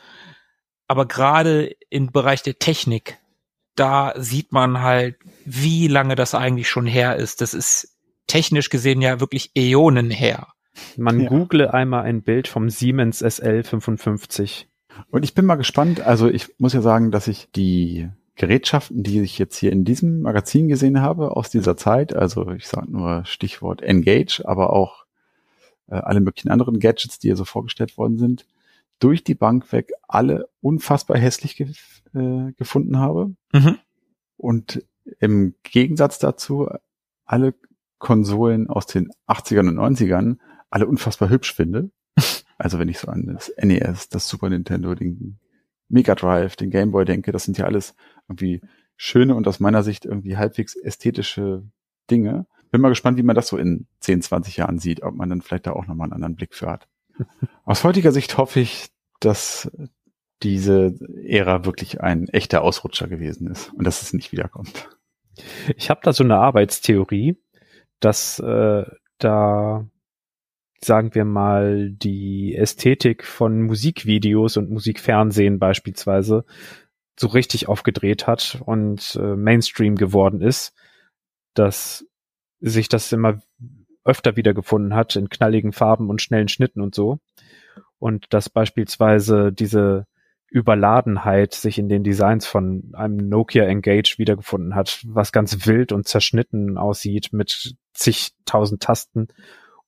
Aber 0.88 1.06
gerade 1.06 1.76
im 1.90 2.10
Bereich 2.10 2.42
der 2.42 2.58
Technik, 2.58 3.18
da 3.76 4.14
sieht 4.16 4.52
man 4.52 4.80
halt, 4.80 5.16
wie 5.44 5.86
lange 5.86 6.16
das 6.16 6.34
eigentlich 6.34 6.68
schon 6.68 6.86
her 6.86 7.16
ist. 7.16 7.40
Das 7.40 7.54
ist 7.54 7.96
technisch 8.26 8.70
gesehen 8.70 9.00
ja 9.00 9.20
wirklich 9.20 9.52
Äonen 9.54 10.10
her. 10.10 10.48
Man 10.96 11.20
Ja. 11.20 11.28
google 11.28 11.68
einmal 11.68 12.02
ein 12.02 12.22
Bild 12.22 12.48
vom 12.48 12.70
Siemens 12.70 13.22
SL55. 13.22 14.66
Und 15.10 15.24
ich 15.24 15.34
bin 15.34 15.46
mal 15.46 15.56
gespannt. 15.56 16.00
Also 16.00 16.28
ich 16.28 16.54
muss 16.58 16.72
ja 16.72 16.82
sagen, 16.82 17.10
dass 17.10 17.28
ich 17.28 17.50
die 17.52 18.08
Gerätschaften, 18.36 19.02
die 19.02 19.20
ich 19.20 19.38
jetzt 19.38 19.56
hier 19.56 19.72
in 19.72 19.84
diesem 19.84 20.22
Magazin 20.22 20.68
gesehen 20.68 21.00
habe 21.00 21.36
aus 21.36 21.50
dieser 21.50 21.76
Zeit, 21.76 22.14
also 22.14 22.50
ich 22.52 22.68
sage 22.68 22.90
nur 22.90 23.24
Stichwort 23.26 23.82
Engage, 23.82 24.42
aber 24.46 24.72
auch 24.72 25.04
äh, 25.88 25.96
alle 25.96 26.20
möglichen 26.20 26.50
anderen 26.50 26.80
Gadgets, 26.80 27.18
die 27.18 27.28
hier 27.28 27.36
so 27.36 27.44
vorgestellt 27.44 27.98
worden 27.98 28.16
sind, 28.16 28.46
durch 28.98 29.24
die 29.24 29.34
Bank 29.34 29.72
weg 29.72 29.92
alle 30.08 30.48
unfassbar 30.60 31.18
hässlich 31.18 31.56
ge 31.56 31.72
äh, 32.14 32.52
gefunden 32.56 32.98
habe. 32.98 33.34
Mhm. 33.52 33.78
Und 34.36 34.84
im 35.18 35.54
Gegensatz 35.62 36.18
dazu 36.18 36.68
alle 37.26 37.54
Konsolen 37.98 38.68
aus 38.68 38.86
den 38.86 39.10
80ern 39.28 39.68
und 39.68 39.78
90ern 39.78 40.38
alle 40.70 40.86
unfassbar 40.86 41.28
hübsch 41.28 41.54
finde. 41.54 41.90
Also 42.58 42.78
wenn 42.78 42.88
ich 42.88 42.98
so 42.98 43.08
an 43.08 43.26
das 43.26 43.52
NES, 43.56 44.08
das 44.08 44.28
Super 44.28 44.50
Nintendo, 44.50 44.94
den 44.94 45.38
Mega 45.88 46.14
Drive, 46.14 46.56
den 46.56 46.70
Game 46.70 46.92
Boy 46.92 47.04
denke, 47.04 47.32
das 47.32 47.44
sind 47.44 47.58
ja 47.58 47.64
alles 47.64 47.94
irgendwie 48.28 48.60
schöne 48.96 49.34
und 49.34 49.48
aus 49.48 49.60
meiner 49.60 49.82
Sicht 49.82 50.04
irgendwie 50.04 50.36
halbwegs 50.36 50.76
ästhetische 50.76 51.62
Dinge. 52.10 52.46
Bin 52.70 52.80
mal 52.80 52.90
gespannt, 52.90 53.18
wie 53.18 53.22
man 53.22 53.34
das 53.34 53.48
so 53.48 53.56
in 53.56 53.86
10, 54.00 54.22
20 54.22 54.58
Jahren 54.58 54.78
sieht, 54.78 55.02
ob 55.02 55.14
man 55.14 55.28
dann 55.28 55.40
vielleicht 55.40 55.66
da 55.66 55.72
auch 55.72 55.86
nochmal 55.86 56.06
einen 56.06 56.12
anderen 56.12 56.36
Blick 56.36 56.54
für 56.54 56.70
hat. 56.70 56.86
Aus 57.64 57.82
heutiger 57.82 58.12
Sicht 58.12 58.36
hoffe 58.36 58.60
ich, 58.60 58.90
dass 59.20 59.70
diese 60.42 60.94
Ära 61.24 61.64
wirklich 61.64 62.00
ein 62.00 62.28
echter 62.28 62.62
Ausrutscher 62.62 63.08
gewesen 63.08 63.50
ist 63.50 63.72
und 63.74 63.84
dass 63.86 64.02
es 64.02 64.12
nicht 64.12 64.32
wiederkommt. 64.32 64.88
Ich 65.76 65.90
habe 65.90 66.00
da 66.02 66.12
so 66.12 66.24
eine 66.24 66.36
Arbeitstheorie, 66.36 67.36
dass 68.00 68.38
äh, 68.38 68.84
da 69.18 69.86
sagen 70.82 71.14
wir 71.14 71.24
mal 71.24 71.90
die 71.90 72.54
Ästhetik 72.56 73.24
von 73.24 73.62
Musikvideos 73.62 74.56
und 74.56 74.70
Musikfernsehen 74.70 75.58
beispielsweise 75.58 76.44
so 77.18 77.28
richtig 77.28 77.68
aufgedreht 77.68 78.26
hat 78.26 78.62
und 78.64 79.18
äh, 79.20 79.36
Mainstream 79.36 79.96
geworden 79.96 80.40
ist, 80.40 80.72
dass 81.54 82.06
sich 82.60 82.88
das 82.88 83.12
immer 83.12 83.42
öfter 84.04 84.36
wiedergefunden 84.36 84.94
hat 84.94 85.16
in 85.16 85.28
knalligen 85.28 85.72
Farben 85.72 86.08
und 86.08 86.22
schnellen 86.22 86.48
Schnitten 86.48 86.80
und 86.80 86.94
so. 86.94 87.18
Und 87.98 88.32
dass 88.32 88.48
beispielsweise 88.48 89.52
diese 89.52 90.06
Überladenheit 90.48 91.54
sich 91.54 91.78
in 91.78 91.88
den 91.88 92.02
Designs 92.02 92.46
von 92.46 92.90
einem 92.94 93.28
Nokia 93.28 93.64
Engage 93.64 94.16
wiedergefunden 94.16 94.74
hat, 94.74 95.04
was 95.06 95.32
ganz 95.32 95.66
wild 95.66 95.92
und 95.92 96.08
zerschnitten 96.08 96.76
aussieht 96.76 97.32
mit 97.32 97.76
zigtausend 97.92 98.82
Tasten. 98.82 99.28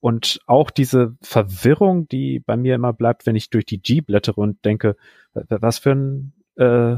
Und 0.02 0.40
auch 0.46 0.70
diese 0.70 1.16
Verwirrung, 1.22 2.08
die 2.08 2.40
bei 2.40 2.56
mir 2.56 2.74
immer 2.74 2.92
bleibt, 2.92 3.24
wenn 3.24 3.36
ich 3.36 3.50
durch 3.50 3.64
die 3.64 3.80
G 3.80 4.00
blättere 4.00 4.40
und 4.40 4.64
denke, 4.64 4.96
was 5.32 5.78
für 5.78 5.92
ein, 5.92 6.32
äh, 6.56 6.96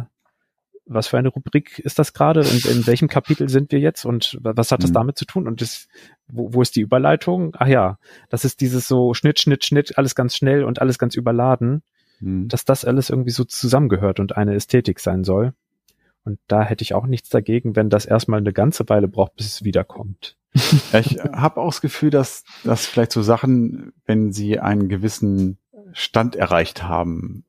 was 0.87 1.09
für 1.09 1.19
eine 1.19 1.29
Rubrik 1.29 1.79
ist 1.81 1.99
das 1.99 2.15
gerade? 2.15 2.41
In, 2.41 2.79
in 2.79 2.87
welchem 2.87 3.09
Kapitel 3.09 3.51
sind 3.51 3.73
wir 3.73 3.79
jetzt? 3.79 4.07
Und 4.07 4.39
was 4.41 4.73
hat 4.73 4.83
das 4.83 4.91
Mhm. 4.91 4.95
damit 4.95 5.19
zu 5.19 5.27
tun? 5.27 5.47
Und 5.47 5.61
das, 5.61 5.87
wo, 6.29 6.55
wo 6.55 6.63
ist 6.63 6.77
die 6.77 6.81
Überleitung? 6.81 7.55
Ach 7.59 7.67
ja, 7.67 7.99
das 8.31 8.47
ist 8.47 8.63
dieses 8.63 8.89
so 8.89 9.13
Schnitt, 9.13 9.39
Schnitt, 9.39 9.67
Schnitt, 9.67 9.99
alles 9.99 10.15
ganz 10.15 10.35
schnell 10.35 10.65
und 10.65 10.81
alles 10.81 10.99
ganz 10.99 11.15
überladen 11.15 11.83
Hm. 12.21 12.49
dass 12.49 12.65
das 12.65 12.85
alles 12.85 13.11
irgendwie 13.11 13.33
so 13.33 13.45
zusammengehört 13.45 14.21
und 14.21 14.37
eine 14.37 14.55
Ästhetik 14.55 15.01
sein 15.01 15.25
soll. 15.25 15.53
Und 16.25 16.39
da 16.49 16.63
hätte 16.63 16.83
ich 16.83 16.95
auch 16.95 17.07
nichts 17.07 17.29
dagegen, 17.29 17.77
wenn 17.77 17.91
das 17.91 18.07
erstmal 18.07 18.41
eine 18.41 18.53
ganze 18.53 18.89
Weile 18.89 19.09
braucht, 19.09 19.37
bis 19.37 19.47
es 19.47 19.65
wiederkommt. 19.65 20.37
Ja, 20.93 20.99
ich 21.01 21.19
habe 21.19 21.61
auch 21.61 21.69
das 21.69 21.81
Gefühl, 21.81 22.11
dass, 22.11 22.45
dass 22.65 22.87
vielleicht 22.87 23.13
so 23.13 23.23
Sachen, 23.23 23.93
wenn 24.07 24.33
sie 24.33 24.59
einen 24.59 24.89
gewissen 24.89 25.59
Stand 25.93 26.35
erreicht 26.35 26.83
haben, 26.83 27.45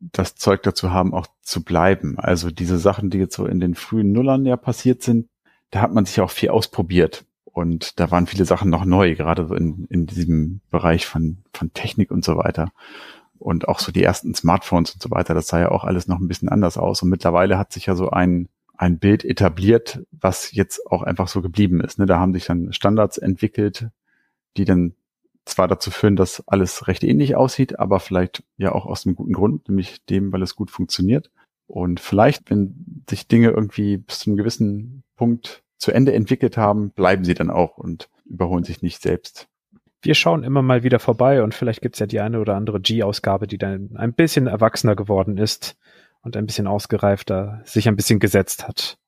das 0.00 0.34
Zeug 0.34 0.62
dazu 0.62 0.90
haben, 0.90 1.14
auch 1.14 1.26
zu 1.42 1.62
bleiben. 1.62 2.18
Also 2.18 2.50
diese 2.50 2.78
Sachen, 2.78 3.10
die 3.10 3.18
jetzt 3.18 3.36
so 3.36 3.46
in 3.46 3.60
den 3.60 3.74
frühen 3.74 4.12
Nullern 4.12 4.44
ja 4.44 4.56
passiert 4.56 5.02
sind, 5.02 5.28
da 5.70 5.80
hat 5.80 5.92
man 5.92 6.04
sich 6.04 6.20
auch 6.20 6.30
viel 6.30 6.50
ausprobiert. 6.50 7.24
Und 7.44 8.00
da 8.00 8.10
waren 8.10 8.26
viele 8.26 8.44
Sachen 8.44 8.68
noch 8.68 8.84
neu, 8.84 9.14
gerade 9.14 9.46
so 9.46 9.54
in, 9.54 9.86
in 9.88 10.06
diesem 10.06 10.60
Bereich 10.70 11.06
von, 11.06 11.38
von 11.52 11.72
Technik 11.72 12.10
und 12.10 12.24
so 12.24 12.36
weiter. 12.36 12.72
Und 13.44 13.68
auch 13.68 13.78
so 13.78 13.92
die 13.92 14.02
ersten 14.02 14.34
Smartphones 14.34 14.92
und 14.92 15.02
so 15.02 15.10
weiter, 15.10 15.34
das 15.34 15.48
sah 15.48 15.60
ja 15.60 15.70
auch 15.70 15.84
alles 15.84 16.08
noch 16.08 16.18
ein 16.18 16.28
bisschen 16.28 16.48
anders 16.48 16.78
aus. 16.78 17.02
Und 17.02 17.10
mittlerweile 17.10 17.58
hat 17.58 17.74
sich 17.74 17.84
ja 17.84 17.94
so 17.94 18.08
ein, 18.08 18.48
ein 18.74 18.98
Bild 18.98 19.22
etabliert, 19.22 20.02
was 20.12 20.52
jetzt 20.52 20.90
auch 20.90 21.02
einfach 21.02 21.28
so 21.28 21.42
geblieben 21.42 21.82
ist. 21.82 21.98
Ne? 21.98 22.06
Da 22.06 22.18
haben 22.18 22.32
sich 22.32 22.46
dann 22.46 22.72
Standards 22.72 23.18
entwickelt, 23.18 23.90
die 24.56 24.64
dann 24.64 24.94
zwar 25.44 25.68
dazu 25.68 25.90
führen, 25.90 26.16
dass 26.16 26.42
alles 26.48 26.88
recht 26.88 27.04
ähnlich 27.04 27.36
aussieht, 27.36 27.78
aber 27.78 28.00
vielleicht 28.00 28.44
ja 28.56 28.72
auch 28.72 28.86
aus 28.86 29.04
einem 29.04 29.14
guten 29.14 29.34
Grund, 29.34 29.68
nämlich 29.68 30.02
dem, 30.06 30.32
weil 30.32 30.40
es 30.40 30.56
gut 30.56 30.70
funktioniert. 30.70 31.30
Und 31.66 32.00
vielleicht, 32.00 32.48
wenn 32.48 33.04
sich 33.10 33.28
Dinge 33.28 33.50
irgendwie 33.50 33.98
bis 33.98 34.20
zu 34.20 34.30
einem 34.30 34.38
gewissen 34.38 35.02
Punkt 35.16 35.62
zu 35.76 35.92
Ende 35.92 36.14
entwickelt 36.14 36.56
haben, 36.56 36.92
bleiben 36.92 37.24
sie 37.24 37.34
dann 37.34 37.50
auch 37.50 37.76
und 37.76 38.08
überholen 38.24 38.64
sich 38.64 38.80
nicht 38.80 39.02
selbst. 39.02 39.48
Wir 40.04 40.14
schauen 40.14 40.44
immer 40.44 40.60
mal 40.60 40.82
wieder 40.82 40.98
vorbei 40.98 41.42
und 41.42 41.54
vielleicht 41.54 41.80
gibt's 41.80 41.98
ja 41.98 42.04
die 42.04 42.20
eine 42.20 42.38
oder 42.38 42.56
andere 42.56 42.78
G-Ausgabe, 42.78 43.46
die 43.46 43.56
dann 43.56 43.96
ein 43.96 44.12
bisschen 44.12 44.46
erwachsener 44.46 44.94
geworden 44.94 45.38
ist 45.38 45.78
und 46.20 46.36
ein 46.36 46.44
bisschen 46.44 46.66
ausgereifter, 46.66 47.62
sich 47.64 47.88
ein 47.88 47.96
bisschen 47.96 48.20
gesetzt 48.20 48.68
hat. 48.68 48.98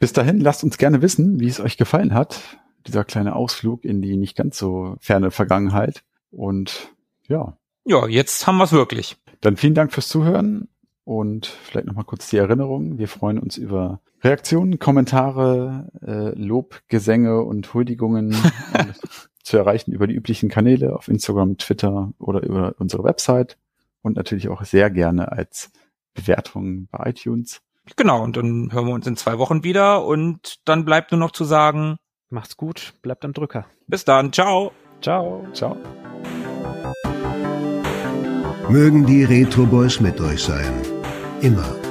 Bis 0.00 0.12
dahin, 0.12 0.40
lasst 0.40 0.64
uns 0.64 0.78
gerne 0.78 1.00
wissen, 1.00 1.38
wie 1.38 1.46
es 1.46 1.60
euch 1.60 1.76
gefallen 1.76 2.12
hat, 2.12 2.40
dieser 2.88 3.04
kleine 3.04 3.36
Ausflug 3.36 3.84
in 3.84 4.02
die 4.02 4.16
nicht 4.16 4.36
ganz 4.36 4.58
so 4.58 4.96
ferne 4.98 5.30
Vergangenheit. 5.30 6.02
Und 6.32 6.92
ja. 7.28 7.56
Ja, 7.84 8.08
jetzt 8.08 8.48
haben 8.48 8.58
wir's 8.58 8.72
wirklich. 8.72 9.16
Dann 9.42 9.56
vielen 9.56 9.74
Dank 9.74 9.92
fürs 9.92 10.08
Zuhören 10.08 10.66
und 11.04 11.46
vielleicht 11.46 11.86
nochmal 11.86 12.04
kurz 12.04 12.28
die 12.30 12.38
Erinnerung. 12.38 12.98
Wir 12.98 13.06
freuen 13.06 13.38
uns 13.38 13.58
über 13.58 14.00
Reaktionen, 14.22 14.80
Kommentare, 14.80 15.88
äh, 16.04 16.36
Lob, 16.36 16.80
Gesänge 16.88 17.42
und 17.42 17.72
Huldigungen 17.74 18.34
zu 19.44 19.56
erreichen 19.56 19.92
über 19.92 20.06
die 20.06 20.14
üblichen 20.14 20.48
Kanäle 20.48 20.96
auf 20.96 21.08
Instagram, 21.08 21.58
Twitter 21.58 22.12
oder 22.18 22.42
über 22.42 22.74
unsere 22.78 23.04
Website 23.04 23.56
und 24.02 24.16
natürlich 24.16 24.48
auch 24.48 24.64
sehr 24.64 24.90
gerne 24.90 25.30
als 25.30 25.70
Bewertung 26.14 26.88
bei 26.90 27.10
iTunes. 27.10 27.60
Genau, 27.96 28.22
und 28.24 28.36
dann 28.36 28.72
hören 28.72 28.86
wir 28.86 28.94
uns 28.94 29.06
in 29.06 29.16
zwei 29.16 29.38
Wochen 29.38 29.62
wieder 29.62 30.04
und 30.04 30.60
dann 30.64 30.84
bleibt 30.84 31.12
nur 31.12 31.18
noch 31.18 31.32
zu 31.32 31.44
sagen, 31.44 31.96
macht's 32.30 32.56
gut, 32.56 32.94
bleibt 33.02 33.24
am 33.24 33.34
Drücker. 33.34 33.66
Bis 33.86 34.04
dann, 34.04 34.32
ciao. 34.32 34.72
Ciao. 35.02 35.46
Ciao. 35.52 35.76
Mögen 38.70 39.04
die 39.04 39.24
Retro 39.24 39.66
Boys 39.66 40.00
mit 40.00 40.18
euch 40.20 40.42
sein. 40.42 40.72
Immer. 41.42 41.83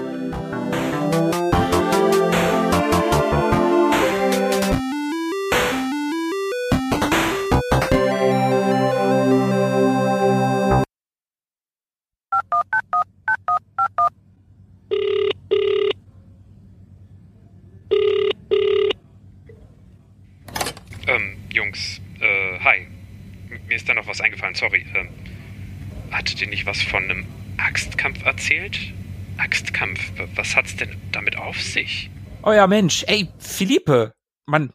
Ja, 32.54 32.68
Mensch, 32.68 33.04
ey, 33.08 33.30
Philippe, 33.38 34.14
Mann, 34.46 34.74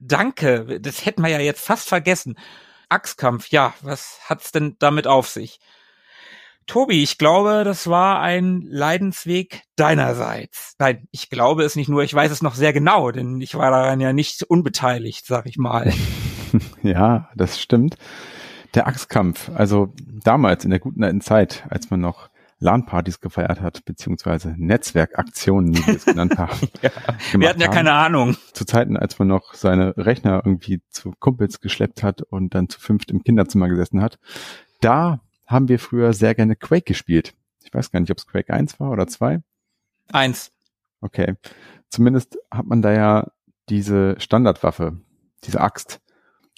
danke, 0.00 0.80
das 0.80 1.04
hätten 1.04 1.22
wir 1.22 1.30
ja 1.30 1.40
jetzt 1.40 1.64
fast 1.64 1.88
vergessen. 1.88 2.36
Axtkampf, 2.88 3.48
ja, 3.48 3.74
was 3.82 4.20
hat's 4.26 4.52
denn 4.52 4.76
damit 4.78 5.06
auf 5.06 5.28
sich? 5.28 5.58
Tobi, 6.66 7.02
ich 7.02 7.16
glaube, 7.16 7.62
das 7.64 7.86
war 7.88 8.20
ein 8.20 8.62
Leidensweg 8.68 9.62
deinerseits. 9.76 10.74
Nein, 10.78 11.06
ich 11.12 11.30
glaube 11.30 11.62
es 11.62 11.76
nicht 11.76 11.88
nur, 11.88 12.02
ich 12.02 12.12
weiß 12.12 12.32
es 12.32 12.42
noch 12.42 12.54
sehr 12.54 12.72
genau, 12.72 13.12
denn 13.12 13.40
ich 13.40 13.54
war 13.54 13.70
daran 13.70 14.00
ja 14.00 14.12
nicht 14.12 14.42
unbeteiligt, 14.42 15.26
sag 15.26 15.46
ich 15.46 15.58
mal. 15.58 15.92
Ja, 16.82 17.28
das 17.34 17.60
stimmt. 17.60 17.96
Der 18.74 18.86
Axtkampf, 18.86 19.50
also 19.54 19.92
damals 19.98 20.64
in 20.64 20.70
der 20.70 20.78
guten 20.78 21.04
alten 21.04 21.20
Zeit, 21.20 21.64
als 21.68 21.90
man 21.90 22.00
noch 22.00 22.30
LAN-Partys 22.58 23.20
gefeiert 23.20 23.60
hat, 23.60 23.84
beziehungsweise 23.84 24.54
Netzwerkaktionen, 24.56 25.76
wie 25.76 25.86
wir 25.86 25.96
es 25.96 26.04
genannt 26.06 26.34
haben. 26.38 26.68
Ja, 26.82 26.90
Wir 27.38 27.48
hatten 27.50 27.60
ja 27.60 27.66
haben. 27.66 27.74
keine 27.74 27.92
Ahnung. 27.92 28.36
Zu 28.52 28.64
Zeiten, 28.64 28.96
als 28.96 29.18
man 29.18 29.28
noch 29.28 29.54
seine 29.54 29.96
Rechner 29.96 30.42
irgendwie 30.44 30.80
zu 30.90 31.12
Kumpels 31.18 31.60
geschleppt 31.60 32.02
hat 32.02 32.22
und 32.22 32.54
dann 32.54 32.68
zu 32.68 32.80
fünft 32.80 33.10
im 33.10 33.22
Kinderzimmer 33.22 33.68
gesessen 33.68 34.00
hat. 34.00 34.18
Da 34.80 35.20
haben 35.46 35.68
wir 35.68 35.78
früher 35.78 36.12
sehr 36.12 36.34
gerne 36.34 36.56
Quake 36.56 36.84
gespielt. 36.84 37.34
Ich 37.62 37.72
weiß 37.74 37.90
gar 37.90 38.00
nicht, 38.00 38.10
ob 38.10 38.18
es 38.18 38.26
Quake 38.26 38.52
1 38.52 38.80
war 38.80 38.90
oder 38.90 39.06
2. 39.06 39.42
Eins. 40.12 40.50
Okay. 41.00 41.34
Zumindest 41.88 42.38
hat 42.50 42.66
man 42.66 42.80
da 42.82 42.92
ja 42.92 43.30
diese 43.68 44.16
Standardwaffe, 44.18 45.00
diese 45.44 45.60
Axt. 45.60 46.00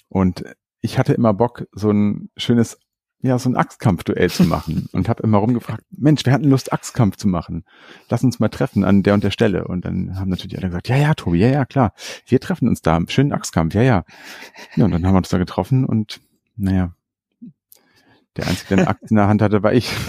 Und 0.07 0.43
ich 0.81 0.97
hatte 0.97 1.13
immer 1.13 1.33
Bock, 1.33 1.67
so 1.71 1.91
ein 1.91 2.29
schönes, 2.37 2.79
ja, 3.21 3.37
so 3.37 3.49
ein 3.49 3.57
Axtkampfduell 3.57 4.29
zu 4.29 4.43
machen. 4.43 4.87
und 4.93 5.09
habe 5.09 5.23
immer 5.23 5.39
rumgefragt, 5.39 5.83
Mensch, 5.91 6.25
wir 6.25 6.33
hatten 6.33 6.45
Lust, 6.45 6.71
Axtkampf 6.71 7.17
zu 7.17 7.27
machen. 7.27 7.65
Lass 8.09 8.23
uns 8.23 8.39
mal 8.39 8.49
treffen 8.49 8.83
an 8.83 9.03
der 9.03 9.13
und 9.13 9.23
der 9.23 9.31
Stelle. 9.31 9.67
Und 9.67 9.85
dann 9.85 10.17
haben 10.19 10.29
natürlich 10.29 10.57
alle 10.57 10.67
gesagt, 10.67 10.87
ja, 10.87 10.97
ja, 10.97 11.13
Tobi, 11.13 11.39
ja, 11.39 11.47
ja, 11.47 11.65
klar. 11.65 11.93
Wir 12.25 12.39
treffen 12.39 12.67
uns 12.67 12.81
da. 12.81 12.99
Schönen 13.07 13.33
Axtkampf, 13.33 13.73
ja, 13.75 13.81
ja. 13.81 14.05
Ja, 14.75 14.85
und 14.85 14.91
dann 14.91 15.05
haben 15.05 15.13
wir 15.13 15.19
uns 15.19 15.29
da 15.29 15.37
getroffen 15.37 15.85
und, 15.85 16.21
naja, 16.55 16.93
der 18.37 18.47
Einzige, 18.47 18.69
der 18.69 18.77
eine 18.79 18.87
Axt 18.87 19.11
in 19.11 19.17
der 19.17 19.27
Hand 19.27 19.41
hatte, 19.41 19.63
war 19.63 19.73
ich. 19.73 19.91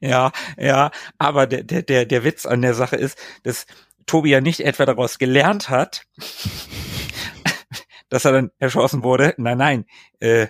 Ja, 0.00 0.32
ja, 0.56 0.90
aber 1.18 1.46
der, 1.46 1.64
der, 1.64 1.82
der, 1.82 2.06
der 2.06 2.24
Witz 2.24 2.46
an 2.46 2.62
der 2.62 2.74
Sache 2.74 2.96
ist, 2.96 3.18
dass 3.42 3.66
Tobi 4.06 4.30
ja 4.30 4.40
nicht 4.40 4.60
etwa 4.60 4.86
daraus 4.86 5.18
gelernt 5.18 5.70
hat, 5.70 6.04
dass 8.08 8.24
er 8.24 8.32
dann 8.32 8.50
erschossen 8.58 9.02
wurde. 9.02 9.34
Nein, 9.36 9.58
nein. 9.58 9.84
Äh, 10.20 10.48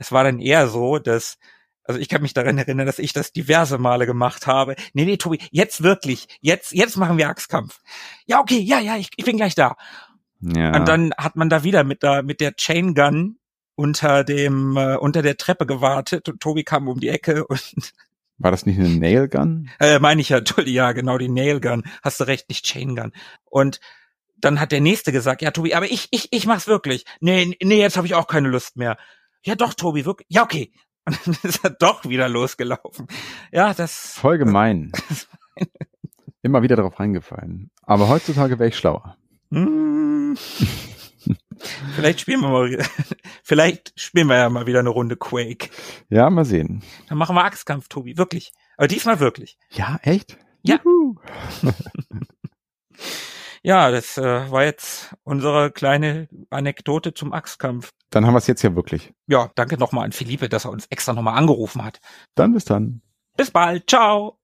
es 0.00 0.10
war 0.10 0.24
dann 0.24 0.40
eher 0.40 0.66
so, 0.66 0.98
dass, 0.98 1.38
also 1.84 2.00
ich 2.00 2.08
kann 2.08 2.22
mich 2.22 2.32
daran 2.32 2.58
erinnern, 2.58 2.86
dass 2.86 2.98
ich 2.98 3.12
das 3.12 3.32
diverse 3.32 3.78
Male 3.78 4.06
gemacht 4.06 4.46
habe. 4.46 4.74
Nee, 4.94 5.04
nee, 5.04 5.18
Tobi, 5.18 5.38
jetzt 5.52 5.82
wirklich. 5.82 6.26
Jetzt, 6.40 6.72
jetzt 6.72 6.96
machen 6.96 7.18
wir 7.18 7.28
Axtkampf. 7.28 7.80
Ja, 8.26 8.40
okay, 8.40 8.58
ja, 8.58 8.80
ja, 8.80 8.96
ich, 8.96 9.10
ich 9.16 9.24
bin 9.26 9.36
gleich 9.36 9.54
da. 9.54 9.76
Ja. 10.40 10.74
Und 10.74 10.88
dann 10.88 11.12
hat 11.18 11.36
man 11.36 11.50
da 11.50 11.64
wieder 11.64 11.84
mit 11.84 12.02
der, 12.02 12.22
mit 12.22 12.40
der 12.40 12.56
Chain 12.56 12.94
Gun 12.94 13.36
unter 13.74 14.24
dem, 14.24 14.76
äh, 14.78 14.96
unter 14.96 15.20
der 15.20 15.36
Treppe 15.36 15.66
gewartet 15.66 16.28
und 16.30 16.40
Tobi 16.40 16.64
kam 16.64 16.88
um 16.88 16.98
die 16.98 17.08
Ecke 17.08 17.46
und 17.46 17.92
war 18.38 18.50
das 18.50 18.64
nicht 18.64 18.78
eine 18.78 18.88
Nailgun? 18.88 19.68
Äh, 19.80 19.98
meine 19.98 20.22
ich 20.22 20.30
ja, 20.30 20.40
Tulli, 20.40 20.72
ja, 20.72 20.92
genau, 20.92 21.18
die 21.18 21.28
Nail 21.28 21.60
Gun. 21.60 21.84
Hast 22.02 22.20
du 22.20 22.24
recht, 22.24 22.48
nicht 22.48 22.64
Chain 22.64 22.96
Gun. 22.96 23.12
Und 23.44 23.80
dann 24.38 24.60
hat 24.60 24.72
der 24.72 24.80
Nächste 24.80 25.12
gesagt, 25.12 25.42
ja, 25.42 25.50
Tobi, 25.50 25.74
aber 25.74 25.84
ich, 25.84 26.08
ich, 26.10 26.28
ich 26.30 26.46
mach's 26.46 26.66
wirklich. 26.66 27.04
Nee, 27.20 27.54
nee, 27.62 27.78
jetzt 27.78 27.98
habe 27.98 28.06
ich 28.06 28.14
auch 28.14 28.26
keine 28.26 28.48
Lust 28.48 28.78
mehr. 28.78 28.96
Ja, 29.44 29.54
doch, 29.54 29.74
Tobi, 29.74 30.04
wirklich. 30.04 30.26
Ja, 30.30 30.42
okay. 30.42 30.72
Und 31.06 31.18
dann 31.26 31.36
ist 31.42 31.64
er 31.64 31.70
doch 31.70 32.04
wieder 32.04 32.28
losgelaufen. 32.28 33.06
Ja, 33.52 33.72
das. 33.74 34.12
Voll 34.12 34.38
gemein. 34.38 34.92
Immer 36.42 36.62
wieder 36.62 36.76
darauf 36.76 37.00
reingefallen. 37.00 37.70
Aber 37.82 38.08
heutzutage 38.08 38.58
wäre 38.58 38.68
ich 38.68 38.76
schlauer. 38.76 39.16
Hm, 39.50 40.36
vielleicht 41.96 42.20
spielen 42.20 42.40
wir 42.40 42.48
mal, 42.48 42.78
vielleicht 43.42 43.98
spielen 43.98 44.28
wir 44.28 44.36
ja 44.36 44.48
mal 44.48 44.66
wieder 44.66 44.78
eine 44.78 44.90
Runde 44.90 45.16
Quake. 45.16 45.70
Ja, 46.08 46.30
mal 46.30 46.44
sehen. 46.44 46.82
Dann 47.08 47.18
machen 47.18 47.34
wir 47.34 47.44
Axtkampf, 47.44 47.88
Tobi, 47.88 48.16
wirklich. 48.16 48.52
Aber 48.76 48.88
diesmal 48.88 49.20
wirklich. 49.20 49.58
Ja, 49.70 49.98
echt? 50.02 50.38
Ja. 50.62 50.78
Juhu. 50.84 51.16
Ja, 53.62 53.90
das 53.90 54.16
äh, 54.16 54.50
war 54.50 54.64
jetzt 54.64 55.14
unsere 55.22 55.70
kleine 55.70 56.28
Anekdote 56.48 57.12
zum 57.12 57.32
Axtkampf. 57.32 57.92
Dann 58.10 58.26
haben 58.26 58.34
wir 58.34 58.38
es 58.38 58.46
jetzt 58.46 58.62
ja 58.62 58.74
wirklich. 58.74 59.12
Ja, 59.28 59.50
danke 59.54 59.78
nochmal 59.78 60.04
an 60.04 60.12
Philippe, 60.12 60.48
dass 60.48 60.64
er 60.64 60.72
uns 60.72 60.86
extra 60.90 61.12
nochmal 61.12 61.38
angerufen 61.38 61.84
hat. 61.84 62.00
Dann 62.34 62.52
bis 62.52 62.64
dann. 62.64 63.02
Bis 63.36 63.50
bald. 63.50 63.88
Ciao. 63.88 64.39